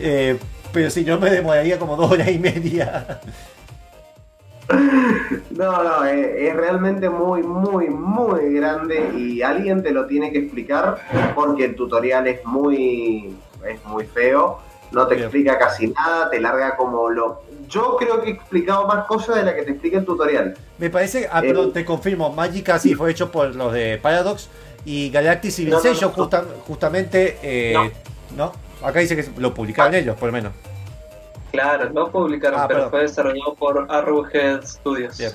Eh, 0.00 0.36
pero 0.72 0.90
si 0.90 1.04
no 1.04 1.18
me 1.18 1.30
demoraría 1.30 1.78
como 1.78 1.96
dos 1.96 2.10
horas 2.10 2.28
y 2.28 2.38
media. 2.38 3.20
No, 5.50 5.82
no, 5.82 6.04
es, 6.04 6.26
es 6.36 6.54
realmente 6.56 7.08
muy, 7.08 7.42
muy, 7.42 7.88
muy 7.88 8.54
grande 8.54 9.10
y 9.16 9.42
alguien 9.42 9.82
te 9.82 9.90
lo 9.92 10.06
tiene 10.06 10.30
que 10.30 10.38
explicar 10.38 10.98
porque 11.34 11.64
el 11.64 11.74
tutorial 11.74 12.26
es 12.26 12.44
muy, 12.44 13.34
es 13.66 13.84
muy 13.84 14.04
feo, 14.04 14.60
no 14.92 15.06
te 15.06 15.16
explica 15.16 15.58
casi 15.58 15.88
nada, 15.88 16.30
te 16.30 16.40
larga 16.40 16.76
como 16.76 17.08
lo... 17.10 17.42
Yo 17.68 17.96
creo 17.98 18.22
que 18.22 18.30
he 18.30 18.32
explicado 18.34 18.86
más 18.86 19.04
cosas 19.06 19.36
de 19.36 19.42
las 19.42 19.54
que 19.54 19.62
te 19.62 19.70
explica 19.72 19.98
el 19.98 20.04
tutorial. 20.04 20.54
Me 20.78 20.88
parece, 20.90 21.28
ah, 21.30 21.40
perdón, 21.40 21.72
te 21.72 21.84
confirmo, 21.84 22.32
Magic 22.32 22.78
sí 22.78 22.94
fue 22.94 23.10
hecho 23.10 23.30
por 23.30 23.54
los 23.54 23.72
de 23.72 23.98
Paradox 24.00 24.48
y 24.84 25.10
Galactic 25.10 25.50
Civilization 25.50 26.10
justa- 26.12 26.44
justamente, 26.66 27.38
eh, 27.42 27.92
no, 28.36 28.52
Acá 28.82 29.00
dice 29.00 29.16
que 29.16 29.24
lo 29.40 29.52
publicaron 29.52 29.92
ellos, 29.94 30.16
por 30.16 30.28
lo 30.28 30.32
menos. 30.32 30.52
Claro, 31.52 31.88
lo 31.90 32.10
publicaron, 32.10 32.60
Ah, 32.60 32.66
pero 32.68 32.78
perdón. 32.80 32.90
fue 32.90 33.00
desarrollado 33.02 33.54
por 33.54 33.86
Arrowhead 33.90 34.64
Studios. 34.64 35.18
Eh, 35.20 35.34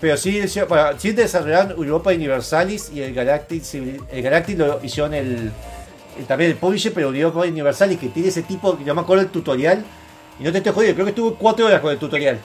pero 0.00 0.16
sí, 0.16 0.38
decía- 0.40 0.64
bueno, 0.66 0.98
sí 0.98 1.12
desarrollaron 1.12 1.70
Europa 1.72 2.10
Universalis 2.10 2.90
y 2.92 3.00
el 3.00 3.14
Galactic, 3.14 3.62
el 4.10 4.22
Galactic 4.22 4.58
lo 4.58 4.80
hicieron 4.82 5.14
el, 5.14 5.50
el- 6.18 6.26
también 6.26 6.50
el 6.50 6.56
Publisher, 6.56 6.92
pero 6.92 7.14
Europa 7.14 7.40
Universalis 7.46 7.98
que 7.98 8.08
tiene 8.08 8.28
ese 8.28 8.42
tipo, 8.42 8.76
que 8.76 8.84
yo 8.84 8.94
me 8.94 9.00
acuerdo 9.00 9.22
el 9.22 9.30
tutorial, 9.30 9.84
y 10.38 10.42
no 10.42 10.50
te 10.52 10.58
estoy 10.58 10.72
jodiendo, 10.72 10.94
creo 10.96 11.04
que 11.06 11.10
estuve 11.10 11.36
cuatro 11.38 11.66
horas 11.66 11.80
con 11.80 11.92
el 11.92 11.98
tutorial, 11.98 12.38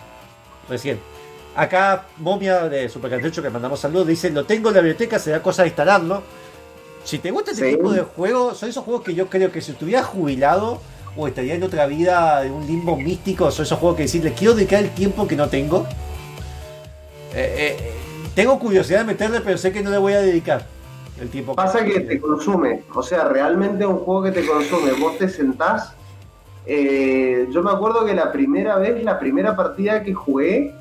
recién. 0.70 1.00
Acá 1.56 2.06
Momia 2.18 2.70
de 2.70 2.88
Super 2.88 3.10
Cartucho, 3.10 3.42
que 3.42 3.50
mandamos 3.50 3.80
saludos, 3.80 4.08
dice, 4.08 4.30
lo 4.30 4.46
tengo 4.46 4.70
en 4.70 4.76
la 4.76 4.82
biblioteca, 4.82 5.18
se 5.20 5.32
da 5.32 5.42
cosa 5.42 5.64
de 5.64 5.70
instalarlo. 5.70 6.22
Si 7.04 7.18
te 7.18 7.32
gusta 7.32 7.52
este 7.52 7.66
Sí. 7.72 7.76
tipo 7.76 7.92
de 7.92 8.02
juegos, 8.02 8.58
son 8.58 8.70
esos 8.70 8.84
juegos 8.86 9.04
que 9.04 9.16
yo 9.16 9.28
creo 9.28 9.52
que 9.52 9.60
si 9.60 9.72
estuviera 9.72 10.04
jubilado 10.04 10.80
o 11.16 11.28
estaría 11.28 11.56
en 11.56 11.64
otra 11.64 11.86
vida 11.86 12.42
de 12.42 12.52
un 12.52 12.66
limbo 12.66 12.96
místico, 12.96 13.52
son 13.52 13.64
esos 13.64 13.78
juegos 13.80 13.98
que 13.98 14.04
decir, 14.04 14.24
le 14.24 14.34
quiero 14.34 14.54
dedicar 14.54 14.84
el 14.84 14.90
tiempo 14.92 15.28
que 15.28 15.36
no 15.36 15.50
tengo. 15.50 15.86
Eh, 17.34 17.78
eh, 17.78 17.92
tengo 18.36 18.58
curiosidad 18.60 19.00
de 19.00 19.06
meterle, 19.06 19.42
pero 19.42 19.58
sé 19.58 19.72
que 19.72 19.82
no 19.82 19.90
le 19.90 19.98
voy 19.98 20.14
a 20.14 20.22
dedicar 20.22 20.66
el 21.20 21.30
tiempo. 21.30 21.56
Pasa 21.56 21.84
que 21.84 22.00
te 22.02 22.20
consume, 22.20 22.84
o 22.94 23.04
sea, 23.04 23.26
realmente 23.26 23.84
es 23.84 23.90
un 23.90 23.98
juego 23.98 24.24
que 24.24 24.32
te 24.32 24.46
consume. 24.46 24.92
Vos 24.94 25.18
te 25.18 25.30
sentás. 25.30 25.94
eh, 26.66 27.48
yo 27.52 27.64
me 27.64 27.72
acuerdo 27.72 28.06
que 28.06 28.14
la 28.14 28.32
primera 28.32 28.78
vez, 28.78 29.04
la 29.04 29.18
primera 29.18 29.56
partida 29.56 30.04
que 30.04 30.14
jugué, 30.14 30.74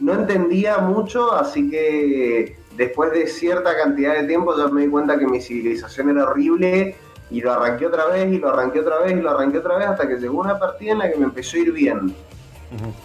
no 0.00 0.14
entendía 0.14 0.78
mucho, 0.78 1.32
así 1.34 1.70
que 1.70 2.56
después 2.76 3.12
de 3.12 3.26
cierta 3.26 3.76
cantidad 3.76 4.14
de 4.14 4.26
tiempo 4.26 4.56
ya 4.56 4.66
me 4.68 4.82
di 4.82 4.88
cuenta 4.88 5.18
que 5.18 5.26
mi 5.26 5.40
civilización 5.40 6.10
era 6.10 6.24
horrible 6.24 6.96
y 7.30 7.40
lo 7.40 7.52
arranqué 7.52 7.86
otra 7.86 8.06
vez 8.06 8.32
y 8.32 8.38
lo 8.38 8.48
arranqué 8.50 8.80
otra 8.80 8.98
vez 8.98 9.12
y 9.12 9.20
lo 9.20 9.30
arranqué 9.30 9.58
otra 9.58 9.76
vez 9.76 9.86
hasta 9.88 10.08
que 10.08 10.16
llegó 10.16 10.40
una 10.40 10.58
partida 10.58 10.92
en 10.92 10.98
la 10.98 11.10
que 11.10 11.16
me 11.16 11.24
empezó 11.24 11.56
a 11.56 11.60
ir 11.60 11.72
bien. 11.72 12.14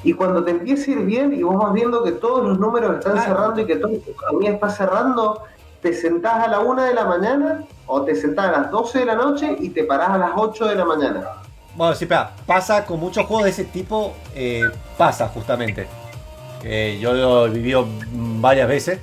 Y 0.04 0.14
cuando 0.14 0.44
te 0.44 0.52
empieza 0.52 0.90
a 0.90 0.94
ir 0.96 1.00
bien 1.02 1.34
y 1.34 1.44
vos 1.44 1.58
vas 1.58 1.74
viendo 1.74 2.04
que 2.04 2.14
todos 2.14 2.44
los 2.44 2.60
números 2.60 2.98
están 2.98 3.22
cerrando 3.22 3.62
y 3.62 3.66
que 3.66 3.76
toda 3.76 3.94
tu 4.00 4.12
economía 4.12 4.52
está 4.52 4.70
cerrando, 4.70 5.44
te 5.82 5.94
sentás 5.94 6.46
a 6.46 6.48
la 6.48 6.60
1 6.60 6.84
de 6.84 6.94
la 6.94 7.06
mañana 7.06 7.64
o 7.86 8.02
te 8.04 8.16
sentás 8.16 8.48
a 8.48 8.52
las 8.52 8.72
12 8.72 9.00
de 9.00 9.06
la 9.06 9.16
noche 9.16 9.56
y 9.60 9.70
te 9.70 9.84
parás 9.84 10.10
a 10.10 10.18
las 10.18 10.32
8 10.36 10.66
de 10.68 10.76
la 10.76 10.86
mañana. 10.86 11.22
Bueno, 11.76 11.94
sí, 11.94 12.06
espera, 12.06 12.32
pasa 12.46 12.86
con 12.86 13.00
muchos 13.00 13.26
juegos 13.26 13.46
de 13.46 13.52
ese 13.52 13.66
tipo, 13.66 14.14
eh, 14.36 14.64
pasa 14.98 15.28
justamente. 15.28 15.88
Eh, 16.64 16.98
yo 17.00 17.14
lo 17.14 17.46
he 17.46 17.50
vivido 17.52 17.86
varias 18.12 18.68
veces. 18.68 19.00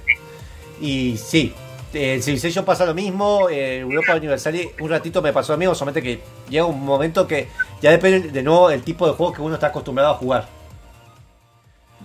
Y 0.81 1.17
sí, 1.17 1.55
en 1.97 2.23
Civilization 2.23 2.65
pasa 2.65 2.85
lo 2.85 2.95
mismo, 2.95 3.49
en 3.49 3.91
Europa 3.91 4.15
Universal 4.15 4.55
un 4.81 4.91
ratito 4.91 5.23
me 5.23 5.33
pasó 5.33 5.53
lo 5.53 5.59
mismo, 5.59 5.75
solamente 5.75 6.03
que 6.03 6.21
llega 6.49 6.65
un 6.65 6.85
momento 6.85 7.27
que 7.27 7.49
ya 7.81 7.91
depende 7.91 8.31
de 8.31 8.43
nuevo 8.43 8.69
del 8.69 8.83
tipo 8.83 9.07
de 9.07 9.15
juego 9.15 9.33
que 9.33 9.43
uno 9.43 9.55
está 9.55 9.69
acostumbrado 9.69 10.13
a 10.13 10.15
jugar. 10.15 10.47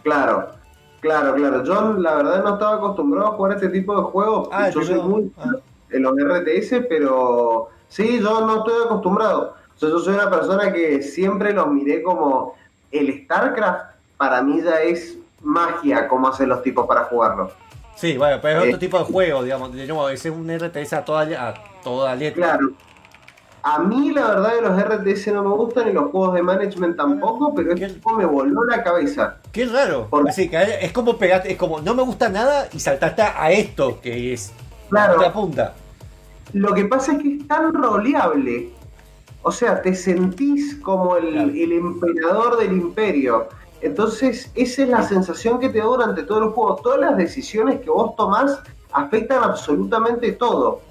Claro, 0.03 0.49
claro, 0.99 1.35
claro. 1.35 1.63
Yo 1.63 1.93
la 1.93 2.15
verdad 2.15 2.43
no 2.43 2.53
estaba 2.53 2.75
acostumbrado 2.75 3.27
a 3.27 3.31
jugar 3.31 3.53
este 3.53 3.69
tipo 3.69 3.95
de 3.95 4.03
juegos. 4.03 4.49
Ah, 4.51 4.69
yo 4.69 4.81
soy 4.81 4.99
muy 4.99 5.31
en 5.89 6.03
los 6.03 6.13
RTS, 6.15 6.85
pero 6.87 7.69
sí, 7.87 8.19
yo 8.19 8.45
no 8.45 8.59
estoy 8.59 8.85
acostumbrado. 8.85 9.55
O 9.75 9.79
sea, 9.79 9.89
yo 9.89 9.99
soy 9.99 10.13
una 10.15 10.29
persona 10.29 10.71
que 10.71 11.01
siempre 11.01 11.53
los 11.53 11.67
miré 11.67 12.01
como 12.01 12.55
el 12.91 13.23
StarCraft 13.23 13.95
para 14.17 14.41
mí 14.41 14.61
ya 14.61 14.81
es 14.81 15.17
magia 15.41 16.07
cómo 16.07 16.27
hacen 16.27 16.49
los 16.49 16.61
tipos 16.61 16.85
para 16.87 17.05
jugarlo. 17.05 17.51
Sí, 18.01 18.17
bueno, 18.17 18.39
pero 18.41 18.59
es 18.61 18.65
Eh, 18.65 18.67
otro 18.69 18.79
tipo 18.79 18.97
de 18.97 19.05
juego, 19.05 19.43
digamos. 19.43 19.69
ese 19.75 20.29
es 20.29 20.35
un 20.35 20.49
RTS 20.49 20.93
a 20.93 21.05
toda, 21.05 21.21
a 21.49 21.53
toda 21.83 22.15
letra. 22.15 22.53
Claro. 22.57 22.71
A 23.63 23.77
mí 23.77 24.11
la 24.11 24.27
verdad 24.27 24.55
de 24.55 24.61
los 24.63 24.75
RTS 24.75 25.27
no 25.31 25.43
me 25.43 25.49
gustan 25.51 25.87
y 25.89 25.93
los 25.93 26.09
juegos 26.09 26.33
de 26.33 26.41
management 26.41 26.97
tampoco, 26.97 27.53
pero 27.53 27.73
este 27.73 27.99
juego 28.01 28.17
me 28.17 28.25
voló 28.25 28.63
la 28.65 28.81
cabeza. 28.83 29.37
Qué 29.51 29.65
raro. 29.67 30.09
Así 30.27 30.49
que 30.49 30.79
es 30.81 30.91
como 30.91 31.15
pegarte, 31.19 31.51
es 31.51 31.57
como 31.59 31.79
no 31.79 31.93
me 31.93 32.01
gusta 32.01 32.27
nada 32.27 32.67
y 32.73 32.79
saltaste 32.79 33.21
a 33.21 33.51
esto, 33.51 34.01
que 34.01 34.33
es 34.33 34.51
Claro. 34.89 35.13
la 35.13 35.19
otra 35.19 35.33
punta. 35.33 35.73
Lo 36.53 36.73
que 36.73 36.85
pasa 36.85 37.11
es 37.11 37.19
que 37.19 37.35
es 37.35 37.47
tan 37.47 37.71
roleable. 37.71 38.69
O 39.43 39.51
sea, 39.51 39.79
te 39.79 39.93
sentís 39.93 40.75
como 40.81 41.15
el, 41.17 41.35
el 41.37 41.71
emperador 41.71 42.57
del 42.57 42.73
imperio. 42.73 43.47
Entonces, 43.81 44.51
esa 44.55 44.83
es 44.83 44.89
la 44.89 45.01
sensación 45.03 45.59
que 45.59 45.69
te 45.69 45.79
da 45.79 45.85
durante 45.85 46.23
todo 46.23 46.43
el 46.43 46.49
juego. 46.51 46.75
Todas 46.75 46.99
las 46.99 47.17
decisiones 47.17 47.81
que 47.81 47.89
vos 47.89 48.15
tomás 48.15 48.59
afectan 48.91 49.43
absolutamente 49.43 50.31
todo. 50.33 50.81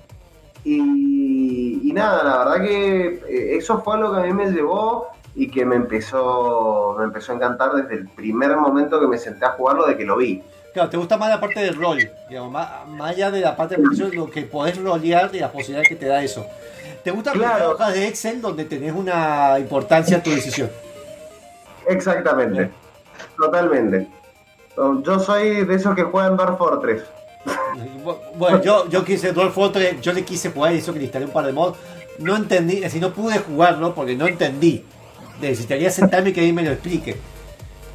Y, 0.65 1.89
y 1.89 1.93
nada, 1.93 2.23
la 2.25 2.39
verdad 2.39 2.67
que 2.67 3.07
eh, 3.29 3.57
eso 3.57 3.81
fue 3.83 3.99
lo 3.99 4.13
que 4.13 4.21
a 4.21 4.23
mí 4.25 4.33
me 4.33 4.51
llevó 4.51 5.09
y 5.35 5.49
que 5.51 5.65
me 5.65 5.77
empezó, 5.77 6.97
me 6.99 7.05
empezó 7.05 7.33
a 7.33 7.37
encantar 7.37 7.73
desde 7.73 7.95
el 7.95 8.09
primer 8.09 8.57
momento 8.57 9.01
que 9.01 9.07
me 9.07 9.17
senté 9.17 9.45
a 9.47 9.51
jugarlo, 9.53 9.87
de 9.87 9.97
que 9.97 10.05
lo 10.05 10.17
vi. 10.17 10.43
Claro, 10.75 10.91
te 10.91 10.97
gusta 10.97 11.17
más 11.17 11.31
la 11.31 11.41
parte 11.41 11.61
del 11.61 11.75
rol, 11.77 11.99
digamos, 12.29 12.53
más, 12.53 12.87
más 12.89 13.11
allá 13.11 13.31
de 13.31 13.41
la 13.41 13.57
parte 13.57 13.77
de 13.77 13.83
producción, 13.83 14.15
lo 14.15 14.31
que 14.31 14.43
podés 14.43 14.77
rolear 14.81 15.31
y 15.33 15.39
la 15.41 15.51
posibilidad 15.51 15.85
que 15.89 15.97
te 15.97 16.07
da 16.07 16.23
eso. 16.23 16.45
¿Te 17.03 17.11
gustan 17.11 17.35
Claro. 17.35 17.59
las 17.59 17.75
hojas 17.75 17.95
de 17.95 18.07
Excel 18.09 18.41
donde 18.41 18.65
tenés 18.67 18.93
una 18.93 19.57
importancia 19.59 20.17
en 20.19 20.23
tu 20.23 20.31
decisión? 20.31 20.71
Exactamente. 21.89 22.71
Totalmente. 23.37 24.09
Yo 25.03 25.19
soy 25.19 25.65
de 25.65 25.75
esos 25.75 25.95
que 25.95 26.03
juegan 26.05 26.37
Dwarf 26.37 26.59
Fortress. 26.59 27.03
Bueno, 28.37 28.63
yo, 28.63 28.89
yo 28.89 29.05
quise 29.05 29.33
Dwarf 29.33 29.55
Fortress, 29.55 30.01
yo 30.01 30.13
le 30.13 30.25
quise 30.25 30.51
jugar 30.51 30.73
eso 30.73 30.93
que 30.93 30.99
le 30.99 31.05
instalé 31.05 31.27
un 31.27 31.33
par 31.33 31.45
de 31.47 31.53
mods. 31.53 31.79
No 32.19 32.35
entendí, 32.37 32.81
decir, 32.81 33.01
no 33.01 33.13
pude 33.13 33.39
jugarlo 33.39 33.95
porque 33.95 34.17
no 34.17 34.27
entendí. 34.27 34.85
Necesitaría 35.41 35.91
sentarme 35.91 36.31
y 36.31 36.33
que 36.33 36.41
alguien 36.41 36.55
me 36.57 36.63
lo 36.63 36.71
explique. 36.71 37.17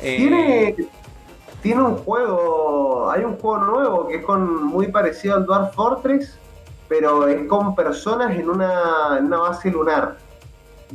Eh, 0.01 0.17
Tiene, 0.17 0.75
tiene 1.61 1.81
un 1.81 1.97
juego, 1.97 3.09
hay 3.11 3.23
un 3.23 3.37
juego 3.37 3.57
nuevo 3.65 4.07
que 4.07 4.17
es 4.17 4.23
con 4.25 4.63
muy 4.65 4.87
parecido 4.87 5.35
al 5.35 5.45
Dwarf 5.45 5.73
Fortress, 5.75 6.37
pero 6.87 7.27
es 7.27 7.47
con 7.47 7.75
personas 7.75 8.31
en 8.35 8.49
una, 8.49 9.17
en 9.17 9.25
una 9.25 9.37
base 9.39 9.71
lunar. 9.71 10.17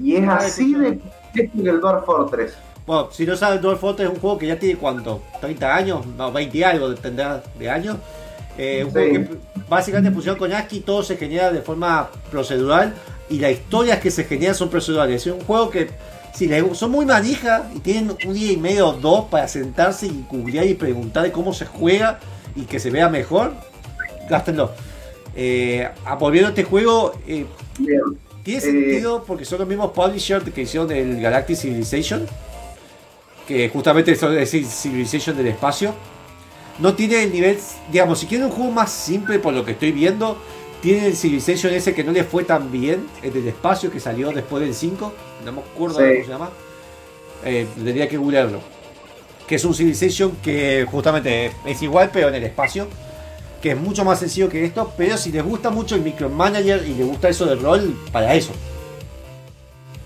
Y 0.00 0.16
es 0.16 0.28
Ah, 0.28 0.36
así 0.36 0.74
de 0.74 1.00
que 1.34 1.50
el 1.68 1.80
Dwarf 1.80 2.04
Fortress. 2.04 2.56
Bueno, 2.90 3.08
si 3.12 3.24
no 3.24 3.36
sabes, 3.36 3.62
Dwarf 3.62 3.78
Fortress 3.80 4.08
es 4.08 4.14
un 4.16 4.20
juego 4.20 4.36
que 4.36 4.48
ya 4.48 4.58
tiene 4.58 4.74
cuánto, 4.76 5.22
30 5.40 5.76
años, 5.76 6.04
no, 6.18 6.32
20 6.32 6.58
y 6.58 6.62
algo 6.64 6.92
tendrá 6.96 7.40
de 7.56 7.70
años. 7.70 7.98
Eh, 8.58 8.82
un 8.84 8.90
Sí. 8.90 8.92
juego 8.98 9.12
que 9.12 9.36
básicamente 9.68 10.10
funciona 10.10 10.36
con 10.36 10.52
ASCII, 10.52 10.80
todo 10.80 11.04
se 11.04 11.16
genera 11.16 11.52
de 11.52 11.62
forma 11.62 12.10
procedural 12.32 12.92
y 13.28 13.38
las 13.38 13.52
historias 13.52 14.00
que 14.00 14.10
se 14.10 14.24
generan 14.24 14.56
son 14.56 14.70
procedurales. 14.70 15.24
Es 15.24 15.32
un 15.32 15.40
juego 15.42 15.70
que 15.70 15.88
si 16.34 16.48
les 16.48 16.76
son 16.76 16.90
muy 16.90 17.06
manija 17.06 17.70
y 17.76 17.78
tienen 17.78 18.10
un 18.26 18.34
día 18.34 18.50
y 18.50 18.56
medio 18.56 18.88
o 18.88 18.92
dos 18.94 19.26
para 19.26 19.46
sentarse 19.46 20.06
y 20.08 20.24
googlear 20.28 20.66
y 20.66 20.74
preguntar 20.74 21.22
de 21.22 21.30
cómo 21.30 21.54
se 21.54 21.66
juega 21.66 22.18
y 22.56 22.62
que 22.62 22.80
se 22.80 22.90
vea 22.90 23.08
mejor, 23.08 23.54
gástenlo. 24.28 24.72
Eh, 25.36 25.88
volviendo 26.18 26.48
a 26.48 26.50
este 26.50 26.64
juego, 26.64 27.12
eh, 27.24 27.46
tiene 28.42 28.58
Eh, 28.58 28.60
sentido 28.60 29.22
porque 29.24 29.44
son 29.44 29.60
los 29.60 29.68
mismos 29.68 29.92
publishers 29.92 30.42
que 30.50 30.62
hicieron 30.62 30.90
el 30.90 31.20
Galactic 31.20 31.56
Civilization, 31.56 32.26
que 33.50 33.68
justamente 33.68 34.14
son 34.14 34.38
es 34.38 34.52
Civilization 34.52 35.36
del 35.36 35.48
espacio. 35.48 35.92
No 36.78 36.94
tiene 36.94 37.24
el 37.24 37.32
nivel, 37.32 37.58
digamos, 37.90 38.20
si 38.20 38.26
quieren 38.26 38.46
un 38.46 38.52
juego 38.52 38.70
más 38.70 38.92
simple 38.92 39.40
por 39.40 39.52
lo 39.52 39.64
que 39.64 39.72
estoy 39.72 39.90
viendo, 39.90 40.38
tiene 40.80 41.08
el 41.08 41.16
Civilization 41.16 41.74
ese 41.74 41.92
que 41.92 42.04
no 42.04 42.12
le 42.12 42.22
fue 42.22 42.44
tan 42.44 42.70
bien, 42.70 43.08
el 43.24 43.32
del 43.32 43.48
espacio 43.48 43.90
que 43.90 43.98
salió 43.98 44.30
después 44.30 44.62
del 44.62 44.72
5, 44.72 45.12
no 45.44 45.50
me 45.52 45.60
acuerdo 45.62 45.98
Sí. 45.98 46.04
cómo 46.04 46.24
se 46.24 46.30
llama. 46.30 46.50
Eh, 47.44 47.66
tendría 47.74 48.08
que 48.08 48.18
googlearlo. 48.18 48.60
Que 49.48 49.56
es 49.56 49.64
un 49.64 49.74
Civilization 49.74 50.30
que 50.44 50.86
justamente 50.88 51.50
es 51.66 51.82
igual 51.82 52.10
pero 52.12 52.28
en 52.28 52.36
el 52.36 52.44
espacio. 52.44 52.86
Que 53.60 53.72
es 53.72 53.76
mucho 53.76 54.04
más 54.04 54.20
sencillo 54.20 54.48
que 54.48 54.64
esto, 54.64 54.92
pero 54.96 55.16
si 55.16 55.32
les 55.32 55.42
gusta 55.44 55.70
mucho 55.70 55.96
el 55.96 56.02
micromanager 56.02 56.86
y 56.86 56.94
les 56.94 57.04
gusta 57.04 57.28
eso 57.28 57.46
del 57.46 57.60
rol, 57.60 57.96
para 58.12 58.32
eso. 58.32 58.52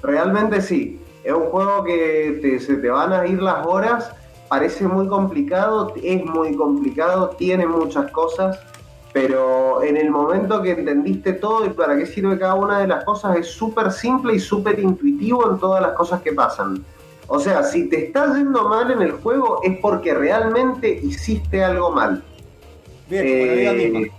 Realmente 0.02 0.62
sí. 0.62 0.98
Es 1.24 1.32
un 1.32 1.46
juego 1.46 1.82
que 1.84 2.38
te- 2.42 2.60
se 2.60 2.76
te 2.76 2.88
van 2.90 3.12
a 3.12 3.26
ir 3.26 3.40
las 3.42 3.66
horas. 3.66 4.12
Parece 4.48 4.86
muy 4.86 5.08
complicado, 5.08 5.92
es 6.02 6.24
muy 6.24 6.54
complicado, 6.54 7.30
tiene 7.30 7.66
muchas 7.66 8.10
cosas, 8.12 8.58
pero 9.12 9.82
en 9.82 9.96
el 9.96 10.10
momento 10.10 10.60
que 10.62 10.72
entendiste 10.72 11.32
todo 11.32 11.64
y 11.64 11.70
para 11.70 11.96
qué 11.96 12.04
sirve 12.06 12.38
cada 12.38 12.54
una 12.54 12.78
de 12.80 12.86
las 12.86 13.04
cosas, 13.04 13.36
es 13.38 13.46
súper 13.48 13.90
simple 13.90 14.34
y 14.34 14.38
súper 14.40 14.78
intuitivo 14.78 15.50
en 15.50 15.58
todas 15.58 15.80
las 15.80 15.92
cosas 15.92 16.20
que 16.20 16.32
pasan. 16.32 16.84
O 17.26 17.40
sea, 17.40 17.62
si 17.62 17.88
te 17.88 18.04
está 18.06 18.26
yendo 18.36 18.68
mal 18.68 18.90
en 18.90 19.00
el 19.00 19.12
juego 19.12 19.60
es 19.64 19.78
porque 19.78 20.12
realmente 20.12 20.88
hiciste 21.02 21.64
algo 21.64 21.90
mal. 21.90 22.22
Bien, 23.08 23.24
Eh. 23.26 24.10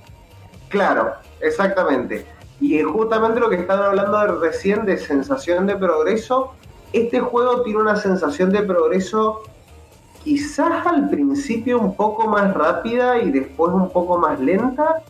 Claro, 0.69 1.14
exactamente. 1.40 2.26
Y 2.60 2.77
es 2.80 2.86
justamente 2.86 3.40
lo 3.40 3.49
que 3.49 3.57
estaban 3.57 3.86
hablando 3.86 4.18
de 4.19 4.48
recién 4.49 4.86
de 4.86 4.98
sensación 4.98 5.68
de 5.68 5.76
progreso. 5.76 6.53
Este 6.94 7.20
juego 7.20 7.62
tiene 7.64 7.80
una 7.80 7.95
sensación 7.95 8.52
de 8.52 8.62
progreso 8.62 9.41
quizás 10.24 10.86
al 10.88 11.10
principio 11.10 11.80
un 11.80 11.95
poco 11.95 12.28
más 12.28 12.53
rápida 12.53 13.20
y 13.20 13.32
después 13.32 13.72
un 13.74 13.91
poco 13.91 14.18
más 14.18 14.40
lenta 14.40 15.03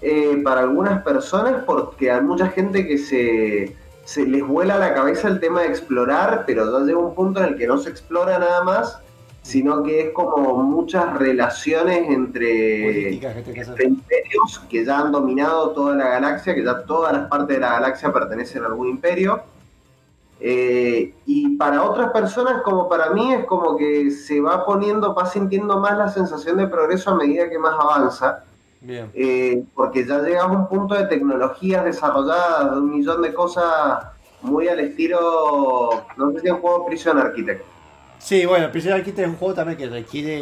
eh, 0.00 0.40
para 0.42 0.62
algunas 0.62 1.02
personas 1.02 1.62
porque 1.64 2.10
hay 2.10 2.22
mucha 2.22 2.48
gente 2.48 2.86
que 2.86 2.96
se, 2.96 3.76
se 4.04 4.26
les 4.26 4.46
vuela 4.46 4.78
la 4.78 4.94
cabeza 4.94 5.28
el 5.28 5.40
tema 5.40 5.62
de 5.62 5.68
explorar, 5.68 6.44
pero 6.46 6.70
ya 6.70 6.84
llega 6.84 6.98
un 6.98 7.14
punto 7.14 7.40
en 7.40 7.46
el 7.46 7.56
que 7.56 7.66
no 7.66 7.78
se 7.78 7.90
explora 7.90 8.38
nada 8.38 8.64
más, 8.64 8.98
sino 9.42 9.82
que 9.82 10.00
es 10.00 10.10
como 10.12 10.62
muchas 10.62 11.18
relaciones 11.18 12.08
entre 12.08 13.12
imperios 13.12 14.62
que 14.70 14.84
ya 14.84 15.00
han 15.00 15.12
dominado 15.12 15.70
toda 15.72 15.94
la 15.94 16.08
galaxia, 16.08 16.54
que 16.54 16.64
ya 16.64 16.84
todas 16.84 17.12
las 17.12 17.28
partes 17.28 17.56
de 17.56 17.60
la 17.60 17.72
galaxia 17.72 18.12
pertenecen 18.12 18.62
a 18.62 18.66
algún 18.66 18.88
imperio. 18.88 19.42
Eh, 20.40 21.14
y 21.26 21.56
para 21.56 21.82
otras 21.84 22.10
personas, 22.10 22.62
como 22.62 22.88
para 22.88 23.10
mí, 23.10 23.32
es 23.32 23.44
como 23.46 23.76
que 23.76 24.10
se 24.10 24.40
va 24.40 24.64
poniendo, 24.66 25.14
va 25.14 25.26
sintiendo 25.26 25.78
más 25.78 25.96
la 25.96 26.08
sensación 26.08 26.56
de 26.58 26.66
progreso 26.66 27.10
a 27.10 27.14
medida 27.14 27.48
que 27.48 27.58
más 27.58 27.74
avanza. 27.78 28.44
Bien. 28.80 29.10
Eh, 29.14 29.64
porque 29.74 30.04
ya 30.06 30.20
llegas 30.20 30.44
a 30.44 30.46
un 30.48 30.68
punto 30.68 30.94
de 30.94 31.06
tecnologías 31.06 31.84
desarrolladas, 31.84 32.72
de 32.72 32.78
un 32.78 32.90
millón 32.90 33.22
de 33.22 33.32
cosas 33.32 34.04
muy 34.42 34.68
al 34.68 34.80
estilo, 34.80 36.04
no 36.18 36.32
sé 36.32 36.40
si 36.40 36.48
han 36.48 36.58
jugado 36.58 36.84
Prison 36.86 37.18
Architect. 37.18 37.64
Sí, 38.18 38.44
bueno, 38.44 38.70
Prison 38.70 38.92
Architect 38.92 39.20
es 39.20 39.28
un 39.28 39.36
juego 39.36 39.54
también 39.54 39.78
que 39.78 39.86
requiere. 39.88 40.40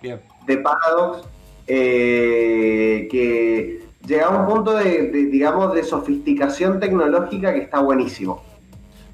Bien. 0.00 0.20
de 0.46 0.56
Paradox. 0.58 1.28
eh, 1.68 3.06
que 3.08 3.86
llega 4.04 4.26
a 4.26 4.30
un 4.30 4.46
punto 4.52 4.74
de, 4.74 5.10
de, 5.10 5.26
digamos, 5.26 5.72
de 5.74 5.84
sofisticación 5.84 6.80
tecnológica 6.80 7.52
que 7.52 7.60
está 7.60 7.80
buenísimo. 7.80 8.42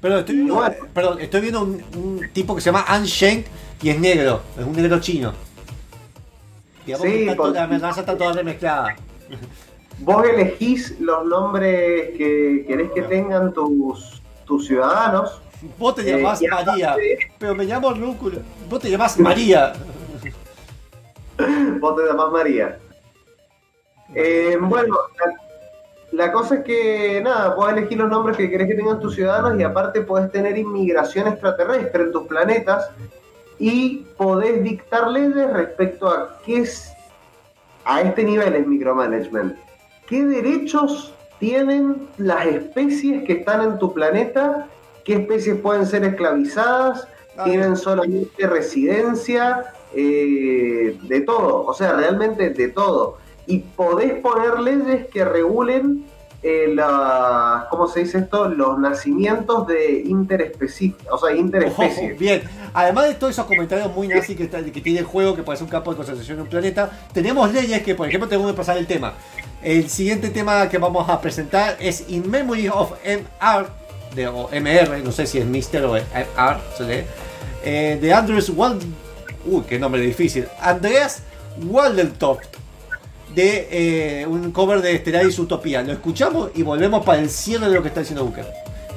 Pero 0.01 0.19
estoy 0.19 0.35
viendo, 0.35 0.63
perdón, 0.93 1.19
estoy 1.19 1.41
viendo 1.41 1.61
un, 1.61 1.83
un 1.95 2.29
tipo 2.31 2.55
que 2.55 2.61
se 2.61 2.67
llama 2.71 2.85
Anshank 2.87 3.45
y 3.81 3.89
es 3.89 3.99
negro, 3.99 4.41
es 4.57 4.65
un 4.65 4.73
negro 4.73 4.99
chino. 4.99 5.33
Digamos 6.85 7.05
Sí, 7.07 7.11
que 7.13 7.21
está 7.23 7.35
con- 7.35 7.53
toda- 7.53 7.67
la 7.67 7.77
raza 7.79 7.99
está 8.01 8.17
toda 8.17 8.33
remezclada. 8.33 8.95
Vos 9.99 10.25
elegís 10.25 10.97
los 11.01 11.25
nombres 11.25 12.17
que 12.17 12.63
querés 12.67 12.91
que 12.91 13.01
tengan 13.03 13.51
tus, 13.53 14.21
tus 14.45 14.65
ciudadanos. 14.67 15.41
Vos 15.77 15.95
te 15.95 16.01
Eh, 16.09 16.15
llamás 16.17 16.41
y 16.41 16.47
María, 16.47 16.91
aparte- 16.91 17.31
pero 17.37 17.53
me 17.55 17.65
llamo 17.65 17.93
Rúcula. 17.93 18.37
Vos 18.69 18.79
te 18.79 18.89
llamás 18.89 19.19
María. 19.19 19.73
Vos 21.81 21.95
te 21.97 22.05
llamás 22.05 22.31
María. 22.31 22.79
Eh, 24.15 24.57
bueno, 24.59 24.95
la, 25.17 25.48
la 26.11 26.31
cosa 26.31 26.55
es 26.55 26.63
que, 26.63 27.21
nada, 27.23 27.55
podés 27.55 27.77
elegir 27.77 27.97
los 27.97 28.09
nombres 28.09 28.35
que 28.35 28.49
querés 28.49 28.67
que 28.67 28.75
tengan 28.75 28.99
tus 28.99 29.15
ciudadanos 29.15 29.59
y 29.59 29.63
aparte 29.63 30.01
podés 30.01 30.31
tener 30.31 30.57
inmigración 30.57 31.27
extraterrestre 31.27 32.03
en 32.03 32.11
tus 32.11 32.27
planetas 32.27 32.89
y 33.59 34.05
podés 34.17 34.63
dictar 34.63 35.09
leyes 35.09 35.51
respecto 35.53 36.07
a 36.07 36.39
qué 36.45 36.59
es, 36.59 36.91
a 37.85 38.01
este 38.01 38.23
nivel 38.23 38.55
es 38.55 38.65
micromanagement. 38.65 39.55
¿Qué 40.07 40.25
derechos 40.25 41.13
tienen 41.39 42.07
las 42.17 42.45
especies 42.47 43.23
que 43.25 43.33
están 43.33 43.61
en 43.61 43.79
tu 43.79 43.93
planeta? 43.93 44.67
¿Qué 45.05 45.15
especies 45.15 45.57
pueden 45.59 45.85
ser 45.85 46.03
esclavizadas? 46.03 47.07
¿Tienen 47.43 47.77
solamente 47.77 48.47
residencia? 48.47 49.73
Eh, 49.93 50.99
de 51.01 51.21
todo, 51.21 51.65
o 51.65 51.73
sea, 51.73 51.93
realmente 51.93 52.51
de 52.51 52.67
todo. 52.67 53.17
Y 53.49 53.57
podés 53.57 54.13
poner 54.21 54.59
leyes 54.59 55.07
que 55.07 55.25
regulen 55.25 56.05
eh, 56.43 56.67
la, 56.71 57.67
¿cómo 57.71 57.87
se 57.87 58.01
dice 58.01 58.19
esto? 58.19 58.47
Los 58.47 58.77
nacimientos 58.77 59.65
de 59.65 60.03
interespecíficos, 60.05 61.07
o 61.09 61.17
sea, 61.17 61.35
interespecies. 61.35 62.11
Ojo, 62.11 62.19
bien, 62.19 62.43
además 62.75 63.07
de 63.07 63.15
todos 63.15 63.33
esos 63.33 63.47
comentarios 63.47 63.91
muy 63.95 64.07
nazi 64.07 64.35
que, 64.35 64.47
que 64.47 64.81
tiene 64.81 64.99
el 64.99 65.05
juego, 65.05 65.35
que 65.35 65.41
parece 65.41 65.63
un 65.63 65.69
campo 65.71 65.89
de 65.89 65.97
concentración 65.97 66.37
en 66.37 66.43
un 66.43 66.47
planeta, 66.47 66.91
tenemos 67.11 67.51
leyes 67.51 67.81
que, 67.81 67.95
por 67.95 68.07
ejemplo, 68.07 68.29
tenemos 68.29 68.51
que 68.51 68.55
pasar 68.55 68.77
el 68.77 68.85
tema. 68.85 69.15
El 69.63 69.89
siguiente 69.89 70.29
tema 70.29 70.69
que 70.69 70.77
vamos 70.77 71.09
a 71.09 71.19
presentar 71.19 71.75
es 71.79 72.07
In 72.07 72.29
Memory 72.29 72.69
of 72.69 72.93
MR, 73.03 73.67
de, 74.13 74.27
o 74.27 74.47
MR, 74.49 75.03
no 75.03 75.11
sé 75.11 75.25
si 75.25 75.39
es 75.39 75.45
Mr. 75.47 75.85
o 75.85 75.95
MR, 75.95 76.59
se 76.77 76.83
lee, 76.83 77.03
eh, 77.63 77.97
de 77.99 78.13
Andreas 78.13 78.47
Wald... 78.49 78.83
Uy, 79.43 79.63
qué 79.67 79.79
nombre 79.79 80.01
difícil. 80.01 80.45
Andreas 80.61 81.23
Waldentoft, 81.65 82.59
de 83.39 84.21
eh, 84.21 84.27
un 84.27 84.51
cover 84.51 84.81
de 84.81 84.97
Stellaris 84.97 85.39
Utopía. 85.39 85.81
Lo 85.81 85.93
escuchamos 85.93 86.51
y 86.55 86.63
volvemos 86.63 87.05
para 87.05 87.21
el 87.21 87.29
cierre 87.29 87.69
de 87.69 87.75
lo 87.75 87.81
que 87.81 87.87
está 87.87 88.01
diciendo 88.01 88.25
Booker. 88.25 88.45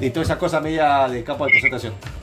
Y 0.01 0.11
toda 0.11 0.25
esa 0.25 0.39
cosa 0.39 0.61
media 0.61 1.09
de 1.09 1.23
campo 1.23 1.45
de 1.45 1.53
concentración. 1.53 2.22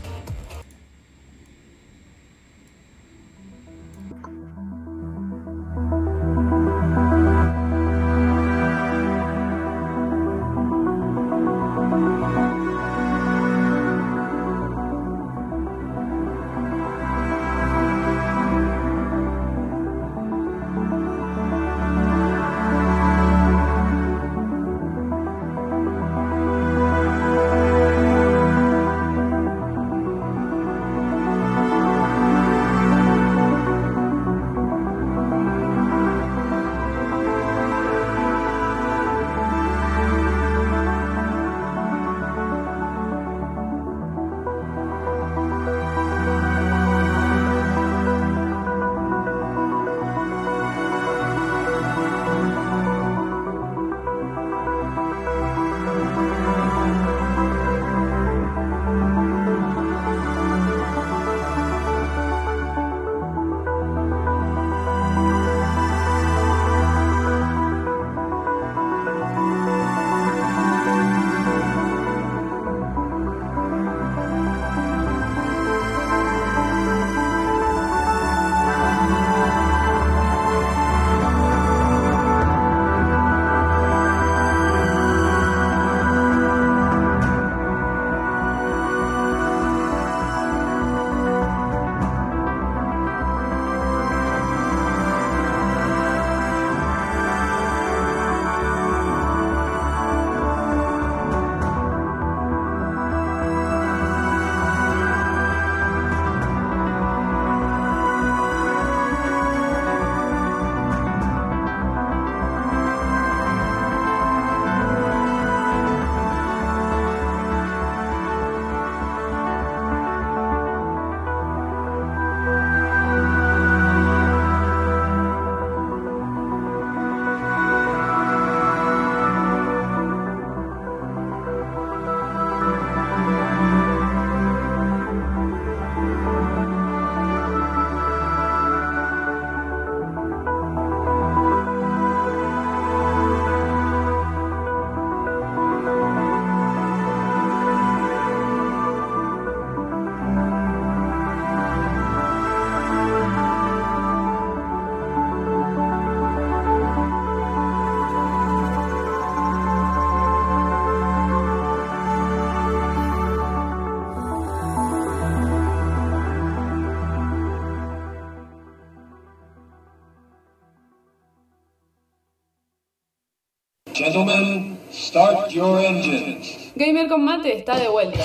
Con 177.09 177.23
mate 177.25 177.57
está 177.57 177.77
de 177.77 177.89
vuelta. 177.89 178.23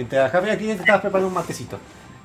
Mientras 0.00 0.32
Javier 0.32 0.54
aquí 0.54 0.64
te 0.66 0.72
estabas 0.72 1.02
preparando 1.02 1.28
un 1.28 1.34
matecito. 1.34 1.78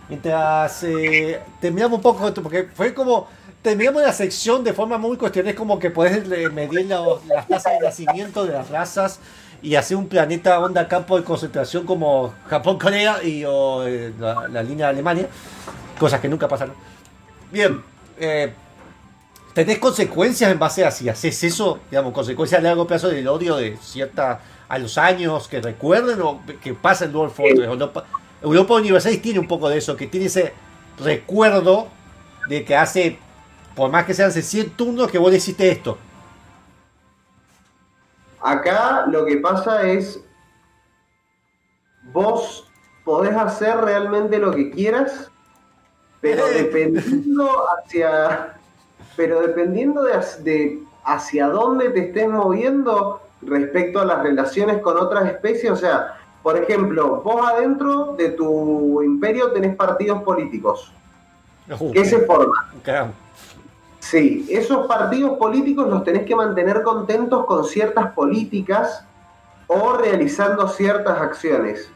Mientras 0.07 0.83
eh, 0.83 1.41
terminamos 1.59 1.97
un 1.97 2.01
poco, 2.01 2.27
esto, 2.27 2.41
porque 2.41 2.69
fue 2.73 2.93
como. 2.93 3.27
Terminamos 3.61 4.03
la 4.03 4.13
sección 4.13 4.63
de 4.63 4.73
forma 4.73 4.97
muy 4.99 5.17
cuestiones, 5.17 5.55
como 5.55 5.79
que 5.79 5.89
puedes 5.89 6.29
eh, 6.31 6.49
medir 6.49 6.85
la- 6.85 7.03
las 7.27 7.47
tasas 7.47 7.73
de 7.73 7.79
nacimiento 7.79 8.45
de 8.45 8.53
las 8.53 8.69
razas 8.69 9.19
y 9.61 9.73
hacer 9.75 9.97
un 9.97 10.07
planeta 10.07 10.59
onda 10.59 10.87
campo 10.87 11.17
de 11.17 11.23
concentración 11.23 11.83
como 11.85 12.31
Japón-Corea 12.47 13.23
y 13.23 13.43
o, 13.43 13.83
eh, 13.87 14.13
la, 14.19 14.47
la 14.47 14.61
línea 14.61 14.85
de 14.85 14.91
Alemania. 14.91 15.27
Cosas 15.99 16.19
que 16.19 16.29
nunca 16.29 16.47
pasaron. 16.47 16.75
Bien, 17.51 17.81
eh, 18.19 18.53
¿tenés 19.55 19.79
consecuencias 19.79 20.51
en 20.51 20.59
base 20.59 20.85
a 20.85 20.91
si 20.91 21.09
haces 21.09 21.43
eso? 21.43 21.79
Digamos, 21.89 22.13
consecuencias 22.13 22.59
a 22.59 22.63
largo 22.63 22.85
plazo 22.85 23.07
del 23.09 23.27
odio 23.27 23.55
de 23.55 23.77
cierta 23.81 24.39
a 24.67 24.77
los 24.77 24.97
años 24.97 25.47
que 25.47 25.61
recuerden 25.61 26.21
o 26.21 26.41
que 26.61 26.73
pasa 26.73 27.05
en 27.05 27.11
Dwarf 27.11 27.35
Fortress. 27.35 27.67
Europa, 27.67 28.05
Europa 28.41 28.73
Universalis 28.75 29.21
tiene 29.21 29.39
un 29.39 29.47
poco 29.47 29.69
de 29.69 29.77
eso, 29.77 29.95
que 29.95 30.07
tiene 30.07 30.27
ese 30.27 30.53
recuerdo 30.99 31.87
de 32.47 32.63
que 32.63 32.75
hace, 32.75 33.19
por 33.75 33.91
más 33.91 34.05
que 34.05 34.13
sean 34.13 34.29
hace 34.29 34.41
100 34.41 34.71
turnos, 34.71 35.11
que 35.11 35.17
vos 35.17 35.31
le 35.31 35.37
hiciste 35.37 35.69
esto. 35.69 35.97
Acá 38.41 39.05
lo 39.07 39.25
que 39.25 39.37
pasa 39.37 39.83
es, 39.83 40.19
vos 42.13 42.67
podés 43.03 43.35
hacer 43.35 43.77
realmente 43.77 44.37
lo 44.37 44.51
que 44.51 44.71
quieras, 44.71 45.31
pero 46.21 46.45
dependiendo 46.53 47.49
hacia, 47.77 48.57
pero 49.15 49.41
dependiendo 49.41 50.03
de, 50.03 50.17
de 50.43 50.83
hacia 51.03 51.47
dónde 51.47 51.89
te 51.89 52.07
estés 52.07 52.27
moviendo 52.29 53.24
respecto 53.45 53.99
a 53.99 54.05
las 54.05 54.23
relaciones 54.23 54.81
con 54.81 54.97
otras 54.97 55.25
especies, 55.27 55.71
o 55.71 55.75
sea, 55.75 56.17
por 56.43 56.57
ejemplo, 56.57 57.21
vos 57.23 57.41
adentro 57.47 58.15
de 58.17 58.29
tu 58.29 59.01
imperio 59.01 59.51
tenés 59.51 59.75
partidos 59.75 60.21
políticos 60.23 60.91
que 61.91 62.05
se 62.05 62.19
forman. 62.19 63.13
Sí, 63.99 64.45
esos 64.49 64.85
partidos 64.85 65.37
políticos 65.39 65.89
los 65.89 66.03
tenés 66.03 66.27
que 66.27 66.35
mantener 66.35 66.83
contentos 66.83 67.45
con 67.47 67.65
ciertas 67.65 68.11
políticas 68.11 69.03
o 69.65 69.93
realizando 69.93 70.67
ciertas 70.67 71.19
acciones. 71.19 71.89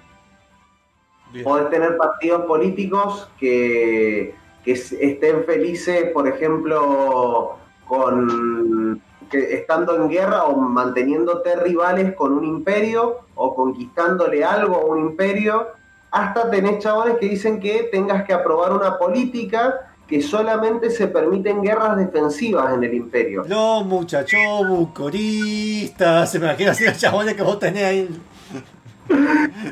Podés 1.44 1.70
tener 1.70 1.96
partidos 1.98 2.46
políticos 2.46 3.30
que, 3.40 4.34
que 4.66 4.72
estén 4.72 5.44
felices, 5.44 6.10
por 6.12 6.28
ejemplo, 6.28 7.58
con 7.88 9.00
que 9.30 9.54
estando 9.54 9.96
en 9.96 10.10
guerra 10.10 10.46
o 10.46 10.58
manteniéndote 10.58 11.56
rivales 11.56 12.14
con 12.16 12.34
un 12.34 12.44
imperio 12.44 13.20
o 13.36 13.56
conquistándole 13.56 14.44
algo 14.44 14.76
a 14.76 14.86
un 14.86 15.00
imperio, 15.00 15.68
hasta 16.12 16.50
tenés 16.50 16.80
chabones 16.80 17.18
que 17.18 17.30
dicen 17.30 17.60
que 17.60 17.90
tengas 17.92 18.26
que 18.26 18.34
aprobar 18.34 18.74
una 18.74 18.98
política 18.98 19.92
que 20.08 20.22
solamente 20.24 20.90
se 20.90 21.08
permiten 21.08 21.62
guerras 21.62 21.96
defensivas 21.96 22.74
en 22.74 22.84
el 22.84 22.96
imperio. 22.96 23.44
No, 23.48 23.84
muchachos, 23.84 24.68
bucoristas, 24.68 26.32
se 26.32 26.40
me 26.40 26.48
imagina 26.48 26.72
así 26.72 26.84
los 26.84 26.98
chabones 26.98 27.36
que 27.36 27.44
vos 27.44 27.60
tenés 27.60 27.84
ahí. 27.84 28.22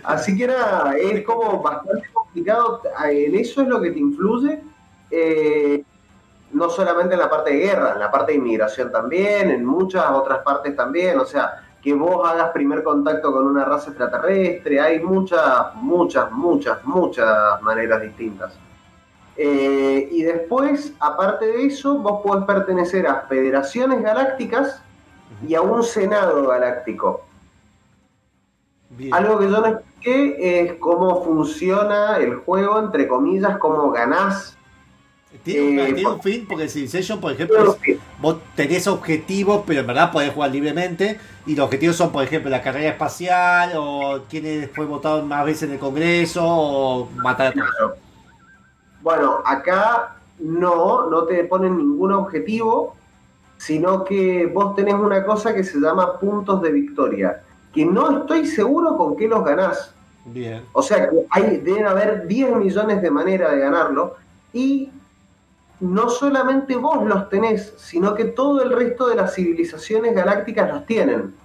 Así 0.04 0.38
que 0.38 0.44
era, 0.44 0.94
es 1.00 1.24
como 1.26 1.62
bastante 1.62 2.08
complicado. 2.14 2.82
En 3.10 3.36
eso 3.36 3.64
es 3.64 3.68
lo 3.68 3.82
que 3.82 3.92
te 3.92 4.00
influye. 4.00 4.62
eh, 5.10 5.84
no 6.58 6.70
solamente 6.70 7.14
en 7.14 7.20
la 7.20 7.30
parte 7.30 7.52
de 7.52 7.60
guerra, 7.60 7.94
en 7.94 8.00
la 8.00 8.12
parte 8.12 8.32
de 8.32 8.40
inmigración 8.40 8.92
también, 8.92 9.52
en 9.52 9.64
muchas 9.64 10.10
otras 10.12 10.40
partes 10.40 10.76
también. 10.76 11.20
O 11.20 11.26
sea, 11.26 11.64
que 11.82 11.94
vos 11.94 12.28
hagas 12.28 12.50
primer 12.52 12.84
contacto 12.84 13.32
con 13.32 13.46
una 13.46 13.64
raza 13.64 13.90
extraterrestre. 13.90 14.80
Hay 14.80 15.00
muchas, 15.00 15.74
muchas, 15.76 16.32
muchas, 16.32 16.84
muchas 16.84 17.62
maneras 17.62 18.02
distintas. 18.02 18.58
Eh, 19.38 20.10
y 20.12 20.24
después, 20.24 20.94
aparte 21.00 21.46
de 21.46 21.68
eso, 21.68 22.00
vos 22.00 22.22
podés 22.24 22.46
pertenecer 22.46 23.06
a 23.06 23.28
federaciones 23.30 24.02
galácticas 24.02 24.82
y 25.48 25.54
a 25.54 25.62
un 25.62 25.84
senado 25.84 26.48
galáctico. 26.48 27.24
Algo 29.12 29.38
que 29.38 29.50
yo 29.50 29.62
no 29.62 29.68
expliqué 29.68 30.62
es 30.62 30.74
cómo 30.80 31.24
funciona 31.24 32.18
el 32.18 32.38
juego, 32.38 32.80
entre 32.80 33.08
comillas, 33.08 33.58
cómo 33.60 33.92
ganás. 33.92 34.57
Tiene, 35.44 35.70
un- 35.70 35.80
Eh, 35.80 35.94
tiene 35.94 36.10
un 36.10 36.22
fin, 36.22 36.46
porque 36.48 36.68
Civilization, 36.70 37.20
por 37.20 37.32
ejemplo, 37.32 37.78
es- 37.86 37.98
vos 38.22 38.38
tenés 38.56 38.88
objetivos, 38.88 39.64
pero 39.66 39.82
en 39.82 39.88
verdad 39.88 40.12
podés 40.12 40.34
jugar 40.34 40.52
libremente. 40.52 41.20
Y 41.46 41.56
los 41.56 41.66
objetivos 41.66 41.96
son, 41.96 42.12
por 42.12 42.24
ejemplo, 42.24 42.50
la 42.50 42.62
carrera 42.62 42.90
espacial, 42.90 43.72
o 43.78 44.22
quién 44.30 44.70
fue 44.76 44.86
votado 44.86 45.24
más 45.26 45.46
veces 45.46 45.64
en 45.64 45.74
el 45.74 45.80
Congreso, 45.80 46.44
o 46.46 47.10
matar 47.16 47.48
a 47.48 47.54
todos. 47.54 47.98
Bueno, 49.02 49.38
acá 49.46 50.16
no, 50.40 51.10
no 51.10 51.24
te 51.24 51.44
ponen 51.46 51.78
ningún 51.78 52.12
objetivo, 52.12 52.96
sino 53.58 54.04
que 54.04 54.46
vos 54.46 54.76
tenés 54.76 54.94
una 54.96 55.26
cosa 55.26 55.54
que 55.56 55.64
se 55.64 55.80
llama 55.80 56.20
puntos 56.20 56.62
de 56.62 56.72
victoria, 56.72 57.42
que 57.74 57.86
no 57.86 58.20
estoy 58.20 58.46
seguro 58.46 58.98
con 58.98 59.16
qué 59.16 59.28
los 59.28 59.44
ganás. 59.44 59.94
Bien. 60.26 60.62
O 60.74 60.82
sea 60.82 61.10
que 61.10 61.26
hay, 61.30 61.58
deben 61.58 61.88
haber 61.88 62.28
10 62.28 62.54
millones 62.56 63.02
de 63.02 63.10
maneras 63.10 63.52
de 63.52 63.60
ganarlo 63.60 64.16
y 64.52 64.90
no 65.80 66.10
solamente 66.10 66.76
vos 66.76 67.06
los 67.06 67.30
tenés, 67.30 67.74
sino 67.78 68.16
que 68.16 68.26
todo 68.26 68.62
el 68.62 68.72
resto 68.72 69.08
de 69.08 69.16
las 69.16 69.36
civilizaciones 69.36 70.16
galácticas 70.16 70.72
los 70.72 70.86
tienen. 70.86 71.36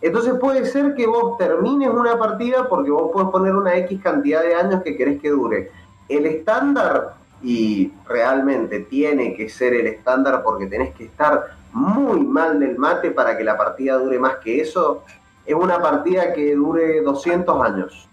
Entonces 0.00 0.34
puede 0.40 0.64
ser 0.66 0.94
que 0.94 1.06
vos 1.06 1.38
termines 1.38 1.90
una 1.90 2.18
partida 2.18 2.68
porque 2.68 2.90
vos 2.90 3.12
podés 3.12 3.28
poner 3.28 3.54
una 3.54 3.76
X 3.76 4.00
cantidad 4.02 4.42
de 4.42 4.54
años 4.54 4.82
que 4.82 4.96
querés 4.96 5.20
que 5.20 5.30
dure. 5.30 5.70
El 6.08 6.26
estándar, 6.26 7.14
y 7.42 7.92
realmente 8.06 8.80
tiene 8.80 9.34
que 9.34 9.48
ser 9.48 9.74
el 9.74 9.86
estándar 9.86 10.42
porque 10.42 10.66
tenés 10.66 10.94
que 10.94 11.04
estar 11.04 11.56
muy 11.72 12.20
mal 12.20 12.60
del 12.60 12.78
mate 12.78 13.10
para 13.10 13.36
que 13.36 13.44
la 13.44 13.56
partida 13.56 13.96
dure 13.96 14.18
más 14.18 14.36
que 14.36 14.60
eso, 14.60 15.04
es 15.44 15.54
una 15.54 15.80
partida 15.80 16.32
que 16.32 16.54
dure 16.54 17.00
200 17.02 17.64
años. 17.64 18.08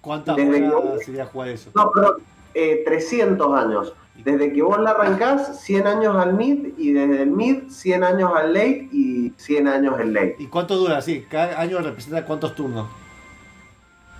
¿Cuántas 0.00 0.36
horas 0.36 1.04
sería 1.04 1.26
jugar 1.26 1.48
eso? 1.48 1.70
No, 1.74 1.90
perdón, 1.92 2.16
eh, 2.54 2.82
300 2.84 3.56
años. 3.56 3.94
Desde 4.24 4.52
que 4.52 4.62
vos 4.62 4.78
la 4.80 4.90
arrancás, 4.90 5.60
100 5.62 5.86
años 5.86 6.16
al 6.16 6.34
mid, 6.34 6.68
y 6.76 6.92
desde 6.92 7.22
el 7.22 7.30
mid, 7.30 7.70
100 7.70 8.04
años 8.04 8.30
al 8.34 8.52
late 8.52 8.88
y 8.92 9.32
100 9.36 9.68
años 9.68 9.98
el 9.98 10.12
late. 10.12 10.36
¿Y 10.38 10.46
cuánto 10.46 10.76
dura? 10.76 11.02
Sí, 11.02 11.26
cada 11.28 11.60
año 11.60 11.78
representa 11.80 12.24
cuántos 12.24 12.54
turnos. 12.54 12.88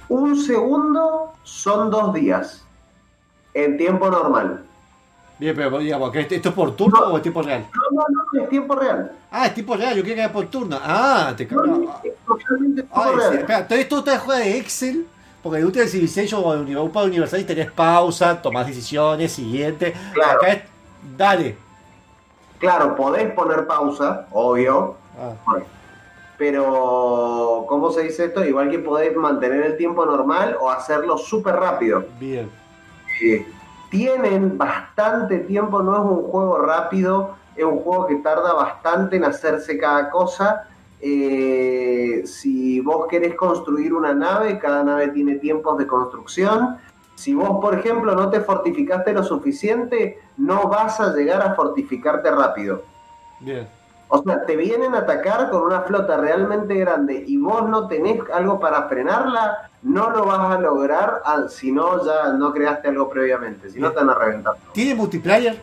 Un 0.09 0.37
segundo 0.37 1.33
son 1.45 1.91
dos 1.91 2.13
días, 2.15 2.65
en 3.55 3.77
tiempo 3.77 4.11
normal. 4.11 4.65
Bien, 5.39 5.57
pero 5.57 5.79
digamos, 5.79 6.15
¿esto 6.15 6.49
es 6.49 6.55
por 6.55 6.77
turno 6.77 7.01
o 7.01 7.17
es 7.17 7.23
tiempo 7.23 7.43
real? 7.43 7.67
No, 7.73 8.01
no, 8.01 8.25
no, 8.33 8.43
es 8.43 8.49
tiempo 8.49 8.75
real. 8.75 9.13
Ah, 9.31 9.47
es 9.47 9.55
tiempo 9.55 9.77
real, 9.77 9.97
yo 9.97 10.03
quería 10.03 10.15
que 10.15 10.21
era 10.21 10.33
por 10.33 10.47
turno. 10.47 10.79
Ah, 10.81 11.33
te 11.37 11.47
cago. 11.47 12.01
Es 12.05 12.15
totalmente 12.27 12.83
tiempo 12.83 13.05
sí, 13.05 13.17
real. 13.17 13.35
espera, 13.39 13.69
todo 13.69 13.79
esto 13.79 14.05
te 14.05 14.19
juega 14.19 14.41
de 14.41 14.59
Excel. 14.59 15.07
Porque 15.43 15.59
en 15.59 15.67
Ultimate 15.67 15.91
Civilization 15.91 16.43
o 16.45 16.55
en 16.55 16.69
Europa 16.69 17.03
Universalis 17.03 17.47
tenés 17.47 17.71
pausa, 17.73 18.41
tomás 18.41 18.67
decisiones, 18.67 19.33
siguiente. 19.33 19.93
Claro. 20.15 20.39
Acá 20.39 20.53
es, 20.53 20.63
dale. 21.17 21.57
Claro, 22.59 22.95
podés 22.95 23.33
poner 23.33 23.67
pausa, 23.67 24.29
obvio. 24.31 24.97
Ah. 25.19 25.59
Pero, 26.39 27.67
¿cómo 27.69 27.91
se 27.91 28.03
dice 28.03 28.27
esto? 28.27 28.45
Igual 28.45 28.71
que 28.71 28.79
podés 28.79 29.15
mantener 29.17 29.63
el 29.63 29.77
tiempo 29.77 30.07
normal 30.07 30.57
o 30.61 30.71
hacerlo 30.71 31.19
súper 31.19 31.57
rápido. 31.57 32.05
Bien. 32.19 32.51
Eh, 33.23 33.47
tienen 33.91 34.57
bastante 34.57 35.39
tiempo, 35.41 35.83
no 35.83 35.93
es 35.95 36.01
un 36.01 36.31
juego 36.31 36.59
rápido, 36.59 37.37
es 37.55 37.65
un 37.65 37.81
juego 37.81 38.07
que 38.07 38.17
tarda 38.17 38.55
bastante 38.55 39.17
en 39.17 39.25
hacerse 39.25 39.77
cada 39.79 40.09
cosa. 40.11 40.69
Eh, 41.05 42.23
si 42.25 42.79
vos 42.81 43.07
querés 43.09 43.35
construir 43.35 43.93
una 43.93 44.15
nave, 44.15 44.59
cada 44.61 44.85
nave 44.85 45.09
tiene 45.09 45.35
tiempos 45.37 45.77
de 45.79 45.87
construcción. 45.87 46.77
Si 47.17 47.35
vos, 47.35 47.61
por 47.61 47.77
ejemplo, 47.77 48.15
no 48.15 48.31
te 48.31 48.41
fortificaste 48.41 49.13
lo 49.13 49.25
suficiente, 49.25 50.21
no 50.37 50.69
vas 50.69 51.01
a 51.01 51.13
llegar 51.13 51.43
a 51.43 51.55
fortificarte 51.55 52.31
rápido. 52.31 52.83
Bien. 53.41 53.67
O 54.15 54.23
sea, 54.23 54.45
te 54.47 54.57
vienen 54.57 54.95
a 54.95 54.99
atacar 54.99 55.51
con 55.51 55.63
una 55.63 55.81
flota 55.83 56.19
realmente 56.19 56.75
grande 56.75 57.25
y 57.27 57.37
vos 57.37 57.69
no 57.69 57.89
tenés 57.89 58.21
algo 58.33 58.61
para 58.61 58.89
frenarla, 58.89 59.71
no 59.83 60.11
lo 60.11 60.27
vas 60.27 60.55
a 60.57 60.61
lograr 60.61 61.23
si 61.49 61.73
no 61.73 62.05
ya 62.05 62.33
no 62.35 62.53
creaste 62.53 62.89
algo 62.89 63.09
previamente, 63.09 63.71
si 63.71 63.81
no 63.81 63.91
te 63.91 63.97
van 63.97 64.11
a 64.11 64.15
reventar. 64.15 64.55
¿Tiene 64.73 64.95
multiplayer? 64.95 65.61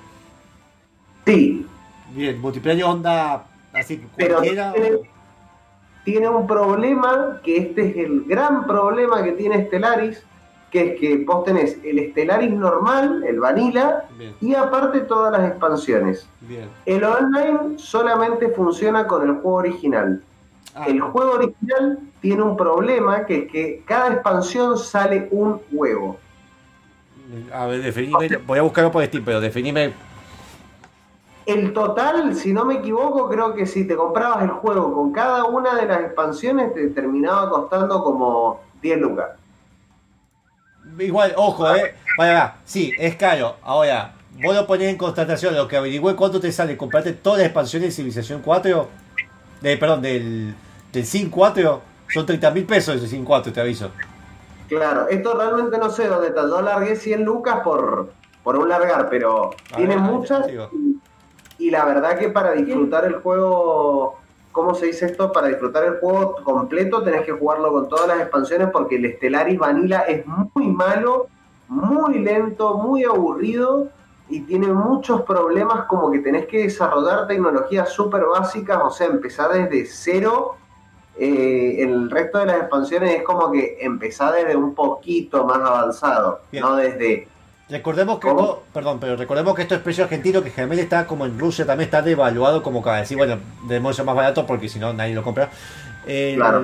Sí, 1.25 1.65
Bien, 2.11 2.41
multiplayer 2.41 2.83
onda 2.85 3.43
así 3.71 4.03
pero 4.15 4.37
cualquiera. 4.37 4.73
tiene, 4.73 4.99
tiene 6.03 6.29
un 6.29 6.47
problema, 6.47 7.39
que 7.43 7.57
este 7.57 7.89
es 7.89 7.97
el 7.97 8.23
gran 8.25 8.65
problema 8.65 9.23
que 9.23 9.33
tiene 9.33 9.65
Stellaris, 9.67 10.23
que 10.71 10.93
es 10.93 10.99
que 10.99 11.23
vos 11.25 11.43
tenés 11.45 11.77
el 11.83 12.11
Stellaris 12.11 12.51
normal, 12.51 13.23
el 13.27 13.39
vanilla, 13.39 14.05
Bien, 14.17 14.35
y 14.41 14.53
aparte 14.55 15.01
todas 15.01 15.31
las 15.31 15.49
expansiones. 15.49 16.27
bien. 16.41 16.69
El 16.85 17.03
online 17.03 17.77
solamente 17.77 18.49
funciona 18.49 19.07
con 19.07 19.27
el 19.27 19.35
juego 19.35 19.57
original. 19.57 20.21
Ah. 20.75 20.85
El 20.87 21.01
juego 21.01 21.33
original 21.33 21.99
tiene 22.21 22.43
un 22.43 22.55
problema 22.55 23.25
que 23.25 23.39
es 23.39 23.51
que 23.51 23.83
cada 23.85 24.13
expansión 24.13 24.77
sale 24.77 25.27
un 25.31 25.59
huevo. 25.71 26.17
A 27.53 27.65
ver, 27.67 27.81
definime. 27.81 28.37
Voy 28.45 28.59
a 28.59 28.61
buscarlo 28.61 28.91
por 28.91 29.05
Steam, 29.05 29.23
pero 29.23 29.39
definime. 29.39 29.93
El 31.49 31.73
total, 31.73 32.35
si 32.35 32.53
no 32.53 32.63
me 32.63 32.75
equivoco, 32.75 33.27
creo 33.27 33.55
que 33.55 33.65
si 33.65 33.87
te 33.87 33.95
comprabas 33.95 34.43
el 34.43 34.51
juego 34.51 34.93
con 34.93 35.11
cada 35.11 35.45
una 35.45 35.73
de 35.73 35.87
las 35.87 36.01
expansiones 36.01 36.75
te 36.75 36.89
terminaba 36.89 37.49
costando 37.49 38.03
como 38.03 38.61
10 38.83 38.99
lucas. 38.99 39.29
Igual, 40.99 41.33
ojo, 41.35 41.73
eh. 41.75 41.95
Vaya, 42.19 42.33
va. 42.33 42.55
Sí, 42.65 42.91
es 42.99 43.15
caro. 43.15 43.55
Ahora, 43.63 44.13
vos 44.43 44.53
lo 44.53 44.67
ponés 44.67 44.89
en 44.89 44.97
constatación. 44.97 45.55
Lo 45.55 45.67
que 45.67 45.77
averigüé 45.77 46.15
cuánto 46.15 46.39
te 46.39 46.51
sale 46.51 46.77
comprarte 46.77 47.13
todas 47.13 47.39
las 47.39 47.47
expansiones 47.47 47.89
de 47.89 47.95
Civilización 47.95 48.41
4. 48.43 48.87
De, 49.61 49.77
perdón, 49.77 50.03
del, 50.03 50.53
del 50.93 51.05
Sin 51.05 51.31
4. 51.31 51.81
Son 52.13 52.25
30 52.27 52.51
mil 52.51 52.65
pesos 52.65 53.01
de 53.01 53.07
Sin 53.07 53.25
4, 53.25 53.51
te 53.51 53.59
aviso. 53.61 53.89
Claro, 54.67 55.07
esto 55.07 55.33
realmente 55.35 55.79
no 55.79 55.89
sé 55.89 56.07
dónde 56.07 56.27
está. 56.27 56.41
Yo 56.43 56.61
largué 56.61 56.95
100 56.95 57.23
lucas 57.23 57.61
por, 57.63 58.11
por 58.43 58.55
un 58.55 58.69
largar, 58.69 59.09
pero 59.09 59.49
A 59.71 59.77
tiene 59.77 59.97
muchas. 59.97 60.45
digo. 60.45 60.69
Y, 61.59 61.69
la 61.69 61.85
verdad 61.85 62.17
que 62.17 62.29
para 62.29 62.53
disfrutar 62.53 63.05
el 63.05 63.15
juego, 63.15 64.17
¿cómo 64.51 64.73
se 64.73 64.87
dice 64.87 65.05
esto? 65.05 65.31
Para 65.31 65.47
disfrutar 65.47 65.83
el 65.83 65.99
juego 65.99 66.35
completo 66.43 67.03
tenés 67.03 67.23
que 67.23 67.33
jugarlo 67.33 67.71
con 67.71 67.89
todas 67.89 68.07
las 68.07 68.21
expansiones 68.21 68.69
porque 68.71 68.95
el 68.95 69.13
Stellaris 69.17 69.59
Vanilla 69.59 70.01
es 70.01 70.25
muy 70.25 70.67
malo, 70.67 71.27
muy 71.67 72.19
lento, 72.19 72.77
muy 72.77 73.03
aburrido 73.03 73.89
y 74.29 74.41
tiene 74.41 74.67
muchos 74.67 75.23
problemas 75.23 75.85
como 75.85 76.11
que 76.11 76.19
tenés 76.19 76.45
que 76.45 76.63
desarrollar 76.63 77.27
tecnologías 77.27 77.89
súper 77.89 78.25
básicas, 78.25 78.79
o 78.83 78.91
sea, 78.91 79.07
empezar 79.07 79.51
desde 79.51 79.85
cero. 79.85 80.55
Eh, 81.17 81.83
el 81.83 82.09
resto 82.09 82.37
de 82.37 82.45
las 82.45 82.57
expansiones 82.57 83.15
es 83.15 83.23
como 83.23 83.51
que 83.51 83.77
empezar 83.81 84.33
desde 84.33 84.55
un 84.55 84.73
poquito 84.73 85.45
más 85.45 85.57
avanzado, 85.57 86.41
Bien. 86.51 86.63
no 86.63 86.75
desde... 86.75 87.27
Recordemos 87.69 88.19
que, 88.19 88.27
esto- 88.29 88.63
perdón, 88.73 88.99
pero 88.99 89.15
recordemos 89.15 89.55
que 89.55 89.61
esto 89.61 89.75
es 89.75 89.81
precio 89.81 90.03
argentino, 90.05 90.41
que 90.43 90.49
generalmente 90.49 90.83
está 90.83 91.05
como 91.05 91.25
en 91.25 91.37
Rusia, 91.37 91.65
también 91.65 91.85
está 91.87 92.01
devaluado 92.01 92.63
como 92.63 92.81
cada 92.81 92.97
decir, 92.97 93.15
bueno, 93.17 93.37
debemos 93.67 93.95
ser 93.95 94.05
más 94.05 94.15
barato 94.15 94.45
porque 94.47 94.67
si 94.67 94.79
no 94.79 94.91
nadie 94.93 95.13
lo 95.13 95.21
compra. 95.23 95.49
El, 96.07 96.35
Claro. 96.37 96.63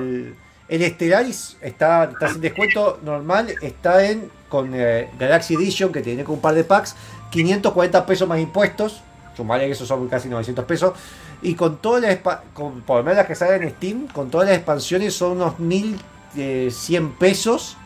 el 0.68 0.82
Stellaris 0.94 1.56
está, 1.60 2.04
está 2.04 2.28
sin 2.28 2.40
descuento 2.40 2.98
normal, 3.04 3.54
está 3.62 4.04
en 4.04 4.28
con 4.48 4.70
eh, 4.74 5.08
Galaxy 5.18 5.54
Edition, 5.54 5.92
que 5.92 6.02
tiene 6.02 6.24
con 6.24 6.36
un 6.36 6.40
par 6.40 6.54
de 6.54 6.64
packs, 6.64 6.96
540 7.30 8.04
pesos 8.06 8.26
más 8.28 8.38
impuestos, 8.40 9.00
sumarle 9.36 9.66
que 9.66 9.72
esos 9.72 9.86
son 9.86 10.08
casi 10.08 10.28
900 10.28 10.64
pesos, 10.64 10.92
y 11.42 11.54
con 11.54 11.76
todas 11.78 12.02
las, 12.02 12.18
con, 12.54 12.80
por 12.82 12.98
lo 12.98 13.02
menos 13.04 13.18
las 13.18 13.26
que 13.26 13.34
salen 13.36 13.62
en 13.62 13.70
Steam, 13.70 14.06
con 14.08 14.30
todas 14.30 14.48
las 14.48 14.56
expansiones 14.56 15.14
son 15.14 15.32
unos 15.32 15.58
1100 15.60 17.12
pesos 17.12 17.76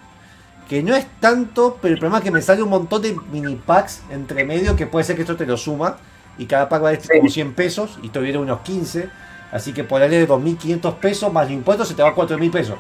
que 0.70 0.84
no 0.84 0.94
es 0.94 1.04
tanto, 1.18 1.78
pero 1.82 1.94
el 1.94 1.98
problema 1.98 2.18
es 2.18 2.24
que 2.24 2.30
me 2.30 2.40
sale 2.40 2.62
un 2.62 2.70
montón 2.70 3.02
de 3.02 3.16
mini 3.32 3.56
packs 3.56 4.04
entre 4.08 4.44
medio 4.44 4.76
que 4.76 4.86
puede 4.86 5.04
ser 5.04 5.16
que 5.16 5.22
esto 5.22 5.34
te 5.34 5.44
lo 5.44 5.56
suma 5.56 5.96
y 6.38 6.46
cada 6.46 6.68
pack 6.68 6.80
vale 6.80 7.00
como 7.18 7.28
100 7.28 7.54
pesos 7.54 7.98
y 8.04 8.08
te 8.10 8.20
viene 8.20 8.38
unos 8.38 8.60
15, 8.60 9.10
así 9.50 9.72
que 9.72 9.82
por 9.82 10.00
ahí 10.00 10.08
de 10.08 10.28
2.500 10.28 10.94
pesos 10.94 11.32
más 11.32 11.50
impuestos 11.50 11.88
se 11.88 11.94
te 11.94 12.04
va 12.04 12.10
a 12.10 12.14
4.000 12.14 12.52
pesos. 12.52 12.76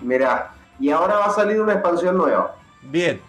Mirá, 0.00 0.52
y 0.78 0.90
ahora 0.90 1.16
va 1.18 1.26
a 1.26 1.30
salir 1.30 1.60
una 1.60 1.72
expansión 1.72 2.16
nueva. 2.16 2.54
Bien, 2.82 3.20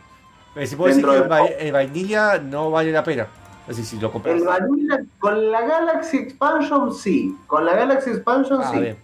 pero 0.53 0.67
si 0.67 0.75
puedo 0.75 0.89
decir 0.89 1.03
que 1.03 1.15
el, 1.15 1.31
va- 1.31 1.45
el 1.47 1.71
vainilla 1.71 2.37
no 2.37 2.69
vale 2.69 2.91
la 2.91 3.03
pena, 3.03 3.25
así 3.67 3.83
si 3.83 3.99
lo 3.99 4.11
compras. 4.11 4.35
El 4.35 4.43
Vanilla, 4.45 4.99
con 5.17 5.49
la 5.51 5.61
Galaxy 5.61 6.17
Expansion 6.17 6.93
sí, 6.93 7.35
con 7.47 7.65
la 7.65 7.73
Galaxy 7.75 8.11
Expansion 8.11 8.61
Ah, 8.61 8.69
sí. 8.71 8.81
bien. 8.81 8.97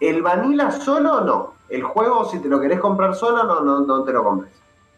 El 0.00 0.22
Vanilla 0.22 0.70
solo 0.70 1.20
no. 1.20 1.54
El 1.68 1.82
juego, 1.82 2.24
si 2.26 2.38
te 2.38 2.48
lo 2.48 2.60
querés 2.60 2.80
comprar 2.80 3.14
solo, 3.14 3.44
no, 3.44 3.60
no, 3.60 3.80
no 3.80 4.04
te 4.04 4.12
lo 4.12 4.22
compres. 4.22 4.52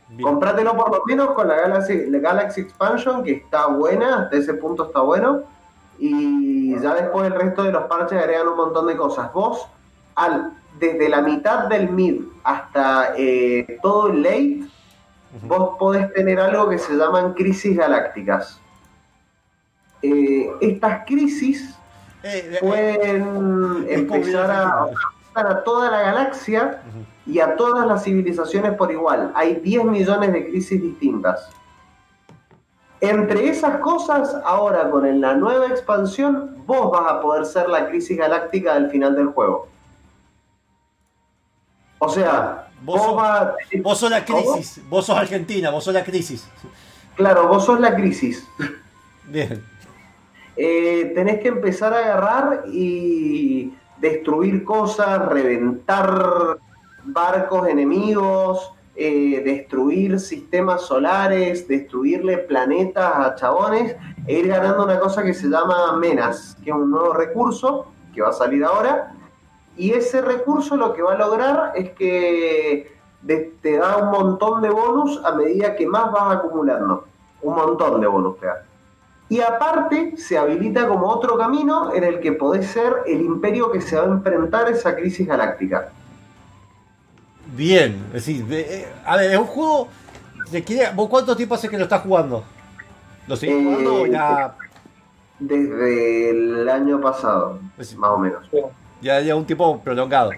Bien. 0.08 0.22
Comprátelo 0.22 0.76
por 0.76 0.90
lo 0.90 1.02
menos 1.06 1.30
con 1.32 1.48
la 1.48 1.56
Galaxy, 1.56 2.06
la 2.06 2.18
Galaxy 2.18 2.62
Expansion, 2.62 3.22
que 3.22 3.32
está 3.32 3.66
buena, 3.66 4.22
hasta 4.22 4.36
ese 4.36 4.54
punto 4.54 4.86
está 4.86 5.00
bueno. 5.00 5.42
Y 5.98 6.78
ya 6.80 6.94
después 6.94 7.26
el 7.26 7.34
resto 7.38 7.64
de 7.64 7.72
los 7.72 7.84
parches 7.84 8.18
agregan 8.18 8.48
un 8.48 8.56
montón 8.56 8.86
de 8.86 8.96
cosas. 8.96 9.32
Vos, 9.32 9.66
al, 10.14 10.52
desde 10.78 11.08
la 11.08 11.20
mitad 11.22 11.66
del 11.66 11.90
mid 11.90 12.22
hasta 12.44 13.14
eh, 13.16 13.78
todo 13.82 14.08
el 14.08 14.22
late, 14.22 14.60
vos 15.42 15.76
podés 15.78 16.12
tener 16.14 16.40
algo 16.40 16.68
que 16.68 16.78
se 16.78 16.94
llaman 16.94 17.34
crisis 17.34 17.76
galácticas. 17.76 18.60
Eh, 20.02 20.50
estas 20.60 21.04
crisis 21.06 21.77
Eh, 22.22 22.58
pueden 22.60 23.86
empezar 23.88 24.50
a 24.50 24.86
a 25.34 25.62
toda 25.62 25.88
la 25.88 26.00
galaxia 26.00 26.82
y 27.24 27.38
a 27.38 27.54
todas 27.54 27.86
las 27.86 28.02
civilizaciones 28.02 28.72
por 28.74 28.90
igual. 28.90 29.30
Hay 29.36 29.54
10 29.56 29.84
millones 29.84 30.32
de 30.32 30.48
crisis 30.50 30.82
distintas. 30.82 31.48
Entre 33.00 33.48
esas 33.48 33.76
cosas, 33.76 34.34
ahora 34.44 34.90
con 34.90 35.20
la 35.20 35.34
nueva 35.36 35.68
expansión, 35.68 36.56
vos 36.66 36.90
vas 36.90 37.08
a 37.12 37.20
poder 37.20 37.46
ser 37.46 37.68
la 37.68 37.86
crisis 37.88 38.18
galáctica 38.18 38.74
del 38.74 38.90
final 38.90 39.14
del 39.14 39.28
juego. 39.28 39.68
O 42.00 42.08
sea, 42.08 42.68
Vos 42.82 42.96
vos, 42.96 43.06
sos- 43.06 43.16
vas- 43.16 43.54
vos 43.82 43.98
sos 43.98 44.10
la 44.10 44.24
¿Cómo? 44.24 44.54
crisis, 44.54 44.82
vos 44.88 45.06
sos 45.06 45.16
Argentina, 45.16 45.70
vos 45.70 45.84
sos 45.84 45.94
la 45.94 46.02
crisis. 46.04 46.48
Claro, 47.16 47.46
vos 47.48 47.64
sos 47.64 47.78
la 47.78 47.94
crisis. 47.94 48.44
Bien. 49.24 49.62
Eh, 50.60 51.12
tenés 51.14 51.39
que 51.39 51.48
empezar 51.48 51.94
a 51.94 51.98
agarrar 51.98 52.64
y 52.66 53.72
destruir 54.01 54.64
cosas, 54.64 55.28
reventar 55.28 56.59
barcos 57.05 57.68
enemigos, 57.68 58.72
eh, 58.97 59.40
destruir 59.44 60.18
sistemas 60.18 60.82
solares, 60.82 61.68
destruirle 61.68 62.39
planetas 62.39 63.14
a 63.14 63.35
chabones 63.36 63.94
e 64.26 64.40
ir 64.40 64.48
ganando 64.48 64.82
una 64.82 64.98
cosa 64.98 65.22
que 65.22 65.32
se 65.32 65.47
llama 65.47 65.97
Menas, 65.97 66.56
que 66.64 66.70
es 66.70 66.76
un 66.76 66.90
nuevo 66.90 67.12
recurso 67.12 67.86
que 68.12 68.22
va 68.22 68.30
a 68.30 68.32
salir 68.32 68.64
ahora. 68.64 69.14
Y 69.76 69.93
ese 69.93 70.20
recurso 70.20 70.76
lo 70.76 70.93
que 70.93 71.02
va 71.02 71.12
a 71.12 71.18
lograr 71.18 71.72
es 71.76 71.90
que 71.90 72.98
te 73.62 73.78
da 73.78 73.97
un 73.98 74.10
montón 74.10 74.60
de 74.62 74.70
bonus 74.70 75.24
a 75.24 75.30
medida 75.36 75.76
que 75.76 75.86
más 75.86 76.10
vas 76.10 76.39
acumulando. 76.39 77.05
Un 77.43 77.55
montón 77.55 78.01
de 78.01 78.09
bonus 78.09 78.40
te 78.40 78.47
da. 78.47 78.67
Y 79.30 79.40
aparte 79.40 80.16
se 80.16 80.38
habilita 80.38 80.88
como 80.88 81.06
otro 81.09 81.36
camino 81.36 81.94
en 81.94 82.02
el 82.05 82.20
que 82.20 82.32
podés 82.32 82.66
ser 82.66 82.92
el 83.06 83.20
imperio 83.20 83.70
que 83.70 83.80
se 83.80 83.96
va 83.96 84.05
a 84.05 84.06
enfrentar 84.06 84.66
a 84.66 84.70
esa 84.70 84.96
crisis 84.96 85.26
galáctica. 85.26 85.90
Bien, 87.55 87.96
es 88.09 88.12
decir, 88.26 88.44
de- 88.46 88.60
eh, 88.80 88.88
a 89.05 89.16
ver, 89.16 89.30
es 89.32 89.38
un 89.38 89.46
juego. 89.46 89.88
de 90.50 90.90
¿Vos 90.94 91.09
cuánto 91.10 91.36
tiempo 91.36 91.55
hace 91.56 91.68
que 91.68 91.76
lo 91.76 91.84
estás 91.84 92.00
jugando? 92.00 92.42
¿Lo 93.26 93.36
seguís 93.36 93.56
Eh, 93.56 93.64
jugando 93.64 94.06
ya, 94.06 94.55
Desde 95.38 96.30
el 96.30 96.68
año 96.68 97.00
pasado, 97.00 97.60
más 97.76 98.10
o 98.10 98.18
menos. 98.18 98.48
ya 99.02 99.20
lleva 99.20 99.36
un 99.38 99.44
tiempo 99.44 99.78
prolongado? 99.80 100.30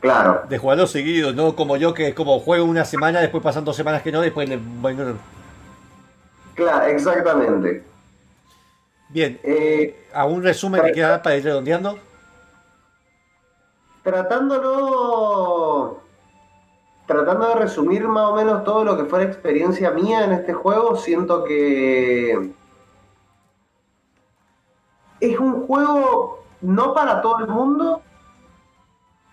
Claro, 0.00 0.42
De 0.48 0.56
jugarlo 0.58 0.86
seguido, 0.86 1.32
no 1.32 1.54
como 1.56 1.76
yo 1.76 1.92
que 1.92 2.08
es 2.08 2.14
como 2.14 2.38
juego 2.38 2.64
una 2.64 2.84
semana, 2.84 3.20
después 3.20 3.42
pasan 3.42 3.64
dos 3.64 3.76
semanas 3.76 4.00
que 4.00 4.10
no, 4.12 4.20
después 4.22 4.48
le 4.48 4.56
bueno, 4.56 5.14
claro, 6.54 6.86
exactamente. 6.86 7.84
Bien, 9.08 9.38
Eh, 9.42 10.06
a 10.14 10.24
un 10.26 10.42
resumen 10.42 10.82
que 10.82 10.92
queda 10.92 11.20
para 11.22 11.36
ir 11.36 11.44
redondeando. 11.44 11.98
tratándolo, 14.02 16.00
tratando 17.06 17.48
de 17.48 17.54
resumir 17.56 18.06
más 18.08 18.24
o 18.30 18.34
menos 18.34 18.64
todo 18.64 18.84
lo 18.84 18.96
que 18.96 19.04
fue 19.04 19.20
la 19.24 19.26
experiencia 19.30 19.90
mía 19.90 20.24
en 20.24 20.32
este 20.32 20.52
juego, 20.54 20.96
siento 20.96 21.44
que 21.44 22.50
es 25.20 25.38
un 25.38 25.66
juego 25.66 26.42
no 26.62 26.94
para 26.94 27.20
todo 27.20 27.40
el 27.40 27.48
mundo, 27.48 28.02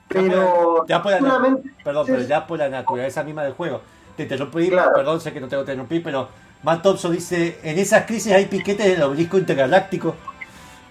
pero 0.10 0.86
Ya 0.88 1.02
por 1.02 1.12
la, 1.12 1.20
solamente- 1.20 1.70
perdón, 1.84 2.06
pero 2.08 2.22
ya 2.22 2.46
por 2.48 2.58
la 2.60 2.70
naturaleza 2.70 3.24
misma 3.24 3.44
del 3.44 3.54
juego. 3.54 3.82
Te 4.16 4.24
interrumpí, 4.24 4.70
Claro. 4.70 4.94
perdón, 4.96 5.22
sé 5.22 5.32
que 5.34 5.40
no 5.40 5.48
tengo 5.48 5.64
que 5.64 5.72
interrumpir, 5.72 6.04
pero 6.04 6.28
Matt 6.68 6.82
Thompson 6.82 7.14
dice, 7.14 7.60
en 7.64 7.80
esas 7.80 8.06
crisis 8.06 8.34
hay 8.34 8.48
piquetes 8.48 8.86
del 8.86 9.02
obelisco 9.02 9.38
intergaláctico. 9.38 10.16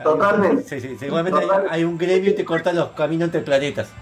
Totalmente. 0.02 0.62
Sí, 0.62 0.80
sí, 0.80 0.96
seguramente 0.96 1.38
hay, 1.68 1.84
un 1.84 1.98
gremio 1.98 2.30
y 2.30 2.34
te 2.34 2.46
corta 2.46 2.72
los 2.72 2.92
caminos 2.92 3.26
entre 3.26 3.42
planetas. 3.42 3.92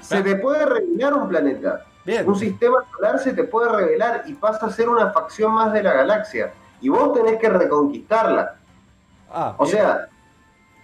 se 0.00 0.22
te 0.22 0.36
puede 0.36 0.64
revelar 0.64 1.12
un 1.12 1.28
planeta. 1.28 1.84
Bien. 2.06 2.26
Un 2.26 2.34
sistema 2.34 2.78
solar 2.90 3.18
se 3.18 3.34
te 3.34 3.44
puede 3.44 3.68
revelar 3.68 4.22
y 4.24 4.32
pasa 4.32 4.64
a 4.64 4.70
ser 4.70 4.88
una 4.88 5.10
facción 5.10 5.52
más 5.52 5.74
de 5.74 5.82
la 5.82 5.92
galaxia. 5.92 6.54
Y 6.80 6.88
vos 6.88 7.12
tenés 7.12 7.38
que 7.38 7.50
reconquistarla. 7.50 8.54
Ah, 9.30 9.54
O 9.58 9.66
bien. 9.66 9.76
sea, 9.76 10.08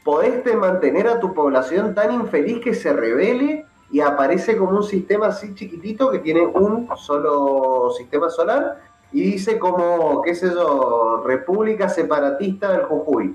podés 0.05 0.45
te 0.45 0.55
mantener 0.55 1.09
a 1.09 1.21
tu 1.21 1.33
población 1.33 1.95
tan 1.95 2.13
infeliz 2.13 2.61
que 2.63 2.75
se 2.75 2.93
revele 2.93 3.65
y 3.91 4.01
aparece 4.01 4.59
como 4.59 4.77
un 4.77 4.85
sistema 4.85 5.29
así 5.29 5.55
chiquitito 5.55 6.11
que 6.11 6.19
tiene 6.19 6.45
un 6.45 6.87
solo 6.99 7.91
sistema 7.97 8.29
solar 8.29 8.88
y 9.13 9.23
dice 9.23 9.59
como, 9.59 10.23
qué 10.23 10.35
sé 10.35 10.49
yo, 10.51 11.23
República 11.27 11.89
Separatista 11.89 12.73
del 12.73 12.83
Jujuy. 12.83 13.29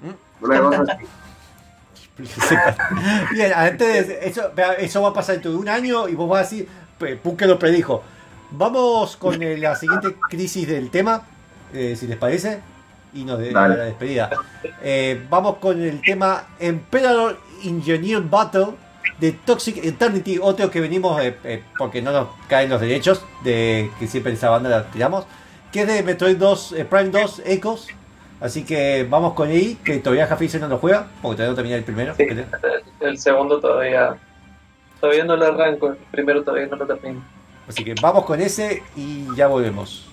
¿Mm? 0.00 0.44
Una 0.44 0.60
cosa 0.60 0.82
así. 0.92 1.06
Bien, 3.32 3.52
antes 3.54 4.08
de 4.08 4.26
eso, 4.84 5.02
va 5.02 5.08
a 5.08 5.12
pasar 5.12 5.34
dentro 5.36 5.50
de 5.52 5.56
un 5.58 5.68
año 5.68 6.08
y 6.08 6.14
vos 6.14 6.28
vas 6.28 6.40
a 6.40 6.42
decir, 6.42 6.68
Puke 7.22 7.46
lo 7.46 7.58
predijo. 7.58 8.02
Vamos 8.50 9.16
con 9.16 9.42
el- 9.42 9.60
la 9.60 9.74
siguiente 9.76 10.16
crisis 10.30 10.66
del 10.66 10.90
tema, 10.90 11.22
eh, 11.74 11.94
si 11.96 12.06
les 12.06 12.16
parece, 12.16 12.60
y 13.12 13.24
nos 13.24 13.38
de 13.38 13.50
Dale. 13.52 13.76
la 13.76 13.84
despedida. 13.84 14.30
Eh, 14.82 15.26
vamos 15.28 15.56
con 15.56 15.80
el 15.82 16.00
tema 16.00 16.44
Emperor 16.58 17.36
Engineer 17.64 18.22
Battle 18.22 18.68
de 19.18 19.32
Toxic 19.32 19.78
Eternity, 19.84 20.38
otro 20.40 20.70
que 20.70 20.80
venimos 20.80 21.20
eh, 21.22 21.36
eh, 21.44 21.62
porque 21.78 22.02
no 22.02 22.12
nos 22.12 22.28
caen 22.48 22.70
los 22.70 22.80
derechos, 22.80 23.24
de 23.44 23.90
que 23.98 24.06
siempre 24.06 24.32
esa 24.32 24.50
banda 24.50 24.68
la 24.68 24.90
tiramos, 24.90 25.26
que 25.72 25.82
es 25.82 25.86
de 25.86 26.02
Metroid 26.02 26.36
2, 26.36 26.72
eh, 26.72 26.84
Prime 26.84 27.10
2 27.10 27.42
Echoes. 27.44 27.88
Así 28.40 28.64
que 28.64 29.06
vamos 29.08 29.32
con 29.32 29.48
ahí, 29.48 29.78
que 29.82 29.98
todavía 29.98 30.26
Jafice 30.26 30.58
no 30.58 30.68
lo 30.68 30.78
juega, 30.78 31.08
porque 31.22 31.36
todavía 31.36 31.50
no 31.50 31.54
termina 31.56 31.76
el 31.76 31.84
primero. 31.84 32.14
Sí, 32.14 32.26
creo. 32.26 32.44
el 33.00 33.18
segundo 33.18 33.60
todavía. 33.60 34.16
Todavía 35.00 35.24
no 35.24 35.36
lo 35.36 35.46
arranco, 35.46 35.88
el 35.88 35.96
primero 36.10 36.42
todavía 36.42 36.66
no 36.66 36.76
lo 36.76 36.86
termino. 36.86 37.22
Así 37.68 37.82
que 37.84 37.94
vamos 38.00 38.24
con 38.24 38.40
ese 38.40 38.82
y 38.94 39.26
ya 39.34 39.46
volvemos. 39.46 40.06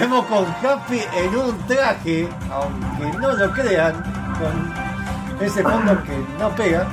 Volvemos 0.00 0.24
con 0.26 0.44
Happy 0.64 1.00
en 1.16 1.36
un 1.36 1.58
traje, 1.66 2.28
aunque 2.52 3.18
no 3.18 3.32
lo 3.32 3.52
crean, 3.52 3.92
con 4.38 5.44
ese 5.46 5.62
fondo 5.62 6.02
que 6.04 6.12
no 6.38 6.50
pega. 6.50 6.86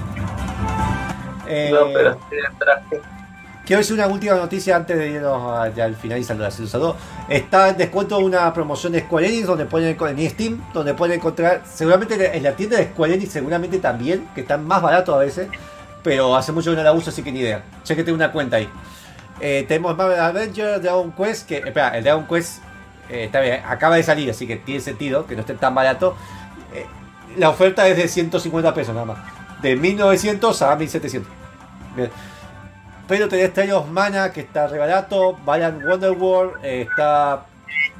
Eh, 1.48 1.69
No, 1.72 1.80
pero 1.94 2.14
sí 2.30 2.36
el 2.38 2.57
traje. 2.57 3.02
Quiero 3.65 3.80
decir 3.80 3.95
una 3.95 4.07
última 4.07 4.36
noticia 4.36 4.76
antes 4.76 4.95
de 4.98 5.10
irnos 5.10 5.41
a- 5.60 5.69
ya 5.69 5.86
al 5.86 5.95
finalizar 5.95 6.38
la 6.38 6.52
Series 6.52 6.72
2. 6.72 6.95
Está 7.30 7.69
en 7.69 7.77
descuento 7.77 8.19
una 8.19 8.53
promoción 8.53 8.94
de 8.94 9.02
Square 9.02 9.27
Enix 9.27 9.48
donde 9.48 9.65
pueden 9.65 9.98
en 9.99 10.30
Steam, 10.30 10.61
donde 10.72 10.94
pueden 10.94 11.15
encontrar, 11.18 11.61
seguramente 11.65 12.38
en 12.38 12.44
la 12.44 12.52
tienda 12.52 12.77
de 12.77 12.86
Square 12.86 13.15
Enix 13.15 13.32
seguramente 13.32 13.80
también, 13.80 14.27
que 14.36 14.41
están 14.41 14.65
más 14.68 14.82
baratos 14.84 15.15
a 15.15 15.18
veces, 15.18 15.48
pero 16.03 16.36
hace 16.36 16.52
mucho 16.52 16.72
que 16.72 16.77
no 16.77 16.84
la 16.84 16.94
uso, 16.94 17.10
así 17.10 17.23
que 17.23 17.32
ni 17.32 17.40
idea. 17.40 17.64
Chequete 17.84 18.11
una 18.11 18.32
cuenta 18.32 18.57
ahí. 18.57 18.69
Eh, 19.41 19.65
tenemos 19.68 19.98
Marvel 19.98 20.19
Avengers, 20.19 20.82
Dragon 20.84 21.11
Quest, 21.11 21.48
que, 21.48 21.57
espera, 21.57 21.90
el 21.98 22.03
Dragon 22.03 22.26
Quest 22.27 22.61
eh, 23.10 23.64
acaba 23.68 23.95
de 23.95 24.03
salir, 24.03 24.30
así 24.30 24.48
que 24.48 24.56
tiene 24.57 24.82
sentido 24.82 25.26
que 25.26 25.36
no 25.36 25.41
esté 25.41 25.53
tan 25.53 25.76
barato. 25.76 26.15
Eh, 26.73 26.86
la 27.38 27.49
oferta 27.49 27.88
es 27.88 27.98
de 27.98 28.07
150 28.07 28.73
pesos 28.73 28.94
nada 28.94 29.06
más. 29.06 29.18
De 29.61 29.76
1900 29.76 30.61
a 30.61 30.76
1700. 30.76 31.32
Bien. 31.95 32.11
Pero 33.07 33.27
tenés 33.27 33.53
Trials 33.53 33.88
Mana, 33.88 34.32
que 34.32 34.41
está 34.41 34.68
re 34.68 34.80
barato. 34.80 35.38
Valiant 35.45 35.84
Wonderworld, 35.84 36.64
eh, 36.64 36.88
está 36.90 37.45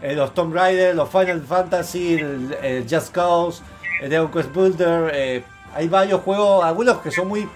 eh, 0.02 0.15
los 0.15 0.34
Tomb 0.34 0.53
Raider, 0.53 0.95
los 0.95 1.10
Final 1.10 1.41
Fantasy, 1.41 2.15
el, 2.15 2.88
Just 2.90 3.11
Cause, 3.11 3.61
el 4.02 4.10
Dragon 4.10 4.32
Quest 4.32 4.53
Builder. 4.53 5.11
eh, 5.14 5.44
hay 5.76 5.90
varios 5.90 6.22
juegos, 6.22 6.64
algunos 6.64 6.99
que 6.99 7.11
son 7.11 7.27
muy 7.27 7.48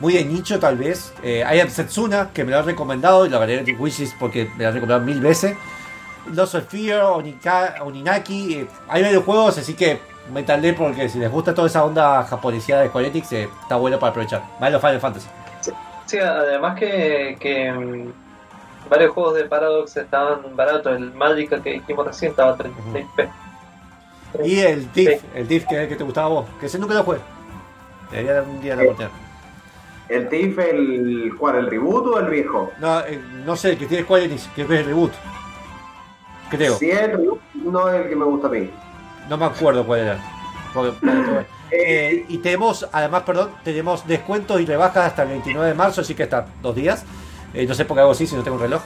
muy 0.00 0.14
de 0.14 0.24
nicho 0.24 0.58
tal 0.58 0.76
vez. 0.76 1.12
Am 1.44 1.70
Setsuna, 1.70 2.30
que 2.32 2.44
me 2.44 2.50
lo 2.50 2.58
han 2.58 2.66
recomendado 2.66 3.24
y 3.24 3.28
lo 3.28 3.38
agregué 3.38 3.70
en 3.70 3.80
Wishes 3.80 4.14
porque 4.18 4.50
me 4.56 4.64
lo 4.64 4.68
han 4.68 4.74
recomendado 4.74 5.04
mil 5.04 5.20
veces. 5.20 5.56
Lost 6.34 6.54
of 6.54 6.66
Fear, 6.68 7.02
Onika, 7.02 7.76
Oninaki. 7.82 8.54
eh, 8.54 8.66
hay 8.88 9.02
varios 9.02 9.24
juegos, 9.24 9.58
así 9.58 9.74
que 9.74 9.98
métanle 10.32 10.72
porque 10.74 11.08
si 11.08 11.18
les 11.18 11.30
gusta 11.30 11.54
toda 11.54 11.68
esa 11.68 11.84
onda 11.84 12.22
japonesada 12.24 12.82
de 12.82 12.88
Square 12.88 13.08
Enix, 13.08 13.32
eh, 13.32 13.48
está 13.62 13.76
bueno 13.76 13.98
para 13.98 14.10
aprovechar. 14.10 14.42
Más 14.60 14.72
los 14.72 14.80
Final 14.80 15.00
Fantasy. 15.00 15.28
Sí, 16.06 16.18
además 16.18 16.78
que, 16.78 17.36
que 17.38 17.70
mm, 17.70 18.12
varios 18.88 19.12
juegos 19.12 19.34
de 19.34 19.44
Paradox 19.44 19.96
estaban 19.96 20.56
baratos. 20.56 20.96
El 20.96 21.12
Magica 21.12 21.62
que 21.62 21.72
dijimos 21.74 22.06
recién 22.06 22.30
estaba 22.30 22.52
a 22.52 22.56
36 22.56 23.06
p 23.14 23.28
Y 24.44 24.60
el 24.60 24.92
Diff, 24.92 25.22
el 25.34 25.48
Diff 25.48 25.66
que 25.66 25.74
es 25.74 25.80
el 25.82 25.88
que 25.88 25.96
te 25.96 26.04
gustaba 26.04 26.26
a 26.26 26.30
vos, 26.30 26.46
que 26.60 26.66
ese 26.66 26.78
nunca 26.78 26.94
lo 26.94 27.02
jugué. 27.04 27.18
Debería 28.10 28.34
dar 28.34 28.44
un 28.44 28.60
día 28.60 28.76
la 28.76 28.82
oportunidad. 28.82 29.10
¿El 30.08 30.28
TIF, 30.30 30.58
el, 30.58 31.34
cuál, 31.38 31.56
el 31.56 31.66
reboot 31.70 32.06
o 32.06 32.18
el 32.18 32.30
viejo? 32.30 32.72
No, 32.78 33.00
eh, 33.00 33.20
no 33.44 33.54
sé, 33.56 33.72
el 33.72 33.78
que 33.78 33.84
tiene 33.84 34.04
Square 34.04 34.24
Enix, 34.24 34.48
que 34.54 34.62
es 34.62 34.70
el 34.70 34.86
reboot. 34.86 35.12
Creo. 36.50 36.76
Si 36.76 36.90
es 36.90 37.00
el 37.00 37.28
no 37.54 37.88
es 37.88 38.02
el 38.02 38.08
que 38.08 38.16
me 38.16 38.24
gusta 38.24 38.46
a 38.48 38.50
mí. 38.50 38.70
No 39.28 39.36
me 39.36 39.44
acuerdo 39.46 39.84
cuál 39.86 40.00
era. 40.00 40.18
Porque- 40.72 40.96
eh, 41.70 42.24
y 42.28 42.38
tenemos, 42.38 42.88
además, 42.92 43.22
perdón, 43.24 43.50
tenemos 43.64 44.06
descuentos 44.06 44.60
y 44.60 44.66
rebajas 44.66 45.06
hasta 45.06 45.22
el 45.24 45.28
29 45.30 45.68
de 45.68 45.74
marzo, 45.74 46.00
así 46.00 46.14
que 46.14 46.24
hasta 46.24 46.46
dos 46.62 46.74
días. 46.74 47.04
Eh, 47.54 47.66
no 47.66 47.74
sé 47.74 47.84
por 47.84 47.96
qué 47.96 48.02
hago 48.02 48.12
así 48.12 48.26
si 48.26 48.34
no 48.34 48.42
tengo 48.42 48.56
un 48.56 48.62
reloj. 48.62 48.82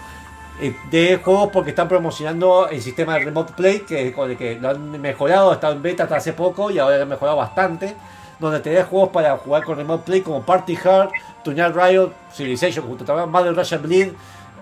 Eh, 0.61 0.77
de 0.91 1.17
juegos 1.17 1.51
porque 1.53 1.71
están 1.71 1.89
promocionando 1.89 2.69
el 2.69 2.81
sistema 2.81 3.15
de 3.15 3.25
Remote 3.25 3.55
Play, 3.57 3.81
que 3.81 4.13
con 4.13 4.31
el 4.31 4.37
que 4.37 4.57
lo 4.61 4.71
han 4.71 5.01
mejorado, 5.01 5.51
ha 5.51 5.55
estado 5.55 5.73
en 5.73 5.83
beta 5.83 6.05
hasta 6.05 6.17
hace 6.17 6.33
poco 6.33 6.71
y 6.71 6.79
ahora 6.79 6.97
lo 6.97 7.03
han 7.03 7.09
mejorado 7.09 7.37
bastante. 7.39 7.97
Donde 8.39 8.61
tenés 8.61 8.87
juegos 8.87 9.11
para 9.11 9.37
jugar 9.39 9.65
con 9.65 9.77
Remote 9.77 10.05
Play 10.05 10.21
como 10.21 10.43
Party 10.43 10.77
Hard, 10.85 11.11
Tunnel 11.45 11.73
Riot, 11.73 12.13
Civilization, 12.33 12.87
junto 12.87 13.05
también 13.05 13.31
Mother 13.31 13.55
Russia 13.55 13.79
Bleed, 13.79 14.13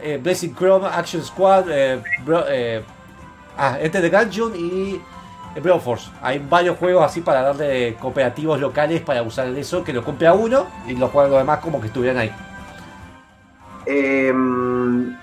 eh, 0.02 0.18
Blazing 0.22 0.54
Chrome, 0.54 0.86
Action 0.86 1.22
Squad, 1.22 1.64
eh, 1.70 2.02
Bro- 2.24 2.44
eh, 2.48 2.82
ah, 3.56 3.78
Enter 3.80 4.02
the 4.02 4.10
Gungeon 4.10 4.52
y 4.56 5.00
eh, 5.54 5.60
Brawl 5.60 5.80
Force. 5.80 6.10
Hay 6.22 6.38
varios 6.38 6.76
juegos 6.78 7.04
así 7.04 7.20
para 7.20 7.42
darle 7.42 7.96
cooperativos 8.00 8.60
locales 8.60 9.00
para 9.00 9.22
usar 9.22 9.48
eso, 9.48 9.84
que 9.84 9.92
lo 9.92 10.02
compre 10.04 10.26
a 10.26 10.32
uno 10.32 10.66
y 10.86 10.94
los 10.96 11.10
juegos 11.10 11.30
los 11.30 11.40
demás 11.40 11.58
como 11.60 11.80
que 11.80 11.88
estuvieran 11.88 12.18
ahí. 12.18 12.32
Eh, 13.86 14.32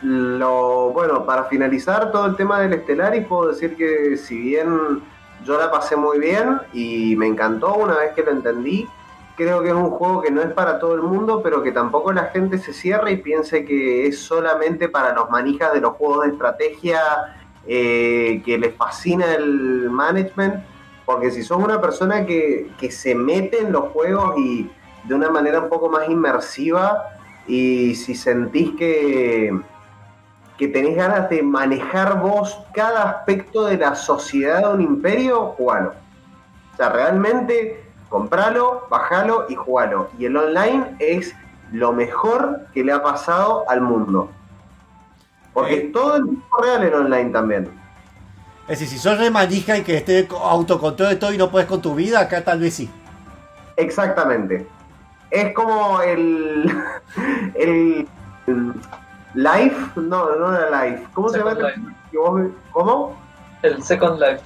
lo, 0.01 0.89
bueno, 0.91 1.25
para 1.25 1.45
finalizar 1.45 2.11
todo 2.11 2.25
el 2.25 2.35
tema 2.35 2.59
del 2.59 2.81
Stellaris, 2.81 3.25
puedo 3.25 3.49
decir 3.49 3.75
que 3.75 4.17
si 4.17 4.37
bien 4.37 5.01
yo 5.45 5.59
la 5.59 5.71
pasé 5.71 5.95
muy 5.95 6.19
bien 6.19 6.59
y 6.73 7.15
me 7.15 7.27
encantó 7.27 7.75
una 7.75 7.97
vez 7.99 8.13
que 8.13 8.23
lo 8.23 8.31
entendí, 8.31 8.87
creo 9.37 9.61
que 9.61 9.69
es 9.69 9.75
un 9.75 9.91
juego 9.91 10.21
que 10.21 10.31
no 10.31 10.41
es 10.41 10.51
para 10.51 10.79
todo 10.79 10.95
el 10.95 11.03
mundo, 11.03 11.41
pero 11.43 11.61
que 11.61 11.71
tampoco 11.71 12.11
la 12.11 12.25
gente 12.25 12.57
se 12.57 12.73
cierre 12.73 13.11
y 13.11 13.17
piense 13.17 13.63
que 13.63 14.07
es 14.07 14.19
solamente 14.19 14.89
para 14.89 15.13
los 15.13 15.29
manijas 15.29 15.71
de 15.73 15.79
los 15.79 15.93
juegos 15.93 16.25
de 16.25 16.31
estrategia, 16.31 16.99
eh, 17.67 18.41
que 18.43 18.57
les 18.57 18.75
fascina 18.75 19.35
el 19.35 19.91
management, 19.91 20.55
porque 21.05 21.29
si 21.29 21.43
sos 21.43 21.63
una 21.63 21.79
persona 21.79 22.25
que, 22.25 22.71
que 22.79 22.89
se 22.89 23.13
mete 23.13 23.61
en 23.61 23.71
los 23.71 23.89
juegos 23.91 24.37
y 24.39 24.69
de 25.03 25.13
una 25.13 25.29
manera 25.29 25.61
un 25.61 25.69
poco 25.69 25.87
más 25.87 26.09
inmersiva, 26.09 27.03
y 27.45 27.93
si 27.93 28.15
sentís 28.15 28.71
que, 28.75 29.55
que 30.57 30.67
tenés 30.67 30.95
ganas 30.95 31.29
de 31.29 31.43
manejar 31.43 32.19
vos 32.19 32.59
cada 32.73 33.03
aspecto 33.03 33.65
de 33.65 33.77
la 33.77 33.93
sociedad 33.93 34.67
de 34.67 34.73
un 34.73 34.81
imperio, 34.81 35.53
jugalo. 35.57 35.93
O 36.73 36.77
sea, 36.77 36.89
realmente 36.89 37.86
compralo, 38.09 38.87
bajalo 38.89 39.45
y 39.49 39.55
jugalo. 39.55 40.09
Y 40.17 40.25
el 40.25 40.37
online 40.37 40.95
es 40.99 41.35
lo 41.71 41.93
mejor 41.93 42.67
que 42.73 42.83
le 42.83 42.91
ha 42.91 43.03
pasado 43.03 43.69
al 43.69 43.81
mundo. 43.81 44.29
Porque 45.53 45.75
es 45.75 45.91
todo 45.91 46.17
el 46.17 46.25
tiempo 46.25 46.61
real 46.61 46.83
el 46.83 46.93
online 46.93 47.29
también. 47.31 47.69
Es 48.67 48.79
decir, 48.79 48.87
si 48.87 48.97
sos 48.99 49.17
re 49.17 49.31
manija 49.31 49.77
y 49.77 49.83
que 49.83 49.97
esté 49.97 50.27
autocontrol 50.29 51.09
de 51.09 51.15
todo 51.15 51.33
y 51.33 51.37
no 51.37 51.49
puedes 51.49 51.67
con 51.67 51.81
tu 51.81 51.95
vida, 51.95 52.19
acá 52.19 52.43
tal 52.43 52.59
vez 52.59 52.73
sí. 52.73 52.89
Exactamente. 53.75 54.67
Es 55.31 55.53
como 55.53 56.01
el. 56.01 56.71
el. 57.55 58.07
el 58.47 58.73
Life. 59.33 59.99
No, 59.99 60.35
no 60.35 60.55
era 60.55 60.85
Life. 60.85 61.07
¿Cómo 61.13 61.29
se 61.29 61.37
llama? 61.37 61.55
¿Cómo? 62.71 63.15
El 63.61 63.81
Second 63.83 64.19
Life. 64.19 64.41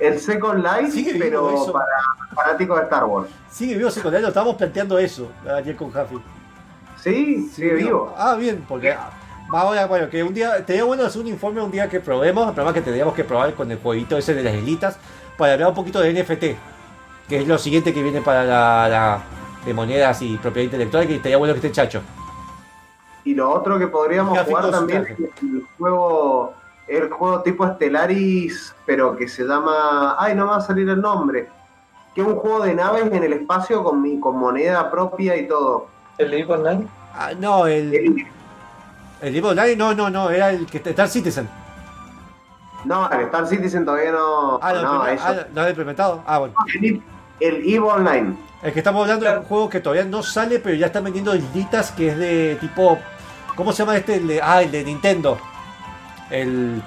El 0.00 0.18
Second 0.18 0.64
Life, 0.64 0.90
Sigue 0.92 1.16
pero 1.18 1.50
eso. 1.50 1.72
para 1.72 1.86
fanáticos 2.34 2.76
de 2.78 2.82
Star 2.84 3.04
Wars. 3.04 3.28
Sigue 3.50 3.76
vivo 3.76 3.90
secundario, 3.90 4.28
estamos 4.28 4.56
planteando 4.56 4.98
eso 4.98 5.30
ayer 5.56 5.76
con 5.76 5.92
Jafi. 5.92 6.16
Sí, 7.02 7.48
sigue 7.54 7.74
vivo. 7.74 8.14
Ah, 8.16 8.34
bien, 8.34 8.64
porque 8.68 8.92
ah, 8.92 9.10
ahora, 9.52 9.86
bueno, 9.86 10.08
que 10.08 10.22
un 10.22 10.32
día, 10.34 10.64
sería 10.66 10.84
bueno 10.84 11.04
hacer 11.04 11.20
un 11.22 11.28
informe 11.28 11.60
un 11.62 11.70
día 11.70 11.88
que 11.88 12.00
probemos, 12.00 12.48
el 12.48 12.54
problema 12.54 12.70
es 12.70 12.74
que 12.74 12.82
tendríamos 12.82 13.14
que 13.14 13.24
probar 13.24 13.54
con 13.54 13.70
el 13.70 13.78
jueguito 13.78 14.16
ese 14.16 14.34
de 14.34 14.42
las 14.42 14.54
islitas, 14.54 14.98
para 15.36 15.54
hablar 15.54 15.68
un 15.70 15.74
poquito 15.74 16.00
de 16.00 16.12
NFT, 16.12 16.44
que 17.28 17.38
es 17.40 17.46
lo 17.48 17.58
siguiente 17.58 17.92
que 17.94 18.02
viene 18.02 18.20
para 18.20 18.44
la, 18.44 18.88
la- 18.88 19.22
de 19.64 19.74
monedas 19.74 20.22
y 20.22 20.38
propiedad 20.38 20.64
intelectual, 20.64 21.06
que 21.06 21.16
estaría 21.16 21.36
bueno 21.36 21.52
que 21.52 21.58
esté 21.58 21.70
chacho. 21.72 22.00
Y 23.24 23.34
lo 23.34 23.50
otro 23.52 23.78
que 23.78 23.86
podríamos 23.88 24.38
jugar 24.38 24.70
también 24.70 25.02
es 25.06 25.18
el 25.42 25.62
juego. 25.78 26.54
El 26.90 27.08
juego 27.08 27.40
tipo 27.42 27.64
Stellaris, 27.66 28.74
pero 28.84 29.16
que 29.16 29.28
se 29.28 29.44
llama. 29.44 30.16
Ay, 30.18 30.34
no 30.34 30.44
me 30.44 30.50
va 30.50 30.56
a 30.56 30.60
salir 30.60 30.88
el 30.88 31.00
nombre. 31.00 31.48
Que 32.16 32.20
es 32.20 32.26
un 32.26 32.34
juego 32.34 32.64
de 32.64 32.74
naves 32.74 33.04
en 33.12 33.22
el 33.22 33.32
espacio 33.32 33.84
con, 33.84 34.02
mi, 34.02 34.18
con 34.18 34.36
moneda 34.36 34.90
propia 34.90 35.36
y 35.36 35.46
todo. 35.46 35.86
¿El 36.18 36.34
Eve 36.34 36.52
Online? 36.52 36.88
Ah, 37.14 37.30
no, 37.38 37.68
el. 37.68 38.26
El 39.22 39.32
libro 39.32 39.50
online, 39.50 39.76
no, 39.76 39.94
no, 39.94 40.10
no, 40.10 40.30
era 40.30 40.50
el 40.50 40.66
que 40.66 40.78
Star 40.78 41.08
Citizen. 41.08 41.48
No, 42.84 43.08
el 43.10 43.20
Star 43.26 43.46
Citizen 43.46 43.84
todavía 43.84 44.10
no. 44.10 44.58
Ah, 44.60 44.72
no, 44.72 44.82
no, 44.82 45.06
el 45.06 45.14
eso. 45.14 45.24
ah, 45.26 45.34
no, 45.54 45.62
el 45.62 45.68
implementado. 45.68 46.24
Ah, 46.26 46.38
bueno. 46.38 46.54
El, 46.74 47.02
el 47.38 47.56
EVE 47.56 47.78
Online. 47.78 48.36
El 48.62 48.72
que 48.72 48.80
estamos 48.80 49.02
hablando 49.02 49.28
es 49.28 49.36
un 49.36 49.44
juego 49.44 49.68
que 49.68 49.78
todavía 49.78 50.04
no 50.04 50.24
sale, 50.24 50.58
pero 50.58 50.74
ya 50.74 50.86
están 50.86 51.04
vendiendo 51.04 51.36
islitas 51.36 51.92
que 51.92 52.08
es 52.08 52.18
de 52.18 52.56
tipo. 52.60 52.98
¿Cómo 53.54 53.72
se 53.72 53.84
llama 53.84 53.96
este? 53.96 54.16
El 54.16 54.26
de, 54.26 54.42
ah, 54.42 54.62
el 54.62 54.72
de 54.72 54.82
Nintendo. 54.82 55.38
El. 56.30 56.82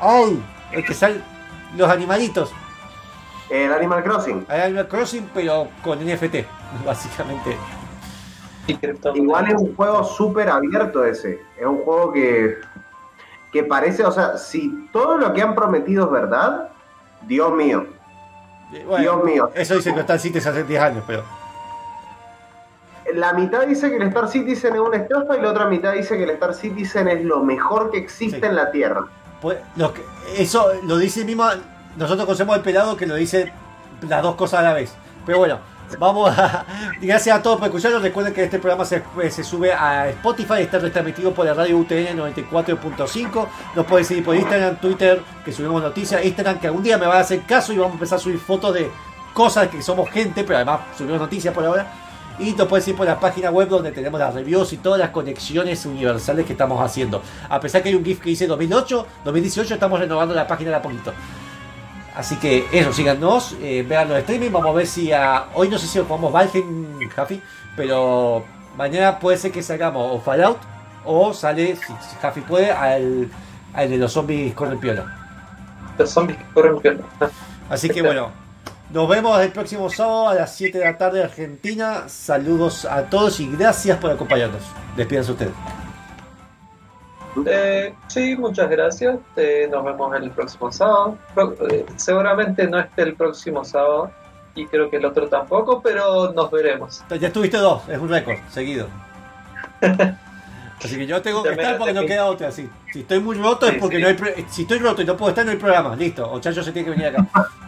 ¡Ay! 0.00 0.42
El 0.72 0.84
que 0.84 0.94
sale. 0.94 1.20
Los 1.76 1.88
animalitos. 1.90 2.52
El 3.50 3.72
Animal 3.72 4.02
Crossing. 4.02 4.46
El 4.48 4.60
Animal 4.60 4.88
Crossing, 4.88 5.30
pero 5.32 5.68
con 5.82 5.98
NFT, 5.98 6.46
básicamente. 6.84 7.56
Igual 9.14 9.48
es 9.48 9.54
un 9.54 9.74
juego 9.74 10.04
súper 10.04 10.50
abierto 10.50 11.04
ese. 11.04 11.40
Es 11.58 11.66
un 11.66 11.78
juego 11.78 12.12
que, 12.12 12.58
que 13.50 13.64
parece, 13.64 14.04
o 14.04 14.12
sea, 14.12 14.36
si 14.36 14.88
todo 14.92 15.16
lo 15.16 15.32
que 15.32 15.40
han 15.40 15.54
prometido 15.54 16.04
es 16.04 16.10
verdad, 16.10 16.68
Dios 17.22 17.52
mío. 17.52 17.86
Bueno, 18.86 18.98
Dios 18.98 19.24
mío. 19.24 19.50
Eso 19.54 19.76
dice 19.76 19.94
que 19.94 20.00
Star 20.00 20.18
Citizen 20.18 20.52
hace 20.52 20.64
10 20.64 20.82
años, 20.82 21.04
pero. 21.06 21.24
La 23.14 23.32
mitad 23.32 23.66
dice 23.66 23.90
que 23.90 23.96
el 23.96 24.02
Star 24.08 24.28
Citizen 24.28 24.74
es 24.74 24.80
una 24.80 24.96
estafa 24.98 25.36
y 25.36 25.40
la 25.42 25.50
otra 25.50 25.66
mitad 25.66 25.92
dice 25.92 26.16
que 26.16 26.24
el 26.24 26.30
Star 26.30 26.54
Citizen 26.54 27.08
es 27.08 27.24
lo 27.24 27.40
mejor 27.42 27.90
que 27.90 27.98
existe 27.98 28.46
en 28.46 28.56
la 28.56 28.70
Tierra. 28.70 29.06
Pues, 29.40 29.58
lo 29.76 29.92
que- 29.94 30.02
eso 30.36 30.66
lo 30.84 30.96
dice 30.98 31.24
mismo. 31.24 31.46
Nosotros 31.96 32.26
conocemos 32.26 32.54
al 32.56 32.62
pelado 32.62 32.96
que 32.96 33.06
lo 33.06 33.14
dice 33.14 33.52
las 34.08 34.22
dos 34.22 34.34
cosas 34.36 34.60
a 34.60 34.62
la 34.62 34.72
vez. 34.74 34.92
Pero 35.24 35.38
bueno, 35.38 35.58
vamos 35.98 36.36
a. 36.38 36.64
Gracias 37.00 37.36
a 37.36 37.42
todos 37.42 37.58
por 37.58 37.66
escucharnos. 37.68 38.02
Recuerden 38.02 38.32
que 38.34 38.44
este 38.44 38.58
programa 38.58 38.84
se, 38.84 39.02
se 39.30 39.42
sube 39.44 39.72
a 39.72 40.08
Spotify. 40.10 40.60
Está 40.60 40.78
retransmitido 40.78 41.32
por 41.32 41.46
la 41.46 41.54
radio 41.54 41.78
UTN 41.78 42.16
94.5. 42.16 43.46
Nos 43.74 43.86
pueden 43.86 44.04
seguir 44.04 44.24
por 44.24 44.36
Instagram, 44.36 44.76
Twitter, 44.76 45.20
que 45.44 45.52
subimos 45.52 45.82
noticias. 45.82 46.24
Instagram, 46.24 46.58
que 46.60 46.66
algún 46.68 46.82
día 46.82 46.98
me 46.98 47.06
va 47.06 47.16
a 47.16 47.20
hacer 47.20 47.42
caso 47.42 47.72
y 47.72 47.76
vamos 47.78 47.92
a 47.92 47.94
empezar 47.94 48.16
a 48.18 48.20
subir 48.20 48.38
fotos 48.38 48.74
de 48.74 48.90
cosas 49.34 49.68
que 49.68 49.80
somos 49.82 50.08
gente, 50.10 50.42
pero 50.44 50.56
además 50.56 50.80
subimos 50.96 51.20
noticias 51.20 51.54
por 51.54 51.64
ahora. 51.64 51.86
Y 52.38 52.52
nos 52.52 52.68
pueden 52.68 52.84
seguir 52.84 52.96
por 52.96 53.06
la 53.06 53.18
página 53.18 53.50
web 53.50 53.68
donde 53.68 53.90
tenemos 53.90 54.20
las 54.20 54.34
reviews 54.34 54.72
y 54.72 54.76
todas 54.76 54.98
las 54.98 55.10
conexiones 55.10 55.84
universales 55.86 56.46
que 56.46 56.52
estamos 56.52 56.80
haciendo. 56.80 57.22
A 57.48 57.60
pesar 57.60 57.82
que 57.82 57.88
hay 57.88 57.94
un 57.94 58.04
GIF 58.04 58.20
que 58.20 58.30
dice 58.30 58.46
2008, 58.46 59.06
2018, 59.24 59.74
estamos 59.74 59.98
renovando 59.98 60.34
la 60.34 60.46
página 60.46 60.70
de 60.70 60.76
a 60.76 60.82
poquito. 60.82 61.12
Así 62.14 62.36
que 62.36 62.66
eso, 62.72 62.92
síganos, 62.92 63.56
eh, 63.62 63.84
vean 63.88 64.08
los 64.08 64.18
streaming. 64.18 64.50
Vamos 64.50 64.70
a 64.70 64.72
ver 64.72 64.86
si 64.86 65.12
a, 65.12 65.46
hoy 65.54 65.68
no 65.68 65.78
sé 65.78 65.86
si 65.86 66.00
jugamos 66.00 66.32
Valheim, 66.32 67.08
Jafi, 67.10 67.40
pero 67.76 68.44
mañana 68.76 69.18
puede 69.18 69.38
ser 69.38 69.52
que 69.52 69.62
sacamos 69.62 70.10
o 70.12 70.20
Fallout 70.20 70.58
O 71.04 71.32
sale, 71.32 71.76
si, 71.76 71.92
Jaffi 72.20 72.40
puede, 72.40 72.70
al, 72.70 73.28
al 73.72 73.90
de 73.90 73.96
los 73.96 74.12
zombies 74.12 74.54
con 74.54 74.72
el 74.72 74.78
piola. 74.78 75.16
Los 75.96 76.10
zombies 76.10 76.38
que 76.38 76.44
corren 76.54 76.78
piola. 76.80 77.00
Así 77.70 77.88
que 77.88 78.02
bueno, 78.02 78.30
nos 78.90 79.08
vemos 79.08 79.40
el 79.40 79.52
próximo 79.52 79.90
sábado 79.90 80.28
a 80.28 80.34
las 80.34 80.54
7 80.56 80.78
de 80.78 80.84
la 80.84 80.96
tarde 80.96 81.22
Argentina. 81.22 82.08
Saludos 82.08 82.84
a 82.84 83.02
todos 83.04 83.38
y 83.40 83.50
gracias 83.50 83.98
por 83.98 84.10
acompañarnos. 84.10 84.62
Despídense 84.96 85.32
ustedes. 85.32 85.52
Eh, 87.46 87.94
sí, 88.08 88.34
muchas 88.36 88.68
gracias. 88.70 89.16
Eh, 89.36 89.68
nos 89.70 89.84
vemos 89.84 90.14
el 90.16 90.30
próximo 90.30 90.72
sábado. 90.72 91.16
Pro- 91.34 91.54
eh, 91.70 91.84
seguramente 91.96 92.66
no 92.66 92.80
esté 92.80 93.02
el 93.02 93.14
próximo 93.14 93.64
sábado 93.64 94.10
y 94.54 94.66
creo 94.66 94.90
que 94.90 94.96
el 94.96 95.04
otro 95.04 95.28
tampoco, 95.28 95.80
pero 95.82 96.32
nos 96.32 96.50
veremos. 96.50 97.04
Ya 97.20 97.28
estuviste 97.28 97.58
dos, 97.58 97.88
es 97.88 97.98
un 97.98 98.08
récord, 98.08 98.38
seguido. 98.50 98.88
Así 100.82 100.96
que 100.96 101.06
yo 101.06 101.20
tengo 101.20 101.42
que 101.42 101.50
estar 101.50 101.76
porque 101.76 101.92
no 101.92 102.02
queda 102.06 102.26
otra. 102.26 102.50
Si, 102.52 102.68
si 102.92 103.00
estoy 103.00 103.20
muy 103.20 103.36
roto 103.36 103.66
es 103.66 103.78
porque 103.78 103.96
sí. 103.96 104.02
no 104.02 104.08
hay. 104.08 104.46
Si 104.48 104.62
estoy 104.62 104.78
roto 104.78 105.02
y 105.02 105.04
no 105.04 105.16
puedo 105.16 105.30
estar, 105.30 105.44
no 105.44 105.50
hay 105.50 105.58
programa. 105.58 105.94
Listo. 105.96 106.30
O 106.30 106.40
Chacho 106.40 106.62
se 106.62 106.72
tiene 106.72 106.86
que 106.86 106.90
venir 106.90 107.06
acá. 107.08 107.26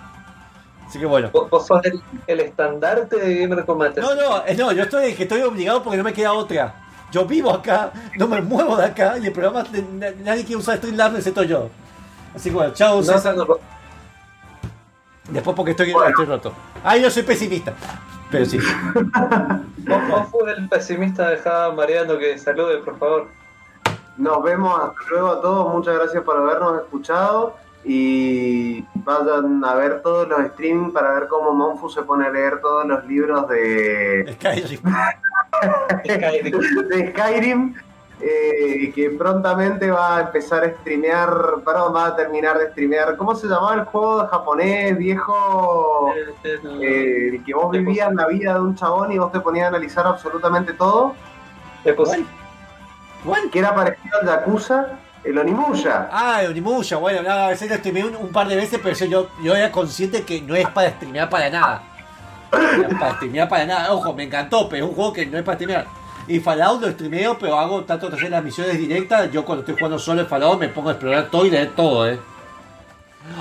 Así 0.90 0.98
que 0.98 1.06
bueno. 1.06 1.30
Vos, 1.32 1.48
vos 1.48 1.64
sos 1.68 1.84
el, 1.84 2.02
el 2.26 2.40
estandarte 2.40 3.14
de 3.16 3.36
Gamer 3.36 3.64
Combate. 3.64 4.00
No, 4.00 4.12
no, 4.12 4.44
eh, 4.44 4.56
no, 4.56 4.72
yo 4.72 4.82
estoy 4.82 5.14
que 5.14 5.22
estoy 5.22 5.40
obligado 5.42 5.84
porque 5.84 5.96
no 5.96 6.02
me 6.02 6.12
queda 6.12 6.32
otra. 6.32 6.74
Yo 7.12 7.24
vivo 7.26 7.52
acá, 7.52 7.92
no 8.16 8.26
me 8.26 8.40
muevo 8.40 8.76
de 8.76 8.86
acá 8.86 9.16
y 9.16 9.26
el 9.26 9.32
programa 9.32 9.62
nadie 10.24 10.44
quiere 10.44 10.56
usar 10.56 10.78
Streamlabs 10.78 11.18
excepto 11.18 11.44
yo. 11.44 11.68
Así 12.34 12.48
que 12.48 12.56
bueno, 12.56 12.74
chao 12.74 12.96
No, 12.96 13.02
César. 13.04 13.36
no, 13.36 13.44
no. 13.44 13.58
Después 15.30 15.54
porque 15.54 15.70
estoy, 15.70 15.94
estoy 16.08 16.24
roto. 16.26 16.52
Ay, 16.82 17.02
yo 17.02 17.08
soy 17.08 17.22
pesimista. 17.22 17.72
Pero 18.32 18.44
sí. 18.44 18.58
Vos, 19.78 20.08
vos 20.08 20.28
fue 20.32 20.52
el 20.52 20.68
pesimista 20.68 21.30
dejaba 21.30 21.66
a 21.66 21.70
Mariano 21.72 22.18
que 22.18 22.36
salude, 22.36 22.78
por 22.78 22.98
favor. 22.98 23.28
Nos 24.16 24.42
vemos, 24.42 24.76
hasta 24.76 25.00
luego 25.10 25.28
a 25.28 25.40
todos, 25.40 25.72
muchas 25.72 25.94
gracias 25.94 26.24
por 26.24 26.36
habernos 26.36 26.82
escuchado 26.82 27.54
y 27.84 28.84
vayan 28.94 29.64
a 29.64 29.74
ver 29.74 30.02
todos 30.02 30.28
los 30.28 30.40
streaming 30.40 30.92
para 30.92 31.14
ver 31.14 31.28
cómo 31.28 31.52
Monfu 31.52 31.88
se 31.88 32.02
pone 32.02 32.26
a 32.26 32.30
leer 32.30 32.60
todos 32.60 32.86
los 32.86 33.04
libros 33.06 33.48
de, 33.48 34.34
Skyrim. 34.34 34.80
de 36.88 37.10
Skyrim, 37.10 37.74
eh, 38.20 38.92
que 38.94 39.10
prontamente 39.10 39.90
va 39.90 40.18
a 40.18 40.20
empezar 40.20 40.62
a 40.62 40.70
streamear, 40.80 41.30
perdón, 41.64 41.94
va 41.94 42.08
a 42.08 42.16
terminar 42.16 42.58
de 42.58 42.70
streamear, 42.70 43.16
¿cómo 43.16 43.34
se 43.34 43.46
llamaba 43.46 43.74
el 43.74 43.84
juego 43.84 44.26
japonés 44.26 44.98
viejo? 44.98 46.12
Eh, 46.44 47.30
el 47.32 47.44
que 47.44 47.54
vos 47.54 47.70
vivías 47.70 48.12
la 48.12 48.26
vida 48.26 48.54
de 48.54 48.60
un 48.60 48.74
chabón 48.74 49.12
y 49.12 49.18
vos 49.18 49.32
te 49.32 49.40
ponías 49.40 49.64
a 49.64 49.68
analizar 49.68 50.06
absolutamente 50.06 50.74
todo. 50.74 51.14
Que 53.50 53.58
era 53.58 53.74
parecido 53.74 54.18
al 54.20 54.26
Yakuza, 54.26 54.98
el 55.24 55.38
Onimusha. 55.38 56.08
Ah, 56.12 56.42
el 56.42 56.50
Onimusha, 56.50 56.96
bueno, 56.96 57.22
nada, 57.22 57.46
a 57.46 57.50
veces 57.50 57.68
lo 57.68 57.76
streameé 57.76 58.04
un, 58.04 58.16
un 58.16 58.28
par 58.28 58.48
de 58.48 58.56
veces, 58.56 58.80
pero 58.82 58.96
yo, 59.06 59.28
yo 59.42 59.54
era 59.54 59.70
consciente 59.70 60.22
que 60.22 60.40
no 60.40 60.54
es 60.54 60.68
para 60.68 60.90
streamear 60.90 61.28
para 61.28 61.50
nada. 61.50 61.82
No 62.52 62.88
es 62.88 62.98
para 62.98 63.14
streamear 63.14 63.48
para 63.48 63.66
nada. 63.66 63.92
Ojo, 63.92 64.12
me 64.14 64.24
encantó, 64.24 64.68
pero 64.68 64.84
es 64.84 64.90
un 64.90 64.96
juego 64.96 65.12
que 65.12 65.26
no 65.26 65.38
es 65.38 65.44
para 65.44 65.56
streamear. 65.56 65.86
Y 66.26 66.40
Fallout 66.40 66.80
lo 66.80 66.90
streameo, 66.90 67.38
pero 67.38 67.58
hago 67.58 67.84
tanto 67.84 68.08
de 68.08 68.16
hacer 68.16 68.30
las 68.30 68.42
misiones 68.42 68.78
directas. 68.78 69.30
Yo 69.32 69.44
cuando 69.44 69.62
estoy 69.62 69.74
jugando 69.74 69.98
solo 69.98 70.20
en 70.22 70.26
Fallout 70.26 70.58
me 70.58 70.68
pongo 70.68 70.90
a 70.90 70.92
explorar 70.92 71.28
todo 71.30 71.44
y 71.44 71.50
leer 71.50 71.70
todo, 71.74 72.08
eh. 72.08 72.18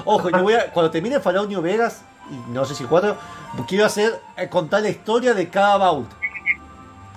Ojo, 0.06 0.30
yo 0.30 0.44
voy 0.44 0.54
a, 0.54 0.72
cuando 0.72 0.92
termine 0.92 1.20
Fallout 1.20 1.48
New 1.48 1.62
Vegas, 1.62 2.04
y 2.30 2.52
no 2.52 2.66
sé 2.66 2.76
si 2.76 2.84
4, 2.84 3.16
quiero 3.68 3.86
hacer, 3.86 4.20
eh, 4.38 4.50
contar 4.50 4.82
la 4.82 4.90
historia 4.90 5.34
de 5.34 5.50
cada 5.50 5.78
vault 5.78 6.10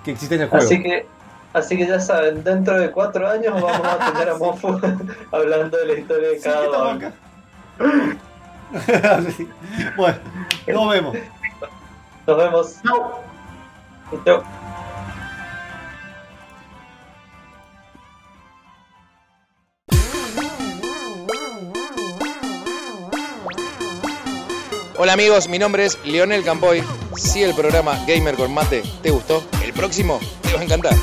que 0.03 0.11
existe 0.11 0.35
en 0.35 0.41
el 0.41 0.49
juego. 0.49 0.65
Así 0.65 0.81
que, 0.81 1.07
así 1.53 1.77
que 1.77 1.87
ya 1.87 1.99
saben, 1.99 2.43
dentro 2.43 2.79
de 2.79 2.91
cuatro 2.91 3.27
años 3.27 3.53
vamos 3.53 3.87
a 3.87 4.11
tener 4.11 4.29
a 4.29 4.37
Mofu 4.39 4.79
hablando 5.31 5.77
de 5.77 5.85
la 5.85 5.93
historia 5.93 6.29
de 6.29 6.39
cada 6.39 6.87
uno. 6.87 7.11
Sí. 9.37 9.47
bueno, 9.95 10.17
nos 10.65 10.89
vemos. 10.89 11.15
Nos 12.25 12.37
vemos. 12.37 12.75
Chau. 14.25 14.43
Hola 24.97 25.13
amigos, 25.13 25.49
mi 25.49 25.59
nombre 25.59 25.85
es 25.85 25.99
Leonel 26.05 26.43
Campoy. 26.45 26.81
Si 27.17 27.43
el 27.43 27.53
programa 27.53 27.99
Gamer 28.07 28.35
con 28.35 28.53
Mate 28.53 28.83
te 29.01 29.11
gustó, 29.11 29.43
el 29.61 29.73
próximo 29.73 30.19
te 30.43 30.53
va 30.53 30.61
a 30.61 30.63
encantar. 30.63 30.93